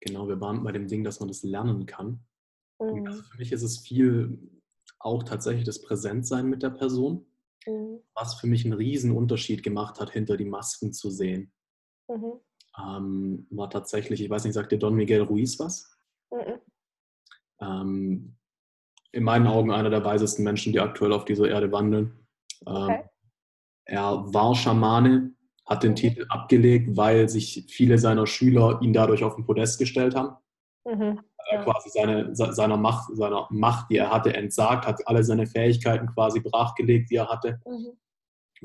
Genau, 0.00 0.26
wir 0.26 0.40
waren 0.40 0.64
bei 0.64 0.72
dem 0.72 0.88
Ding, 0.88 1.04
dass 1.04 1.20
man 1.20 1.28
das 1.28 1.44
lernen 1.44 1.86
kann. 1.86 2.24
Mhm. 2.80 3.06
Also 3.06 3.22
für 3.22 3.38
mich 3.38 3.52
ist 3.52 3.62
es 3.62 3.78
viel 3.78 4.36
auch 4.98 5.22
tatsächlich 5.22 5.64
das 5.64 5.80
Präsentsein 5.80 6.46
mit 6.46 6.64
der 6.64 6.70
Person, 6.70 7.24
mhm. 7.66 8.00
was 8.14 8.34
für 8.34 8.48
mich 8.48 8.64
einen 8.64 8.74
riesen 8.74 9.12
Unterschied 9.12 9.62
gemacht 9.62 10.00
hat, 10.00 10.10
hinter 10.10 10.36
die 10.36 10.44
Masken 10.44 10.92
zu 10.92 11.10
sehen. 11.10 11.52
Mhm. 12.08 12.40
Ähm, 12.78 13.46
war 13.50 13.70
tatsächlich, 13.70 14.20
ich 14.20 14.28
weiß 14.28 14.44
nicht, 14.44 14.54
sagt 14.54 14.72
dir 14.72 14.78
Don 14.78 14.96
Miguel 14.96 15.22
Ruiz 15.22 15.58
was? 15.60 15.96
Mhm. 16.32 16.60
Ähm, 17.60 18.36
in 19.12 19.24
meinen 19.24 19.46
Augen 19.46 19.72
einer 19.72 19.90
der 19.90 20.04
weisesten 20.04 20.44
Menschen, 20.44 20.72
die 20.72 20.80
aktuell 20.80 21.12
auf 21.12 21.24
dieser 21.24 21.48
Erde 21.48 21.72
wandeln. 21.72 22.26
Ähm, 22.66 22.74
okay. 22.74 23.04
Er 23.86 24.24
war 24.26 24.54
Schamane, 24.54 25.32
hat 25.64 25.82
den. 25.82 25.94
Titel 25.94 26.26
abgelegt, 26.28 26.96
weil 26.96 27.28
sich 27.28 27.66
viele 27.68 27.98
seiner 27.98 28.26
Schüler 28.26 28.80
ihn 28.82 28.92
dadurch 28.92 29.22
auf 29.22 29.36
den 29.36 29.46
Podest 29.46 29.78
gestellt 29.78 30.14
haben. 30.14 30.36
Mhm. 30.84 31.20
Ja. 31.50 31.62
quasi 31.62 31.90
seine, 31.90 32.34
seiner, 32.34 32.76
Macht, 32.76 33.16
seiner 33.16 33.46
Macht, 33.50 33.88
die 33.90 33.98
er 33.98 34.10
hatte, 34.10 34.34
entsagt, 34.34 34.84
hat 34.84 35.06
alle 35.06 35.22
seine 35.22 35.46
Fähigkeiten 35.46 36.08
quasi 36.08 36.40
brachgelegt, 36.40 37.08
die 37.10 37.16
er 37.16 37.28
hatte. 37.28 37.60
Mhm. 37.64 37.92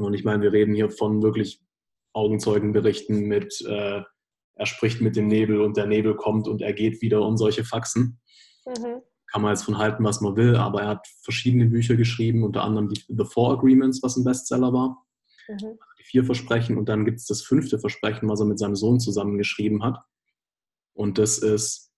Und 0.04 0.14
ich 0.16 0.24
meine, 0.24 0.42
wir 0.42 0.52
reden 0.52 0.74
hier 0.74 0.90
von 0.90 1.22
wirklich 1.22 1.62
Augenzeugenberichten 2.14 3.28
mit, 3.28 3.62
äh, 3.68 4.02
er 4.56 4.66
spricht 4.66 5.00
mit 5.00 5.16
dem 5.16 5.28
Nebel 5.28 5.62
und 5.62 5.78
der 5.78 5.86
Nebel 5.86 6.16
kommt 6.16 6.48
und 6.48 6.62
er 6.62 6.74
geht 6.74 7.02
wieder 7.02 7.22
und 7.22 7.38
solche 7.38 7.64
Faxen. 7.64 8.20
Mhm. 8.66 9.02
Kann 9.32 9.42
man 9.42 9.54
jetzt 9.54 9.64
von 9.64 9.78
halten, 9.78 10.04
was 10.04 10.22
man 10.22 10.36
will, 10.36 10.56
aber 10.56 10.82
er 10.82 10.88
hat 10.90 11.08
verschiedene 11.24 11.66
Bücher 11.66 11.96
geschrieben, 11.96 12.44
unter 12.44 12.64
anderem 12.64 12.90
die 12.90 13.04
The 13.08 13.26
Four 13.26 13.54
Agreements, 13.54 14.04
was 14.04 14.18
ein 14.18 14.24
Bestseller 14.24 14.74
war. 14.74 15.06
Mhm. 15.48 15.54
Also 15.54 15.78
die 16.00 16.04
vier 16.04 16.26
Versprechen 16.26 16.78
und 16.78 16.90
dann 16.90 17.06
gibt 17.06 17.20
es 17.20 17.26
das 17.28 17.42
fünfte 17.42 17.80
Versprechen, 17.80 18.28
was 18.28 18.42
er 18.42 18.46
mit 18.46 18.60
seinem 18.60 18.76
Sohn 18.76 19.00
zusammengeschrieben 19.00 19.84
hat. 19.84 20.04
Und 20.94 21.18
das 21.18 21.38
ist, 21.38 21.92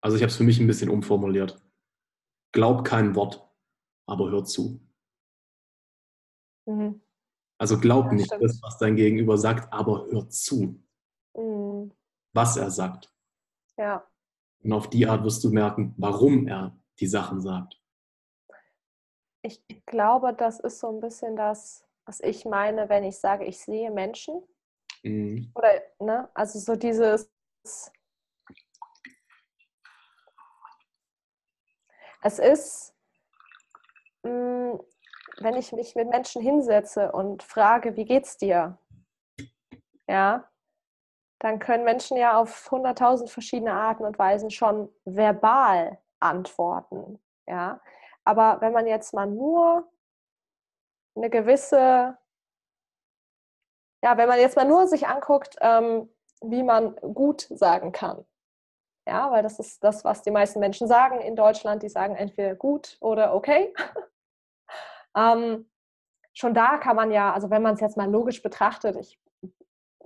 Also 0.00 0.16
ich 0.16 0.22
habe 0.22 0.30
es 0.30 0.36
für 0.36 0.44
mich 0.44 0.60
ein 0.60 0.66
bisschen 0.66 0.90
umformuliert. 0.90 1.60
Glaub 2.52 2.84
kein 2.84 3.14
Wort, 3.14 3.46
aber 4.06 4.30
hör 4.30 4.44
zu. 4.44 4.80
Mhm. 6.66 7.00
Also 7.58 7.78
glaub 7.78 8.06
ja, 8.06 8.12
nicht 8.12 8.26
stimmt. 8.26 8.44
das, 8.44 8.62
was 8.62 8.78
dein 8.78 8.96
Gegenüber 8.96 9.36
sagt, 9.36 9.72
aber 9.72 10.06
hör 10.10 10.28
zu, 10.30 10.80
mhm. 11.34 11.92
was 12.32 12.56
er 12.56 12.70
sagt. 12.70 13.12
Ja. 13.76 14.07
Und 14.62 14.72
auf 14.72 14.90
die 14.90 15.06
Art 15.06 15.24
wirst 15.24 15.44
du 15.44 15.50
merken, 15.50 15.94
warum 15.96 16.46
er 16.48 16.76
die 16.98 17.06
Sachen 17.06 17.40
sagt. 17.40 17.80
Ich 19.42 19.62
glaube, 19.86 20.34
das 20.34 20.60
ist 20.60 20.80
so 20.80 20.88
ein 20.88 21.00
bisschen 21.00 21.36
das, 21.36 21.84
was 22.04 22.20
ich 22.20 22.44
meine, 22.44 22.88
wenn 22.88 23.04
ich 23.04 23.18
sage, 23.18 23.44
ich 23.44 23.58
sehe 23.58 23.90
Menschen. 23.90 24.42
Mhm. 25.02 25.52
Oder, 25.54 25.82
ne, 26.00 26.28
also 26.34 26.58
so 26.58 26.74
dieses, 26.74 27.30
es 32.22 32.38
ist, 32.38 32.94
mm, 34.24 34.74
wenn 35.40 35.56
ich 35.56 35.72
mich 35.72 35.94
mit 35.94 36.08
Menschen 36.08 36.42
hinsetze 36.42 37.12
und 37.12 37.42
frage, 37.42 37.96
wie 37.96 38.04
geht's 38.04 38.36
dir? 38.36 38.78
Ja, 40.08 40.50
dann 41.40 41.58
können 41.58 41.84
Menschen 41.84 42.16
ja 42.16 42.38
auf 42.38 42.70
hunderttausend 42.70 43.30
verschiedene 43.30 43.72
Arten 43.72 44.04
und 44.04 44.18
Weisen 44.18 44.50
schon 44.50 44.92
verbal 45.04 45.98
antworten. 46.20 47.20
Ja, 47.46 47.80
aber 48.24 48.60
wenn 48.60 48.72
man 48.72 48.86
jetzt 48.86 49.14
mal 49.14 49.26
nur 49.26 49.88
eine 51.16 51.30
gewisse, 51.30 52.18
ja, 54.02 54.16
wenn 54.16 54.28
man 54.28 54.38
jetzt 54.38 54.56
mal 54.56 54.66
nur 54.66 54.86
sich 54.86 55.06
anguckt, 55.06 55.56
ähm, 55.60 56.12
wie 56.42 56.62
man 56.62 56.94
gut 56.96 57.42
sagen 57.50 57.92
kann. 57.92 58.24
Ja, 59.06 59.30
weil 59.30 59.42
das 59.42 59.58
ist 59.58 59.82
das, 59.82 60.04
was 60.04 60.22
die 60.22 60.30
meisten 60.30 60.60
Menschen 60.60 60.86
sagen 60.86 61.20
in 61.20 61.34
Deutschland. 61.34 61.82
Die 61.82 61.88
sagen 61.88 62.14
entweder 62.14 62.54
gut 62.54 62.98
oder 63.00 63.34
okay. 63.34 63.74
ähm, 65.16 65.70
schon 66.34 66.54
da 66.54 66.76
kann 66.76 66.94
man 66.94 67.10
ja, 67.10 67.32
also 67.32 67.50
wenn 67.50 67.62
man 67.62 67.74
es 67.74 67.80
jetzt 67.80 67.96
mal 67.96 68.10
logisch 68.10 68.42
betrachtet, 68.42 68.96
ich 68.96 69.18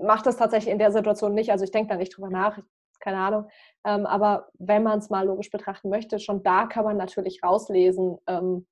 mache 0.03 0.25
das 0.25 0.37
tatsächlich 0.37 0.73
in 0.73 0.79
der 0.79 0.93
Situation 0.93 1.35
nicht, 1.35 1.51
also 1.51 1.65
ich 1.65 1.71
denke 1.71 1.91
da 1.91 1.97
nicht 1.97 2.17
drüber 2.17 2.31
nach, 2.31 2.59
keine 3.01 3.19
Ahnung. 3.19 3.49
Ähm, 3.85 4.07
aber 4.07 4.49
wenn 4.55 4.83
man 4.83 4.99
es 4.99 5.11
mal 5.11 5.27
logisch 5.27 5.51
betrachten 5.51 5.89
möchte, 5.89 6.19
schon 6.19 6.43
da 6.43 6.67
kann 6.67 6.85
man 6.85 6.97
natürlich 6.97 7.43
rauslesen, 7.43 8.19
ähm, 8.27 8.67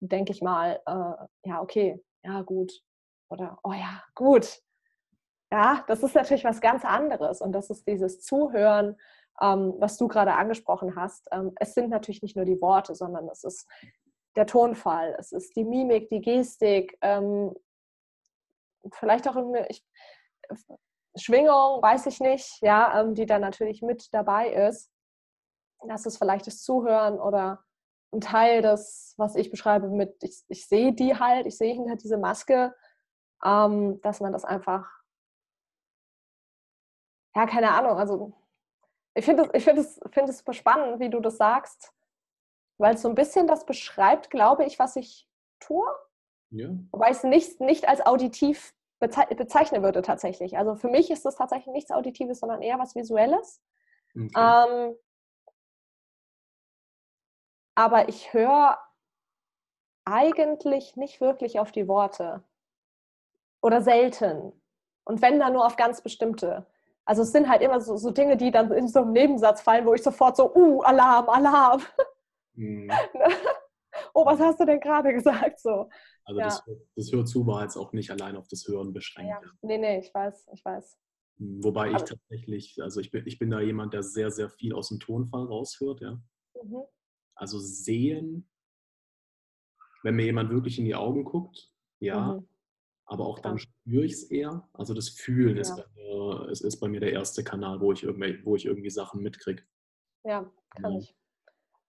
denke 0.00 0.32
ich 0.32 0.42
mal, 0.42 0.80
äh, 0.86 1.48
ja, 1.48 1.60
okay, 1.60 2.02
ja, 2.22 2.42
gut. 2.42 2.82
Oder, 3.28 3.58
oh 3.62 3.72
ja, 3.72 4.02
gut. 4.14 4.60
Ja, 5.52 5.84
das 5.88 6.02
ist 6.02 6.14
natürlich 6.14 6.44
was 6.44 6.60
ganz 6.60 6.84
anderes. 6.84 7.40
Und 7.40 7.52
das 7.52 7.70
ist 7.70 7.86
dieses 7.86 8.20
Zuhören, 8.20 8.96
ähm, 9.40 9.74
was 9.78 9.96
du 9.96 10.08
gerade 10.08 10.34
angesprochen 10.34 10.96
hast. 10.96 11.28
Ähm, 11.32 11.52
es 11.56 11.74
sind 11.74 11.90
natürlich 11.90 12.22
nicht 12.22 12.36
nur 12.36 12.44
die 12.44 12.60
Worte, 12.60 12.94
sondern 12.94 13.28
es 13.28 13.44
ist 13.44 13.68
der 14.36 14.46
Tonfall, 14.46 15.16
es 15.18 15.32
ist 15.32 15.56
die 15.56 15.64
Mimik, 15.64 16.08
die 16.08 16.20
Gestik, 16.20 16.96
ähm, 17.00 17.54
vielleicht 18.92 19.28
auch 19.28 19.36
ich, 19.68 19.84
Schwingung, 21.16 21.82
weiß 21.82 22.06
ich 22.06 22.20
nicht, 22.20 22.60
ja, 22.62 23.00
ähm, 23.00 23.14
die 23.14 23.26
dann 23.26 23.40
natürlich 23.40 23.82
mit 23.82 24.12
dabei 24.14 24.52
ist. 24.52 24.90
Das 25.86 26.06
ist 26.06 26.18
vielleicht 26.18 26.46
das 26.46 26.62
Zuhören 26.62 27.18
oder 27.18 27.64
ein 28.12 28.20
Teil 28.20 28.62
des, 28.62 29.14
was 29.16 29.34
ich 29.36 29.50
beschreibe 29.50 29.88
mit, 29.88 30.22
ich, 30.22 30.42
ich 30.48 30.66
sehe 30.66 30.92
die 30.92 31.18
halt, 31.18 31.46
ich 31.46 31.56
sehe 31.56 31.74
hinter 31.74 31.96
diese 31.96 32.18
Maske, 32.18 32.74
ähm, 33.44 34.00
dass 34.02 34.20
man 34.20 34.32
das 34.32 34.44
einfach, 34.44 34.88
ja, 37.34 37.46
keine 37.46 37.70
Ahnung, 37.72 37.98
also 37.98 38.32
ich 39.14 39.24
finde 39.24 39.48
es 39.52 39.64
find 39.64 39.86
find 40.12 40.34
super 40.34 40.52
spannend, 40.52 41.00
wie 41.00 41.10
du 41.10 41.20
das 41.20 41.36
sagst, 41.36 41.92
weil 42.78 42.94
es 42.94 43.02
so 43.02 43.08
ein 43.08 43.14
bisschen 43.14 43.46
das 43.46 43.66
beschreibt, 43.66 44.30
glaube 44.30 44.64
ich, 44.64 44.78
was 44.78 44.96
ich 44.96 45.28
tue. 45.60 45.86
Ja. 46.50 46.68
Wobei 46.90 47.10
ich 47.10 47.18
es 47.18 47.24
nicht, 47.24 47.60
nicht 47.60 47.88
als 47.88 48.04
auditiv 48.04 48.74
bezeichnen 49.00 49.82
würde 49.82 50.02
tatsächlich. 50.02 50.58
Also 50.58 50.76
für 50.76 50.88
mich 50.88 51.10
ist 51.10 51.24
das 51.24 51.36
tatsächlich 51.36 51.72
nichts 51.72 51.90
Auditives, 51.90 52.40
sondern 52.40 52.62
eher 52.62 52.78
was 52.78 52.94
Visuelles. 52.94 53.62
Okay. 54.14 54.28
Ähm, 54.36 54.94
aber 57.74 58.08
ich 58.08 58.32
höre 58.34 58.78
eigentlich 60.04 60.96
nicht 60.96 61.20
wirklich 61.20 61.60
auf 61.60 61.72
die 61.72 61.88
Worte. 61.88 62.42
Oder 63.62 63.82
selten. 63.82 64.52
Und 65.04 65.22
wenn 65.22 65.38
dann 65.38 65.52
nur 65.54 65.66
auf 65.66 65.76
ganz 65.76 66.02
bestimmte. 66.02 66.66
Also 67.04 67.22
es 67.22 67.32
sind 67.32 67.48
halt 67.48 67.62
immer 67.62 67.80
so, 67.80 67.96
so 67.96 68.10
Dinge, 68.10 68.36
die 68.36 68.50
dann 68.50 68.70
in 68.72 68.88
so 68.88 69.00
einen 69.00 69.12
Nebensatz 69.12 69.62
fallen, 69.62 69.86
wo 69.86 69.94
ich 69.94 70.02
sofort 70.02 70.36
so, 70.36 70.54
uh, 70.54 70.82
Alarm, 70.82 71.28
Alarm. 71.28 71.82
Mhm. 72.54 72.90
oh, 74.14 74.26
was 74.26 74.40
hast 74.40 74.60
du 74.60 74.66
denn 74.66 74.80
gerade 74.80 75.12
gesagt? 75.12 75.60
So. 75.60 75.88
Also 76.30 76.40
ja. 76.40 76.46
das, 76.46 76.64
das 76.94 77.12
Hör 77.12 77.24
zu 77.24 77.44
war 77.44 77.62
jetzt 77.64 77.76
auch 77.76 77.92
nicht 77.92 78.12
allein 78.12 78.36
auf 78.36 78.46
das 78.46 78.66
Hören 78.68 78.92
beschränkt. 78.92 79.30
Ja. 79.30 79.50
Nee, 79.62 79.78
nee, 79.78 79.98
ich 79.98 80.14
weiß, 80.14 80.48
ich 80.52 80.64
weiß. 80.64 80.96
Hm, 81.38 81.64
wobei 81.64 81.90
ich 81.90 82.02
tatsächlich, 82.02 82.80
also 82.80 83.00
ich 83.00 83.10
bin, 83.10 83.26
ich 83.26 83.40
bin 83.40 83.50
da 83.50 83.60
jemand, 83.60 83.94
der 83.94 84.04
sehr, 84.04 84.30
sehr 84.30 84.48
viel 84.48 84.72
aus 84.72 84.90
dem 84.90 85.00
Tonfall 85.00 85.46
raushört, 85.46 86.00
ja. 86.00 86.22
Mhm. 86.62 86.82
Also 87.34 87.58
sehen, 87.58 88.48
wenn 90.04 90.14
mir 90.14 90.26
jemand 90.26 90.50
wirklich 90.50 90.78
in 90.78 90.84
die 90.84 90.94
Augen 90.94 91.24
guckt, 91.24 91.72
ja. 91.98 92.34
Mhm. 92.34 92.48
Aber 93.06 93.26
auch 93.26 93.40
dann 93.40 93.58
spüre 93.58 94.04
ich 94.04 94.12
es 94.12 94.30
eher. 94.30 94.68
Also 94.72 94.94
das 94.94 95.08
Fühlen 95.08 95.56
ja. 95.56 95.62
ist, 95.62 95.74
bei 95.74 95.84
mir, 95.96 96.48
ist, 96.48 96.60
ist 96.60 96.78
bei 96.78 96.86
mir 96.86 97.00
der 97.00 97.12
erste 97.12 97.42
Kanal, 97.42 97.80
wo 97.80 97.90
ich 97.90 98.04
irgendwie, 98.04 98.40
wo 98.44 98.54
ich 98.54 98.66
irgendwie 98.66 98.90
Sachen 98.90 99.20
mitkriege. 99.20 99.64
Ja, 100.22 100.48
kann 100.76 100.92
ich 100.92 101.12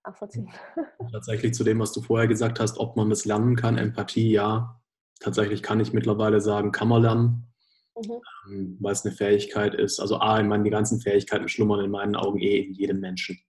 nachvollziehen. 0.06 0.50
Tatsächlich 1.12 1.54
zu 1.54 1.64
dem, 1.64 1.80
was 1.80 1.94
du 1.94 2.02
vorher 2.02 2.28
gesagt 2.28 2.60
hast, 2.60 2.78
ob 2.78 2.96
man 2.96 3.10
das 3.10 3.26
lernen 3.26 3.56
kann, 3.56 3.78
Empathie, 3.78 4.32
ja. 4.32 4.80
Tatsächlich 5.20 5.62
kann 5.62 5.80
ich 5.80 5.94
mittlerweile 5.94 6.42
sagen, 6.42 6.72
kann 6.72 6.88
man 6.88 7.04
lernen, 7.04 7.54
mhm. 7.96 8.22
Ähm, 8.50 8.78
weil 8.80 8.94
es 8.94 9.06
eine 9.06 9.14
Fähigkeit 9.14 9.76
ist. 9.76 10.00
Also 10.00 10.18
A, 10.18 10.40
ich 10.40 10.48
meine, 10.48 10.64
die 10.64 10.70
ganzen 10.70 11.00
Fähigkeiten 11.00 11.48
schlummern 11.48 11.86
in 11.86 11.92
meinen 11.92 12.16
Augen 12.16 12.40
eh 12.40 12.60
in 12.60 12.74
jedem 12.74 13.00
Menschen. 13.00 13.40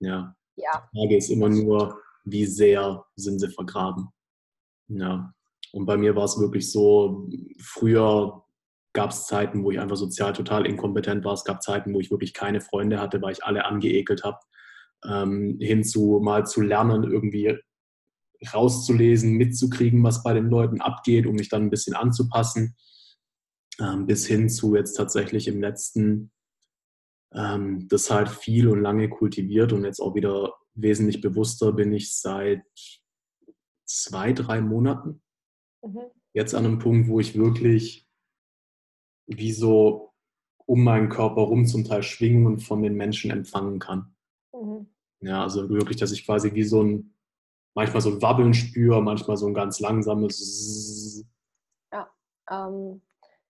Ja. 0.00 0.36
ja. 0.56 0.88
Die 0.92 0.98
Frage 0.98 1.16
ist 1.16 1.30
immer 1.30 1.48
nur, 1.48 1.98
wie 2.24 2.44
sehr 2.46 3.04
sind 3.16 3.38
sie 3.38 3.48
vergraben. 3.48 4.08
Ja. 4.88 5.32
Und 5.72 5.86
bei 5.86 5.96
mir 5.96 6.14
war 6.14 6.24
es 6.24 6.38
wirklich 6.38 6.70
so, 6.70 7.28
früher 7.60 8.44
gab 8.92 9.10
es 9.10 9.26
Zeiten, 9.26 9.64
wo 9.64 9.70
ich 9.70 9.80
einfach 9.80 9.96
sozial 9.96 10.32
total 10.32 10.66
inkompetent 10.66 11.24
war. 11.24 11.32
Es 11.32 11.44
gab 11.44 11.62
Zeiten, 11.62 11.92
wo 11.94 12.00
ich 12.00 12.10
wirklich 12.10 12.32
keine 12.32 12.60
Freunde 12.60 13.00
hatte, 13.00 13.20
weil 13.22 13.32
ich 13.32 13.44
alle 13.44 13.64
angeekelt 13.64 14.22
habe 14.22 14.38
ähm, 15.08 15.58
hinzu 15.60 16.20
mal 16.22 16.46
zu 16.46 16.60
lernen, 16.60 17.04
irgendwie 17.04 17.56
rauszulesen, 18.52 19.32
mitzukriegen, 19.34 20.02
was 20.02 20.22
bei 20.22 20.34
den 20.34 20.50
Leuten 20.50 20.80
abgeht, 20.80 21.26
um 21.26 21.36
mich 21.36 21.48
dann 21.48 21.62
ein 21.62 21.70
bisschen 21.70 21.94
anzupassen, 21.94 22.76
ähm, 23.80 24.06
bis 24.06 24.26
hin 24.26 24.48
zu 24.48 24.74
jetzt 24.74 24.94
tatsächlich 24.94 25.48
im 25.48 25.60
letzten 25.60 26.30
ähm, 27.34 27.88
das 27.88 28.10
halt 28.10 28.28
viel 28.28 28.68
und 28.68 28.80
lange 28.80 29.08
kultiviert 29.08 29.72
und 29.72 29.84
jetzt 29.84 30.00
auch 30.00 30.14
wieder 30.14 30.54
wesentlich 30.74 31.20
bewusster 31.20 31.72
bin 31.72 31.92
ich 31.92 32.14
seit 32.14 32.62
zwei, 33.84 34.32
drei 34.32 34.60
Monaten. 34.60 35.22
Mhm. 35.82 36.10
Jetzt 36.32 36.54
an 36.54 36.64
einem 36.64 36.78
Punkt, 36.78 37.08
wo 37.08 37.20
ich 37.20 37.36
wirklich 37.36 38.08
wie 39.26 39.52
so 39.52 40.12
um 40.66 40.82
meinen 40.82 41.08
Körper 41.08 41.42
rum 41.42 41.66
zum 41.66 41.84
Teil 41.84 42.02
Schwingungen 42.02 42.58
von 42.58 42.82
den 42.82 42.94
Menschen 42.94 43.30
empfangen 43.30 43.78
kann. 43.78 44.14
Mhm. 44.52 44.93
Ja, 45.24 45.42
also 45.42 45.68
wirklich, 45.70 45.96
dass 45.98 46.12
ich 46.12 46.26
quasi 46.26 46.52
wie 46.54 46.64
so 46.64 46.82
ein, 46.82 47.14
manchmal 47.74 48.02
so 48.02 48.10
ein 48.10 48.22
Wabbeln 48.22 48.52
spüre, 48.52 49.02
manchmal 49.02 49.36
so 49.36 49.46
ein 49.46 49.54
ganz 49.54 49.80
langsames. 49.80 51.24
Ja, 51.92 52.10
ähm, 52.50 53.00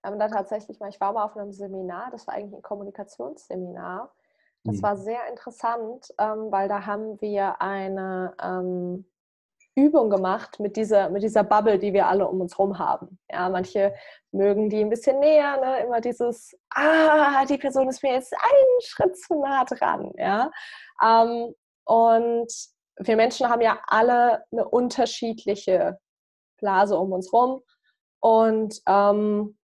wir 0.02 0.10
haben 0.10 0.18
da 0.18 0.28
tatsächlich 0.28 0.78
mal, 0.78 0.88
ich 0.88 1.00
war 1.00 1.12
mal 1.12 1.24
auf 1.24 1.36
einem 1.36 1.52
Seminar, 1.52 2.10
das 2.10 2.26
war 2.26 2.34
eigentlich 2.34 2.54
ein 2.54 2.62
Kommunikationsseminar. 2.62 4.14
Das 4.62 4.76
mhm. 4.76 4.82
war 4.82 4.96
sehr 4.96 5.28
interessant, 5.28 6.14
ähm, 6.18 6.50
weil 6.50 6.68
da 6.68 6.86
haben 6.86 7.20
wir 7.20 7.60
eine 7.60 8.34
ähm, 8.40 9.04
Übung 9.74 10.08
gemacht 10.08 10.60
mit 10.60 10.76
dieser, 10.76 11.10
mit 11.10 11.22
dieser 11.22 11.42
Bubble, 11.42 11.78
die 11.78 11.92
wir 11.92 12.06
alle 12.06 12.28
um 12.28 12.40
uns 12.40 12.56
herum 12.56 12.78
haben. 12.78 13.18
Ja, 13.30 13.48
manche 13.48 13.94
mögen 14.30 14.70
die 14.70 14.80
ein 14.80 14.90
bisschen 14.90 15.18
näher, 15.20 15.60
ne? 15.60 15.84
immer 15.84 16.00
dieses, 16.00 16.56
ah, 16.70 17.44
die 17.46 17.58
Person 17.58 17.88
ist 17.88 18.02
mir 18.02 18.12
jetzt 18.12 18.32
einen 18.32 18.80
Schritt 18.80 19.18
zu 19.18 19.40
nah 19.40 19.64
dran. 19.64 20.12
Ja? 20.16 20.50
Ähm, 21.02 21.54
und 21.84 22.52
wir 22.98 23.16
Menschen 23.16 23.48
haben 23.48 23.60
ja 23.60 23.80
alle 23.86 24.44
eine 24.52 24.68
unterschiedliche 24.68 25.98
Blase 26.58 26.98
um 26.98 27.12
uns 27.12 27.32
rum 27.32 27.62
und 28.20 28.80
ähm, 28.86 29.58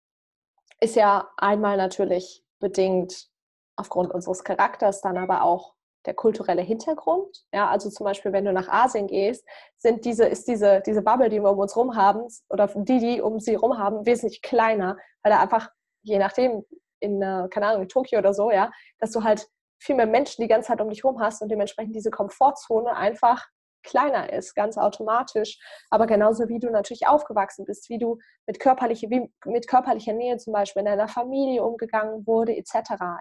ist 0.80 0.96
ja 0.96 1.30
einmal 1.36 1.76
natürlich 1.76 2.44
bedingt 2.58 3.28
aufgrund 3.76 4.12
unseres 4.12 4.44
Charakters, 4.44 5.00
dann 5.00 5.16
aber 5.16 5.42
auch 5.42 5.74
der 6.06 6.14
kulturelle 6.14 6.62
Hintergrund. 6.62 7.44
Ja, 7.52 7.68
also 7.68 7.90
zum 7.90 8.04
Beispiel, 8.04 8.32
wenn 8.32 8.44
du 8.44 8.52
nach 8.52 8.68
Asien 8.68 9.06
gehst, 9.06 9.46
sind 9.76 10.04
diese, 10.04 10.24
ist 10.24 10.48
diese, 10.48 10.82
diese 10.84 11.02
Bubble, 11.02 11.28
die 11.28 11.40
wir 11.40 11.50
um 11.50 11.58
uns 11.58 11.76
rum 11.76 11.96
haben, 11.96 12.26
oder 12.48 12.68
die, 12.74 12.98
die 12.98 13.20
um 13.20 13.38
sie 13.38 13.54
rum 13.54 13.78
haben, 13.78 14.06
wesentlich 14.06 14.42
kleiner, 14.42 14.96
weil 15.22 15.32
da 15.32 15.40
einfach, 15.40 15.70
je 16.02 16.18
nachdem, 16.18 16.64
in, 17.00 17.20
keine 17.50 17.66
Ahnung, 17.66 17.82
in 17.82 17.88
Tokio 17.88 18.18
oder 18.18 18.34
so, 18.34 18.50
ja, 18.50 18.70
dass 18.98 19.10
du 19.10 19.24
halt 19.24 19.48
viel 19.80 19.96
mehr 19.96 20.06
Menschen 20.06 20.42
die 20.42 20.48
ganze 20.48 20.68
Zeit 20.68 20.80
um 20.80 20.88
dich 20.88 21.02
herum 21.02 21.20
hast 21.20 21.42
und 21.42 21.50
dementsprechend 21.50 21.96
diese 21.96 22.10
Komfortzone 22.10 22.94
einfach 22.94 23.48
kleiner 23.82 24.32
ist, 24.32 24.54
ganz 24.54 24.76
automatisch. 24.76 25.58
Aber 25.88 26.06
genauso 26.06 26.48
wie 26.48 26.58
du 26.58 26.70
natürlich 26.70 27.06
aufgewachsen 27.08 27.64
bist, 27.64 27.88
wie 27.88 27.98
du 27.98 28.18
mit 28.46 28.60
körperlicher, 28.60 29.08
wie 29.10 29.32
mit 29.46 29.68
körperlicher 29.68 30.12
Nähe 30.12 30.36
zum 30.36 30.52
Beispiel 30.52 30.80
in 30.80 30.86
deiner 30.86 31.08
Familie 31.08 31.64
umgegangen 31.64 32.26
wurde, 32.26 32.54
etc. 32.54 32.74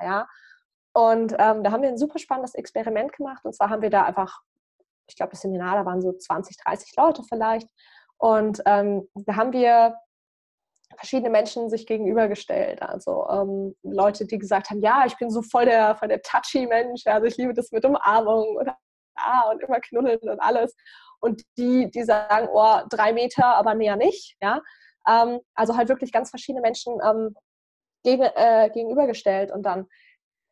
Ja? 0.04 0.28
Und 0.94 1.34
ähm, 1.40 1.64
da 1.64 1.72
haben 1.72 1.82
wir 1.82 1.90
ein 1.90 1.98
super 1.98 2.20
spannendes 2.20 2.56
Experiment 2.56 3.14
gemacht. 3.14 3.46
Und 3.46 3.56
zwar 3.56 3.70
haben 3.70 3.82
wir 3.82 3.90
da 3.90 4.04
einfach, 4.04 4.42
ich 5.08 5.16
glaube, 5.16 5.32
das 5.32 5.42
Seminar, 5.42 5.76
da 5.76 5.86
waren 5.86 6.02
so 6.02 6.12
20, 6.12 6.58
30 6.58 6.96
Leute 6.98 7.24
vielleicht. 7.24 7.70
Und 8.18 8.62
ähm, 8.66 9.08
da 9.14 9.36
haben 9.38 9.54
wir 9.54 9.96
verschiedene 10.96 11.30
Menschen 11.30 11.70
sich 11.70 11.86
gegenübergestellt. 11.86 12.82
Also 12.82 13.28
ähm, 13.30 13.76
Leute, 13.84 14.26
die 14.26 14.38
gesagt 14.38 14.70
haben, 14.70 14.82
ja, 14.82 15.04
ich 15.06 15.18
bin 15.18 15.30
so 15.30 15.42
voll 15.42 15.66
der, 15.66 15.96
voll 15.96 16.08
der 16.08 16.22
touchy 16.22 16.68
Mensch, 16.68 17.06
also 17.06 17.26
ich 17.26 17.38
liebe 17.38 17.54
das 17.54 17.72
mit 17.72 17.86
Umarmung 17.86 18.58
oder 18.58 18.78
ah, 19.16 19.50
und 19.52 19.62
immer 19.62 19.80
knuddeln 19.80 20.20
und 20.22 20.40
alles. 20.40 20.76
Und 21.20 21.44
die, 21.58 21.90
die 21.92 22.04
sagen, 22.04 22.48
oh, 22.52 22.80
drei 22.90 23.14
Meter, 23.14 23.46
aber 23.46 23.76
näher 23.76 23.98
nicht. 23.98 24.38
Ja? 24.42 24.62
Ähm, 25.08 25.40
also 25.54 25.76
halt 25.76 25.90
wirklich 25.90 26.12
ganz 26.12 26.30
verschiedene 26.30 26.62
Menschen 26.62 26.98
ähm, 27.04 27.36
gegen, 28.04 28.24
äh, 28.24 28.70
gegenübergestellt 28.74 29.52
und 29.52 29.64
dann 29.64 29.88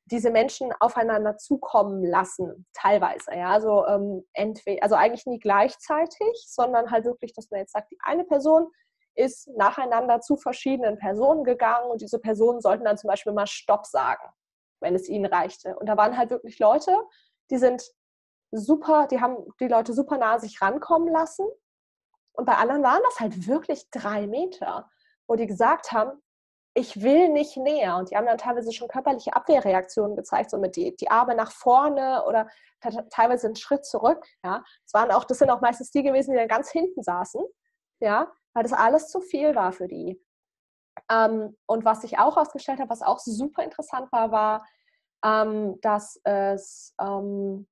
diese 0.10 0.32
Menschen 0.32 0.72
aufeinander 0.80 1.38
zukommen 1.38 2.04
lassen, 2.04 2.66
teilweise. 2.74 3.34
Ja? 3.34 3.52
Also, 3.52 3.86
ähm, 3.88 4.26
entweder, 4.34 4.84
also 4.84 4.96
eigentlich 4.96 5.26
nie 5.26 5.40
gleichzeitig, 5.40 6.46
sondern 6.46 6.92
halt 6.92 7.06
wirklich, 7.06 7.34
dass 7.34 7.50
man 7.50 7.62
jetzt 7.62 7.74
sagt, 7.74 7.92
die 7.92 7.98
eine 8.04 8.24
Person 8.24 8.68
ist 9.18 9.48
nacheinander 9.58 10.22
zu 10.22 10.38
verschiedenen 10.38 10.98
Personen 10.98 11.44
gegangen 11.44 11.90
und 11.90 12.02
diese 12.02 12.20
Personen 12.20 12.62
sollten 12.62 12.86
dann 12.86 12.98
zum 12.98 13.10
Beispiel 13.10 13.34
mal 13.34 13.48
Stopp 13.48 13.86
sagen, 13.86 14.24
wenn 14.80 14.96
es 14.96 15.10
ihnen 15.10 15.26
reichte. 15.26 15.76
Und 15.78 15.88
da 15.88 15.98
waren 15.98 16.18
halt 16.18 16.30
wirklich 16.30 16.60
Leute, 16.60 16.96
die 17.50 17.58
sind 17.58 17.84
super, 18.52 19.08
die 19.08 19.20
haben 19.20 19.38
die 19.60 19.68
Leute 19.68 19.94
super 19.94 20.18
nah 20.18 20.40
sich 20.40 20.62
rankommen 20.62 21.12
lassen. 21.12 21.46
Und 22.34 22.46
bei 22.46 22.54
anderen 22.54 22.84
waren 22.84 23.02
das 23.04 23.20
halt 23.20 23.48
wirklich 23.48 23.90
drei 23.90 24.28
Meter, 24.28 24.90
wo 25.28 25.36
die 25.36 25.48
gesagt 25.48 25.92
haben, 25.92 26.22
ich 26.76 27.02
will 27.02 27.30
nicht 27.30 27.58
näher. 27.58 27.98
Und 27.98 28.12
die 28.12 28.16
haben 28.16 28.28
dann 28.28 28.38
teilweise 28.38 28.72
schon 28.72 28.88
körperliche 28.88 29.36
Abwehrreaktionen 29.36 30.16
gezeigt, 30.16 30.52
so 30.52 30.60
mit 30.60 30.76
die, 30.76 30.96
die 30.96 31.10
Arme 31.10 31.34
nach 31.34 31.52
vorne 31.52 32.24
oder 32.28 32.48
teilweise 33.10 33.48
einen 33.48 33.56
Schritt 33.56 33.84
zurück. 33.84 34.24
Ja. 34.44 34.64
Das, 34.84 34.94
waren 34.94 35.12
auch, 35.12 35.24
das 35.24 35.40
sind 35.40 35.50
auch 35.50 35.62
meistens 35.62 35.90
die 35.90 36.04
gewesen, 36.04 36.32
die 36.32 36.38
dann 36.38 36.48
ganz 36.48 36.70
hinten 36.70 37.02
saßen, 37.02 37.44
ja, 38.00 38.32
weil 38.54 38.64
das 38.64 38.74
alles 38.74 39.10
zu 39.10 39.22
viel 39.22 39.56
war 39.56 39.72
für 39.72 39.88
die. 39.88 40.22
Ähm, 41.10 41.56
und 41.66 41.86
was 41.86 42.04
ich 42.04 42.18
auch 42.18 42.38
ausgestellt 42.38 42.80
habe, 42.80 42.90
was 42.90 43.02
auch 43.02 43.20
super 43.20 43.64
interessant 43.64 44.12
war, 44.12 44.32
war, 44.32 44.68
ähm, 45.24 45.80
dass 45.82 46.20
es 46.24 46.94
ähm, 47.00 47.68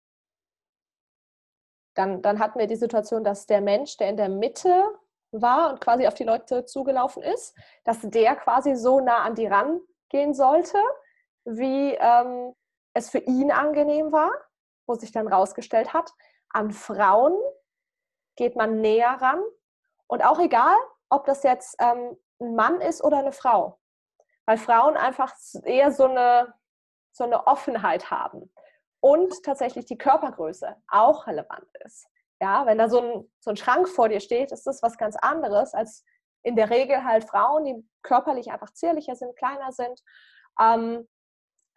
dann, 1.96 2.22
dann 2.22 2.40
hatten 2.40 2.60
wir 2.60 2.68
die 2.68 2.76
Situation, 2.76 3.24
dass 3.24 3.46
der 3.46 3.62
Mensch, 3.62 3.98
der 3.98 4.10
in 4.10 4.18
der 4.18 4.30
Mitte 4.30 4.84
war 5.32 5.72
und 5.72 5.82
quasi 5.82 6.08
auf 6.08 6.14
die 6.14 6.24
Leute 6.24 6.66
zugelaufen 6.66 7.24
ist, 7.24 7.56
dass 7.84 8.02
der 8.02 8.36
quasi 8.36 8.76
so 8.76 9.00
nah 9.00 9.24
an 9.24 9.36
die 9.36 9.48
rangehen 9.48 10.34
sollte, 10.34 10.78
wie 11.46 11.94
ähm, 11.94 12.54
es 12.94 13.10
für 13.10 13.20
ihn 13.20 13.52
angenehm 13.52 14.12
war, 14.12 14.32
wo 14.88 14.96
sich 14.96 15.12
dann 15.12 15.28
rausgestellt 15.28 15.94
hat, 15.94 16.12
an 16.50 16.72
Frauen 16.72 17.38
geht 18.36 18.56
man 18.56 18.82
näher 18.82 19.18
ran 19.20 19.42
und 20.08 20.24
auch 20.24 20.40
egal, 20.40 20.76
ob 21.10 21.26
das 21.26 21.44
jetzt 21.44 21.76
ähm, 21.80 22.18
ein 22.40 22.56
Mann 22.56 22.82
ist 22.82 23.04
oder 23.04 23.18
eine 23.18 23.32
Frau, 23.32 23.80
weil 24.46 24.58
Frauen 24.58 24.98
einfach 24.98 25.34
eher 25.64 25.92
so 25.92 26.06
eine, 26.06 26.54
so 27.12 27.24
eine 27.24 27.48
Offenheit 27.48 28.12
haben 28.12 28.52
und 29.00 29.44
tatsächlich 29.44 29.86
die 29.86 29.98
Körpergröße 29.98 30.76
auch 30.88 31.28
relevant 31.28 31.68
ist. 31.86 32.08
Ja, 32.42 32.66
wenn 32.66 32.78
da 32.78 32.90
so 32.90 33.00
ein, 33.00 33.32
so 33.40 33.52
ein 33.52 33.58
Schrank 33.58 33.88
vor 33.88 34.10
dir 34.10 34.20
steht, 34.20 34.52
ist 34.52 34.68
das 34.68 34.82
was 34.84 34.98
ganz 34.98 35.16
anderes 35.16 35.74
als 35.74 36.04
in 36.44 36.56
der 36.56 36.70
Regel 36.70 37.04
halt 37.04 37.24
Frauen, 37.24 37.66
die 37.66 37.90
körperlich 38.04 38.52
einfach 38.52 38.72
zierlicher 38.72 39.16
sind, 39.16 39.36
kleiner 39.36 39.72
sind. 39.72 40.00
Ähm, 40.60 41.08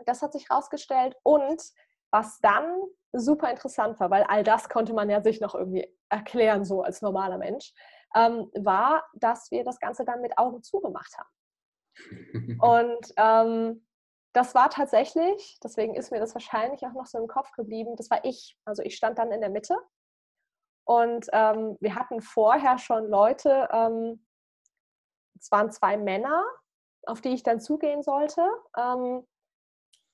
das 0.04 0.20
hat 0.20 0.32
sich 0.32 0.48
herausgestellt. 0.50 1.16
Und 1.22 1.62
was 2.10 2.38
dann 2.40 2.82
super 3.12 3.50
interessant 3.50 3.98
war, 4.00 4.10
weil 4.10 4.24
all 4.24 4.42
das 4.44 4.68
konnte 4.68 4.92
man 4.92 5.08
ja 5.10 5.22
sich 5.22 5.40
noch 5.40 5.54
irgendwie 5.54 5.94
erklären, 6.08 6.64
so 6.64 6.82
als 6.82 7.02
normaler 7.02 7.38
Mensch, 7.38 7.72
ähm, 8.14 8.50
war, 8.54 9.04
dass 9.14 9.50
wir 9.50 9.64
das 9.64 9.78
Ganze 9.78 10.04
dann 10.04 10.20
mit 10.20 10.36
Augen 10.38 10.62
zugemacht 10.62 11.12
haben. 11.16 11.28
Und 12.60 13.12
ähm, 13.16 13.86
das 14.32 14.54
war 14.54 14.70
tatsächlich, 14.70 15.58
deswegen 15.62 15.94
ist 15.94 16.12
mir 16.12 16.20
das 16.20 16.34
wahrscheinlich 16.34 16.86
auch 16.86 16.92
noch 16.92 17.06
so 17.06 17.18
im 17.18 17.28
Kopf 17.28 17.50
geblieben, 17.52 17.96
das 17.96 18.10
war 18.10 18.24
ich. 18.24 18.56
Also 18.64 18.82
ich 18.82 18.96
stand 18.96 19.18
dann 19.18 19.32
in 19.32 19.40
der 19.40 19.50
Mitte 19.50 19.76
und 20.88 21.26
ähm, 21.32 21.76
wir 21.80 21.94
hatten 21.94 22.22
vorher 22.22 22.78
schon 22.78 23.08
Leute, 23.08 23.68
ähm, 23.72 24.24
es 25.38 25.50
waren 25.50 25.70
zwei 25.70 25.98
Männer, 25.98 26.42
auf 27.06 27.20
die 27.20 27.34
ich 27.34 27.42
dann 27.42 27.60
zugehen 27.60 28.02
sollte. 28.02 28.42
Ähm, 28.74 29.26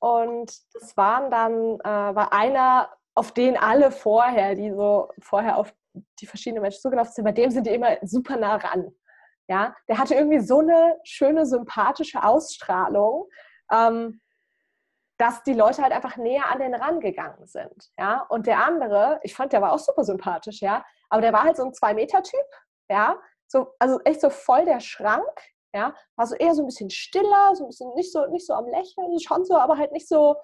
und 0.01 0.74
das 0.74 0.97
waren 0.97 1.30
dann, 1.30 1.78
äh, 1.80 2.14
war 2.14 2.32
einer, 2.32 2.90
auf 3.14 3.30
den 3.30 3.57
alle 3.57 3.92
vorher, 3.92 4.57
die 4.57 4.72
so 4.72 5.12
vorher 5.20 5.59
auf 5.59 5.72
die 6.20 6.26
verschiedenen 6.26 6.62
Menschen 6.62 6.80
zugelaufen 6.80 7.12
sind, 7.12 7.24
bei 7.24 7.32
dem 7.32 7.51
sind 7.51 7.66
die 7.66 7.74
immer 7.74 7.97
super 8.03 8.36
nah 8.36 8.57
ran. 8.57 8.95
Ja, 9.49 9.74
der 9.88 9.99
hatte 9.99 10.14
irgendwie 10.14 10.40
so 10.40 10.61
eine 10.61 10.97
schöne, 11.05 11.45
sympathische 11.45 12.22
Ausstrahlung, 12.24 13.28
ähm, 13.70 14.20
dass 15.18 15.42
die 15.42 15.53
Leute 15.53 15.82
halt 15.82 15.92
einfach 15.92 16.16
näher 16.16 16.51
an 16.51 16.59
den 16.59 16.74
rangegangen 16.74 17.47
sind. 17.47 17.90
Ja? 17.99 18.22
Und 18.28 18.47
der 18.47 18.64
andere, 18.64 19.20
ich 19.22 19.34
fand, 19.34 19.53
der 19.53 19.62
war 19.62 19.72
auch 19.72 19.78
super 19.78 20.05
sympathisch, 20.05 20.61
ja, 20.61 20.84
aber 21.09 21.20
der 21.20 21.32
war 21.32 21.45
halt 21.45 21.57
so 21.57 21.64
ein 21.64 21.74
Zwei-Meter-Typ, 21.74 22.47
ja, 22.88 23.20
so, 23.47 23.74
also 23.78 24.01
echt 24.05 24.20
so 24.20 24.30
voll 24.30 24.64
der 24.64 24.80
Schrank, 24.80 25.24
ja, 25.74 25.95
war 26.16 26.26
so 26.26 26.34
eher 26.34 26.55
so 26.55 26.62
ein 26.62 26.66
bisschen 26.66 26.90
stiller, 26.90 27.55
so 27.55 27.64
ein 27.64 27.68
bisschen 27.68 27.95
nicht 27.95 28.12
so, 28.12 28.26
nicht 28.26 28.47
so 28.47 28.55
am 28.55 28.66
Lächeln, 28.66 29.18
schon 29.20 29.45
so, 29.45 29.57
aber 29.57 29.76
halt 29.78 29.92
nicht 29.92 30.09
so 30.09 30.36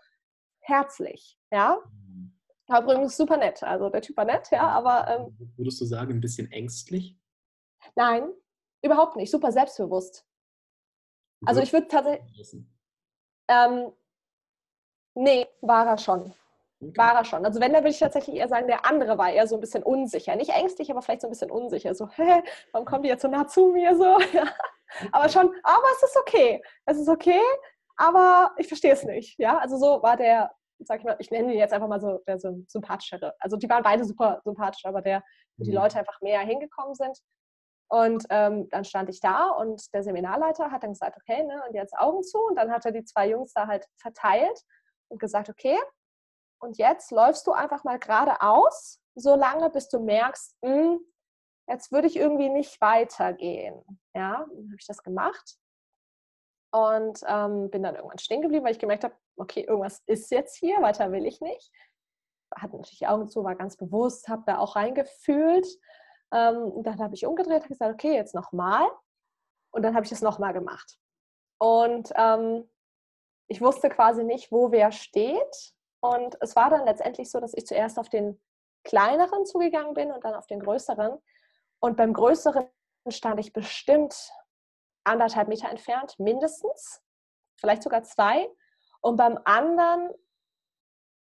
herzlich, 0.60 1.38
ja. 1.50 1.78
War 2.70 2.82
übrigens 2.82 3.16
super 3.16 3.36
nett, 3.36 3.64
also 3.64 3.90
der 3.90 4.00
Typ 4.00 4.16
war 4.16 4.24
nett, 4.24 4.48
ja, 4.52 4.68
aber. 4.68 5.08
Ähm, 5.08 5.52
Würdest 5.56 5.80
du 5.80 5.84
sagen, 5.84 6.12
ein 6.14 6.20
bisschen 6.20 6.52
ängstlich? 6.52 7.16
Nein, 7.96 8.30
überhaupt 8.80 9.16
nicht, 9.16 9.30
super 9.30 9.50
selbstbewusst. 9.50 10.24
Also 11.44 11.62
ich 11.62 11.72
würde 11.72 11.88
tatsächlich. 11.88 12.56
Ähm, 13.48 13.92
nee, 15.16 15.48
war 15.62 15.84
er 15.84 15.98
schon. 15.98 16.32
Okay. 16.80 16.96
War 16.96 17.14
er 17.16 17.24
schon. 17.24 17.44
Also 17.44 17.60
wenn, 17.60 17.72
dann 17.72 17.82
würde 17.82 17.90
ich 17.90 17.98
tatsächlich 17.98 18.36
eher 18.36 18.48
sagen, 18.48 18.68
der 18.68 18.86
andere 18.86 19.18
war 19.18 19.32
eher 19.32 19.48
so 19.48 19.56
ein 19.56 19.60
bisschen 19.60 19.82
unsicher. 19.82 20.36
Nicht 20.36 20.50
ängstlich, 20.50 20.92
aber 20.92 21.02
vielleicht 21.02 21.22
so 21.22 21.26
ein 21.26 21.30
bisschen 21.30 21.50
unsicher. 21.50 21.94
So, 21.96 22.08
hä, 22.14 22.42
warum 22.70 22.86
kommt 22.86 23.04
die 23.04 23.08
jetzt 23.08 23.22
so 23.22 23.28
nah 23.28 23.48
zu 23.48 23.68
mir? 23.68 23.96
So, 23.96 24.04
ja. 24.32 24.44
Aber 25.10 25.28
schon, 25.28 25.52
aber 25.64 25.86
es 25.96 26.04
ist 26.04 26.16
okay. 26.16 26.62
Es 26.86 26.98
ist 26.98 27.08
okay, 27.08 27.40
aber 27.96 28.52
ich 28.58 28.68
verstehe 28.68 28.92
es 28.92 29.02
nicht. 29.02 29.38
Ja, 29.40 29.58
also 29.58 29.76
so 29.76 30.02
war 30.02 30.16
der, 30.16 30.52
sag 30.84 31.00
ich 31.00 31.04
mal, 31.04 31.16
ich 31.18 31.30
nenne 31.30 31.52
ihn 31.52 31.58
jetzt 31.58 31.72
einfach 31.72 31.88
mal 31.88 32.00
so 32.00 32.18
der 32.26 32.38
so 32.38 32.62
sympathischere. 32.66 33.34
Also 33.38 33.56
die 33.56 33.68
waren 33.68 33.82
beide 33.82 34.04
super 34.04 34.40
sympathisch, 34.44 34.84
aber 34.84 35.02
der, 35.02 35.22
wo 35.56 35.64
die 35.64 35.70
mhm. 35.70 35.76
Leute 35.76 35.98
einfach 35.98 36.20
mehr 36.20 36.40
hingekommen 36.40 36.94
sind. 36.94 37.18
Und 37.88 38.24
ähm, 38.30 38.68
dann 38.70 38.84
stand 38.84 39.08
ich 39.08 39.20
da 39.20 39.48
und 39.48 39.82
der 39.92 40.04
Seminarleiter 40.04 40.70
hat 40.70 40.84
dann 40.84 40.92
gesagt, 40.92 41.16
okay, 41.16 41.42
ne, 41.42 41.62
und 41.66 41.74
jetzt 41.74 41.96
Augen 41.98 42.22
zu. 42.22 42.38
Und 42.38 42.56
dann 42.56 42.70
hat 42.70 42.84
er 42.84 42.92
die 42.92 43.04
zwei 43.04 43.28
Jungs 43.28 43.52
da 43.52 43.66
halt 43.66 43.86
verteilt 43.96 44.60
und 45.08 45.20
gesagt, 45.20 45.48
okay, 45.48 45.76
und 46.60 46.78
jetzt 46.78 47.10
läufst 47.10 47.46
du 47.46 47.52
einfach 47.52 47.82
mal 47.84 47.98
geradeaus, 47.98 49.00
so 49.16 49.34
lange, 49.34 49.70
bis 49.70 49.88
du 49.88 49.98
merkst, 49.98 50.56
mh, 50.62 50.70
hm, 50.70 51.00
jetzt 51.68 51.90
würde 51.90 52.06
ich 52.06 52.16
irgendwie 52.16 52.48
nicht 52.48 52.80
weitergehen. 52.80 53.82
Ja, 54.14 54.46
dann 54.48 54.66
habe 54.66 54.76
ich 54.78 54.86
das 54.86 55.02
gemacht 55.02 55.59
und 56.72 57.20
ähm, 57.26 57.70
bin 57.70 57.82
dann 57.82 57.96
irgendwann 57.96 58.18
stehen 58.18 58.42
geblieben, 58.42 58.64
weil 58.64 58.72
ich 58.72 58.78
gemerkt 58.78 59.04
habe, 59.04 59.14
okay, 59.36 59.62
irgendwas 59.62 60.02
ist 60.06 60.30
jetzt 60.30 60.56
hier, 60.56 60.80
weiter 60.82 61.10
will 61.12 61.26
ich 61.26 61.40
nicht. 61.40 61.72
Hatte 62.54 62.76
natürlich 62.76 62.98
die 62.98 63.06
Augen 63.06 63.28
zu, 63.28 63.44
war 63.44 63.54
ganz 63.54 63.76
bewusst, 63.76 64.28
habe 64.28 64.42
da 64.46 64.58
auch 64.58 64.76
reingefühlt 64.76 65.66
ähm, 66.32 66.82
dann 66.82 66.98
habe 67.00 67.14
ich 67.14 67.26
umgedreht, 67.26 67.62
habe 67.62 67.68
gesagt, 67.68 67.94
okay, 67.94 68.14
jetzt 68.14 68.34
nochmal. 68.34 68.88
Und 69.72 69.82
dann 69.82 69.94
habe 69.94 70.04
ich 70.04 70.12
es 70.12 70.22
nochmal 70.22 70.52
gemacht. 70.52 70.98
Und 71.58 72.12
ähm, 72.16 72.68
ich 73.48 73.60
wusste 73.60 73.88
quasi 73.88 74.24
nicht, 74.24 74.52
wo 74.52 74.70
wer 74.70 74.92
steht. 74.92 75.74
Und 76.00 76.36
es 76.40 76.56
war 76.56 76.70
dann 76.70 76.84
letztendlich 76.84 77.30
so, 77.30 77.40
dass 77.40 77.54
ich 77.54 77.66
zuerst 77.66 77.98
auf 77.98 78.08
den 78.08 78.40
kleineren 78.84 79.44
zugegangen 79.44 79.94
bin 79.94 80.10
und 80.10 80.24
dann 80.24 80.34
auf 80.34 80.46
den 80.46 80.60
größeren. 80.60 81.18
Und 81.80 81.96
beim 81.96 82.12
größeren 82.12 82.66
stand 83.08 83.40
ich 83.40 83.52
bestimmt 83.52 84.32
anderthalb 85.04 85.48
Meter 85.48 85.68
entfernt, 85.68 86.18
mindestens, 86.18 87.02
vielleicht 87.56 87.82
sogar 87.82 88.02
zwei. 88.02 88.48
Und 89.00 89.16
beim 89.16 89.38
anderen 89.44 90.10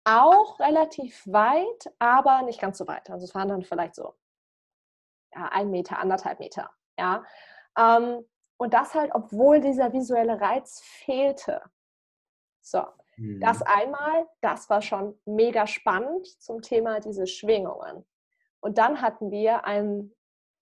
auch 0.05 0.59
relativ 0.61 1.23
weit, 1.27 1.93
aber 1.99 2.43
nicht 2.43 2.61
ganz 2.61 2.79
so 2.79 2.87
weit. 2.87 3.09
Also 3.09 3.25
es 3.25 3.35
waren 3.35 3.49
dann 3.49 3.63
vielleicht 3.63 3.95
so 3.95 4.15
ja, 5.35 5.49
ein 5.53 5.71
Meter, 5.71 5.99
anderthalb 5.99 6.39
Meter. 6.39 6.71
Ja? 6.99 7.25
Ähm, 7.79 8.27
und 8.59 8.75
das 8.75 8.95
halt, 8.95 9.13
obwohl 9.15 9.61
dieser 9.61 9.93
visuelle 9.93 10.41
Reiz 10.41 10.81
fehlte. 10.81 11.63
So, 12.61 12.85
Mhm. 13.17 13.41
Das 13.41 13.63
einmal, 13.63 14.27
das 14.41 14.69
war 14.71 14.83
schon 14.83 15.19
mega 15.25 15.67
spannend 15.67 16.27
zum 16.41 16.63
Thema 16.63 17.01
diese 17.01 17.27
Schwingungen. 17.27 18.05
Und 18.61 18.79
dann 18.79 19.01
hatten 19.03 19.31
wir 19.31 19.65
ein 19.65 20.13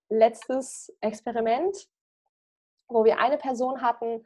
letztes 0.09 0.95
Experiment, 1.01 1.89
wo 2.91 3.05
wir 3.05 3.19
eine 3.19 3.39
Person 3.39 3.83
hatten, 3.83 4.25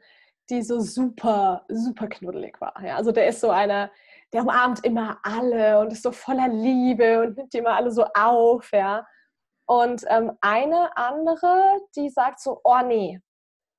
die 0.49 0.61
so 0.61 0.79
super, 0.79 1.65
super 1.67 2.07
knuddelig 2.07 2.59
war. 2.61 2.73
Ja, 2.83 2.95
also 2.95 3.11
der 3.11 3.27
ist 3.27 3.41
so 3.41 3.49
einer, 3.49 3.91
der 4.33 4.41
umarmt 4.41 4.83
immer 4.83 5.19
alle 5.23 5.79
und 5.79 5.91
ist 5.91 6.03
so 6.03 6.11
voller 6.11 6.47
Liebe 6.47 7.21
und 7.21 7.37
nimmt 7.37 7.53
die 7.53 7.59
immer 7.59 7.75
alle 7.75 7.91
so 7.91 8.05
auf, 8.13 8.71
ja. 8.71 9.07
Und 9.67 10.03
ähm, 10.09 10.31
eine 10.41 10.95
andere, 10.95 11.81
die 11.95 12.09
sagt 12.09 12.39
so, 12.39 12.61
oh 12.63 12.81
nee, 12.85 13.19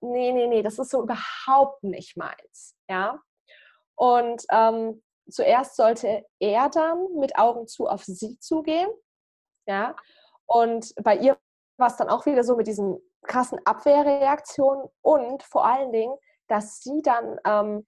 nee, 0.01 0.33
nee, 0.33 0.47
nee, 0.49 0.63
das 0.63 0.79
ist 0.79 0.91
so 0.91 1.03
überhaupt 1.03 1.85
nicht 1.85 2.17
meins, 2.17 2.75
ja. 2.89 3.21
Und 3.97 4.45
ähm, 4.51 5.03
zuerst 5.31 5.77
sollte 5.77 6.25
er 6.41 6.69
dann 6.69 7.15
mit 7.15 7.39
Augen 7.39 7.67
zu 7.69 7.87
auf 7.87 8.05
sie 8.05 8.39
zugehen, 8.41 8.91
ja. 9.67 9.95
Und 10.47 10.93
bei 11.03 11.17
ihr 11.17 11.39
war 11.79 11.89
es 11.89 11.97
dann 11.97 12.09
auch 12.09 12.27
wieder 12.27 12.43
so 12.45 12.57
mit 12.57 12.67
diesen 12.67 12.99
krassen 13.27 13.61
Abwehrreaktionen 13.65 14.89
und 15.03 15.43
vor 15.43 15.67
allen 15.67 15.93
Dingen, 15.93 16.17
dass 16.49 16.81
sie 16.83 17.03
dann 17.03 17.39
ähm, 17.45 17.87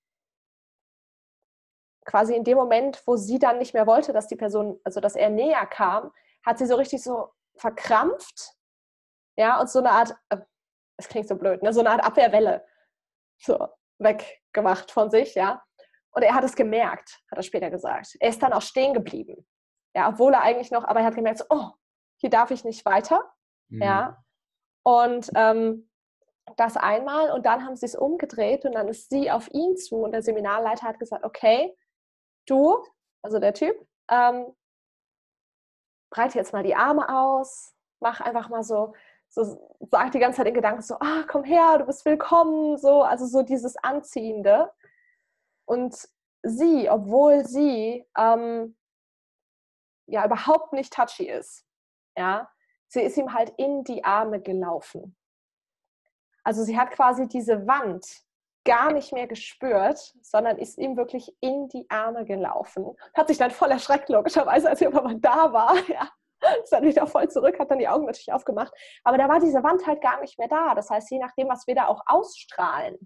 quasi 2.05 2.35
in 2.35 2.45
dem 2.45 2.57
Moment, 2.57 3.03
wo 3.07 3.17
sie 3.17 3.39
dann 3.39 3.59
nicht 3.59 3.75
mehr 3.75 3.87
wollte, 3.87 4.13
dass 4.13 4.29
die 4.29 4.37
Person, 4.37 4.81
also 4.83 5.01
dass 5.01 5.15
er 5.15 5.31
näher 5.31 5.67
kam, 5.67 6.11
hat 6.45 6.59
sie 6.59 6.67
so 6.67 6.77
richtig 6.77 7.03
so 7.03 7.29
verkrampft, 7.57 8.55
ja, 9.37 9.61
und 9.61 9.71
so 9.71 9.79
eine 9.79 9.91
Art, 9.91 10.15
es 10.97 11.07
äh, 11.07 11.09
klingt 11.09 11.29
so 11.29 11.37
blöd, 11.37 11.63
ne, 11.63 11.73
so 11.73 11.81
eine 11.81 11.91
Art 11.91 12.03
Abwehrwelle 12.03 12.65
so 13.41 13.69
weggemacht 13.99 14.91
von 14.91 15.11
sich, 15.11 15.35
ja. 15.35 15.63
Und 16.11 16.23
er 16.23 16.35
hat 16.35 16.45
es 16.45 16.57
gemerkt, 16.57 17.21
hat 17.31 17.39
er 17.39 17.43
später 17.43 17.71
gesagt. 17.71 18.17
Er 18.19 18.31
ist 18.31 18.43
dann 18.43 18.53
auch 18.53 18.63
stehen 18.63 18.95
geblieben, 18.95 19.47
ja, 19.95 20.09
obwohl 20.09 20.33
er 20.33 20.43
eigentlich 20.43 20.71
noch, 20.71 20.85
aber 20.85 21.01
er 21.01 21.07
hat 21.07 21.15
gemerkt, 21.15 21.39
so, 21.39 21.45
oh, 21.51 21.71
hier 22.17 22.31
darf 22.31 22.51
ich 22.51 22.65
nicht 22.65 22.85
weiter, 22.85 23.23
mhm. 23.69 23.83
ja. 23.83 24.25
Und 24.89 25.31
ähm, 25.35 25.87
das 26.57 26.79
einmal 26.79 27.31
und 27.33 27.45
dann 27.45 27.63
haben 27.67 27.77
sie 27.77 27.85
es 27.85 27.95
umgedreht 27.95 28.65
und 28.65 28.73
dann 28.73 28.89
ist 28.89 29.11
sie 29.11 29.31
auf 29.31 29.53
ihn 29.53 29.77
zu 29.77 29.97
und 29.97 30.13
der 30.13 30.23
Seminarleiter 30.23 30.87
hat 30.87 30.99
gesagt, 30.99 31.27
okay, 31.27 31.77
du, 32.47 32.83
also 33.21 33.39
der 33.39 33.53
Typ, 33.53 33.77
ähm, 34.11 34.47
breite 36.11 36.39
jetzt 36.39 36.55
mal 36.55 36.63
die 36.63 36.75
Arme 36.75 37.07
aus, 37.07 37.75
mach 38.01 38.23
einfach 38.23 38.49
mal 38.49 38.63
so, 38.63 38.95
so 39.29 39.77
sag 39.91 40.11
die 40.13 40.21
ganze 40.21 40.39
Zeit 40.39 40.47
in 40.47 40.55
Gedanken 40.55 40.81
so, 40.81 40.95
ah, 41.01 41.23
komm 41.29 41.45
her, 41.45 41.77
du 41.77 41.85
bist 41.85 42.07
willkommen, 42.07 42.79
so, 42.79 43.03
also 43.03 43.27
so 43.27 43.43
dieses 43.43 43.77
Anziehende. 43.77 44.73
Und 45.67 46.09
sie, 46.43 46.89
obwohl 46.89 47.45
sie 47.45 48.07
ähm, 48.17 48.75
ja 50.07 50.25
überhaupt 50.25 50.73
nicht 50.73 50.95
touchy 50.95 51.29
ist, 51.29 51.67
ja, 52.17 52.51
sie 52.89 53.03
ist 53.03 53.17
ihm 53.17 53.33
halt 53.35 53.53
in 53.57 53.85
die 53.85 54.05
Arme 54.05 54.41
gelaufen. 54.41 55.17
Also 56.43 56.65
sie 56.65 56.79
hat 56.79 56.91
quasi 56.91 57.29
diese 57.29 57.67
Wand 57.67 58.07
gar 58.65 58.93
nicht 58.93 59.13
mehr 59.13 59.27
gespürt, 59.27 60.15
sondern 60.23 60.59
ist 60.59 60.79
ihm 60.79 60.97
wirklich 60.97 61.35
in 61.41 61.69
die 61.69 61.87
Arme 61.89 62.25
gelaufen. 62.25 62.97
Hat 63.15 63.29
sich 63.29 63.39
dann 63.39 63.51
voll 63.51 63.71
erschreckt, 63.71 64.09
logischerweise, 64.09 64.69
als 64.69 64.81
er 64.81 64.91
mal 64.91 65.17
da 65.19 65.53
war. 65.53 65.75
Ja. 65.89 66.09
Ist 66.63 66.73
dann 66.73 66.85
wieder 66.85 67.09
voll 67.09 67.29
zurück, 67.29 67.59
hat 67.59 67.69
dann 67.69 67.81
die 67.81 67.89
Augen 67.89 68.05
natürlich 68.05 68.33
aufgemacht. 68.33 68.73
Aber 69.03 69.19
da 69.19 69.29
war 69.29 69.41
diese 69.41 69.61
Wand 69.65 69.85
halt 69.89 70.01
gar 70.01 70.21
nicht 70.21 70.39
mehr 70.39 70.47
da. 70.47 70.77
Das 70.77 70.89
heißt, 70.89 71.11
je 71.11 71.19
nachdem, 71.19 71.49
was 71.49 71.67
wir 71.67 71.75
da 71.75 71.89
auch 71.89 72.01
ausstrahlen, 72.07 72.97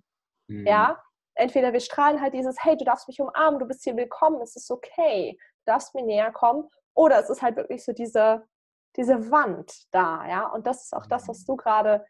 mhm. 0.49 0.67
ja, 0.67 1.03
entweder 1.35 1.73
wir 1.73 1.81
strahlen 1.81 2.21
halt 2.21 2.35
dieses, 2.35 2.63
hey, 2.63 2.77
du 2.77 2.85
darfst 2.85 3.09
mich 3.09 3.21
umarmen, 3.21 3.59
du 3.59 3.67
bist 3.67 3.85
hier 3.85 3.97
willkommen, 3.97 4.43
es 4.43 4.55
ist 4.55 4.71
okay, 4.71 5.39
du 5.65 5.73
darfst 5.73 5.95
mir 5.95 6.05
näher 6.05 6.31
kommen. 6.31 6.69
Oder 6.95 7.21
es 7.21 7.31
ist 7.31 7.41
halt 7.41 7.57
wirklich 7.57 7.83
so 7.83 7.93
diese, 7.93 8.47
diese 8.97 9.31
Wand 9.31 9.73
da, 9.93 10.27
ja. 10.29 10.47
Und 10.49 10.67
das 10.67 10.85
ist 10.85 10.95
auch 10.95 11.07
das, 11.07 11.29
was 11.29 11.41
mhm. 11.41 11.47
du 11.47 11.57
gerade 11.57 12.05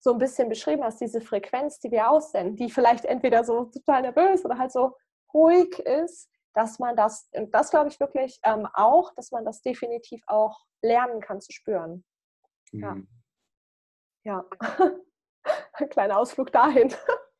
so 0.00 0.12
ein 0.12 0.18
bisschen 0.18 0.48
beschrieben 0.48 0.82
hast, 0.82 1.00
diese 1.00 1.20
Frequenz, 1.20 1.78
die 1.78 1.90
wir 1.90 2.10
aussenden, 2.10 2.56
die 2.56 2.70
vielleicht 2.70 3.04
entweder 3.04 3.44
so 3.44 3.66
total 3.66 4.02
nervös 4.02 4.44
oder 4.44 4.58
halt 4.58 4.72
so 4.72 4.96
ruhig 5.32 5.78
ist, 5.78 6.28
dass 6.54 6.78
man 6.78 6.96
das, 6.96 7.28
und 7.32 7.54
das 7.54 7.70
glaube 7.70 7.88
ich 7.88 8.00
wirklich 8.00 8.38
ähm, 8.42 8.66
auch, 8.74 9.14
dass 9.14 9.30
man 9.30 9.44
das 9.44 9.62
definitiv 9.62 10.22
auch 10.26 10.64
lernen 10.82 11.20
kann 11.20 11.40
zu 11.40 11.52
spüren. 11.52 12.04
Ja. 12.72 12.94
Mhm. 12.94 13.08
Ja. 14.24 14.44
Ein 15.72 15.88
kleiner 15.90 16.18
Ausflug 16.18 16.52
dahin. 16.52 16.92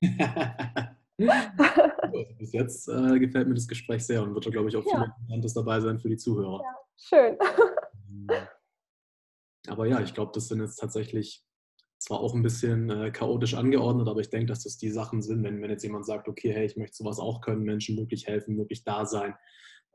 also 1.19 2.25
bis 2.39 2.53
jetzt 2.53 2.89
äh, 2.89 3.19
gefällt 3.19 3.49
mir 3.49 3.55
das 3.55 3.69
Gespräch 3.69 4.07
sehr 4.07 4.23
und 4.23 4.35
wird, 4.35 4.51
glaube 4.51 4.69
ich, 4.69 4.77
auch 4.77 4.83
viel 4.83 4.93
ja. 4.93 5.05
Interessantes 5.05 5.55
dabei 5.55 5.81
sein 5.81 5.99
für 5.99 6.09
die 6.09 6.17
Zuhörer. 6.17 6.63
Ja, 6.63 6.79
schön. 6.97 7.39
Aber 9.69 9.87
ja, 9.87 10.01
ich 10.01 10.15
glaube, 10.15 10.33
das 10.35 10.49
sind 10.49 10.61
jetzt 10.61 10.77
tatsächlich 10.77 11.45
zwar 11.99 12.21
auch 12.21 12.35
ein 12.35 12.43
bisschen 12.43 12.91
äh, 12.91 13.11
chaotisch 13.13 13.55
angeordnet, 13.55 14.09
aber 14.09 14.21
ich 14.21 14.31
denke, 14.31 14.47
dass 14.47 14.65
das 14.65 14.77
die 14.77 14.91
Sachen 14.91 15.23
sind, 15.23 15.45
wenn, 15.45 15.63
wenn 15.63 15.71
jetzt 15.71 15.85
jemand 15.85 16.05
sagt, 16.05 16.29
okay, 16.29 16.53
hey, 16.53 16.67
ich 16.67 16.77
möchte 16.77 16.97
sowas 16.97 17.21
auch 17.21 17.41
können, 17.41 17.63
Menschen 17.63 17.97
wirklich 17.97 18.27
helfen, 18.27 18.59
wirklich 18.59 18.83
da 18.83 19.07
sein, 19.07 19.35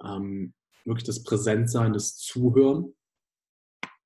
ähm, 0.04 0.54
wirklich 0.86 1.04
das 1.04 1.24
Präsentsein, 1.24 1.92
das 1.92 2.16
Zuhören. 2.16 2.96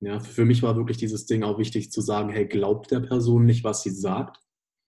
Ja, 0.00 0.18
für 0.18 0.44
mich 0.44 0.64
war 0.64 0.76
wirklich 0.76 0.96
dieses 0.96 1.26
Ding 1.26 1.44
auch 1.44 1.58
wichtig 1.58 1.92
zu 1.92 2.00
sagen, 2.00 2.30
hey, 2.30 2.46
glaubt 2.46 2.90
der 2.90 3.00
Person 3.00 3.44
nicht, 3.44 3.62
was 3.62 3.84
sie 3.84 3.90
sagt. 3.90 4.40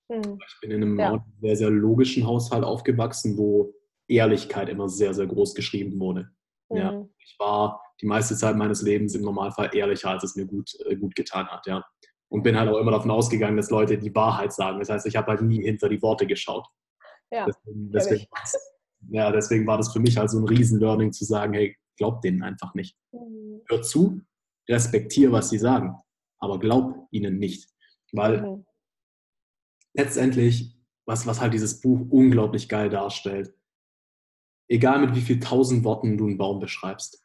Mhm. 0.09 0.39
Ich 0.45 0.61
bin 0.61 0.73
in 0.73 0.83
einem 0.83 0.99
ja. 0.99 1.25
sehr, 1.41 1.57
sehr 1.57 1.71
logischen 1.71 2.27
Haushalt 2.27 2.65
aufgewachsen, 2.65 3.39
wo 3.39 3.75
Ehrlichkeit 4.09 4.69
immer 4.69 4.89
sehr, 4.89 5.15
sehr 5.15 5.29
groß 5.29 5.55
geschrieben 5.55 6.01
wurde. 6.01 6.31
Mhm. 6.69 6.77
Ja, 6.77 7.09
ich 7.19 7.37
war 7.39 7.84
die 8.01 8.07
meiste 8.07 8.37
Zeit 8.37 8.57
meines 8.57 8.83
Lebens 8.83 9.15
im 9.15 9.23
Normalfall 9.23 9.71
ehrlicher, 9.75 10.11
als 10.11 10.25
es 10.25 10.37
mir 10.37 10.47
gut, 10.47 10.71
äh, 10.87 10.97
gut 10.97 11.15
getan 11.15 11.47
hat. 11.47 11.67
Ja 11.67 11.85
und 12.35 12.43
bin 12.43 12.59
halt 12.59 12.69
auch 12.69 12.79
immer 12.79 12.91
davon 12.91 13.13
ausgegangen, 13.13 13.57
dass 13.57 13.71
Leute 13.71 13.97
die 13.97 14.13
Wahrheit 14.13 14.53
sagen. 14.53 14.81
Das 14.81 14.89
heißt, 14.89 15.07
ich 15.07 15.15
habe 15.15 15.29
halt 15.29 15.43
nie 15.43 15.63
hinter 15.63 15.89
die 15.89 16.03
Worte 16.03 16.27
geschaut. 16.27 16.67
Ja, 17.31 17.47
deswegen, 17.47 17.93
deswegen, 17.93 18.27
ja, 19.11 19.31
deswegen 19.31 19.67
war 19.69 19.79
das 19.79 19.93
für 19.93 20.01
mich 20.01 20.17
halt 20.17 20.31
so 20.31 20.39
ein 20.39 20.49
Riesen-Learning 20.49 21.13
zu 21.13 21.25
sagen, 21.25 21.53
hey, 21.53 21.77
glaub 21.97 22.23
denen 22.23 22.43
einfach 22.43 22.75
nicht. 22.75 22.97
Mhm. 23.13 23.63
Hör 23.69 23.83
zu, 23.83 24.21
respektiere, 24.69 25.31
was 25.31 25.51
sie 25.51 25.59
sagen, 25.59 25.95
aber 26.41 26.59
glaub 26.59 27.07
ihnen 27.13 27.39
nicht. 27.39 27.71
Weil 28.11 28.43
mhm. 28.43 28.67
letztendlich, 29.95 30.77
was, 31.07 31.29
was 31.29 31.41
halt 31.41 31.55
dieses 31.55 31.81
Buch 31.81 32.01
unglaublich 32.11 32.69
geil 32.69 32.91
darstellt, 32.91 33.55
egal 34.69 35.01
mit 35.01 35.15
wie 35.15 35.21
viel 35.21 35.39
tausend 35.39 35.85
Worten 35.85 36.19
du 36.19 36.27
einen 36.27 36.39
Baum 36.39 36.59
beschreibst, 36.59 37.24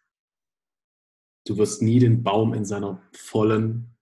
du 1.45 1.57
wirst 1.57 1.81
nie 1.81 1.99
den 1.99 2.23
Baum 2.23 2.53
in 2.53 2.65
seiner 2.65 3.01
vollen 3.13 3.95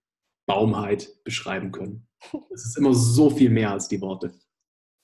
Baumheit 0.46 1.22
beschreiben 1.24 1.72
können. 1.72 2.08
Es 2.52 2.64
ist 2.64 2.78
immer 2.78 2.94
so 2.94 3.30
viel 3.30 3.50
mehr 3.50 3.70
als 3.70 3.88
die 3.88 4.00
Worte. 4.00 4.32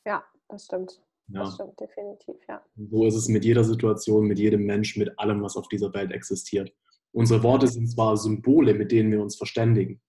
Ja, 0.04 0.24
das 0.48 0.64
stimmt. 0.64 1.00
Ja. 1.28 1.44
Das 1.44 1.54
stimmt 1.54 1.78
definitiv, 1.78 2.36
ja. 2.48 2.62
So 2.76 3.06
ist 3.06 3.14
es 3.14 3.28
mit 3.28 3.44
jeder 3.44 3.64
Situation, 3.64 4.26
mit 4.26 4.38
jedem 4.38 4.64
Mensch, 4.64 4.96
mit 4.96 5.18
allem, 5.18 5.42
was 5.42 5.56
auf 5.56 5.68
dieser 5.68 5.94
Welt 5.94 6.12
existiert. 6.12 6.72
Unsere 7.12 7.42
Worte 7.42 7.68
sind 7.68 7.86
zwar 7.86 8.16
Symbole, 8.16 8.74
mit 8.74 8.90
denen 8.90 9.12
wir 9.12 9.22
uns 9.22 9.36
verständigen, 9.36 10.02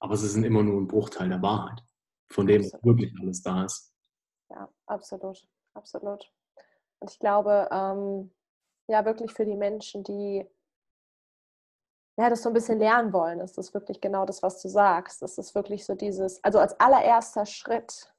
aber 0.00 0.16
sie 0.16 0.28
sind 0.28 0.44
immer 0.44 0.62
nur 0.62 0.80
ein 0.80 0.88
Bruchteil 0.88 1.28
der 1.28 1.42
Wahrheit, 1.42 1.82
von 2.32 2.46
dem 2.46 2.62
absolut. 2.62 2.84
wirklich 2.84 3.12
alles 3.20 3.42
da 3.42 3.64
ist. 3.64 3.94
Ja, 4.50 4.68
absolut, 4.86 5.46
absolut. 5.74 6.32
Und 7.00 7.10
ich 7.10 7.18
glaube, 7.18 7.68
ähm, 7.70 8.30
ja, 8.88 9.04
wirklich 9.04 9.32
für 9.32 9.44
die 9.44 9.56
Menschen, 9.56 10.02
die 10.02 10.46
ja, 12.20 12.28
das 12.28 12.42
so 12.42 12.50
ein 12.50 12.52
bisschen 12.52 12.78
lernen 12.78 13.14
wollen, 13.14 13.40
ist 13.40 13.56
das 13.56 13.72
wirklich 13.72 14.00
genau 14.02 14.26
das, 14.26 14.42
was 14.42 14.60
du 14.60 14.68
sagst. 14.68 15.22
Das 15.22 15.38
ist 15.38 15.54
wirklich 15.54 15.86
so 15.86 15.94
dieses, 15.94 16.42
also 16.44 16.58
als 16.58 16.78
allererster 16.78 17.46
Schritt, 17.46 18.12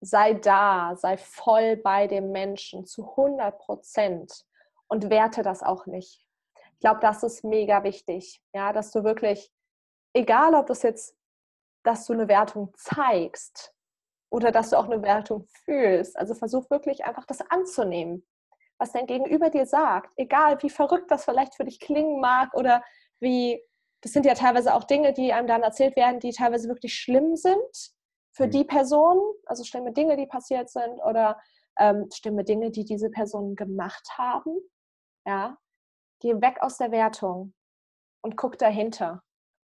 sei 0.00 0.32
da, 0.34 0.96
sei 0.96 1.18
voll 1.18 1.76
bei 1.76 2.06
dem 2.06 2.32
Menschen 2.32 2.86
zu 2.86 3.10
100 3.10 3.58
Prozent 3.58 4.46
und 4.86 5.10
werte 5.10 5.42
das 5.42 5.62
auch 5.62 5.84
nicht. 5.84 6.24
Ich 6.72 6.80
glaube, 6.80 7.00
das 7.00 7.22
ist 7.22 7.44
mega 7.44 7.82
wichtig, 7.82 8.42
ja, 8.54 8.72
dass 8.72 8.92
du 8.92 9.04
wirklich, 9.04 9.52
egal 10.14 10.54
ob 10.54 10.68
das 10.68 10.82
jetzt, 10.82 11.16
dass 11.82 12.06
du 12.06 12.12
eine 12.14 12.28
Wertung 12.28 12.72
zeigst 12.76 13.74
oder 14.30 14.52
dass 14.52 14.70
du 14.70 14.76
auch 14.78 14.86
eine 14.86 15.02
Wertung 15.02 15.46
fühlst, 15.64 16.16
also 16.16 16.34
versuch 16.34 16.70
wirklich 16.70 17.04
einfach 17.04 17.26
das 17.26 17.42
anzunehmen 17.50 18.27
was 18.78 18.92
dein 18.92 19.06
Gegenüber 19.06 19.50
dir 19.50 19.66
sagt, 19.66 20.12
egal 20.16 20.62
wie 20.62 20.70
verrückt 20.70 21.10
das 21.10 21.24
vielleicht 21.24 21.54
für 21.54 21.64
dich 21.64 21.80
klingen 21.80 22.20
mag 22.20 22.54
oder 22.54 22.82
wie, 23.20 23.62
das 24.02 24.12
sind 24.12 24.24
ja 24.24 24.34
teilweise 24.34 24.74
auch 24.74 24.84
Dinge, 24.84 25.12
die 25.12 25.32
einem 25.32 25.48
dann 25.48 25.62
erzählt 25.62 25.96
werden, 25.96 26.20
die 26.20 26.32
teilweise 26.32 26.68
wirklich 26.68 26.94
schlimm 26.94 27.36
sind 27.36 27.92
für 28.32 28.46
mhm. 28.46 28.50
die 28.50 28.64
Person, 28.64 29.18
also 29.46 29.64
schlimme 29.64 29.92
Dinge, 29.92 30.16
die 30.16 30.26
passiert 30.26 30.70
sind 30.70 31.00
oder 31.04 31.40
ähm, 31.78 32.08
schlimme 32.12 32.44
Dinge, 32.44 32.70
die 32.70 32.84
diese 32.84 33.10
Personen 33.10 33.56
gemacht 33.56 34.08
haben. 34.16 34.56
Ja, 35.26 35.58
geh 36.20 36.40
weg 36.40 36.58
aus 36.60 36.78
der 36.78 36.90
Wertung 36.92 37.54
und 38.22 38.36
guck 38.36 38.58
dahinter. 38.58 39.22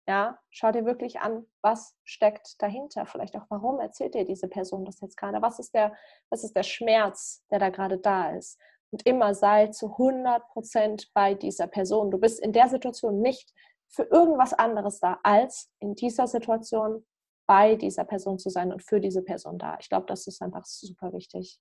Ja, 0.05 0.37
schau 0.49 0.71
dir 0.73 0.83
wirklich 0.83 1.21
an, 1.21 1.45
was 1.61 1.95
steckt 2.03 2.61
dahinter. 2.61 3.05
Vielleicht 3.05 3.37
auch, 3.37 3.45
warum 3.47 3.79
erzählt 3.79 4.15
dir 4.15 4.25
diese 4.25 4.49
Person 4.49 4.83
das 4.83 4.99
jetzt 4.99 5.15
gerade? 5.15 5.41
Was 5.41 5.59
ist 5.59 5.73
der, 5.73 5.95
was 6.29 6.43
ist 6.43 6.55
der 6.57 6.63
Schmerz, 6.63 7.45
der 7.51 7.59
da 7.59 7.69
gerade 7.69 7.97
da 7.97 8.31
ist? 8.31 8.59
Und 8.93 9.05
immer 9.07 9.33
sei 9.33 9.69
zu 9.69 9.93
100 9.93 10.47
Prozent 10.49 11.09
bei 11.15 11.33
dieser 11.33 11.65
Person. 11.65 12.11
Du 12.11 12.19
bist 12.19 12.39
in 12.39 12.53
der 12.53 12.69
Situation 12.69 13.21
nicht 13.21 13.51
für 13.89 14.03
irgendwas 14.03 14.53
anderes 14.53 14.99
da, 14.99 15.19
als 15.23 15.71
in 15.79 15.95
dieser 15.95 16.27
Situation 16.27 17.03
bei 17.47 17.75
dieser 17.75 18.05
Person 18.05 18.37
zu 18.37 18.51
sein 18.51 18.71
und 18.71 18.83
für 18.83 19.01
diese 19.01 19.23
Person 19.23 19.57
da. 19.57 19.79
Ich 19.79 19.89
glaube, 19.89 20.05
das 20.05 20.27
ist 20.27 20.43
einfach 20.43 20.63
super 20.65 21.11
wichtig. 21.11 21.59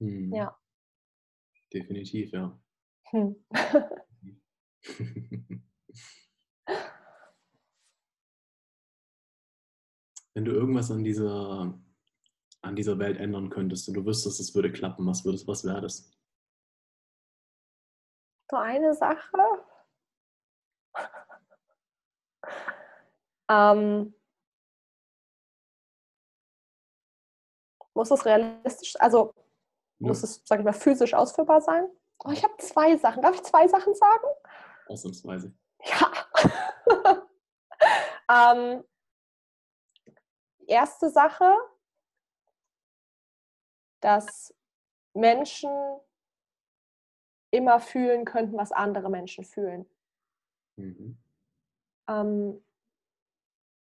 Hm. 0.00 0.34
Ja. 0.34 0.54
Definitiv, 1.72 2.30
ja. 2.32 2.60
Hm. 3.06 3.42
Wenn 10.34 10.44
du 10.44 10.52
irgendwas 10.52 10.90
an 10.90 11.04
dieser, 11.04 11.80
an 12.60 12.76
dieser 12.76 12.98
Welt 12.98 13.16
ändern 13.16 13.48
könntest 13.48 13.88
und 13.88 13.94
du 13.94 14.04
wüsstest, 14.04 14.40
es 14.40 14.54
würde 14.54 14.70
klappen, 14.70 15.06
was 15.06 15.24
würdest, 15.24 15.48
was 15.48 15.64
wäre 15.64 15.80
das? 15.80 16.09
So 18.50 18.56
eine 18.56 18.94
Sache. 18.94 19.64
ähm, 23.48 24.12
muss 27.94 28.10
es 28.10 28.26
realistisch, 28.26 29.00
also 29.00 29.32
ja. 30.00 30.08
muss 30.08 30.24
es, 30.24 30.42
sag 30.44 30.58
ich 30.58 30.64
mal, 30.64 30.72
physisch 30.72 31.14
ausführbar 31.14 31.60
sein? 31.60 31.88
Oh, 32.24 32.30
ich 32.32 32.42
habe 32.42 32.56
zwei 32.56 32.96
Sachen. 32.96 33.22
Darf 33.22 33.36
ich 33.36 33.44
zwei 33.44 33.68
Sachen 33.68 33.94
sagen? 33.94 34.26
Ausnahmsweise. 34.88 35.54
Ja. 35.84 36.10
ähm, 38.52 38.84
erste 40.66 41.08
Sache, 41.08 41.56
dass 44.00 44.52
Menschen 45.14 45.70
immer 47.50 47.80
fühlen 47.80 48.24
könnten, 48.24 48.56
was 48.56 48.72
andere 48.72 49.10
Menschen 49.10 49.44
fühlen. 49.44 49.86
Mhm. 50.76 51.18
Ähm, 52.08 52.64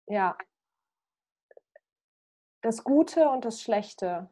ja. 0.06 0.36
Das 2.60 2.84
Gute 2.84 3.28
und 3.28 3.44
das 3.44 3.60
Schlechte. 3.60 4.28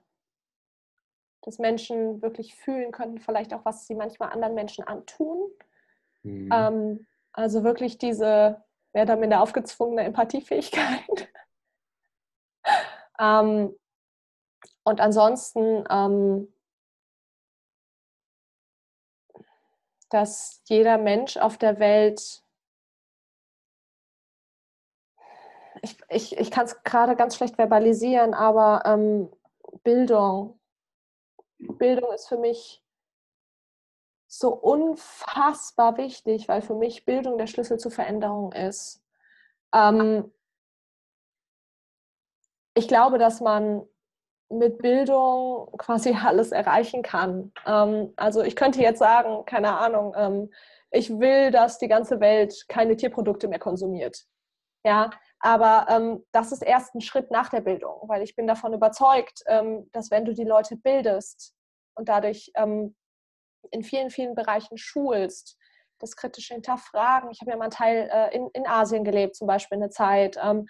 Dass 1.42 1.58
Menschen 1.58 2.20
wirklich 2.22 2.54
fühlen 2.54 2.92
könnten, 2.92 3.18
vielleicht 3.18 3.54
auch, 3.54 3.64
was 3.64 3.86
sie 3.86 3.94
manchmal 3.94 4.30
anderen 4.30 4.54
Menschen 4.54 4.84
antun. 4.86 5.50
Mhm. 6.22 6.50
Ähm, 6.52 7.06
also 7.32 7.64
wirklich 7.64 7.98
diese, 7.98 8.62
mehr 8.92 9.04
oder 9.04 9.16
minder 9.16 9.40
aufgezwungene 9.42 10.02
Empathiefähigkeit. 10.02 11.28
Ähm, 13.22 13.76
und 14.82 15.00
ansonsten, 15.00 15.84
dass 20.10 20.62
jeder 20.66 20.98
Mensch 20.98 21.36
auf 21.36 21.56
der 21.56 21.78
Welt, 21.78 22.42
ich, 25.82 25.96
ich, 26.08 26.38
ich 26.38 26.50
kann 26.50 26.66
es 26.66 26.82
gerade 26.82 27.16
ganz 27.16 27.36
schlecht 27.36 27.56
verbalisieren, 27.56 28.34
aber 28.34 28.82
ähm, 28.84 29.30
Bildung, 29.82 30.60
Bildung 31.58 32.12
ist 32.12 32.28
für 32.28 32.38
mich 32.38 32.82
so 34.26 34.54
unfassbar 34.54 35.96
wichtig, 35.96 36.48
weil 36.48 36.62
für 36.62 36.74
mich 36.74 37.04
Bildung 37.04 37.38
der 37.38 37.46
Schlüssel 37.46 37.78
zur 37.78 37.90
Veränderung 37.90 38.52
ist. 38.52 39.02
Ähm, 39.74 40.32
ich 42.74 42.86
glaube, 42.86 43.18
dass 43.18 43.40
man 43.40 43.86
mit 44.50 44.78
Bildung 44.78 45.70
quasi 45.78 46.14
alles 46.14 46.52
erreichen 46.52 47.02
kann. 47.02 47.52
Ähm, 47.66 48.12
also 48.16 48.42
ich 48.42 48.56
könnte 48.56 48.80
jetzt 48.80 48.98
sagen, 48.98 49.44
keine 49.46 49.78
Ahnung, 49.78 50.14
ähm, 50.16 50.50
ich 50.90 51.10
will, 51.10 51.50
dass 51.50 51.78
die 51.78 51.88
ganze 51.88 52.20
Welt 52.20 52.66
keine 52.68 52.96
Tierprodukte 52.96 53.48
mehr 53.48 53.60
konsumiert. 53.60 54.26
Ja, 54.84 55.10
aber 55.40 55.86
ähm, 55.88 56.24
das 56.32 56.52
ist 56.52 56.62
erst 56.62 56.94
ein 56.94 57.00
Schritt 57.00 57.30
nach 57.30 57.48
der 57.48 57.60
Bildung, 57.60 58.02
weil 58.08 58.22
ich 58.22 58.34
bin 58.34 58.46
davon 58.46 58.72
überzeugt, 58.72 59.42
ähm, 59.46 59.88
dass 59.92 60.10
wenn 60.10 60.24
du 60.24 60.34
die 60.34 60.44
Leute 60.44 60.76
bildest 60.76 61.54
und 61.94 62.08
dadurch 62.08 62.50
ähm, 62.56 62.96
in 63.70 63.82
vielen, 63.82 64.10
vielen 64.10 64.34
Bereichen 64.34 64.78
schulst, 64.78 65.56
das 65.98 66.16
kritische 66.16 66.54
Hinterfragen. 66.54 67.30
Ich 67.30 67.40
habe 67.40 67.50
ja 67.50 67.56
mal 67.56 67.64
einen 67.64 67.72
Teil 67.72 68.10
äh, 68.12 68.34
in, 68.34 68.48
in 68.54 68.66
Asien 68.66 69.04
gelebt, 69.04 69.36
zum 69.36 69.46
Beispiel 69.46 69.76
eine 69.76 69.90
Zeit. 69.90 70.38
Ähm, 70.42 70.66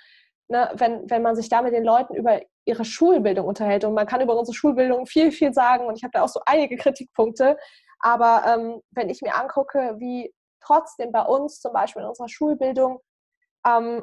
ne, 0.49 0.71
wenn, 0.75 1.09
wenn 1.09 1.23
man 1.23 1.37
sich 1.37 1.49
da 1.49 1.63
mit 1.63 1.73
den 1.73 1.85
Leuten 1.85 2.15
über 2.15 2.41
ihre 2.65 2.85
Schulbildung 2.85 3.47
unterhält. 3.47 3.85
Und 3.85 3.95
man 3.95 4.07
kann 4.07 4.21
über 4.21 4.37
unsere 4.37 4.55
Schulbildung 4.55 5.07
viel, 5.07 5.33
viel 5.33 5.53
sagen 5.53 5.87
und 5.87 5.97
ich 5.97 6.03
habe 6.03 6.13
da 6.13 6.23
auch 6.23 6.29
so 6.29 6.41
einige 6.47 6.77
Kritikpunkte. 6.77 7.57
Aber 8.01 8.45
ähm, 8.47 8.81
wenn 8.91 9.11
ich 9.11 9.23
mir 9.23 9.35
angucke, 9.35 9.97
wie 9.99 10.33
trotzdem 10.61 11.13
bei 11.13 11.23
uns 11.23 11.61
zum 11.61 11.73
Beispiel 11.73 12.03
in 12.03 12.09
unserer 12.09 12.29
Schulbildung 12.29 13.01
ähm, 13.67 14.03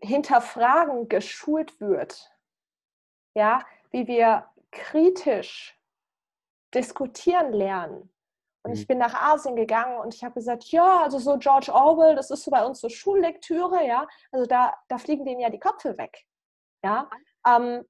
hinterfragen 0.00 1.08
geschult 1.08 1.80
wird, 1.80 2.30
ja, 3.34 3.64
wie 3.90 4.06
wir 4.06 4.48
kritisch 4.70 5.78
diskutieren 6.74 7.52
lernen, 7.52 8.11
und 8.64 8.72
ich 8.72 8.82
mhm. 8.82 8.86
bin 8.86 8.98
nach 8.98 9.14
Asien 9.14 9.56
gegangen 9.56 9.98
und 9.98 10.14
ich 10.14 10.22
habe 10.22 10.34
gesagt, 10.34 10.64
ja, 10.66 11.02
also 11.02 11.18
so 11.18 11.36
George 11.38 11.72
Orwell, 11.72 12.14
das 12.14 12.30
ist 12.30 12.44
so 12.44 12.50
bei 12.50 12.64
uns 12.64 12.80
so 12.80 12.88
Schullektüre, 12.88 13.84
ja. 13.86 14.06
Also 14.30 14.46
da, 14.46 14.74
da 14.88 14.98
fliegen 14.98 15.24
denen 15.24 15.40
ja 15.40 15.50
die 15.50 15.58
Köpfe 15.58 15.98
weg. 15.98 16.24
Ja. 16.84 17.10
Ähm, 17.46 17.84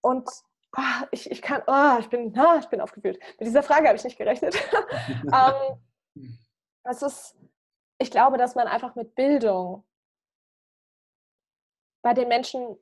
und 0.00 0.28
oh, 0.76 1.06
ich, 1.12 1.30
ich 1.30 1.42
kann, 1.42 1.62
oh, 1.66 1.98
ich 2.00 2.08
bin, 2.08 2.36
oh, 2.36 2.58
ich 2.58 2.66
bin 2.66 2.80
aufgewühlt. 2.80 3.20
Mit 3.38 3.46
dieser 3.46 3.62
Frage 3.62 3.86
habe 3.86 3.96
ich 3.96 4.04
nicht 4.04 4.18
gerechnet. 4.18 4.56
ähm, 5.32 6.34
es 6.84 7.02
ist, 7.02 7.36
ich 7.98 8.10
glaube, 8.10 8.38
dass 8.38 8.56
man 8.56 8.66
einfach 8.66 8.96
mit 8.96 9.14
Bildung 9.14 9.84
bei 12.02 12.12
den 12.14 12.28
Menschen 12.28 12.76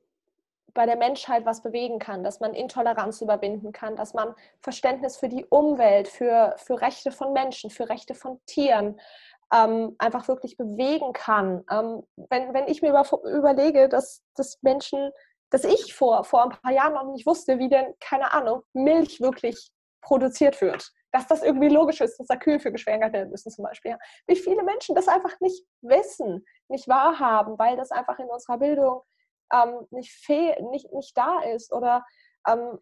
bei 0.75 0.85
der 0.85 0.97
Menschheit 0.97 1.45
was 1.45 1.63
bewegen 1.63 1.97
kann, 1.97 2.23
dass 2.23 2.41
man 2.41 2.53
Intoleranz 2.53 3.21
überwinden 3.21 3.71
kann, 3.71 3.95
dass 3.95 4.13
man 4.13 4.35
Verständnis 4.61 5.17
für 5.17 5.29
die 5.29 5.45
Umwelt, 5.45 6.07
für, 6.07 6.53
für 6.57 6.79
Rechte 6.81 7.11
von 7.11 7.33
Menschen, 7.33 7.71
für 7.71 7.89
Rechte 7.89 8.13
von 8.13 8.39
Tieren 8.45 8.99
ähm, 9.53 9.95
einfach 9.97 10.27
wirklich 10.27 10.57
bewegen 10.57 11.13
kann. 11.13 11.63
Ähm, 11.71 12.03
wenn, 12.15 12.53
wenn 12.53 12.67
ich 12.67 12.81
mir 12.81 12.89
über, 12.89 13.05
überlege, 13.23 13.89
dass, 13.89 14.21
dass 14.35 14.61
Menschen, 14.61 15.11
dass 15.49 15.63
ich 15.63 15.95
vor, 15.95 16.25
vor 16.25 16.43
ein 16.43 16.49
paar 16.49 16.71
Jahren 16.71 16.93
noch 16.93 17.11
nicht 17.11 17.25
wusste, 17.25 17.57
wie 17.57 17.69
denn, 17.69 17.93
keine 18.01 18.33
Ahnung, 18.33 18.61
Milch 18.73 19.21
wirklich 19.21 19.71
produziert 20.01 20.59
wird. 20.61 20.91
Dass 21.13 21.27
das 21.27 21.41
irgendwie 21.41 21.69
logisch 21.69 22.01
ist, 22.01 22.19
dass 22.19 22.27
da 22.27 22.35
Kühe 22.35 22.59
für 22.59 22.73
geschwängert 22.73 23.13
werden 23.13 23.31
müssen 23.31 23.49
zum 23.49 23.63
Beispiel. 23.63 23.97
Wie 24.27 24.35
viele 24.35 24.63
Menschen 24.63 24.93
das 24.93 25.07
einfach 25.07 25.39
nicht 25.39 25.65
wissen, 25.81 26.45
nicht 26.67 26.89
wahrhaben, 26.89 27.57
weil 27.57 27.77
das 27.77 27.91
einfach 27.91 28.19
in 28.19 28.27
unserer 28.27 28.57
Bildung 28.57 29.01
ähm, 29.53 29.87
nicht, 29.91 30.11
fehl, 30.11 30.55
nicht, 30.71 30.91
nicht 30.93 31.17
da 31.17 31.41
ist. 31.41 31.71
Oder 31.71 32.05
ähm, 32.47 32.79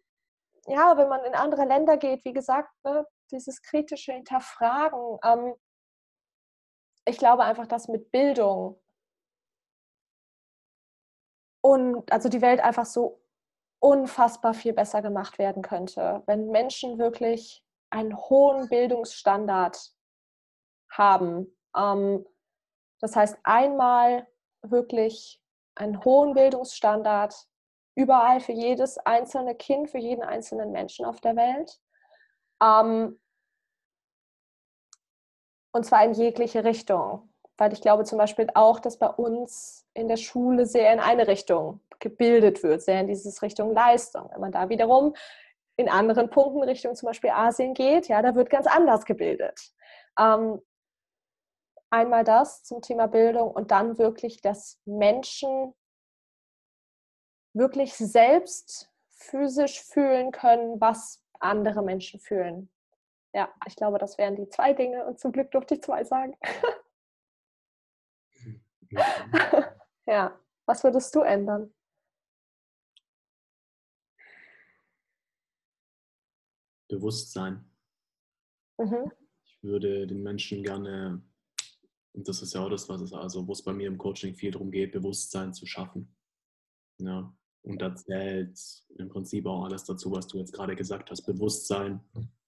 ja, 0.66 0.96
wenn 0.96 1.08
man 1.08 1.24
in 1.24 1.34
andere 1.34 1.64
Länder 1.64 1.96
geht, 1.96 2.24
wie 2.24 2.32
gesagt, 2.32 2.70
ne, 2.84 3.06
dieses 3.30 3.62
kritische 3.62 4.12
Hinterfragen. 4.12 5.18
Ähm, 5.24 5.54
ich 7.06 7.18
glaube 7.18 7.44
einfach, 7.44 7.66
dass 7.66 7.88
mit 7.88 8.10
Bildung 8.10 8.80
und 11.62 12.10
also 12.12 12.28
die 12.28 12.42
Welt 12.42 12.60
einfach 12.60 12.86
so 12.86 13.22
unfassbar 13.80 14.54
viel 14.54 14.72
besser 14.72 15.02
gemacht 15.02 15.38
werden 15.38 15.62
könnte, 15.62 16.22
wenn 16.26 16.48
Menschen 16.48 16.98
wirklich 16.98 17.62
einen 17.90 18.16
hohen 18.16 18.68
Bildungsstandard 18.68 19.92
haben. 20.90 21.54
Ähm, 21.76 22.26
das 23.00 23.16
heißt, 23.16 23.38
einmal 23.44 24.26
wirklich 24.62 25.42
einen 25.74 26.04
hohen 26.04 26.34
Bildungsstandard 26.34 27.34
überall 27.94 28.40
für 28.40 28.52
jedes 28.52 28.98
einzelne 28.98 29.54
Kind, 29.54 29.90
für 29.90 29.98
jeden 29.98 30.22
einzelnen 30.22 30.72
Menschen 30.72 31.04
auf 31.04 31.20
der 31.20 31.36
Welt. 31.36 31.78
Ähm, 32.62 33.20
und 35.72 35.84
zwar 35.84 36.04
in 36.04 36.12
jegliche 36.12 36.64
Richtung. 36.64 37.30
Weil 37.56 37.72
ich 37.72 37.80
glaube 37.80 38.04
zum 38.04 38.18
Beispiel 38.18 38.48
auch, 38.54 38.80
dass 38.80 38.98
bei 38.98 39.08
uns 39.08 39.86
in 39.94 40.08
der 40.08 40.16
Schule 40.16 40.66
sehr 40.66 40.92
in 40.92 40.98
eine 40.98 41.28
Richtung 41.28 41.80
gebildet 42.00 42.62
wird, 42.64 42.82
sehr 42.82 43.00
in 43.00 43.06
diese 43.06 43.42
Richtung 43.42 43.72
Leistung. 43.72 44.28
Wenn 44.32 44.40
man 44.40 44.52
da 44.52 44.68
wiederum 44.68 45.14
in 45.76 45.88
anderen 45.88 46.30
Punkten 46.30 46.62
Richtung 46.62 46.94
zum 46.96 47.06
Beispiel 47.06 47.30
Asien 47.30 47.74
geht, 47.74 48.08
ja, 48.08 48.22
da 48.22 48.34
wird 48.34 48.50
ganz 48.50 48.66
anders 48.66 49.04
gebildet. 49.04 49.72
Ähm, 50.18 50.60
einmal 51.94 52.24
das 52.24 52.64
zum 52.64 52.82
Thema 52.82 53.06
Bildung 53.06 53.50
und 53.50 53.70
dann 53.70 53.98
wirklich, 53.98 54.40
dass 54.40 54.80
Menschen 54.84 55.74
wirklich 57.54 57.94
selbst 57.94 58.90
physisch 59.10 59.82
fühlen 59.82 60.32
können, 60.32 60.80
was 60.80 61.24
andere 61.38 61.82
Menschen 61.82 62.20
fühlen. 62.20 62.70
ja, 63.32 63.52
ich 63.66 63.76
glaube, 63.76 63.98
das 63.98 64.18
wären 64.18 64.36
die 64.36 64.48
zwei 64.48 64.72
Dinge 64.72 65.06
und 65.06 65.18
zum 65.20 65.32
Glück 65.32 65.50
durfte 65.50 65.74
ich 65.74 65.82
zwei 65.82 66.04
sagen. 66.04 66.36
ja, 70.06 70.38
was 70.66 70.84
würdest 70.84 71.14
du 71.14 71.20
ändern? 71.20 71.72
Bewusstsein. 76.88 77.70
Mhm. 78.78 79.10
Ich 79.44 79.62
würde 79.62 80.06
den 80.06 80.22
Menschen 80.22 80.62
gerne, 80.62 81.22
und 82.14 82.28
das 82.28 82.42
ist 82.42 82.54
ja 82.54 82.64
auch 82.64 82.70
das, 82.70 82.88
was 82.88 83.00
es 83.00 83.12
also, 83.12 83.46
wo 83.46 83.52
es 83.52 83.62
bei 83.62 83.72
mir 83.72 83.88
im 83.88 83.98
Coaching 83.98 84.34
viel 84.34 84.52
darum 84.52 84.70
geht, 84.70 84.92
Bewusstsein 84.92 85.52
zu 85.52 85.66
schaffen. 85.66 86.14
Ja. 87.00 87.34
Und 87.62 87.80
da 87.80 87.94
zählt 87.96 88.58
im 88.98 89.08
Prinzip 89.08 89.46
auch 89.46 89.64
alles 89.64 89.84
dazu, 89.84 90.12
was 90.12 90.28
du 90.28 90.38
jetzt 90.38 90.52
gerade 90.52 90.76
gesagt 90.76 91.10
hast. 91.10 91.22
Bewusstsein 91.22 92.00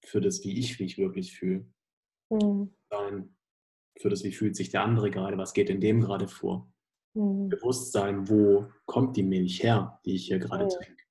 für 0.05 0.21
das, 0.21 0.43
wie 0.43 0.57
ich 0.57 0.79
mich 0.79 0.97
wirklich 0.97 1.35
fühle. 1.35 1.65
Mhm. 2.29 2.71
Für 3.99 4.09
das, 4.09 4.23
wie 4.23 4.31
fühlt 4.31 4.55
sich 4.55 4.69
der 4.69 4.83
andere 4.83 5.09
gerade, 5.11 5.37
was 5.37 5.53
geht 5.53 5.69
in 5.69 5.81
dem 5.81 6.01
gerade 6.01 6.27
vor. 6.27 6.71
Mhm. 7.15 7.49
Bewusstsein, 7.49 8.29
wo 8.29 8.67
kommt 8.85 9.17
die 9.17 9.23
Milch 9.23 9.63
her, 9.63 9.99
die 10.05 10.15
ich 10.15 10.27
hier 10.27 10.39
gerade 10.39 10.65
mhm. 10.65 10.69
trinke, 10.69 11.03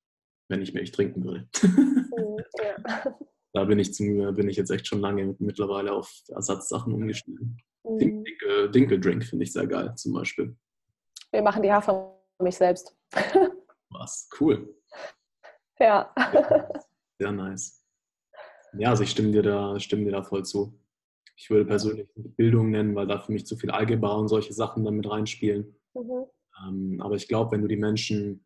wenn 0.48 0.62
ich 0.62 0.72
Milch 0.72 0.92
trinken 0.92 1.24
würde. 1.24 1.48
Mhm, 1.62 2.38
ja. 2.58 3.16
Da 3.52 3.64
bin 3.64 3.78
ich, 3.78 3.94
zum, 3.94 4.34
bin 4.34 4.50
ich 4.50 4.58
jetzt 4.58 4.68
echt 4.68 4.86
schon 4.86 5.00
lange 5.00 5.34
mittlerweile 5.38 5.94
auf 5.94 6.12
Ersatzsachen 6.28 6.92
umgestiegen. 6.92 7.56
Mhm. 7.88 7.98
Dinkel, 7.98 8.70
Dinkeldrink 8.70 9.24
finde 9.24 9.44
ich 9.44 9.52
sehr 9.52 9.66
geil 9.66 9.94
zum 9.96 10.12
Beispiel. 10.12 10.56
Wir 11.30 11.42
machen 11.42 11.62
die 11.62 11.72
Hafermilch 11.72 12.56
selbst. 12.56 12.96
Was? 13.90 14.28
Cool. 14.38 14.74
Ja. 15.78 16.12
Sehr 17.18 17.32
nice. 17.32 17.82
Ja, 18.78 18.90
also 18.90 19.02
ich 19.02 19.10
stimme 19.10 19.32
dir 19.32 19.42
da, 19.42 19.78
stimme 19.80 20.04
dir 20.04 20.12
da 20.12 20.22
voll 20.22 20.44
zu. 20.44 20.78
Ich 21.36 21.50
würde 21.50 21.66
persönlich 21.66 22.08
Bildung 22.14 22.70
nennen, 22.70 22.94
weil 22.94 23.06
da 23.06 23.18
für 23.18 23.32
mich 23.32 23.46
zu 23.46 23.56
viel 23.56 23.70
Algebra 23.70 24.14
und 24.16 24.28
solche 24.28 24.52
Sachen 24.52 24.84
damit 24.84 25.08
reinspielen. 25.08 25.76
Mhm. 25.94 26.26
Ähm, 26.66 27.00
aber 27.00 27.14
ich 27.14 27.28
glaube, 27.28 27.52
wenn 27.52 27.62
du 27.62 27.68
die 27.68 27.76
Menschen 27.76 28.44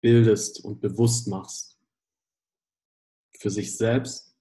bildest 0.00 0.64
und 0.64 0.80
bewusst 0.80 1.28
machst, 1.28 1.78
für 3.38 3.50
sich 3.50 3.76
selbst, 3.76 4.36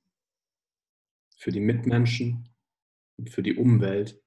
für 1.38 1.52
die 1.52 1.60
Mitmenschen 1.60 2.50
für 3.30 3.44
die 3.44 3.56
Umwelt, 3.56 4.22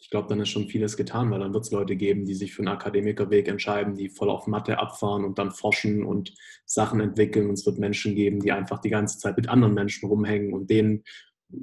ich 0.00 0.10
glaube, 0.10 0.28
dann 0.28 0.40
ist 0.40 0.50
schon 0.50 0.68
vieles 0.68 0.96
getan, 0.96 1.30
weil 1.30 1.40
dann 1.40 1.52
wird 1.52 1.64
es 1.64 1.72
Leute 1.72 1.96
geben, 1.96 2.24
die 2.24 2.34
sich 2.34 2.54
für 2.54 2.62
einen 2.62 2.68
Akademikerweg 2.68 3.48
entscheiden, 3.48 3.96
die 3.96 4.08
voll 4.08 4.30
auf 4.30 4.46
Mathe 4.46 4.78
abfahren 4.78 5.24
und 5.24 5.38
dann 5.38 5.50
forschen 5.50 6.04
und 6.04 6.34
Sachen 6.64 7.00
entwickeln. 7.00 7.48
Und 7.48 7.54
es 7.54 7.66
wird 7.66 7.78
Menschen 7.78 8.14
geben, 8.14 8.40
die 8.40 8.52
einfach 8.52 8.78
die 8.78 8.90
ganze 8.90 9.18
Zeit 9.18 9.36
mit 9.36 9.48
anderen 9.48 9.74
Menschen 9.74 10.08
rumhängen 10.08 10.52
und 10.54 10.70
denen 10.70 11.02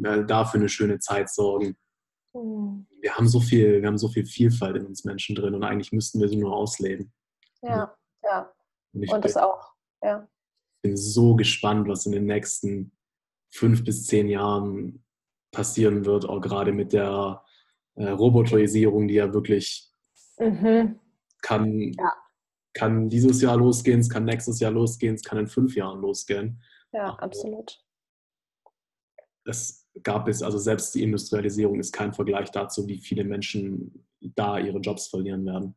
äh, 0.03 0.25
dafür 0.25 0.59
eine 0.59 0.69
schöne 0.69 0.99
Zeit 0.99 1.29
sorgen. 1.29 1.77
Mhm. 2.33 2.87
Wir 2.99 3.15
haben 3.15 3.27
so 3.27 3.39
viel, 3.39 3.81
wir 3.81 3.87
haben 3.87 3.97
so 3.97 4.09
viel 4.09 4.25
Vielfalt 4.25 4.75
in 4.75 4.85
uns 4.85 5.05
Menschen 5.05 5.35
drin 5.35 5.55
und 5.55 5.63
eigentlich 5.63 5.93
müssten 5.93 6.19
wir 6.19 6.27
sie 6.27 6.37
nur 6.37 6.53
ausleben. 6.53 7.13
Ja, 7.61 7.95
ja. 8.23 8.53
Und, 8.93 9.09
und 9.11 9.25
das 9.25 9.37
auch, 9.37 9.73
ja. 10.03 10.27
Ich 10.77 10.89
bin 10.89 10.97
so 10.97 11.35
gespannt, 11.35 11.87
was 11.87 12.05
in 12.05 12.11
den 12.11 12.25
nächsten 12.25 12.91
fünf 13.49 13.83
bis 13.85 14.05
zehn 14.05 14.27
Jahren 14.27 15.04
passieren 15.55 16.05
wird, 16.05 16.27
auch 16.27 16.41
gerade 16.41 16.73
mit 16.73 16.91
der 16.91 17.41
äh, 17.95 18.09
Roboterisierung, 18.09 19.07
die 19.07 19.15
ja 19.15 19.33
wirklich 19.33 19.89
mhm. 20.37 20.99
kann, 21.41 21.93
ja. 21.97 22.13
kann 22.73 23.09
dieses 23.09 23.41
Jahr 23.41 23.55
losgehen, 23.55 24.01
es 24.01 24.09
kann 24.09 24.25
nächstes 24.25 24.59
Jahr 24.59 24.71
losgehen, 24.71 25.15
es 25.15 25.23
kann 25.23 25.39
in 25.39 25.47
fünf 25.47 25.75
Jahren 25.75 26.01
losgehen. 26.01 26.61
Ja, 26.91 27.13
Aber 27.13 27.23
absolut. 27.23 27.81
Es 29.45 29.87
gab 30.03 30.27
es, 30.27 30.43
also 30.43 30.57
selbst 30.57 30.93
die 30.93 31.03
Industrialisierung 31.03 31.79
ist 31.79 31.93
kein 31.93 32.13
Vergleich 32.13 32.51
dazu, 32.51 32.87
wie 32.87 32.97
viele 32.97 33.23
Menschen 33.23 34.05
da 34.19 34.59
ihre 34.59 34.79
Jobs 34.79 35.07
verlieren 35.07 35.45
werden. 35.45 35.75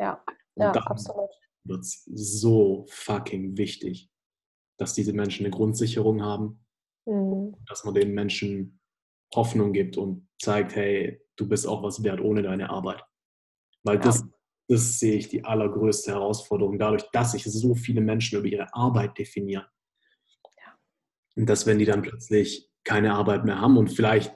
Ja, 0.00 0.22
ja 0.56 0.72
absolut. 0.72 1.30
Wird 1.64 1.82
es 1.82 2.04
so 2.06 2.86
fucking 2.88 3.56
wichtig, 3.56 4.10
dass 4.78 4.94
diese 4.94 5.12
Menschen 5.12 5.46
eine 5.46 5.54
Grundsicherung 5.54 6.22
haben, 6.22 6.64
mhm. 7.06 7.54
dass 7.68 7.84
man 7.84 7.94
den 7.94 8.14
Menschen 8.14 8.80
Hoffnung 9.34 9.72
gibt 9.72 9.96
und 9.96 10.28
zeigt, 10.40 10.76
hey, 10.76 11.20
du 11.36 11.48
bist 11.48 11.66
auch 11.66 11.82
was 11.82 12.02
wert 12.02 12.20
ohne 12.20 12.42
deine 12.42 12.70
Arbeit. 12.70 13.02
Weil 13.82 13.96
ja. 13.96 14.02
das, 14.02 14.24
das 14.68 14.98
sehe 14.98 15.16
ich 15.16 15.28
die 15.28 15.44
allergrößte 15.44 16.12
Herausforderung, 16.12 16.78
dadurch, 16.78 17.04
dass 17.12 17.32
sich 17.32 17.44
so 17.44 17.74
viele 17.74 18.00
Menschen 18.00 18.38
über 18.38 18.48
ihre 18.48 18.74
Arbeit 18.74 19.18
definieren. 19.18 19.66
Ja. 20.58 20.78
Und 21.36 21.46
dass, 21.48 21.66
wenn 21.66 21.78
die 21.78 21.84
dann 21.84 22.02
plötzlich 22.02 22.70
keine 22.84 23.14
Arbeit 23.14 23.44
mehr 23.44 23.60
haben 23.60 23.76
und 23.76 23.88
vielleicht, 23.88 24.34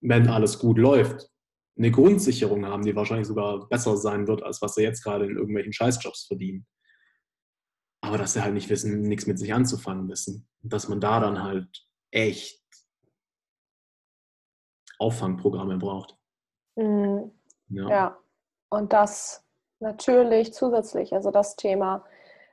wenn 0.00 0.28
alles 0.28 0.58
gut 0.58 0.78
läuft, 0.78 1.30
eine 1.76 1.90
Grundsicherung 1.90 2.66
haben, 2.66 2.84
die 2.84 2.94
wahrscheinlich 2.94 3.26
sogar 3.26 3.68
besser 3.68 3.96
sein 3.96 4.28
wird, 4.28 4.42
als 4.42 4.62
was 4.62 4.74
sie 4.74 4.82
jetzt 4.82 5.02
gerade 5.02 5.26
in 5.26 5.36
irgendwelchen 5.36 5.72
Scheißjobs 5.72 6.26
verdienen. 6.26 6.66
Aber 8.00 8.18
dass 8.18 8.34
sie 8.34 8.42
halt 8.42 8.54
nicht 8.54 8.70
wissen, 8.70 9.02
nichts 9.02 9.26
mit 9.26 9.38
sich 9.38 9.52
anzufangen 9.52 10.08
wissen. 10.08 10.46
Und 10.62 10.72
dass 10.72 10.88
man 10.88 11.00
da 11.00 11.20
dann 11.20 11.42
halt 11.42 11.86
echt 12.12 12.63
Auffangprogramme 15.04 15.76
braucht. 15.76 16.16
Mhm. 16.76 17.30
Ja. 17.68 17.88
ja, 17.88 18.18
und 18.70 18.92
das 18.92 19.44
natürlich 19.80 20.52
zusätzlich, 20.52 21.12
also 21.12 21.30
das 21.30 21.56
Thema 21.56 22.04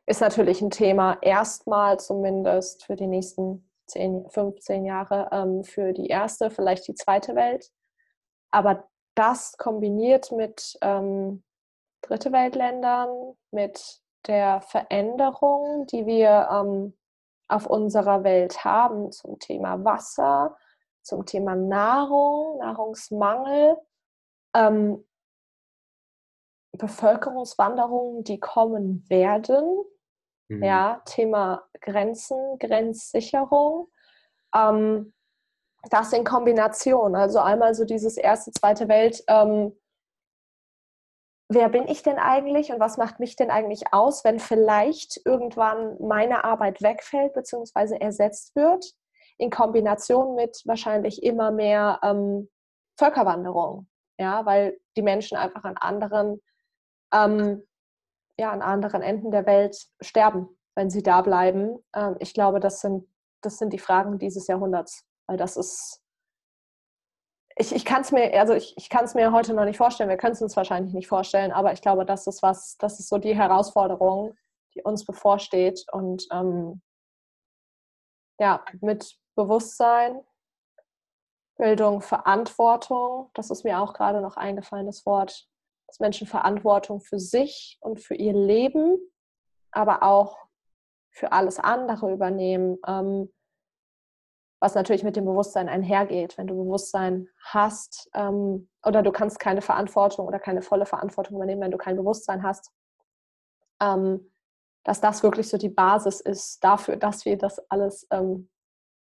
ist 0.06 0.22
natürlich 0.22 0.62
ein 0.62 0.70
Thema 0.70 1.18
erstmal 1.22 2.00
zumindest 2.00 2.86
für 2.86 2.96
die 2.96 3.08
nächsten 3.08 3.70
10, 3.88 4.30
15 4.30 4.86
Jahre 4.86 5.30
ähm, 5.32 5.64
für 5.64 5.94
die 5.94 6.08
erste, 6.08 6.50
vielleicht 6.50 6.88
die 6.88 6.96
zweite 6.96 7.36
Welt. 7.36 7.72
Aber 8.52 8.88
das 9.16 9.58
kombiniert 9.58 10.32
mit 10.32 10.78
ähm, 10.82 11.44
Dritte 12.02 12.32
Weltländern, 12.32 13.36
mit 13.52 14.02
der 14.28 14.62
Veränderung, 14.62 15.86
die 15.88 16.06
wir 16.08 16.50
ähm, 16.52 16.98
auf 17.48 17.68
unserer 17.68 18.24
Welt 18.24 18.64
haben 18.64 19.12
zum 19.12 19.38
Thema 19.40 19.84
Wasser, 19.84 20.58
zum 21.04 21.26
Thema 21.26 21.56
Nahrung, 21.56 22.60
Nahrungsmangel, 22.60 23.78
ähm, 24.56 25.06
Bevölkerungswanderungen, 26.74 28.24
die 28.24 28.40
kommen 28.40 29.06
werden. 29.10 29.84
Mhm. 30.48 30.64
Ja, 30.64 31.02
Thema 31.06 31.68
Grenzen, 31.82 32.58
Grenzsicherung. 32.60 33.90
Ähm, 34.56 35.14
das 35.90 36.14
in 36.14 36.24
Kombination. 36.24 37.16
Also 37.16 37.40
einmal 37.40 37.74
so 37.74 37.86
dieses 37.86 38.18
erste, 38.18 38.52
zweite 38.52 38.88
Welt. 38.88 39.24
Ähm, 39.28 39.78
wer 41.50 41.70
bin 41.70 41.88
ich 41.88 42.04
denn 42.04 42.18
eigentlich 42.18 42.72
und 42.72 42.80
was 42.80 42.98
macht 42.98 43.20
mich 43.20 43.36
denn 43.36 43.50
eigentlich 43.50 43.94
aus, 43.94 44.24
wenn 44.24 44.40
vielleicht 44.40 45.22
irgendwann 45.26 45.98
meine 46.00 46.44
Arbeit 46.44 46.82
wegfällt 46.82 47.34
bzw. 47.34 47.98
ersetzt 47.98 48.56
wird? 48.56 48.94
In 49.42 49.50
Kombination 49.50 50.36
mit 50.36 50.62
wahrscheinlich 50.66 51.24
immer 51.24 51.50
mehr 51.50 52.00
ähm, 52.04 52.48
Völkerwanderung, 52.98 53.88
ja, 54.20 54.46
weil 54.46 54.80
die 54.96 55.02
Menschen 55.02 55.36
einfach 55.36 55.64
an 55.64 55.78
anderen, 55.78 56.40
ähm, 57.12 57.64
ja, 58.38 58.52
an 58.52 58.62
anderen 58.62 59.02
Enden 59.02 59.32
der 59.32 59.48
Welt 59.48 59.76
sterben, 60.00 60.48
wenn 60.76 60.92
sie 60.92 61.02
da 61.02 61.22
bleiben. 61.24 61.80
Ähm, 61.96 62.18
ich 62.20 62.36
glaube, 62.36 62.60
das 62.60 62.82
sind, 62.82 63.08
das 63.42 63.58
sind 63.58 63.74
die 63.74 63.80
Fragen 63.80 64.20
dieses 64.20 64.46
Jahrhunderts, 64.46 65.08
weil 65.26 65.38
das 65.38 65.58
ist, 65.58 66.04
ich, 67.58 67.74
ich 67.74 67.84
kann 67.84 68.02
es 68.02 68.12
mir, 68.12 68.40
also 68.40 68.54
ich, 68.54 68.76
ich 68.78 68.90
kann 68.90 69.06
es 69.06 69.16
mir 69.16 69.32
heute 69.32 69.56
noch 69.56 69.66
nicht 69.66 69.78
vorstellen, 69.78 70.10
wir 70.10 70.18
können 70.18 70.34
es 70.34 70.42
uns 70.44 70.56
wahrscheinlich 70.56 70.94
nicht 70.94 71.08
vorstellen, 71.08 71.52
aber 71.52 71.74
ich 71.74 71.82
glaube, 71.82 72.06
das 72.06 72.28
ist 72.28 72.44
was, 72.44 72.78
das 72.78 73.00
ist 73.00 73.10
so 73.10 73.18
die 73.18 73.36
Herausforderung, 73.36 74.36
die 74.76 74.84
uns 74.84 75.04
bevorsteht 75.04 75.84
und 75.92 76.28
ähm, 76.32 76.84
ja, 78.40 78.64
mit 78.82 79.21
Bewusstsein, 79.36 80.22
Bildung, 81.58 82.02
Verantwortung. 82.02 83.30
Das 83.34 83.52
ist 83.52 83.64
mir 83.64 83.80
auch 83.80 83.94
gerade 83.94 84.22
noch 84.22 84.38
eingefallen, 84.38 84.86
das 84.86 85.06
Wort, 85.06 85.48
dass 85.88 86.00
Menschen 86.00 86.28
Verantwortung 86.28 87.02
für 87.02 87.20
sich 87.20 87.78
und 87.82 88.00
für 88.00 88.16
ihr 88.16 88.34
Leben, 88.34 88.98
aber 89.72 90.04
auch 90.04 90.38
für 91.12 91.32
alles 91.32 91.60
andere 91.60 92.12
übernehmen, 92.12 92.78
ähm, 92.88 93.32
was 94.62 94.76
natürlich 94.76 95.04
mit 95.04 95.16
dem 95.16 95.26
Bewusstsein 95.26 95.68
einhergeht. 95.68 96.38
Wenn 96.38 96.48
du 96.48 96.56
Bewusstsein 96.56 97.28
hast 97.44 98.10
ähm, 98.14 98.70
oder 98.86 99.02
du 99.02 99.12
kannst 99.12 99.40
keine 99.40 99.62
Verantwortung 99.62 100.28
oder 100.28 100.40
keine 100.40 100.62
volle 100.62 100.86
Verantwortung 100.86 101.36
übernehmen, 101.36 101.62
wenn 101.62 101.72
du 101.72 101.78
kein 101.78 101.98
Bewusstsein 101.98 102.44
hast, 102.44 102.72
ähm, 103.82 104.32
dass 104.84 105.02
das 105.02 105.24
wirklich 105.24 105.50
so 105.50 105.58
die 105.58 105.70
Basis 105.70 106.22
ist 106.22 106.64
dafür, 106.64 106.96
dass 106.96 107.26
wir 107.26 107.38
das 107.38 107.60
alles 107.70 108.08
ähm, 108.12 108.50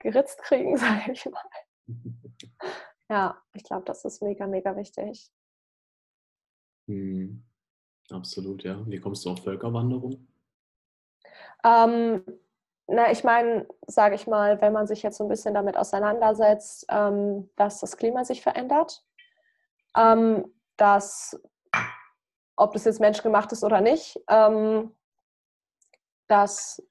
geritzt 0.06 0.38
kriegen, 0.42 0.76
sage 0.76 1.12
ich 1.12 1.24
mal. 1.26 1.42
Ja, 3.08 3.40
ich 3.52 3.62
glaube, 3.62 3.84
das 3.84 4.04
ist 4.04 4.20
mega, 4.20 4.48
mega 4.48 4.74
wichtig. 4.76 5.30
Hm, 6.88 7.40
absolut, 8.10 8.64
ja. 8.64 8.84
Wie 8.84 8.98
kommst 8.98 9.24
du 9.24 9.30
auf 9.30 9.44
Völkerwanderung? 9.44 10.26
Ähm, 11.62 12.24
na, 12.88 13.12
ich 13.12 13.22
meine, 13.22 13.68
sage 13.86 14.16
ich 14.16 14.26
mal, 14.26 14.60
wenn 14.60 14.72
man 14.72 14.88
sich 14.88 15.04
jetzt 15.04 15.18
so 15.18 15.24
ein 15.24 15.28
bisschen 15.28 15.54
damit 15.54 15.76
auseinandersetzt, 15.76 16.86
ähm, 16.88 17.48
dass 17.54 17.78
das 17.78 17.96
Klima 17.96 18.24
sich 18.24 18.42
verändert, 18.42 19.06
ähm, 19.96 20.52
dass, 20.76 21.40
ob 22.56 22.72
das 22.72 22.86
jetzt 22.86 22.98
menschgemacht 22.98 23.52
ist 23.52 23.62
oder 23.62 23.80
nicht, 23.80 24.20
ähm, 24.28 24.92
dass 26.26 26.82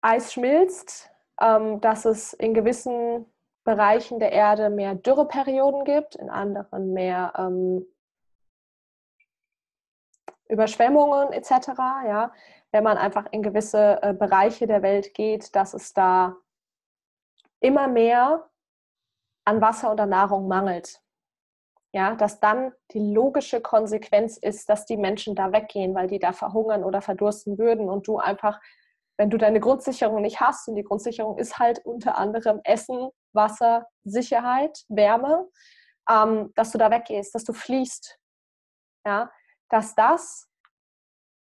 Eis 0.00 0.32
schmilzt, 0.32 1.10
ähm, 1.40 1.80
dass 1.80 2.04
es 2.04 2.32
in 2.32 2.54
gewissen 2.54 3.26
Bereichen 3.64 4.18
der 4.18 4.32
Erde 4.32 4.70
mehr 4.70 4.94
Dürreperioden 4.94 5.84
gibt, 5.84 6.16
in 6.16 6.30
anderen 6.30 6.92
mehr 6.92 7.32
ähm, 7.36 7.86
Überschwemmungen 10.48 11.32
etc. 11.32 11.68
Ja, 12.06 12.32
wenn 12.72 12.84
man 12.84 12.98
einfach 12.98 13.26
in 13.30 13.42
gewisse 13.42 14.02
äh, 14.02 14.12
Bereiche 14.12 14.66
der 14.66 14.82
Welt 14.82 15.14
geht, 15.14 15.54
dass 15.54 15.74
es 15.74 15.92
da 15.92 16.36
immer 17.60 17.88
mehr 17.88 18.48
an 19.44 19.60
Wasser 19.60 19.90
und 19.90 20.00
an 20.00 20.08
Nahrung 20.08 20.48
mangelt. 20.48 21.02
Ja, 21.92 22.14
dass 22.14 22.38
dann 22.38 22.72
die 22.92 23.12
logische 23.12 23.60
Konsequenz 23.60 24.36
ist, 24.36 24.68
dass 24.68 24.86
die 24.86 24.96
Menschen 24.96 25.34
da 25.34 25.52
weggehen, 25.52 25.94
weil 25.94 26.06
die 26.06 26.20
da 26.20 26.32
verhungern 26.32 26.84
oder 26.84 27.02
verdursten 27.02 27.58
würden 27.58 27.88
und 27.88 28.06
du 28.06 28.18
einfach, 28.18 28.60
wenn 29.20 29.28
du 29.28 29.36
deine 29.36 29.60
Grundsicherung 29.60 30.22
nicht 30.22 30.40
hast, 30.40 30.66
und 30.66 30.76
die 30.76 30.82
Grundsicherung 30.82 31.36
ist 31.36 31.58
halt 31.58 31.84
unter 31.84 32.16
anderem 32.16 32.62
Essen, 32.64 33.10
Wasser, 33.34 33.86
Sicherheit, 34.02 34.86
Wärme, 34.88 35.46
ähm, 36.08 36.50
dass 36.54 36.70
du 36.70 36.78
da 36.78 36.90
weggehst, 36.90 37.34
dass 37.34 37.44
du 37.44 37.52
fließt. 37.52 38.18
Ja, 39.06 39.30
dass 39.68 39.94
das, 39.94 40.48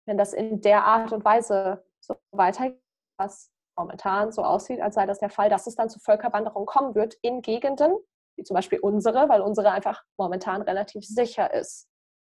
wenn 0.08 0.18
das 0.18 0.32
in 0.32 0.60
der 0.60 0.86
Art 0.86 1.12
und 1.12 1.24
Weise 1.24 1.84
so 2.00 2.16
weitergeht, 2.32 2.82
was 3.16 3.52
momentan 3.76 4.32
so 4.32 4.42
aussieht, 4.42 4.80
als 4.80 4.96
sei 4.96 5.06
das 5.06 5.20
der 5.20 5.30
Fall, 5.30 5.48
dass 5.48 5.68
es 5.68 5.76
dann 5.76 5.88
zu 5.88 6.00
Völkerwanderung 6.00 6.66
kommen 6.66 6.96
wird 6.96 7.14
in 7.22 7.42
Gegenden, 7.42 7.96
wie 8.36 8.42
zum 8.42 8.56
Beispiel 8.56 8.80
unsere, 8.80 9.28
weil 9.28 9.40
unsere 9.40 9.70
einfach 9.70 10.02
momentan 10.16 10.62
relativ 10.62 11.04
sicher 11.04 11.54
ist 11.54 11.88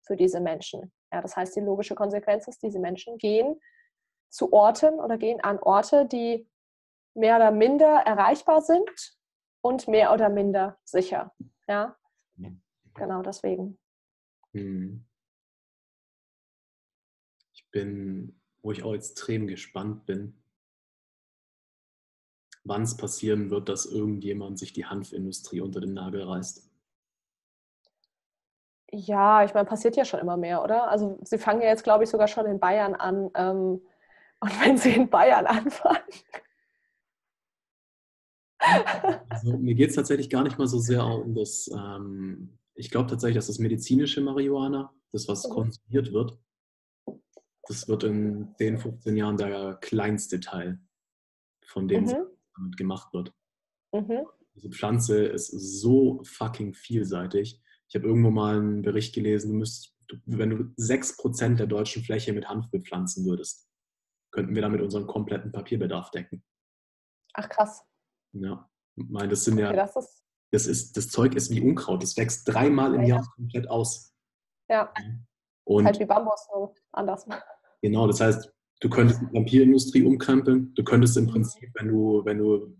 für 0.06 0.14
diese 0.14 0.38
Menschen. 0.38 0.92
Ja, 1.12 1.20
das 1.20 1.34
heißt, 1.34 1.56
die 1.56 1.60
logische 1.60 1.96
Konsequenz 1.96 2.46
ist, 2.46 2.62
diese 2.62 2.78
Menschen 2.78 3.18
gehen 3.18 3.60
zu 4.32 4.52
Orten 4.52 4.94
oder 4.98 5.18
gehen 5.18 5.40
an 5.40 5.58
Orte, 5.58 6.06
die 6.06 6.48
mehr 7.14 7.36
oder 7.36 7.50
minder 7.50 7.98
erreichbar 8.06 8.62
sind 8.62 9.18
und 9.60 9.88
mehr 9.88 10.12
oder 10.12 10.30
minder 10.30 10.78
sicher. 10.84 11.34
Ja, 11.68 11.96
genau 12.94 13.22
deswegen. 13.22 13.78
Hm. 14.52 15.04
Ich 17.52 17.70
bin, 17.70 18.40
wo 18.62 18.72
ich 18.72 18.82
auch 18.82 18.94
extrem 18.94 19.46
gespannt 19.46 20.06
bin, 20.06 20.42
wann 22.64 22.82
es 22.82 22.96
passieren 22.96 23.50
wird, 23.50 23.68
dass 23.68 23.86
irgendjemand 23.86 24.58
sich 24.58 24.72
die 24.72 24.86
Hanfindustrie 24.86 25.60
unter 25.60 25.80
den 25.80 25.94
Nagel 25.94 26.22
reißt. 26.22 26.70
Ja, 28.94 29.42
ich 29.44 29.54
meine, 29.54 29.66
passiert 29.66 29.96
ja 29.96 30.04
schon 30.04 30.20
immer 30.20 30.36
mehr, 30.36 30.62
oder? 30.62 30.88
Also 30.88 31.18
sie 31.22 31.38
fangen 31.38 31.62
ja 31.62 31.68
jetzt, 31.68 31.82
glaube 31.82 32.04
ich, 32.04 32.10
sogar 32.10 32.28
schon 32.28 32.46
in 32.46 32.60
Bayern 32.60 32.94
an. 32.94 33.30
Ähm, 33.34 33.80
und 34.42 34.60
wenn 34.60 34.76
sie 34.76 34.90
in 34.90 35.08
Bayern 35.08 35.46
anfangen. 35.46 36.02
Also, 39.28 39.56
mir 39.56 39.74
geht 39.74 39.90
es 39.90 39.96
tatsächlich 39.96 40.30
gar 40.30 40.44
nicht 40.44 40.58
mal 40.58 40.68
so 40.68 40.78
sehr 40.78 41.04
um 41.04 41.34
das, 41.34 41.68
ähm, 41.74 42.58
ich 42.74 42.90
glaube 42.90 43.10
tatsächlich, 43.10 43.36
dass 43.36 43.48
das 43.48 43.58
medizinische 43.58 44.20
Marihuana, 44.20 44.94
das, 45.10 45.26
was 45.26 45.48
mhm. 45.48 45.52
konsumiert 45.52 46.12
wird, 46.12 46.38
das 47.66 47.88
wird 47.88 48.04
in 48.04 48.54
10, 48.58 48.78
15 48.78 49.16
Jahren 49.16 49.36
der 49.36 49.78
kleinste 49.80 50.38
Teil 50.38 50.80
von 51.64 51.88
dem 51.88 52.04
mhm 52.04 52.32
damit 52.56 52.76
gemacht 52.76 53.12
wird. 53.12 53.32
Mhm. 53.92 54.26
Diese 54.54 54.70
Pflanze 54.70 55.24
ist 55.24 55.48
so 55.48 56.22
fucking 56.24 56.74
vielseitig. 56.74 57.60
Ich 57.88 57.94
habe 57.94 58.06
irgendwo 58.06 58.30
mal 58.30 58.56
einen 58.56 58.82
Bericht 58.82 59.14
gelesen, 59.14 59.52
du 59.52 59.58
müsst, 59.58 59.94
wenn 60.26 60.50
du 60.50 60.56
6% 60.82 61.56
der 61.56 61.66
deutschen 61.66 62.02
Fläche 62.02 62.32
mit 62.32 62.48
Hanf 62.48 62.70
bepflanzen 62.70 63.24
würdest, 63.26 63.68
könnten 64.32 64.54
wir 64.54 64.62
damit 64.62 64.80
unseren 64.80 65.06
kompletten 65.06 65.52
Papierbedarf 65.52 66.10
decken. 66.10 66.42
Ach 67.34 67.48
krass. 67.48 67.84
Ja, 68.32 68.68
ich 68.96 69.08
meine, 69.08 69.28
das 69.28 69.44
sind 69.44 69.54
okay, 69.54 69.62
ja. 69.62 69.72
Das, 69.72 69.96
ist 69.96 70.24
das, 70.50 70.66
ist, 70.66 70.96
das 70.96 71.08
Zeug 71.08 71.34
ist 71.34 71.50
wie 71.50 71.60
Unkraut. 71.60 72.02
Das 72.02 72.16
wächst 72.16 72.48
dreimal 72.48 72.94
im 72.94 73.02
ja, 73.02 73.16
Jahr 73.16 73.32
komplett 73.36 73.68
aus. 73.68 74.12
Ja. 74.68 74.92
Und 75.64 75.86
halt 75.86 76.00
wie 76.00 76.06
Bambus, 76.06 76.46
so 76.52 76.74
anders. 76.92 77.26
Genau, 77.82 78.06
das 78.06 78.20
heißt, 78.20 78.52
Du 78.82 78.90
könntest 78.90 79.22
die 79.22 79.26
Papierindustrie 79.26 80.02
umkrempeln. 80.02 80.74
Du 80.74 80.82
könntest 80.82 81.16
im 81.16 81.28
Prinzip, 81.28 81.70
wenn 81.74 81.86
du, 81.86 82.24
wenn 82.24 82.38
du 82.38 82.76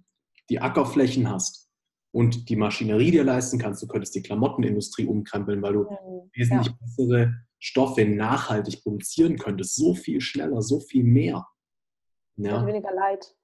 die 0.50 0.60
Ackerflächen 0.60 1.30
hast 1.30 1.70
und 2.10 2.48
die 2.48 2.56
Maschinerie 2.56 3.12
dir 3.12 3.22
leisten 3.22 3.56
kannst, 3.56 3.80
du 3.84 3.86
könntest 3.86 4.12
die 4.16 4.22
Klamottenindustrie 4.22 5.06
umkrempeln, 5.06 5.62
weil 5.62 5.74
du 5.74 5.82
mhm. 5.84 6.30
wesentlich 6.34 6.66
ja. 6.66 6.78
bessere 6.80 7.34
Stoffe 7.62 8.04
nachhaltig 8.04 8.82
produzieren 8.82 9.38
könntest. 9.38 9.76
So 9.76 9.94
viel 9.94 10.20
schneller, 10.20 10.62
so 10.62 10.80
viel 10.80 11.04
mehr. 11.04 11.46
Ja. 12.36 12.58
Mit 12.58 12.74
weniger 12.74 12.92
Leid. 12.92 13.36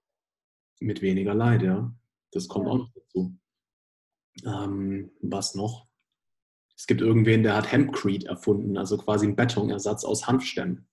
Mit 0.81 1.03
weniger 1.03 1.35
Leid, 1.35 1.63
ja. 1.63 1.95
Das 2.33 2.49
kommt 2.49 2.67
ja. 2.67 2.73
auch 2.73 2.79
noch 2.79 2.93
dazu. 2.93 3.39
Ähm, 4.45 5.13
was 5.21 5.55
noch? 5.55 5.87
Es 6.77 6.89
gibt 6.89 7.01
irgendwen, 7.01 7.45
der 7.45 7.55
hat 7.55 7.71
Hempcrete 7.71 8.27
erfunden, 8.27 8.77
also 8.77 8.99
quasi 8.99 9.27
einen 9.27 9.37
Betonersatz 9.37 10.05
aus 10.05 10.27
Hanfstämmen. 10.27 10.89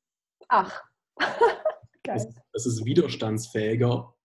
Ach. 0.47 0.83
es, 2.07 2.27
es, 2.53 2.65
ist 2.67 2.85
widerstandsfähiger 2.85 4.15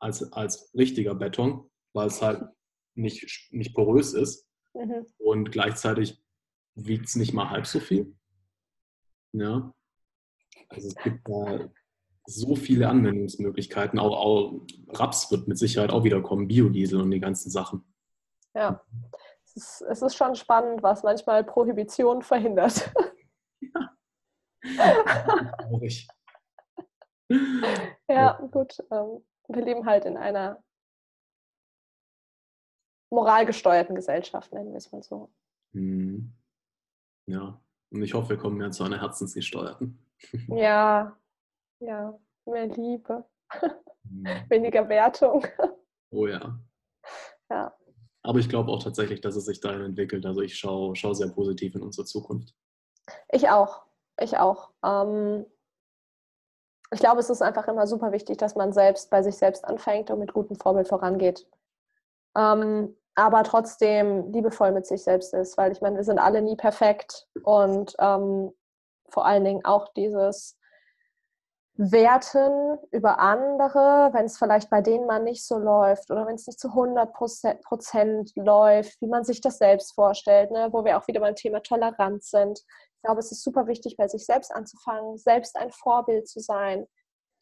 als, 0.00 0.32
als 0.32 0.72
richtiger 0.74 1.14
Beton, 1.14 1.70
weil 1.92 2.06
es 2.06 2.22
halt 2.22 2.42
nicht, 2.94 3.52
nicht 3.52 3.74
porös 3.74 4.14
ist. 4.14 4.48
Mhm. 4.72 5.06
Und 5.18 5.52
gleichzeitig 5.52 6.22
wiegt 6.74 7.08
es 7.08 7.16
nicht 7.16 7.34
mal 7.34 7.50
halb 7.50 7.66
so 7.66 7.80
viel. 7.80 8.14
Ja. 9.32 9.72
Also 10.68 10.88
es 10.88 10.94
gibt 10.96 11.28
da 11.28 11.70
so 12.26 12.56
viele 12.56 12.88
Anwendungsmöglichkeiten. 12.88 13.98
Auch, 13.98 14.16
auch 14.16 14.66
Raps 14.88 15.30
wird 15.30 15.48
mit 15.48 15.58
Sicherheit 15.58 15.90
auch 15.90 16.04
wieder 16.04 16.20
kommen, 16.22 16.48
Biodiesel 16.48 17.00
und 17.00 17.10
die 17.10 17.20
ganzen 17.20 17.50
Sachen. 17.50 17.84
Ja, 18.54 18.84
es 19.44 19.56
ist, 19.56 19.80
es 19.82 20.02
ist 20.02 20.16
schon 20.16 20.34
spannend, 20.34 20.82
was 20.82 21.02
manchmal 21.02 21.44
Prohibition 21.44 22.22
verhindert. 22.22 22.92
Ja. 23.60 25.54
Traurig. 25.62 26.08
ja, 28.08 28.32
gut. 28.50 28.78
Ähm, 28.90 29.24
wir 29.48 29.64
leben 29.64 29.86
halt 29.86 30.04
in 30.04 30.16
einer 30.16 30.62
moralgesteuerten 33.10 33.94
Gesellschaft, 33.94 34.52
nennen 34.52 34.72
wir 34.72 34.78
es 34.78 34.92
mal 34.92 35.02
so. 35.02 35.30
Mhm. 35.72 36.34
Ja, 37.26 37.60
und 37.90 38.02
ich 38.02 38.14
hoffe, 38.14 38.30
wir 38.30 38.36
kommen 38.36 38.60
ja 38.60 38.70
zu 38.70 38.84
einer 38.84 39.00
herzensgesteuerten. 39.00 39.98
ja, 40.48 41.16
ja, 41.80 42.18
mehr 42.46 42.66
Liebe, 42.66 43.24
mhm. 44.04 44.26
weniger 44.48 44.88
Wertung. 44.88 45.46
Oh 46.10 46.26
ja. 46.26 46.58
Ja. 47.50 47.74
Aber 48.22 48.38
ich 48.38 48.48
glaube 48.48 48.70
auch 48.70 48.82
tatsächlich, 48.82 49.20
dass 49.20 49.36
es 49.36 49.46
sich 49.46 49.60
dahin 49.60 49.82
entwickelt. 49.82 50.26
Also 50.26 50.40
ich 50.40 50.56
schaue 50.56 50.94
schau 50.96 51.14
sehr 51.14 51.28
positiv 51.28 51.74
in 51.74 51.82
unsere 51.82 52.06
Zukunft. 52.06 52.54
Ich 53.30 53.48
auch. 53.48 53.82
Ich 54.20 54.36
auch. 54.36 54.70
Ähm, 54.84 55.46
ich 56.90 57.00
glaube, 57.00 57.20
es 57.20 57.30
ist 57.30 57.42
einfach 57.42 57.68
immer 57.68 57.86
super 57.86 58.12
wichtig, 58.12 58.38
dass 58.38 58.54
man 58.54 58.72
selbst 58.72 59.10
bei 59.10 59.22
sich 59.22 59.36
selbst 59.36 59.64
anfängt 59.64 60.10
und 60.10 60.18
mit 60.18 60.32
gutem 60.32 60.56
Vorbild 60.56 60.88
vorangeht. 60.88 61.46
Ähm, 62.36 62.96
aber 63.18 63.42
trotzdem 63.42 64.30
liebevoll 64.32 64.70
mit 64.70 64.86
sich 64.86 65.02
selbst 65.02 65.34
ist, 65.34 65.58
weil 65.58 65.72
ich 65.72 65.80
meine, 65.80 65.96
wir 65.96 66.04
sind 66.04 66.20
alle 66.20 66.40
nie 66.40 66.54
perfekt 66.54 67.26
und 67.42 67.94
ähm, 67.98 68.52
vor 69.08 69.26
allen 69.26 69.44
Dingen 69.44 69.64
auch 69.64 69.88
dieses 69.94 70.56
Werten 71.74 72.78
über 72.92 73.18
andere, 73.18 74.10
wenn 74.12 74.26
es 74.26 74.38
vielleicht 74.38 74.70
bei 74.70 74.82
denen 74.82 75.06
mal 75.06 75.22
nicht 75.22 75.44
so 75.44 75.58
läuft 75.58 76.12
oder 76.12 76.26
wenn 76.26 76.36
es 76.36 76.46
nicht 76.46 76.60
zu 76.60 76.68
100 76.68 77.12
Prozent 77.12 78.32
läuft, 78.36 79.00
wie 79.00 79.08
man 79.08 79.24
sich 79.24 79.40
das 79.40 79.58
selbst 79.58 79.94
vorstellt, 79.94 80.52
ne? 80.52 80.68
wo 80.70 80.84
wir 80.84 80.96
auch 80.96 81.08
wieder 81.08 81.20
beim 81.20 81.34
Thema 81.34 81.60
Toleranz 81.60 82.30
sind. 82.30 82.60
Ich 82.60 83.02
glaube, 83.02 83.18
es 83.18 83.32
ist 83.32 83.42
super 83.42 83.66
wichtig, 83.66 83.96
bei 83.96 84.06
sich 84.06 84.26
selbst 84.26 84.54
anzufangen, 84.54 85.18
selbst 85.18 85.56
ein 85.56 85.72
Vorbild 85.72 86.28
zu 86.28 86.38
sein. 86.38 86.86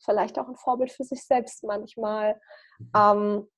Vielleicht 0.03 0.39
auch 0.39 0.48
ein 0.48 0.57
Vorbild 0.57 0.90
für 0.90 1.05
sich 1.05 1.23
selbst 1.24 1.65
manchmal. 1.65 2.40
Mhm. 2.78 2.90
Ähm, 2.94 3.48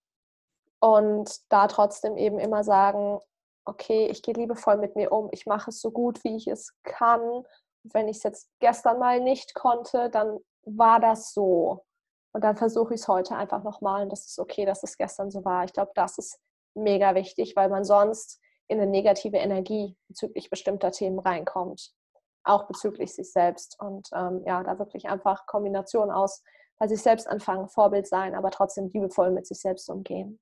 und 0.81 1.31
da 1.49 1.67
trotzdem 1.67 2.17
eben 2.17 2.39
immer 2.39 2.65
sagen, 2.65 3.21
okay, 3.65 4.07
ich 4.07 4.23
gehe 4.23 4.35
liebevoll 4.35 4.79
mit 4.79 4.97
mir 4.97 5.13
um, 5.13 5.29
ich 5.33 5.47
mache 5.47 5.71
es 5.71 5.81
so 5.81 5.91
gut, 5.91 6.23
wie 6.25 6.37
ich 6.37 6.47
es 6.47 6.73
kann. 6.83 7.45
Wenn 7.85 8.09
ich 8.09 8.19
es 8.19 8.23
jetzt 8.23 8.51
gestern 8.61 8.99
mal 8.99 9.21
nicht 9.21 9.55
konnte, 9.55 10.11
dann 10.11 10.39
war 10.65 11.01
das 11.01 11.33
so. 11.33 11.85
Und 12.33 12.45
dann 12.45 12.57
versuche 12.57 12.95
ich 12.95 13.01
es 13.01 13.09
heute 13.09 13.37
einfach 13.37 13.63
nochmal 13.63 14.03
und 14.03 14.13
das 14.13 14.27
ist 14.27 14.39
okay, 14.39 14.65
dass 14.65 14.83
es 14.83 14.97
gestern 14.97 15.31
so 15.31 15.45
war. 15.45 15.65
Ich 15.65 15.73
glaube, 15.73 15.93
das 15.95 16.19
ist 16.19 16.39
mega 16.75 17.15
wichtig, 17.15 17.57
weil 17.57 17.69
man 17.69 17.85
sonst 17.85 18.41
in 18.69 18.81
eine 18.81 18.91
negative 18.91 19.39
Energie 19.39 19.97
bezüglich 20.09 20.51
bestimmter 20.51 20.93
Themen 20.93 21.19
reinkommt, 21.19 21.93
auch 22.45 22.67
bezüglich 22.67 23.15
sich 23.15 23.33
selbst. 23.33 23.81
Und 23.81 24.09
ähm, 24.15 24.43
ja, 24.47 24.63
da 24.63 24.79
wirklich 24.79 25.09
einfach 25.09 25.47
Kombination 25.47 26.11
aus 26.11 26.43
bei 26.79 26.87
sich 26.87 27.03
selbst 27.03 27.27
anfangen, 27.27 27.69
Vorbild 27.69 28.07
sein, 28.07 28.35
aber 28.35 28.51
trotzdem 28.51 28.89
liebevoll 28.93 29.31
mit 29.31 29.47
sich 29.47 29.59
selbst 29.61 29.89
umgehen. 29.89 30.39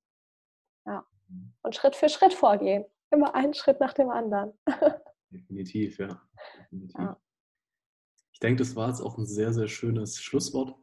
Ja. 0.87 1.05
Und 1.63 1.75
Schritt 1.75 1.97
für 1.97 2.09
Schritt 2.09 2.33
vorgehen. 2.33 2.85
Immer 3.11 3.35
einen 3.35 3.55
Schritt 3.55 3.81
nach 3.81 3.93
dem 3.93 4.11
anderen. 4.11 4.53
Definitiv, 5.31 5.99
ja. 5.99 6.21
Definitiv. 6.61 6.99
ja. 6.99 7.21
Ich 8.33 8.41
denke, 8.41 8.59
das 8.63 8.77
war 8.77 8.89
jetzt 8.89 9.01
auch 9.01 9.17
ein 9.17 9.27
sehr, 9.27 9.53
sehr 9.53 9.69
schönes 9.69 10.19
Schlusswort. 10.19 10.75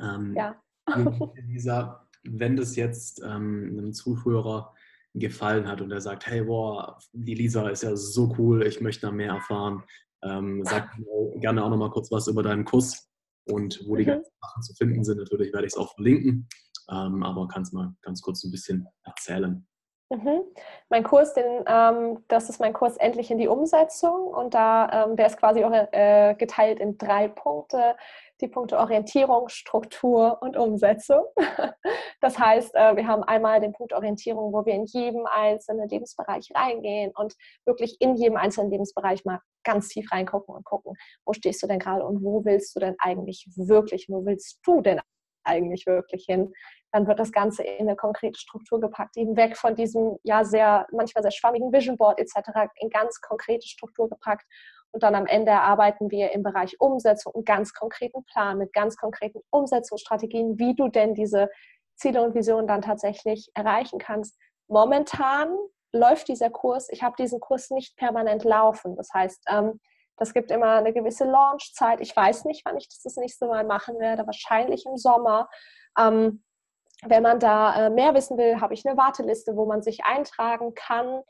Ähm, 0.00 0.34
ja. 0.34 0.60
Lisa, 1.46 2.08
wenn 2.24 2.56
das 2.56 2.76
jetzt 2.76 3.22
ähm, 3.22 3.76
einem 3.78 3.92
Zuhörer 3.92 4.74
gefallen 5.14 5.66
hat 5.66 5.80
und 5.80 5.90
er 5.90 6.00
sagt, 6.00 6.26
hey, 6.26 6.42
boah, 6.42 6.98
die 7.12 7.34
Lisa 7.34 7.68
ist 7.68 7.82
ja 7.82 7.96
so 7.96 8.34
cool, 8.38 8.66
ich 8.66 8.80
möchte 8.80 9.06
da 9.06 9.12
mehr 9.12 9.32
erfahren, 9.32 9.82
ähm, 10.22 10.64
sag 10.64 10.90
gerne 11.36 11.64
auch 11.64 11.70
noch 11.70 11.78
mal 11.78 11.90
kurz 11.90 12.10
was 12.10 12.26
über 12.26 12.42
deinen 12.42 12.64
Kurs 12.64 13.08
und 13.44 13.82
wo 13.86 13.96
die 13.96 14.02
mhm. 14.02 14.08
ganzen 14.08 14.32
Sachen 14.40 14.62
zu 14.62 14.74
finden 14.74 15.04
sind. 15.04 15.18
Natürlich 15.18 15.52
werde 15.52 15.66
ich 15.66 15.72
es 15.72 15.78
auch 15.78 15.94
verlinken, 15.94 16.48
ähm, 16.90 17.22
aber 17.22 17.48
kannst 17.48 17.72
mal 17.72 17.94
ganz 18.02 18.20
kurz 18.22 18.44
ein 18.44 18.50
bisschen 18.50 18.88
erzählen. 19.04 19.66
Mhm. 20.08 20.42
Mein 20.88 21.02
Kurs, 21.02 21.34
den, 21.34 21.64
ähm, 21.66 22.24
das 22.28 22.48
ist 22.48 22.60
mein 22.60 22.72
Kurs 22.72 22.96
Endlich 22.96 23.32
in 23.32 23.38
die 23.38 23.48
Umsetzung 23.48 24.28
und 24.28 24.54
da, 24.54 25.04
ähm, 25.04 25.16
der 25.16 25.26
ist 25.26 25.36
quasi 25.36 25.60
äh, 25.62 26.36
geteilt 26.36 26.78
in 26.78 26.96
drei 26.96 27.26
Punkte. 27.26 27.96
Die 28.40 28.46
Punkte 28.46 28.78
Orientierung, 28.78 29.48
Struktur 29.48 30.38
und 30.40 30.56
Umsetzung. 30.56 31.24
Das 32.22 32.38
heißt, 32.38 32.74
äh, 32.74 32.96
wir 32.96 33.06
haben 33.06 33.22
einmal 33.24 33.60
den 33.60 33.72
Punkt 33.74 33.92
Orientierung, 33.92 34.52
wo 34.52 34.64
wir 34.64 34.72
in 34.72 34.86
jedem 34.86 35.26
einzelnen 35.26 35.86
Lebensbereich 35.86 36.50
reingehen 36.54 37.12
und 37.14 37.34
wirklich 37.66 38.00
in 38.00 38.16
jedem 38.16 38.38
einzelnen 38.38 38.70
Lebensbereich 38.70 39.26
mal 39.26 39.40
ganz 39.64 39.88
tief 39.88 40.10
reingucken 40.10 40.54
und 40.54 40.64
gucken, 40.64 40.94
wo 41.26 41.34
stehst 41.34 41.62
du 41.62 41.66
denn 41.66 41.78
gerade 41.78 42.06
und 42.06 42.24
wo 42.24 42.42
willst 42.44 42.74
du 42.74 42.80
denn 42.80 42.96
eigentlich 42.98 43.46
wirklich, 43.54 44.06
wo 44.08 44.24
willst 44.24 44.60
du 44.64 44.80
denn 44.80 45.00
eigentlich 45.46 45.86
wirklich 45.86 46.24
hin? 46.26 46.52
dann 46.96 47.06
wird 47.06 47.18
das 47.18 47.30
Ganze 47.30 47.62
in 47.62 47.88
eine 47.88 47.94
konkrete 47.94 48.38
Struktur 48.38 48.80
gepackt, 48.80 49.18
eben 49.18 49.36
weg 49.36 49.58
von 49.58 49.74
diesem 49.74 50.18
ja 50.22 50.44
sehr, 50.44 50.86
manchmal 50.92 51.22
sehr 51.22 51.30
schwammigen 51.30 51.70
Vision 51.70 51.98
Board 51.98 52.18
etc., 52.18 52.70
in 52.76 52.88
ganz 52.88 53.20
konkrete 53.20 53.66
Struktur 53.66 54.08
gepackt. 54.08 54.46
Und 54.92 55.02
dann 55.02 55.14
am 55.14 55.26
Ende 55.26 55.50
erarbeiten 55.50 56.10
wir 56.10 56.32
im 56.32 56.42
Bereich 56.42 56.80
Umsetzung 56.80 57.34
einen 57.34 57.44
ganz 57.44 57.74
konkreten 57.74 58.24
Plan 58.24 58.56
mit 58.56 58.72
ganz 58.72 58.96
konkreten 58.96 59.40
Umsetzungsstrategien, 59.50 60.58
wie 60.58 60.74
du 60.74 60.88
denn 60.88 61.12
diese 61.12 61.50
Ziele 61.96 62.22
und 62.22 62.34
Visionen 62.34 62.66
dann 62.66 62.80
tatsächlich 62.80 63.50
erreichen 63.52 63.98
kannst. 63.98 64.38
Momentan 64.68 65.54
läuft 65.92 66.28
dieser 66.28 66.48
Kurs, 66.48 66.88
ich 66.90 67.02
habe 67.02 67.16
diesen 67.18 67.40
Kurs 67.40 67.68
nicht 67.70 67.96
permanent 67.96 68.44
laufen. 68.44 68.96
Das 68.96 69.10
heißt, 69.12 69.44
ähm, 69.50 69.80
das 70.16 70.32
gibt 70.32 70.50
immer 70.50 70.76
eine 70.76 70.92
gewisse 70.92 71.24
Launchzeit. 71.24 72.00
Ich 72.00 72.14
weiß 72.14 72.44
nicht, 72.44 72.64
wann 72.64 72.76
ich 72.76 72.88
das 72.88 73.02
das 73.02 73.16
nächste 73.16 73.46
Mal 73.46 73.64
machen 73.64 73.98
werde, 73.98 74.26
wahrscheinlich 74.26 74.86
im 74.86 74.96
Sommer. 74.96 75.48
Ähm, 75.98 76.42
wenn 77.02 77.22
man 77.22 77.38
da 77.38 77.86
äh, 77.86 77.90
mehr 77.90 78.14
wissen 78.14 78.38
will, 78.38 78.60
habe 78.60 78.74
ich 78.74 78.86
eine 78.86 78.96
Warteliste, 78.96 79.56
wo 79.56 79.66
man 79.66 79.82
sich 79.82 80.04
eintragen 80.04 80.74
kann. 80.74 81.22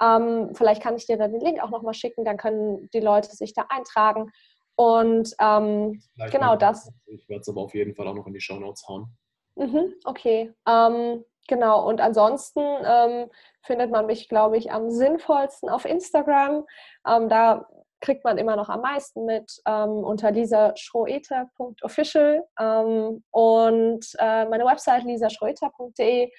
Ähm, 0.00 0.54
vielleicht 0.54 0.82
kann 0.82 0.96
ich 0.96 1.06
dir 1.06 1.16
dann 1.16 1.32
den 1.32 1.40
Link 1.40 1.62
auch 1.62 1.70
nochmal 1.70 1.94
schicken, 1.94 2.24
dann 2.24 2.36
können 2.36 2.90
die 2.92 3.00
Leute 3.00 3.30
sich 3.34 3.54
da 3.54 3.66
eintragen. 3.70 4.30
Und 4.76 5.34
ähm, 5.40 6.02
genau 6.30 6.54
das. 6.54 6.92
Ich 7.06 7.26
werde 7.30 7.40
es 7.40 7.48
aber 7.48 7.62
auf 7.62 7.74
jeden 7.74 7.94
Fall 7.94 8.06
auch 8.06 8.14
noch 8.14 8.26
in 8.26 8.34
die 8.34 8.40
Show 8.40 8.56
Notes 8.56 8.86
hauen. 8.86 9.16
Mhm, 9.54 9.94
okay. 10.04 10.52
Ähm, 10.68 11.24
genau. 11.48 11.88
Und 11.88 12.02
ansonsten 12.02 12.60
ähm, 12.60 13.30
findet 13.62 13.90
man 13.90 14.04
mich, 14.04 14.28
glaube 14.28 14.58
ich, 14.58 14.70
am 14.70 14.90
sinnvollsten 14.90 15.70
auf 15.70 15.86
Instagram. 15.86 16.66
Ähm, 17.08 17.30
da 17.30 17.66
kriegt 18.06 18.24
man 18.24 18.38
immer 18.38 18.54
noch 18.54 18.68
am 18.68 18.82
meisten 18.82 19.24
mit 19.24 19.60
ähm, 19.66 20.04
unter 20.04 20.30
lisaschroeter.official 20.30 22.44
ähm, 22.60 23.24
und 23.32 24.06
äh, 24.20 24.44
meine 24.44 24.64
Website 24.64 25.02
lisaschroeter.de 25.02 26.30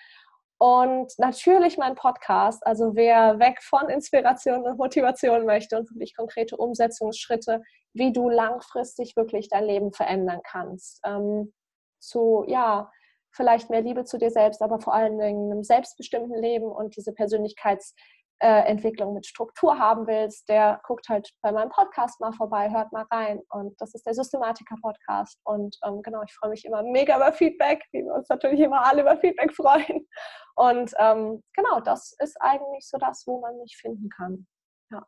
und 0.60 1.11
natürlich 1.18 1.77
mein 1.77 1.95
Podcast. 1.95 2.65
Also 2.65 2.95
wer 2.95 3.38
weg 3.39 3.61
von 3.61 3.89
Inspiration 3.89 4.64
und 4.64 4.77
Motivation 4.77 5.45
möchte 5.45 5.77
und 5.77 5.91
wirklich 5.91 6.15
konkrete 6.15 6.56
Umsetzungsschritte, 6.56 7.61
wie 7.94 8.14
du 8.14 8.30
langfristig 8.30 9.18
wirklich 9.18 9.49
dein 9.49 9.65
Leben 9.65 9.91
verändern 9.91 10.39
kannst. 10.49 11.02
Ähm, 11.06 11.53
zu, 11.99 12.45
ja, 12.48 12.89
vielleicht 13.30 13.69
mehr 13.69 13.81
Liebe 13.81 14.06
zu 14.06 14.18
dir 14.18 14.31
selbst, 14.31 14.61
aber 14.61 14.80
vor 14.80 14.94
allen 14.94 15.19
Dingen 15.19 15.52
einem 15.52 15.64
selbstbestimmten 15.64 16.41
Leben 16.41 16.72
und 16.72 16.95
diese 16.95 17.11
Persönlichkeits- 17.11 17.94
äh, 18.39 18.61
Entwicklung 18.68 19.14
mit 19.14 19.26
Struktur 19.26 19.80
haben 19.80 20.07
willst, 20.07 20.47
der 20.49 20.80
guckt 20.84 21.09
halt 21.09 21.30
bei 21.41 21.51
meinem 21.51 21.69
Podcast 21.69 22.19
mal 22.19 22.34
vorbei, 22.34 22.69
hört 22.72 22.91
mal 22.91 23.05
rein. 23.11 23.41
Und 23.49 23.80
das 23.81 23.93
ist 23.93 24.05
der 24.05 24.14
Systematiker-Podcast. 24.14 25.39
Und 25.43 25.77
ähm, 25.85 26.01
genau, 26.01 26.22
ich 26.23 26.34
freue 26.34 26.51
mich 26.51 26.65
immer 26.65 26.84
mega 26.84 27.15
über 27.15 27.34
Feedback, 27.34 27.84
wie 27.91 28.03
wir 28.03 28.14
uns 28.14 28.30
natürlich 28.30 28.59
immer 28.59 28.85
alle 28.85 29.01
über 29.01 29.18
Feedback 29.18 29.53
freuen. 29.55 30.07
Und 30.55 30.93
ähm, 30.99 31.43
genau, 31.53 31.80
das 31.81 32.15
ist 32.19 32.35
eigentlich 32.39 32.88
so 32.88 32.97
das, 32.97 33.23
wo 33.26 33.39
man 33.39 33.57
mich 33.57 33.77
finden 33.77 34.09
kann. 34.09 34.47
Ja. 34.91 35.05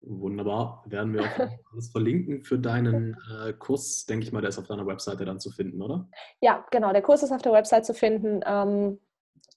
Wunderbar. 0.00 0.84
Werden 0.86 1.14
wir 1.14 1.22
auch 1.22 1.48
alles 1.72 1.90
verlinken 1.90 2.44
für 2.44 2.58
deinen 2.58 3.16
äh, 3.44 3.52
Kurs. 3.54 4.06
Denke 4.06 4.26
ich 4.26 4.32
mal, 4.32 4.40
der 4.40 4.50
ist 4.50 4.58
auf 4.58 4.66
deiner 4.66 4.86
Webseite 4.86 5.24
dann 5.24 5.40
zu 5.40 5.50
finden, 5.50 5.82
oder? 5.82 6.08
Ja, 6.40 6.64
genau. 6.70 6.92
Der 6.92 7.02
Kurs 7.02 7.22
ist 7.22 7.32
auf 7.32 7.42
der 7.42 7.52
Website 7.52 7.86
zu 7.86 7.94
finden. 7.94 8.40
Ähm, 8.46 9.00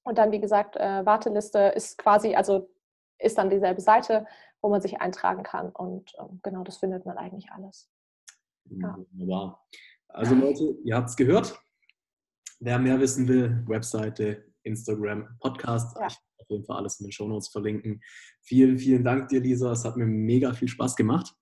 und 0.04 0.18
dann, 0.18 0.32
wie 0.32 0.40
gesagt, 0.40 0.76
äh, 0.76 1.06
Warteliste 1.06 1.60
ist 1.76 1.98
quasi, 1.98 2.36
also 2.36 2.70
ist 3.20 3.38
dann 3.38 3.50
dieselbe 3.50 3.82
Seite, 3.82 4.26
wo 4.62 4.70
man 4.70 4.82
sich 4.82 5.02
eintragen 5.02 5.44
kann. 5.44 5.70
Und 5.70 6.14
ähm, 6.20 6.40
genau, 6.44 6.64
das 6.64 6.78
findet 6.78 7.06
man 7.06 7.18
eigentlich 7.18 7.52
alles. 7.52 7.90
Ja. 8.66 8.98
Wunderbar. 9.12 9.66
Also 10.08 10.36
Leute, 10.36 10.78
ihr 10.84 10.96
habt 10.96 11.10
es 11.10 11.16
gehört. 11.16 11.60
Wer 12.60 12.80
mehr 12.80 13.00
wissen 13.00 13.28
will, 13.28 13.64
Webseite, 13.68 14.46
Instagram, 14.64 15.38
Podcast. 15.40 15.98
Ja. 16.00 16.08
Ich 16.08 16.18
werde 16.18 16.42
auf 16.42 16.50
jeden 16.50 16.66
Fall 16.66 16.78
alles 16.78 17.00
in 17.00 17.06
den 17.06 17.12
Shownotes 17.12 17.50
verlinken. 17.50 18.02
Vielen, 18.42 18.78
vielen 18.78 19.04
Dank 19.04 19.30
dir, 19.30 19.40
Lisa. 19.40 19.72
Es 19.72 19.86
hat 19.86 19.96
mir 19.96 20.06
mega 20.06 20.54
viel 20.54 20.68
Spaß 20.68 20.96
gemacht. 20.96 21.34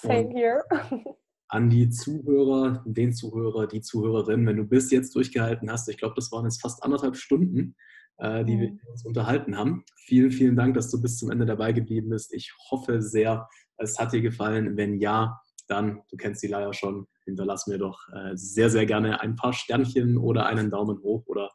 Same 0.00 0.30
here. 0.30 0.64
an 1.52 1.68
die 1.68 1.90
Zuhörer, 1.90 2.82
den 2.86 3.12
Zuhörer, 3.12 3.66
die 3.66 3.82
Zuhörerin, 3.82 4.46
wenn 4.46 4.56
du 4.56 4.64
bis 4.64 4.90
jetzt 4.90 5.14
durchgehalten 5.14 5.70
hast, 5.70 5.86
ich 5.90 5.98
glaube, 5.98 6.14
das 6.16 6.32
waren 6.32 6.46
jetzt 6.46 6.62
fast 6.62 6.82
anderthalb 6.82 7.14
Stunden, 7.14 7.76
äh, 8.16 8.42
die 8.42 8.58
wir 8.58 8.78
uns 8.90 9.04
unterhalten 9.04 9.58
haben. 9.58 9.84
Vielen, 10.06 10.32
vielen 10.32 10.56
Dank, 10.56 10.72
dass 10.72 10.90
du 10.90 11.02
bis 11.02 11.18
zum 11.18 11.30
Ende 11.30 11.44
dabei 11.44 11.72
geblieben 11.72 12.08
bist. 12.08 12.32
Ich 12.32 12.54
hoffe 12.70 13.02
sehr, 13.02 13.50
es 13.76 13.98
hat 13.98 14.14
dir 14.14 14.22
gefallen. 14.22 14.78
Wenn 14.78 14.98
ja, 14.98 15.42
dann, 15.68 16.00
du 16.10 16.16
kennst 16.16 16.42
die 16.42 16.46
leider 16.46 16.72
schon, 16.72 17.06
hinterlass 17.26 17.66
mir 17.66 17.76
doch 17.76 18.00
äh, 18.14 18.34
sehr, 18.34 18.70
sehr 18.70 18.86
gerne 18.86 19.20
ein 19.20 19.36
paar 19.36 19.52
Sternchen 19.52 20.16
oder 20.16 20.46
einen 20.46 20.70
Daumen 20.70 21.02
hoch 21.02 21.26
oder 21.26 21.50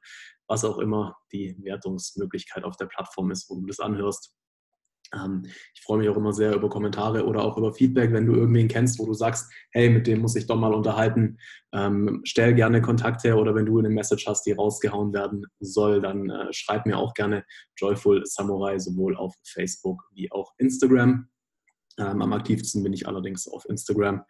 was 0.48 0.64
auch 0.64 0.78
immer 0.78 1.18
die 1.32 1.58
Wertungsmöglichkeit 1.64 2.66
auf 2.66 2.78
der 2.78 2.86
Plattform 2.86 3.32
ist, 3.32 3.50
wo 3.50 3.60
du 3.60 3.66
das 3.66 3.80
anhörst. 3.80 4.36
Ähm, 5.14 5.44
ich 5.74 5.82
freue 5.82 6.00
mich 6.00 6.10
auch 6.10 6.18
immer 6.18 6.34
sehr 6.34 6.54
über 6.56 6.70
Kommentare 6.70 7.26
oder 7.26 7.44
auch 7.44 7.58
über 7.58 7.74
Feedback, 7.74 8.12
wenn 8.12 8.26
du 8.26 8.34
irgendwen 8.34 8.68
kennst, 8.68 9.00
wo 9.00 9.06
du 9.06 9.14
sagst, 9.14 9.52
hey, 9.72 9.90
mit 9.90 10.08
dem 10.08 10.20
muss 10.20 10.36
ich 10.36 10.48
doch 10.48 10.58
mal 10.58 10.74
unterhalten. 10.74 11.38
Ähm, 11.74 12.22
stell 12.24 12.54
gerne 12.54 12.82
Kontakt 12.82 13.24
her 13.24 13.38
oder 13.38 13.56
wenn 13.56 13.66
du 13.66 13.80
eine 13.80 13.90
Message 13.90 14.28
hast, 14.28 14.44
die 14.46 14.54
rausgehauen 14.54 15.14
werden 15.14 15.46
soll, 15.60 16.02
dann 16.02 16.30
äh, 16.30 16.52
schreib 16.52 16.86
mir 16.86 16.98
auch 16.98 17.14
gerne 17.14 17.46
Joyful 17.78 18.26
Samurai 18.26 18.80
sowohl 18.80 19.16
auf 19.16 19.36
Facebook 19.46 20.04
wie 20.14 20.32
auch 20.32 20.54
Instagram. 20.58 21.28
Ähm, 22.00 22.22
am 22.22 22.34
aktivsten 22.34 22.84
bin 22.84 22.94
ich 22.94 23.08
allerdings 23.08 23.48
auf 23.48 23.66
Instagram. 23.70 24.24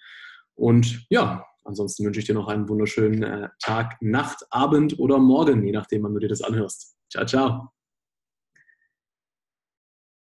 Und 0.55 1.05
ja, 1.09 1.45
ansonsten 1.63 2.05
wünsche 2.05 2.19
ich 2.19 2.25
dir 2.25 2.35
noch 2.35 2.47
einen 2.47 2.67
wunderschönen 2.67 3.23
äh, 3.23 3.49
Tag, 3.61 3.97
Nacht, 4.01 4.43
Abend 4.49 4.99
oder 4.99 5.19
Morgen, 5.19 5.63
je 5.63 5.71
nachdem, 5.71 6.03
wann 6.03 6.13
du 6.13 6.19
dir 6.19 6.29
das 6.29 6.41
anhörst. 6.41 6.97
Ciao, 7.09 7.25
ciao. 7.25 7.76